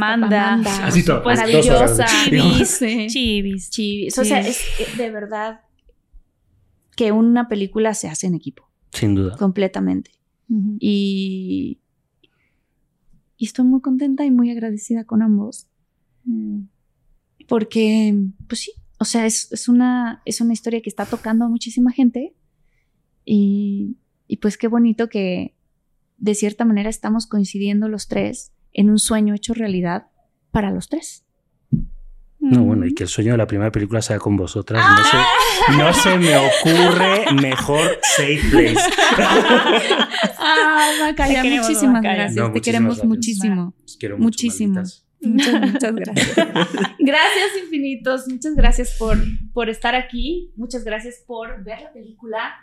Amanda. 0.52 0.86
Así 0.86 1.02
todo, 1.04 1.24
maravillosa. 1.24 2.04
Chivis, 2.24 2.68
Sí. 2.68 3.06
Chivis. 3.08 3.70
Chivis. 3.70 4.18
O 4.18 4.24
sea, 4.24 4.40
es 4.40 4.58
de 4.98 5.10
verdad 5.10 5.60
que 6.96 7.12
una 7.12 7.48
película 7.48 7.94
se 7.94 8.08
hace 8.08 8.26
en 8.26 8.34
equipo, 8.34 8.68
Sin 8.92 9.14
duda. 9.14 9.36
completamente. 9.36 10.10
Y, 10.78 11.80
y 13.36 13.44
estoy 13.46 13.64
muy 13.64 13.80
contenta 13.80 14.24
y 14.24 14.30
muy 14.30 14.50
agradecida 14.50 15.04
con 15.04 15.22
ambos. 15.22 15.66
Porque, 17.48 18.14
pues 18.48 18.60
sí, 18.60 18.72
o 18.98 19.04
sea, 19.04 19.26
es, 19.26 19.52
es 19.52 19.68
una, 19.68 20.22
es 20.24 20.40
una 20.40 20.52
historia 20.52 20.80
que 20.80 20.88
está 20.88 21.04
tocando 21.06 21.44
a 21.44 21.48
muchísima 21.48 21.90
gente. 21.90 22.34
Y, 23.24 23.96
y 24.28 24.36
pues 24.36 24.56
qué 24.56 24.68
bonito 24.68 25.08
que 25.08 25.54
de 26.18 26.34
cierta 26.34 26.64
manera 26.64 26.88
estamos 26.88 27.26
coincidiendo 27.26 27.88
los 27.88 28.06
tres 28.08 28.52
en 28.72 28.90
un 28.90 28.98
sueño 28.98 29.34
hecho 29.34 29.54
realidad 29.54 30.08
para 30.50 30.70
los 30.70 30.88
tres. 30.88 31.24
No, 32.50 32.62
bueno, 32.62 32.84
y 32.86 32.94
que 32.94 33.04
el 33.04 33.08
sueño 33.08 33.32
de 33.32 33.38
la 33.38 33.46
primera 33.46 33.70
película 33.72 34.02
sea 34.02 34.18
con 34.18 34.36
vosotras. 34.36 34.84
No, 34.84 35.04
se, 35.04 35.78
no 35.78 35.92
se 35.94 36.18
me 36.18 36.36
ocurre 36.36 37.32
mejor 37.40 37.98
safe 38.16 38.40
place. 38.50 38.74
Ah, 40.46 40.90
Macaya, 41.00 41.42
Te 41.42 41.50
muchísimas 41.60 41.94
Macaya. 41.94 42.14
gracias. 42.14 42.36
No, 42.36 42.42
Te 42.44 42.48
muchísimas 42.50 42.64
queremos 42.64 42.96
gracias. 42.96 43.08
muchísimo. 43.08 43.74
Os 43.84 43.96
quiero 43.96 44.16
mucho, 44.16 44.24
Muchísimo. 44.24 44.82
Muchas, 45.22 45.60
muchas 45.72 45.94
gracias. 45.94 46.36
Gracias 46.98 47.46
infinitos. 47.62 48.28
Muchas 48.28 48.54
gracias 48.54 48.96
por, 48.98 49.16
por 49.54 49.70
estar 49.70 49.94
aquí. 49.94 50.52
Muchas 50.56 50.84
gracias 50.84 51.22
por 51.26 51.64
ver 51.64 51.80
la 51.80 51.92
película. 51.92 52.54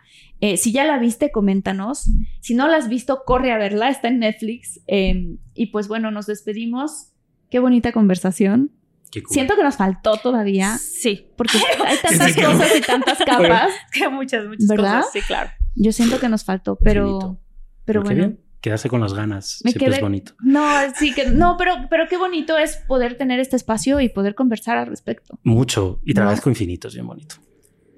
Eh, 0.42 0.58
si 0.58 0.72
ya 0.72 0.86
la 0.86 1.00
viste, 1.00 1.32
coméntanos. 1.32 2.06
Si 2.40 2.54
no 2.54 2.68
la 2.68 2.78
has 2.78 2.88
visto, 2.88 3.24
corre 3.26 3.52
a 3.52 3.58
verla. 3.58 3.90
Está 3.90 4.10
en 4.10 4.20
Netflix. 4.20 4.80
Eh, 4.88 5.38
y 5.56 5.68
pues 5.68 5.88
bueno, 5.88 6.12
nos 6.12 6.28
despedimos. 6.28 7.08
Qué 7.50 7.58
bonita 7.60 7.92
conversación. 7.92 8.72
Qué 9.12 9.22
cool. 9.22 9.34
Siento 9.34 9.56
que 9.56 9.64
nos 9.64 9.76
faltó 9.76 10.16
todavía 10.18 10.78
Sí, 10.78 11.28
porque 11.36 11.58
hay 11.86 11.98
tantas 11.98 12.34
cosas 12.36 12.72
y 12.78 12.82
tantas 12.82 13.18
capas. 13.26 13.72
que 13.92 14.08
muchas, 14.10 14.46
muchas 14.48 14.68
¿Verdad? 14.68 14.98
cosas. 15.02 15.14
Sí, 15.14 15.22
claro. 15.22 15.52
Yo 15.76 15.92
siento 15.92 16.20
que 16.20 16.30
nos 16.30 16.44
faltó, 16.44 16.78
pero, 16.78 17.40
pero 17.86 18.02
bueno. 18.04 18.16
bien. 18.18 18.40
Quedarse 18.62 18.90
con 18.90 19.02
las 19.02 19.14
ganas. 19.16 19.60
Me 19.64 19.72
Siempre 19.72 19.88
quedé- 19.88 19.96
es 19.96 20.02
bonito. 20.02 20.34
No, 20.40 20.64
sí 20.96 21.14
que 21.16 21.26
no, 21.32 21.56
pero, 21.58 21.74
pero 21.90 22.08
qué 22.08 22.16
bonito 22.18 22.58
es 22.60 22.78
poder 22.88 23.18
tener 23.18 23.40
este 23.40 23.56
espacio 23.56 24.00
y 24.00 24.10
poder 24.10 24.36
conversar 24.36 24.78
al 24.78 24.86
respecto. 24.88 25.40
Mucho. 25.44 26.00
Y 26.06 26.14
te 26.14 26.20
No. 26.20 26.26
agradezco 26.28 26.50
infinito. 26.50 26.88
Es 26.88 26.94
bien 26.94 27.08
bonito. 27.08 27.36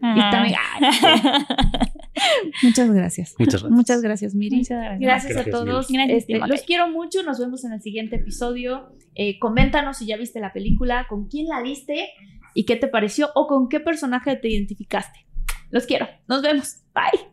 Y 0.04 0.20
también, 0.32 0.56
muchas 2.64 2.92
gracias. 2.92 3.36
Muchas 3.40 3.62
gracias. 3.62 3.72
Muchas 3.72 4.02
gracias, 4.02 4.36
Miri. 4.36 4.58
Muchas 4.58 4.78
gracias. 4.78 5.00
Gracias, 5.00 5.34
Gracias, 5.34 5.56
a 5.56 5.58
todos. 5.58 5.88
Gracias, 5.90 6.18
Este, 6.20 6.40
los 6.40 6.62
quiero 6.64 6.90
mucho. 6.90 7.24
Nos 7.24 7.40
vemos 7.40 7.64
en 7.64 7.72
el 7.72 7.82
siguiente 7.82 8.18
episodio. 8.18 8.94
Eh, 9.16 9.40
coméntanos 9.40 9.98
si 9.98 10.06
ya 10.06 10.18
viste 10.18 10.40
la 10.42 10.52
película, 10.52 11.06
con 11.08 11.28
quién 11.30 11.48
la 11.48 11.62
viste 11.62 12.10
y 12.54 12.66
qué 12.66 12.76
te 12.76 12.88
pareció 12.88 13.30
o 13.34 13.48
con 13.48 13.70
qué 13.70 13.80
personaje 13.80 14.36
te 14.36 14.50
identificaste. 14.50 15.26
Los 15.72 15.86
quiero. 15.86 16.08
Nos 16.28 16.42
vemos. 16.42 16.84
Bye. 16.94 17.33